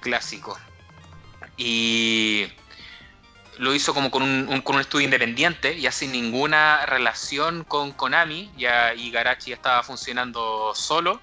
clásico. 0.00 0.58
Y 1.56 2.46
lo 3.58 3.74
hizo 3.74 3.94
como 3.94 4.10
con 4.10 4.22
un, 4.22 4.48
un- 4.48 4.62
con 4.62 4.76
un 4.76 4.80
estudio 4.80 5.04
independiente, 5.04 5.78
ya 5.80 5.92
sin 5.92 6.12
ninguna 6.12 6.86
relación 6.86 7.64
con 7.64 7.92
Konami, 7.92 8.50
ya 8.56 8.94
y 8.94 9.10
Garachi 9.10 9.50
ya 9.50 9.56
estaba 9.56 9.82
funcionando 9.82 10.72
solo. 10.74 11.20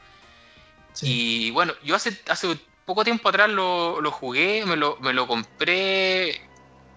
sí. 0.93 1.47
Y 1.47 1.51
bueno, 1.51 1.73
yo 1.83 1.95
hace, 1.95 2.21
hace 2.27 2.55
poco 2.85 3.03
tiempo 3.03 3.29
atrás 3.29 3.49
lo, 3.49 4.01
lo 4.01 4.11
jugué, 4.11 4.65
me 4.65 4.75
lo, 4.75 4.97
me 5.01 5.13
lo 5.13 5.27
compré, 5.27 6.39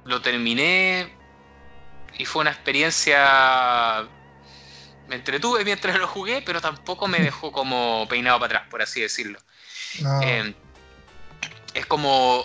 lo 0.04 0.20
terminé 0.22 1.16
y 2.18 2.24
fue 2.24 2.42
una 2.42 2.50
experiencia... 2.50 4.06
Me 5.06 5.16
entretuve 5.16 5.64
mientras 5.64 5.98
lo 5.98 6.06
jugué, 6.06 6.42
pero 6.42 6.60
tampoco 6.60 7.08
me 7.08 7.20
dejó 7.22 7.52
como 7.52 8.06
peinado 8.08 8.38
para 8.38 8.58
atrás, 8.58 8.68
por 8.70 8.82
así 8.82 9.00
decirlo. 9.00 9.38
No. 10.00 10.20
Eh, 10.22 10.54
es 11.74 11.86
como 11.86 12.44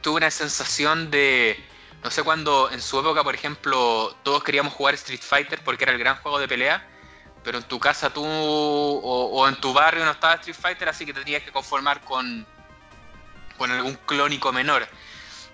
tuve 0.00 0.18
una 0.18 0.30
sensación 0.30 1.10
de 1.10 1.58
no 2.02 2.10
sé 2.10 2.22
cuando 2.22 2.70
en 2.70 2.80
su 2.80 2.98
época 3.00 3.24
por 3.24 3.34
ejemplo 3.34 4.16
todos 4.22 4.42
queríamos 4.44 4.72
jugar 4.72 4.94
Street 4.94 5.20
Fighter 5.22 5.62
porque 5.64 5.84
era 5.84 5.92
el 5.92 5.98
gran 5.98 6.16
juego 6.16 6.38
de 6.38 6.48
pelea 6.48 6.86
pero 7.48 7.58
en 7.58 7.64
tu 7.64 7.78
casa 7.78 8.10
tú 8.10 8.24
o, 8.26 9.48
en 9.48 9.56
tu 9.56 9.72
barrio 9.72 10.04
no 10.04 10.10
estaba 10.10 10.34
Street 10.34 10.54
Fighter, 10.54 10.88
así 10.88 11.06
que 11.06 11.14
te 11.14 11.20
tenías 11.20 11.42
que 11.42 11.50
conformar 11.50 12.00
con, 12.02 12.46
con 13.56 13.70
algún 13.70 13.94
clónico 14.06 14.52
menor. 14.52 14.86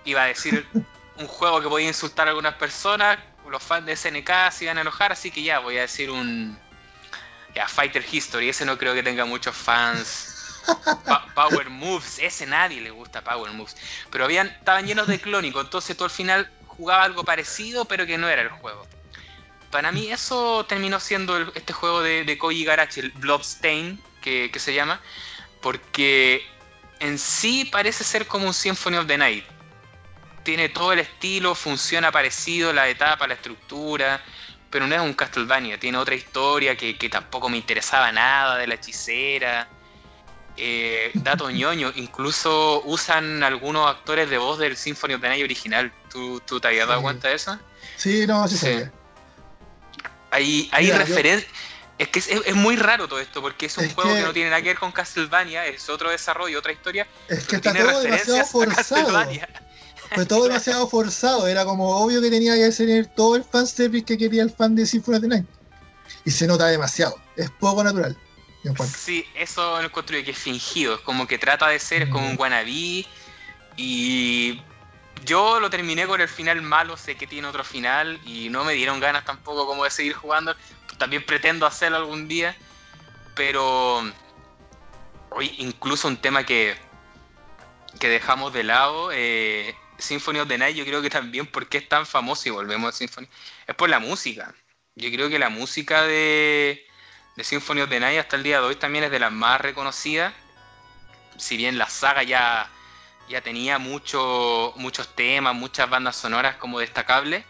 Iba 0.03 0.23
a 0.23 0.25
decir 0.25 0.67
un 1.17 1.27
juego 1.27 1.61
que 1.61 1.69
podía 1.69 1.87
insultar 1.87 2.27
a 2.27 2.31
algunas 2.31 2.55
personas, 2.55 3.17
los 3.49 3.63
fans 3.63 3.85
de 3.85 3.95
SNK 3.95 4.51
se 4.51 4.65
iban 4.65 4.77
a 4.77 4.81
enojar, 4.81 5.11
así 5.11 5.31
que 5.31 5.43
ya 5.43 5.59
voy 5.59 5.77
a 5.77 5.81
decir 5.81 6.09
un 6.09 6.59
ya, 7.53 7.67
Fighter 7.67 8.05
History, 8.11 8.49
ese 8.49 8.65
no 8.65 8.77
creo 8.77 8.93
que 8.93 9.01
tenga 9.01 9.23
muchos 9.23 9.55
fans. 9.55 10.34
Power 11.35 11.69
Moves, 11.69 12.19
ese 12.19 12.45
nadie 12.45 12.81
le 12.81 12.91
gusta 12.91 13.21
Power 13.21 13.51
Moves. 13.51 13.75
Pero 14.09 14.25
habían, 14.25 14.47
estaban 14.47 14.85
llenos 14.85 15.07
de 15.07 15.19
clónico, 15.19 15.61
entonces 15.61 15.95
tú 15.95 16.03
al 16.03 16.09
final 16.09 16.49
jugaba 16.67 17.03
algo 17.03 17.23
parecido, 17.23 17.85
pero 17.85 18.05
que 18.05 18.17
no 18.17 18.29
era 18.29 18.41
el 18.41 18.49
juego. 18.49 18.87
Para 19.71 19.91
mí 19.91 20.11
eso 20.11 20.65
terminó 20.65 20.99
siendo 20.99 21.37
este 21.53 21.73
juego 21.73 22.01
de, 22.01 22.23
de 22.23 22.37
Koji 22.37 22.63
Garachi, 22.63 23.01
el 23.01 23.11
Bloodstain, 23.11 24.01
que, 24.21 24.51
se 24.57 24.73
llama, 24.73 24.99
porque 25.61 26.43
en 26.99 27.19
sí 27.19 27.65
parece 27.65 28.03
ser 28.03 28.25
como 28.25 28.47
un 28.47 28.53
Symphony 28.53 28.97
of 28.97 29.05
the 29.05 29.17
Night. 29.17 29.45
Tiene 30.43 30.69
todo 30.69 30.93
el 30.93 30.99
estilo, 30.99 31.55
funciona 31.55 32.11
parecido, 32.11 32.73
la 32.73 32.87
etapa, 32.87 33.27
la 33.27 33.35
estructura, 33.35 34.23
pero 34.71 34.87
no 34.87 34.95
es 34.95 35.01
un 35.01 35.13
Castlevania, 35.13 35.79
tiene 35.79 35.97
otra 35.97 36.15
historia 36.15 36.75
que 36.75 37.09
tampoco 37.09 37.49
me 37.49 37.57
interesaba 37.57 38.11
nada 38.11 38.57
de 38.57 38.67
la 38.67 38.75
hechicera. 38.75 39.67
Eh, 40.57 41.11
dato 41.15 41.49
ñoño, 41.49 41.91
incluso 41.95 42.81
usan 42.85 43.43
algunos 43.43 43.89
actores 43.89 44.29
de 44.29 44.37
voz 44.37 44.57
del 44.57 44.77
Symphony 44.77 45.15
of 45.15 45.21
the 45.21 45.27
Night 45.27 45.43
original. 45.43 45.91
¿Tú, 46.09 46.41
tú 46.45 46.59
te 46.59 46.69
habías 46.69 46.87
dado 46.87 47.01
cuenta 47.01 47.27
de 47.27 47.35
eso? 47.35 47.59
Sí, 47.97 48.25
no, 48.25 48.47
sí, 48.47 48.57
sí. 48.57 48.83
Hay, 50.31 50.69
hay 50.71 50.91
referencias. 50.91 51.51
Es 51.97 52.09
que 52.09 52.19
es, 52.19 52.55
muy 52.55 52.75
raro 52.75 53.07
todo 53.07 53.19
esto, 53.19 53.41
porque 53.41 53.67
es 53.67 53.77
un 53.77 53.89
juego 53.89 54.13
que... 54.13 54.21
no 54.21 54.33
tiene 54.33 54.49
nada 54.49 54.61
que 54.61 54.69
ver 54.69 54.77
con 54.79 54.91
Castlevania, 54.91 55.65
es 55.65 55.87
otro 55.89 56.09
desarrollo, 56.09 56.59
otra 56.59 56.73
historia. 56.73 57.07
Es 57.29 57.47
que 57.47 57.55
está 57.55 57.73
todo 57.73 58.01
demasiado 58.01 58.45
forzado. 58.45 59.29
Fue 60.13 60.25
todo 60.25 60.43
demasiado 60.47 60.89
forzado, 60.89 61.47
era 61.47 61.63
como 61.63 61.95
obvio 61.97 62.21
que 62.21 62.29
tenía 62.29 62.55
que 62.55 62.69
tener 62.71 63.05
todo 63.07 63.37
el 63.37 63.45
fanservice 63.45 64.03
que 64.03 64.17
quería 64.17 64.43
el 64.43 64.51
fan 64.51 64.75
de 64.75 64.85
Symphony 64.85 65.15
of 65.15 65.21
the 65.21 65.27
Night. 65.29 65.45
Y 66.25 66.31
se 66.31 66.47
nota 66.47 66.67
demasiado, 66.67 67.17
es 67.37 67.49
poco 67.51 67.81
natural. 67.81 68.17
Sí, 68.97 69.25
eso 69.35 69.79
lo 69.79 69.87
encuentro 69.87 70.17
que 70.23 70.31
es 70.31 70.37
fingido, 70.37 70.95
es 70.95 71.01
como 71.01 71.27
que 71.27 71.37
trata 71.37 71.67
de 71.67 71.79
ser, 71.79 72.03
es 72.03 72.09
como 72.09 72.27
un 72.27 72.35
wannabe. 72.37 73.05
Y 73.77 74.61
yo 75.25 75.59
lo 75.59 75.69
terminé 75.69 76.07
con 76.07 76.21
el 76.21 76.27
final 76.27 76.61
malo, 76.61 76.97
sé 76.97 77.15
que 77.15 77.27
tiene 77.27 77.47
otro 77.47 77.63
final 77.63 78.19
y 78.25 78.49
no 78.49 78.63
me 78.63 78.73
dieron 78.73 78.99
ganas 78.99 79.25
tampoco 79.25 79.67
como 79.67 79.83
de 79.83 79.91
seguir 79.91 80.13
jugando. 80.13 80.55
También 80.97 81.25
pretendo 81.25 81.65
hacerlo 81.65 81.97
algún 81.97 82.27
día, 82.27 82.55
pero 83.35 84.03
hoy 85.31 85.53
incluso 85.57 86.07
un 86.07 86.17
tema 86.17 86.45
que, 86.45 86.75
que 87.99 88.07
dejamos 88.07 88.53
de 88.53 88.63
lado, 88.63 89.11
eh, 89.11 89.75
Symphony 89.97 90.39
of 90.39 90.47
the 90.47 90.57
Night, 90.57 90.75
yo 90.75 90.85
creo 90.85 91.01
que 91.01 91.09
también 91.09 91.45
porque 91.45 91.79
es 91.79 91.89
tan 91.89 92.05
famoso 92.05 92.47
y 92.47 92.51
volvemos 92.51 92.93
a 92.93 92.97
Symphony, 92.97 93.27
es 93.67 93.75
por 93.75 93.89
la 93.89 93.99
música. 93.99 94.53
Yo 94.95 95.09
creo 95.11 95.29
que 95.29 95.39
la 95.39 95.49
música 95.49 96.03
de, 96.03 96.85
de 97.35 97.43
Symphony 97.43 97.81
of 97.81 97.89
the 97.89 97.99
Night 97.99 98.19
hasta 98.19 98.35
el 98.35 98.43
día 98.43 98.59
de 98.59 98.67
hoy 98.67 98.75
también 98.75 99.03
es 99.05 99.11
de 99.11 99.19
las 99.19 99.31
más 99.31 99.59
reconocidas. 99.59 100.33
Si 101.37 101.57
bien 101.57 101.77
la 101.77 101.89
saga 101.89 102.23
ya, 102.23 102.69
ya 103.29 103.41
tenía 103.41 103.77
mucho, 103.77 104.73
muchos 104.77 105.13
temas, 105.15 105.53
muchas 105.53 105.89
bandas 105.89 106.15
sonoras 106.15 106.55
como 106.55 106.79
destacables, 106.79 107.43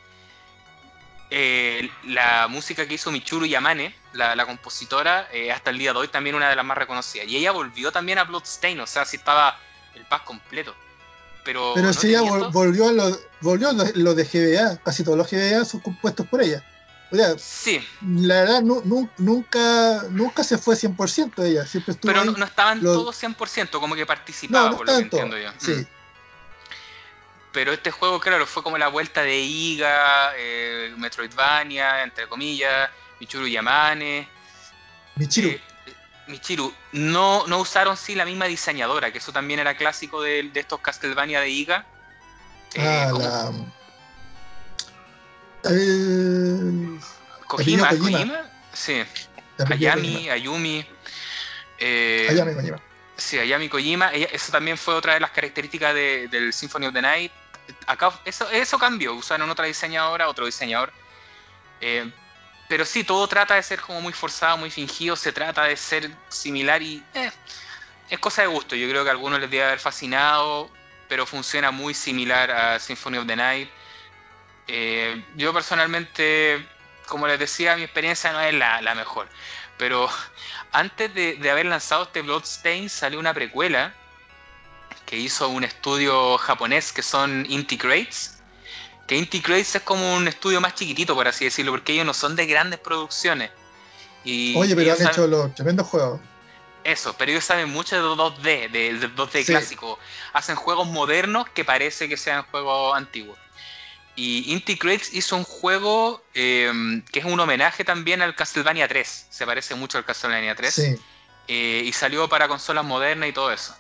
eh, 1.29 1.89
la 2.05 2.47
música 2.47 2.87
que 2.87 2.95
hizo 2.95 3.11
Michuru 3.11 3.45
Yamane, 3.45 3.95
la, 4.13 4.35
la 4.35 4.45
compositora, 4.45 5.27
eh, 5.31 5.51
hasta 5.51 5.69
el 5.69 5.77
día 5.77 5.93
de 5.93 5.99
hoy 5.99 6.07
también 6.07 6.35
una 6.35 6.49
de 6.49 6.55
las 6.55 6.65
más 6.65 6.77
reconocidas. 6.77 7.27
Y 7.27 7.37
ella 7.37 7.51
volvió 7.51 7.91
también 7.91 8.17
a 8.17 8.23
Bloodstain, 8.23 8.79
o 8.79 8.87
sea, 8.87 9.05
si 9.05 9.17
estaba 9.17 9.59
el 9.93 10.05
paz 10.05 10.21
completo. 10.21 10.75
Pero, 11.43 11.73
Pero 11.75 11.93
si 11.93 12.09
ella 12.09 12.21
volvió 12.21 12.89
a 12.89 12.91
lo, 12.91 13.19
volvió 13.41 13.69
a 13.69 13.73
lo 13.73 14.15
de 14.15 14.23
GBA, 14.23 14.77
casi 14.77 15.03
todos 15.03 15.17
los 15.17 15.29
GBA 15.29 15.63
son 15.63 15.79
compuestos 15.79 16.25
por 16.25 16.41
ella. 16.41 16.63
O 17.15 17.17
sea, 17.17 17.37
sí. 17.37 17.85
La 18.01 18.41
verdad, 18.41 18.61
nunca, 18.61 20.03
nunca 20.09 20.43
se 20.43 20.57
fue 20.57 20.75
100% 20.75 21.43
ella. 21.43 21.65
Siempre 21.65 21.93
estuvo 21.93 22.11
Pero 22.11 22.25
no, 22.25 22.45
estaban 22.45 22.81
todos 22.81 23.21
100%, 23.21 23.79
como 23.79 23.95
que 23.95 24.05
participaba, 24.05 24.75
por 24.75 24.87
lo 24.87 24.97
que 24.97 25.03
entiendo 25.03 25.37
yo. 25.37 25.49
Sí. 25.57 25.71
Mm. 25.71 25.87
Pero 27.51 27.71
este 27.71 27.89
juego, 27.89 28.19
claro, 28.19 28.45
fue 28.45 28.63
como 28.63 28.77
la 28.77 28.89
vuelta 28.89 29.21
de 29.21 29.39
Iga, 29.39 30.33
eh, 30.37 30.93
Metroidvania, 30.97 32.03
entre 32.03 32.27
comillas, 32.27 32.89
Michiru 33.21 33.47
Yamane. 33.47 34.27
Michiru. 35.15 35.49
Eh, 35.49 35.61
Michiru. 36.27 36.73
No, 36.91 37.47
no 37.47 37.59
usaron 37.59 37.95
sí 37.95 38.13
la 38.13 38.25
misma 38.25 38.45
diseñadora, 38.45 39.11
que 39.13 39.19
eso 39.19 39.31
también 39.31 39.61
era 39.61 39.77
clásico 39.77 40.21
de, 40.21 40.51
estos 40.53 40.81
Castlevania 40.81 41.39
de 41.39 41.49
Iga. 41.49 41.85
Eh, 42.73 42.81
ah, 42.85 43.11
la 43.17 43.51
eh, 45.69 46.99
Kojima, 47.47 47.89
Kojima, 47.89 48.49
sí. 48.73 49.03
Ayami, 49.69 50.29
Ayumi. 50.29 50.85
Eh, 51.79 52.27
Ayami 52.29 52.55
Kojima. 52.55 52.81
Sí, 53.17 53.39
Ayami 53.39 53.69
Kojima. 53.69 54.11
eso 54.13 54.51
también 54.51 54.77
fue 54.77 54.93
otra 54.95 55.13
de 55.13 55.19
las 55.19 55.31
características 55.31 55.93
del 55.93 56.51
Symphony 56.53 56.87
of 56.87 56.93
the 56.93 57.01
Night. 57.01 57.31
Acá 57.87 58.19
eso, 58.25 58.49
eso 58.51 58.77
cambió, 58.77 59.13
usaron 59.13 59.49
otra 59.49 59.65
diseñadora, 59.65 60.29
otro 60.29 60.45
diseñador. 60.45 60.91
Eh, 61.81 62.11
pero 62.67 62.85
sí, 62.85 63.03
todo 63.03 63.27
trata 63.27 63.55
de 63.55 63.63
ser 63.63 63.79
como 63.79 64.01
muy 64.01 64.13
forzado, 64.13 64.57
muy 64.57 64.71
fingido, 64.71 65.15
se 65.15 65.31
trata 65.31 65.65
de 65.65 65.77
ser 65.77 66.11
similar 66.29 66.81
y 66.81 67.03
eh, 67.13 67.31
es 68.09 68.19
cosa 68.19 68.41
de 68.41 68.47
gusto. 68.47 68.75
Yo 68.75 68.89
creo 68.89 69.03
que 69.03 69.09
a 69.09 69.13
algunos 69.13 69.39
les 69.39 69.49
debe 69.49 69.63
haber 69.63 69.79
fascinado, 69.79 70.69
pero 71.07 71.25
funciona 71.25 71.71
muy 71.71 71.93
similar 71.93 72.49
a 72.51 72.79
Symphony 72.79 73.17
of 73.17 73.27
the 73.27 73.35
Night. 73.35 73.69
Eh, 74.67 75.23
yo 75.35 75.53
personalmente, 75.53 76.67
como 77.07 77.27
les 77.27 77.39
decía, 77.39 77.75
mi 77.75 77.83
experiencia 77.83 78.31
no 78.31 78.41
es 78.41 78.53
la, 78.53 78.95
mejor. 78.95 79.27
Pero 79.77 80.09
antes 80.71 81.13
de, 81.13 81.49
haber 81.49 81.65
lanzado 81.67 82.03
este 82.03 82.21
Bloodstain 82.21 82.89
salió 82.89 83.19
una 83.19 83.33
precuela 83.33 83.93
que 85.05 85.17
hizo 85.17 85.49
un 85.49 85.63
estudio 85.63 86.37
japonés 86.39 86.91
que 86.91 87.01
son 87.01 87.45
Inti 87.47 87.77
Crates. 87.77 88.39
Que 89.07 89.15
Inti 89.15 89.39
Crates 89.39 89.75
es 89.75 89.81
como 89.83 90.15
un 90.15 90.27
estudio 90.27 90.59
más 90.59 90.73
chiquitito, 90.73 91.13
por 91.13 91.27
así 91.27 91.45
decirlo, 91.45 91.71
porque 91.71 91.93
ellos 91.93 92.05
no 92.07 92.13
son 92.13 92.35
de 92.35 92.47
grandes 92.47 92.79
producciones. 92.79 93.51
Y 94.23 94.57
Oye, 94.57 94.75
pero 94.75 94.93
han 94.93 95.07
hecho 95.07 95.27
los 95.27 95.53
tremendos 95.53 95.87
juegos. 95.87 96.19
Eso, 96.83 97.15
pero 97.17 97.31
ellos 97.31 97.43
saben 97.43 97.69
mucho 97.69 97.95
de 97.95 98.01
2D, 98.01 98.71
de, 98.71 99.09
2D 99.15 99.45
clásico. 99.45 99.99
Hacen 100.33 100.55
juegos 100.55 100.87
modernos 100.87 101.47
que 101.49 101.63
parece 101.63 102.09
que 102.09 102.17
sean 102.17 102.43
juegos 102.49 102.95
antiguos. 102.95 103.37
Y 104.15 104.53
Inti 104.53 104.77
Creates 104.77 105.13
hizo 105.13 105.35
un 105.35 105.43
juego 105.43 106.23
em, 106.33 107.01
que 107.11 107.19
es 107.19 107.25
un 107.25 107.39
homenaje 107.39 107.83
también 107.83 108.21
al 108.21 108.33
Castlevania 108.33 108.87
3. 108.87 109.27
Se 109.29 109.45
parece 109.45 109.75
mucho 109.75 109.97
al 109.97 110.05
Castlevania 110.05 110.55
3. 110.55 110.73
Sí. 110.73 110.95
Eh, 111.47 111.83
y 111.85 111.91
salió 111.91 112.27
para 112.29 112.47
consolas 112.47 112.85
modernas 112.85 113.29
y 113.29 113.33
todo 113.33 113.51
eso. 113.51 113.75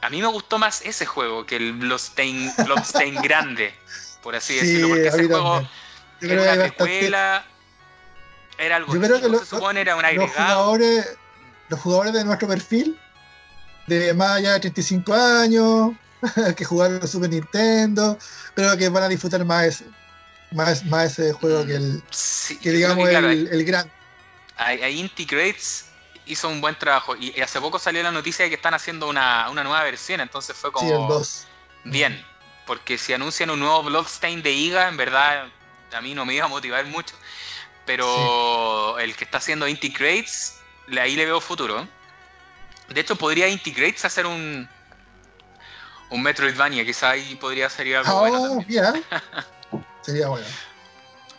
A 0.00 0.10
mí 0.10 0.22
me 0.22 0.28
gustó 0.28 0.58
más 0.58 0.82
ese 0.82 1.06
juego 1.06 1.44
que 1.44 1.56
el 1.56 1.72
Bloodstain, 1.72 2.52
grande, 3.22 3.74
por 4.22 4.34
así 4.34 4.54
decirlo. 4.54 4.88
Porque 4.88 5.08
ese 5.08 5.26
juego 5.26 5.68
era 6.20 6.42
una 6.42 6.54
precuela. 6.54 7.46
Era 8.58 8.76
algo 8.76 8.94
Yo 8.94 9.00
creo 9.00 9.20
que 9.20 9.38
se 9.38 9.46
supone 9.46 9.80
era 9.82 9.96
un 9.96 10.04
agregado. 10.04 10.26
Los 10.26 10.36
jugadores, 10.36 11.16
los 11.68 11.80
jugadores 11.80 12.12
de 12.14 12.24
nuestro 12.24 12.48
perfil, 12.48 12.98
de 13.86 14.14
más 14.14 14.38
allá 14.38 14.54
de 14.54 14.60
35 14.60 15.14
años, 15.14 15.92
que 16.56 16.64
jugaron 16.64 17.06
Super 17.06 17.30
Nintendo, 17.30 18.18
creo 18.54 18.76
que 18.76 18.88
van 18.88 19.04
a 19.04 19.08
disfrutar 19.08 19.44
más, 19.44 19.84
más, 20.52 20.84
más 20.86 21.18
ese 21.18 21.32
juego 21.32 21.64
que 21.66 21.76
el 21.76 22.02
que 22.60 22.70
digamos 22.70 23.08
el, 23.08 23.64
gran. 23.64 23.90
Ahí 24.56 24.98
Inti 24.98 25.26
hizo 26.26 26.48
un 26.48 26.60
buen 26.60 26.76
trabajo 26.78 27.16
y 27.16 27.40
hace 27.40 27.60
poco 27.60 27.78
salió 27.78 28.02
la 28.02 28.10
noticia 28.10 28.44
de 28.44 28.50
que 28.50 28.56
están 28.56 28.74
haciendo 28.74 29.08
una, 29.08 29.48
nueva 29.52 29.82
versión, 29.84 30.20
entonces 30.20 30.56
fue 30.56 30.72
como 30.72 31.22
bien, 31.84 32.24
porque 32.66 32.98
si 32.98 33.12
anuncian 33.12 33.50
un 33.50 33.60
nuevo 33.60 33.84
Bloodstain 33.84 34.42
de 34.42 34.52
IGA, 34.52 34.88
en 34.88 34.96
verdad 34.96 35.48
a 35.92 36.00
mí 36.00 36.14
no 36.14 36.26
me 36.26 36.34
iba 36.34 36.44
a 36.44 36.48
motivar 36.48 36.84
mucho, 36.86 37.14
pero 37.86 38.98
el 38.98 39.16
que 39.16 39.24
está 39.24 39.38
haciendo 39.38 39.66
Inti 39.66 39.92
Creates, 39.92 40.58
ahí 41.00 41.16
le 41.16 41.24
veo 41.24 41.40
futuro. 41.40 41.86
De 42.88 43.00
hecho, 43.00 43.16
podría 43.16 43.48
Inti 43.48 43.72
Creates 43.72 44.04
hacer 44.04 44.26
un, 44.26 44.68
un 46.10 46.22
Metroidvania, 46.22 46.84
quizá 46.84 47.10
ahí 47.10 47.34
podría 47.36 47.68
ser 47.68 47.96
algo 47.96 48.12
oh, 48.14 48.20
bueno. 48.20 48.64
Sería 50.02 50.28
bueno. 50.28 50.46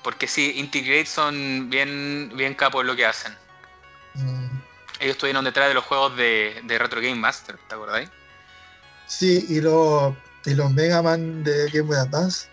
Porque 0.04 0.28
sí, 0.28 0.54
Integrate 0.58 1.06
son 1.06 1.70
bien, 1.70 2.32
bien 2.36 2.54
capos 2.54 2.86
lo 2.86 2.96
que 2.96 3.06
hacen. 3.06 3.36
Mm. 4.14 4.46
Ellos 5.00 5.16
estuvieron 5.16 5.44
detrás 5.44 5.68
de 5.70 5.74
los 5.74 5.84
juegos 5.86 6.16
de, 6.18 6.62
Retro 6.68 7.02
Game 7.02 7.16
Master, 7.16 7.58
¿te 7.68 7.76
acordáis? 7.76 8.10
Sí, 9.08 9.46
y, 9.50 9.62
los 9.62 10.14
y 10.46 10.54
los 10.54 10.72
Mega 10.72 11.02
Man 11.02 11.44
de 11.44 11.70
Game 11.72 11.88
Boy 11.88 11.98
Advance. 11.98 12.48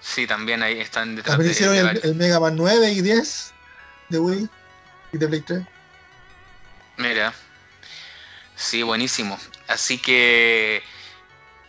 Sí, 0.00 0.26
también 0.26 0.62
ahí 0.62 0.80
están 0.80 1.16
detrás 1.16 1.34
también 1.36 1.52
hicieron 1.52 1.76
el, 1.76 2.14
Mega 2.14 2.40
Man 2.40 2.56
9 2.56 2.92
y 2.92 3.02
10 3.02 3.52
de 4.10 4.18
Wii. 4.18 4.48
y 5.12 5.18
de 5.18 5.28
Play 5.28 5.40
3. 5.40 5.62
Mira. 6.96 7.34
Sí, 8.56 8.82
buenísimo. 8.82 9.38
Así 9.68 9.98
que 9.98 10.82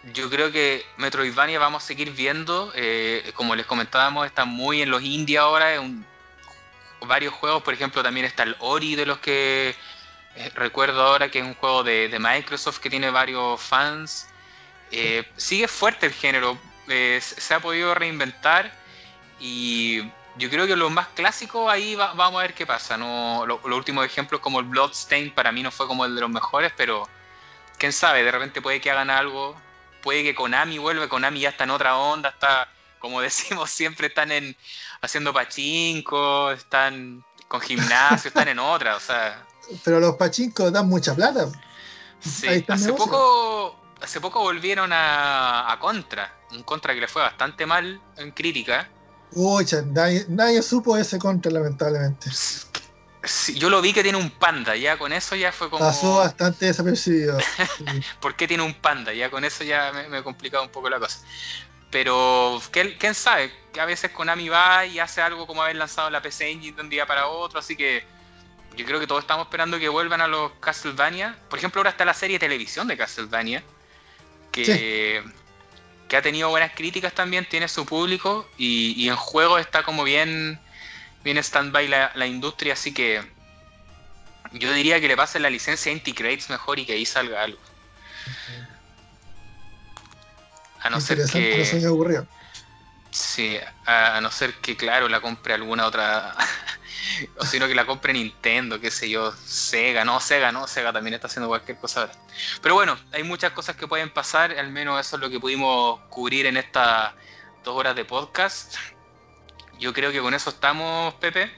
yo 0.03 0.29
creo 0.29 0.51
que 0.51 0.85
Metroidvania 0.97 1.59
vamos 1.59 1.83
a 1.83 1.87
seguir 1.87 2.11
viendo. 2.11 2.71
Eh, 2.75 3.31
como 3.35 3.55
les 3.55 3.65
comentábamos, 3.65 4.25
está 4.25 4.45
muy 4.45 4.81
en 4.81 4.89
los 4.89 5.03
indie 5.03 5.37
ahora. 5.37 5.75
En 5.75 6.05
varios 7.01 7.33
juegos, 7.33 7.61
por 7.63 7.73
ejemplo, 7.73 8.01
también 8.01 8.25
está 8.25 8.43
el 8.43 8.55
Ori 8.59 8.95
de 8.95 9.05
los 9.05 9.19
que 9.19 9.75
eh, 10.35 10.51
recuerdo 10.55 11.01
ahora, 11.03 11.29
que 11.29 11.39
es 11.39 11.45
un 11.45 11.55
juego 11.55 11.83
de, 11.83 12.15
Microsoft 12.19 12.79
que 12.79 12.89
tiene 12.89 13.11
varios 13.11 13.61
fans. 13.61 14.27
Eh, 14.91 15.23
sigue 15.37 15.67
fuerte 15.67 16.07
el 16.07 16.13
género. 16.13 16.57
se 16.87 17.53
ha 17.53 17.59
podido 17.59 17.93
reinventar 17.93 18.71
y 19.39 20.01
yo 20.37 20.49
creo 20.49 20.67
que 20.67 20.75
lo 20.75 20.89
más 20.89 21.07
clásico 21.09 21.69
ahí 21.69 21.95
vamos 21.95 22.39
a 22.39 22.43
ver 22.43 22.53
qué 22.53 22.65
pasa. 22.65 22.97
No, 22.97 23.45
los 23.45 23.63
últimos 23.63 24.05
ejemplos 24.05 24.41
como 24.41 24.59
el 24.59 24.65
Bloodstain 24.65 25.31
para 25.31 25.51
mí 25.51 25.61
no 25.63 25.71
fue 25.71 25.87
como 25.87 26.05
el 26.05 26.15
de 26.15 26.21
los 26.21 26.29
mejores, 26.29 26.73
pero 26.75 27.07
quién 27.77 27.93
sabe, 27.93 28.23
de 28.23 28.31
repente 28.31 28.61
puede 28.61 28.81
que 28.81 28.91
hagan 28.91 29.09
algo 29.09 29.55
puede 30.01 30.23
que 30.23 30.35
Konami 30.35 30.77
vuelva, 30.77 31.07
Konami 31.07 31.41
ya 31.41 31.49
está 31.49 31.63
en 31.63 31.71
otra 31.71 31.97
onda, 31.97 32.29
está, 32.29 32.67
como 32.99 33.21
decimos 33.21 33.69
siempre, 33.69 34.07
están 34.07 34.31
en 34.31 34.55
haciendo 35.01 35.33
pachinko, 35.33 36.51
están 36.51 37.23
con 37.47 37.61
gimnasio, 37.61 38.29
están 38.29 38.47
en 38.47 38.59
otra, 38.59 38.95
o 38.95 38.99
sea. 38.99 39.45
Pero 39.83 39.99
los 39.99 40.15
pachincos 40.15 40.71
dan 40.71 40.87
mucha 40.87 41.15
plata. 41.15 41.47
Sí, 42.19 42.63
hace 42.67 42.93
poco, 42.93 43.75
hace 44.01 44.21
poco 44.21 44.41
volvieron 44.41 44.93
a, 44.93 45.71
a, 45.71 45.79
Contra, 45.79 46.33
un 46.51 46.63
Contra 46.63 46.93
que 46.93 47.01
le 47.01 47.07
fue 47.07 47.21
bastante 47.21 47.65
mal 47.65 47.99
en 48.17 48.31
crítica. 48.31 48.89
Uy, 49.33 49.65
nadie, 49.87 50.25
nadie 50.27 50.61
supo 50.61 50.97
ese 50.97 51.17
Contra, 51.17 51.51
lamentablemente 51.51 52.29
yo 53.55 53.69
lo 53.69 53.81
vi 53.81 53.93
que 53.93 54.03
tiene 54.03 54.17
un 54.17 54.31
panda, 54.31 54.75
ya 54.75 54.97
con 54.97 55.13
eso 55.13 55.35
ya 55.35 55.51
fue 55.51 55.69
como. 55.69 55.85
Pasó 55.85 56.17
bastante 56.17 56.65
desapercibido. 56.65 57.37
¿Por 58.19 58.35
qué 58.35 58.47
tiene 58.47 58.63
un 58.63 58.73
panda? 58.73 59.13
Ya 59.13 59.29
con 59.29 59.43
eso 59.43 59.63
ya 59.63 59.91
me, 59.93 60.07
me 60.07 60.23
complicado 60.23 60.63
un 60.63 60.69
poco 60.69 60.89
la 60.89 60.99
cosa. 60.99 61.19
Pero 61.91 62.61
quién 62.71 63.13
sabe, 63.13 63.51
que 63.73 63.81
a 63.81 63.85
veces 63.85 64.11
Konami 64.11 64.47
va 64.47 64.85
y 64.85 64.99
hace 64.99 65.21
algo 65.21 65.45
como 65.45 65.61
haber 65.61 65.75
lanzado 65.75 66.09
la 66.09 66.21
PC 66.21 66.49
Engine 66.49 66.75
de 66.75 66.81
un 66.81 66.89
día 66.89 67.05
para 67.05 67.27
otro, 67.27 67.59
así 67.59 67.75
que 67.75 68.05
yo 68.77 68.85
creo 68.85 68.99
que 68.99 69.07
todos 69.07 69.23
estamos 69.23 69.45
esperando 69.45 69.77
que 69.77 69.89
vuelvan 69.89 70.21
a 70.21 70.27
los 70.27 70.53
Castlevania. 70.61 71.37
Por 71.49 71.59
ejemplo, 71.59 71.79
ahora 71.79 71.89
está 71.89 72.05
la 72.05 72.13
serie 72.13 72.35
de 72.35 72.47
televisión 72.47 72.87
de 72.87 72.95
Castlevania, 72.95 73.61
que, 74.53 75.21
que 76.07 76.17
ha 76.17 76.21
tenido 76.21 76.49
buenas 76.49 76.71
críticas 76.73 77.13
también, 77.13 77.45
tiene 77.47 77.67
su 77.67 77.85
público 77.85 78.47
y, 78.57 78.93
y 78.95 79.09
en 79.09 79.17
juego 79.17 79.57
está 79.57 79.83
como 79.83 80.05
bien 80.05 80.61
viene 81.23 81.41
stand-by 81.41 81.87
la, 81.87 82.27
industria, 82.27 82.73
así 82.73 82.93
que 82.93 83.21
yo 84.53 84.71
diría 84.73 84.99
que 84.99 85.07
le 85.07 85.15
pasen 85.15 85.43
la 85.43 85.49
licencia 85.49 85.91
a 85.91 85.93
Inti 85.93 86.13
Crates 86.13 86.49
mejor 86.49 86.79
y 86.79 86.85
que 86.85 86.93
ahí 86.93 87.05
salga 87.05 87.43
algo. 87.43 87.59
A 90.81 90.89
no 90.89 90.99
ser 90.99 91.19
que. 91.31 92.25
Sí, 93.11 93.59
a 93.85 94.19
no 94.21 94.31
ser 94.31 94.53
que, 94.55 94.77
claro, 94.77 95.09
la 95.09 95.19
compre 95.21 95.53
alguna 95.53 95.85
otra. 95.85 96.35
o 97.37 97.45
sino 97.45 97.67
que 97.67 97.75
la 97.75 97.85
compre 97.85 98.13
Nintendo, 98.13 98.79
qué 98.79 98.91
sé 98.91 99.09
yo, 99.09 99.31
Sega, 99.45 100.05
no, 100.05 100.19
Sega, 100.19 100.51
no, 100.51 100.67
Sega 100.67 100.93
también 100.93 101.13
está 101.13 101.27
haciendo 101.27 101.47
cualquier 101.47 101.77
cosa 101.77 102.01
ahora. 102.01 102.13
Pero 102.61 102.75
bueno, 102.75 102.97
hay 103.11 103.23
muchas 103.23 103.51
cosas 103.51 103.75
que 103.75 103.87
pueden 103.87 104.09
pasar, 104.09 104.51
al 104.57 104.71
menos 104.71 104.99
eso 104.99 105.17
es 105.17 105.21
lo 105.21 105.29
que 105.29 105.39
pudimos 105.39 105.99
cubrir 106.09 106.45
en 106.45 106.57
estas 106.57 107.13
dos 107.63 107.75
horas 107.75 107.95
de 107.95 108.05
podcast. 108.05 108.75
Yo 109.81 109.93
creo 109.93 110.11
que 110.11 110.21
con 110.21 110.35
eso 110.35 110.51
estamos, 110.51 111.15
Pepe. 111.15 111.51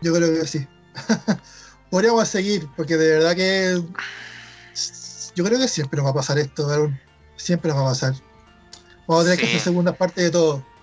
Yo 0.00 0.14
creo 0.14 0.32
que 0.32 0.46
sí. 0.46 0.66
Podríamos 1.90 2.26
seguir, 2.26 2.66
porque 2.76 2.96
de 2.96 3.10
verdad 3.10 3.36
que 3.36 3.82
yo 5.34 5.44
creo 5.44 5.58
que 5.58 5.68
siempre 5.68 5.98
nos 5.98 6.06
va 6.06 6.10
a 6.10 6.14
pasar 6.14 6.38
esto, 6.38 6.90
siempre 7.36 7.70
nos 7.70 7.78
va 7.78 7.82
a 7.82 7.90
pasar. 7.90 8.14
Vamos 9.06 9.22
a 9.22 9.24
tener 9.24 9.38
que 9.38 9.46
hacer 9.46 9.60
segunda 9.60 9.92
parte 9.92 10.22
de 10.22 10.30
todo. 10.30 10.66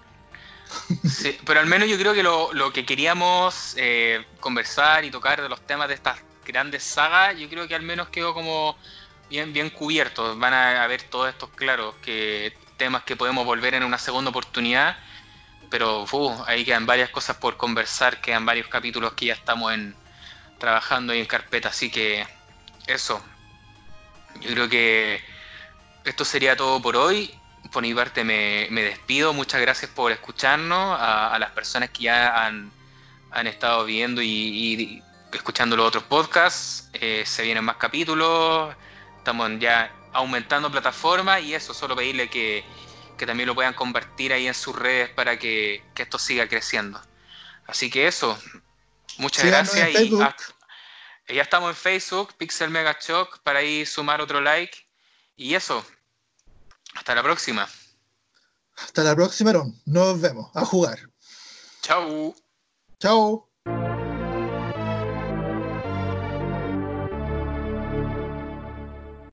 Sí, 1.09 1.37
pero 1.45 1.61
al 1.61 1.67
menos 1.67 1.87
yo 1.87 1.97
creo 1.97 2.13
que 2.13 2.21
lo, 2.21 2.73
que 2.73 2.85
queríamos 2.85 3.75
eh, 3.77 4.25
conversar 4.39 5.05
y 5.05 5.11
tocar 5.11 5.41
de 5.41 5.47
los 5.47 5.61
temas 5.61 5.87
de 5.87 5.93
estas 5.93 6.19
grandes 6.45 6.83
sagas, 6.83 7.37
yo 7.37 7.47
creo 7.49 7.67
que 7.67 7.75
al 7.75 7.81
menos 7.81 8.09
quedó 8.09 8.33
como 8.33 8.75
bien, 9.29 9.53
bien 9.53 9.69
cubierto. 9.69 10.37
Van 10.37 10.53
a 10.53 10.83
haber 10.83 11.01
todos 11.03 11.29
estos 11.29 11.49
claros 11.51 11.95
que 12.03 12.53
temas 12.77 13.03
que 13.03 13.15
podemos 13.15 13.45
volver 13.45 13.73
en 13.73 13.83
una 13.83 13.97
segunda 13.97 14.31
oportunidad 14.31 14.97
pero 15.77 16.05
ahí 16.47 16.63
quedan 16.63 16.85
varias 16.85 17.09
cosas 17.09 17.35
por 17.35 17.57
conversar, 17.57 18.21
quedan 18.21 18.45
varios 18.45 18.69
capítulos 18.69 19.11
que 19.11 19.25
ya 19.25 19.33
estamos 19.33 19.73
en, 19.73 19.93
trabajando 20.57 21.11
ahí 21.11 21.19
en 21.19 21.25
carpeta, 21.25 21.67
así 21.67 21.91
que 21.91 22.25
eso. 22.87 23.21
Yo 24.39 24.51
creo 24.51 24.69
que 24.69 25.21
esto 26.05 26.23
sería 26.23 26.55
todo 26.55 26.81
por 26.81 26.95
hoy. 26.95 27.37
Por 27.73 27.83
mi 27.83 27.93
parte 27.93 28.23
me, 28.23 28.69
despido. 28.71 29.33
Muchas 29.33 29.59
gracias 29.59 29.91
por 29.91 30.13
escucharnos. 30.13 30.97
A, 30.97 31.37
las 31.39 31.51
personas 31.51 31.89
que 31.89 32.03
ya 32.03 32.45
han, 32.45 32.71
estado 33.45 33.83
viendo 33.83 34.21
y, 34.21 35.03
escuchando 35.33 35.75
los 35.75 35.87
otros 35.87 36.03
podcasts. 36.03 36.89
Eh, 36.93 37.23
se 37.25 37.43
vienen 37.43 37.65
más 37.65 37.75
capítulos. 37.75 38.73
Estamos 39.17 39.51
ya 39.59 39.91
aumentando 40.13 40.71
plataformas 40.71 41.41
y 41.43 41.53
eso, 41.53 41.73
solo 41.73 41.97
pedirle 41.97 42.29
que, 42.29 42.63
que 43.17 43.25
también 43.25 43.47
lo 43.47 43.55
puedan 43.55 43.73
convertir 43.73 44.33
ahí 44.33 44.47
en 44.47 44.53
sus 44.53 44.75
redes 44.75 45.09
para 45.09 45.37
que, 45.37 45.83
esto 45.95 46.19
siga 46.19 46.47
creciendo. 46.47 47.01
Así 47.67 47.89
que 47.89 48.07
eso, 48.07 48.37
muchas 49.17 49.45
gracias 49.45 49.89
y 51.27 51.35
ya 51.35 51.41
estamos 51.41 51.69
en 51.69 51.75
Facebook, 51.75 52.35
Pixel 52.37 52.69
Mega 52.69 52.97
Shock, 52.99 53.39
para 53.39 53.59
ahí 53.59 53.85
sumar 53.85 54.21
otro 54.21 54.41
like. 54.41 54.77
Y 55.35 55.55
eso, 55.55 55.83
hasta 56.93 57.15
la 57.15 57.23
próxima. 57.23 57.67
Hasta 58.77 59.03
la 59.03 59.15
próxima, 59.15 59.53
Nos 59.85 60.21
vemos. 60.21 60.51
A 60.53 60.63
jugar. 60.65 60.99
Chau. 61.81 62.35
Chau. 62.99 63.49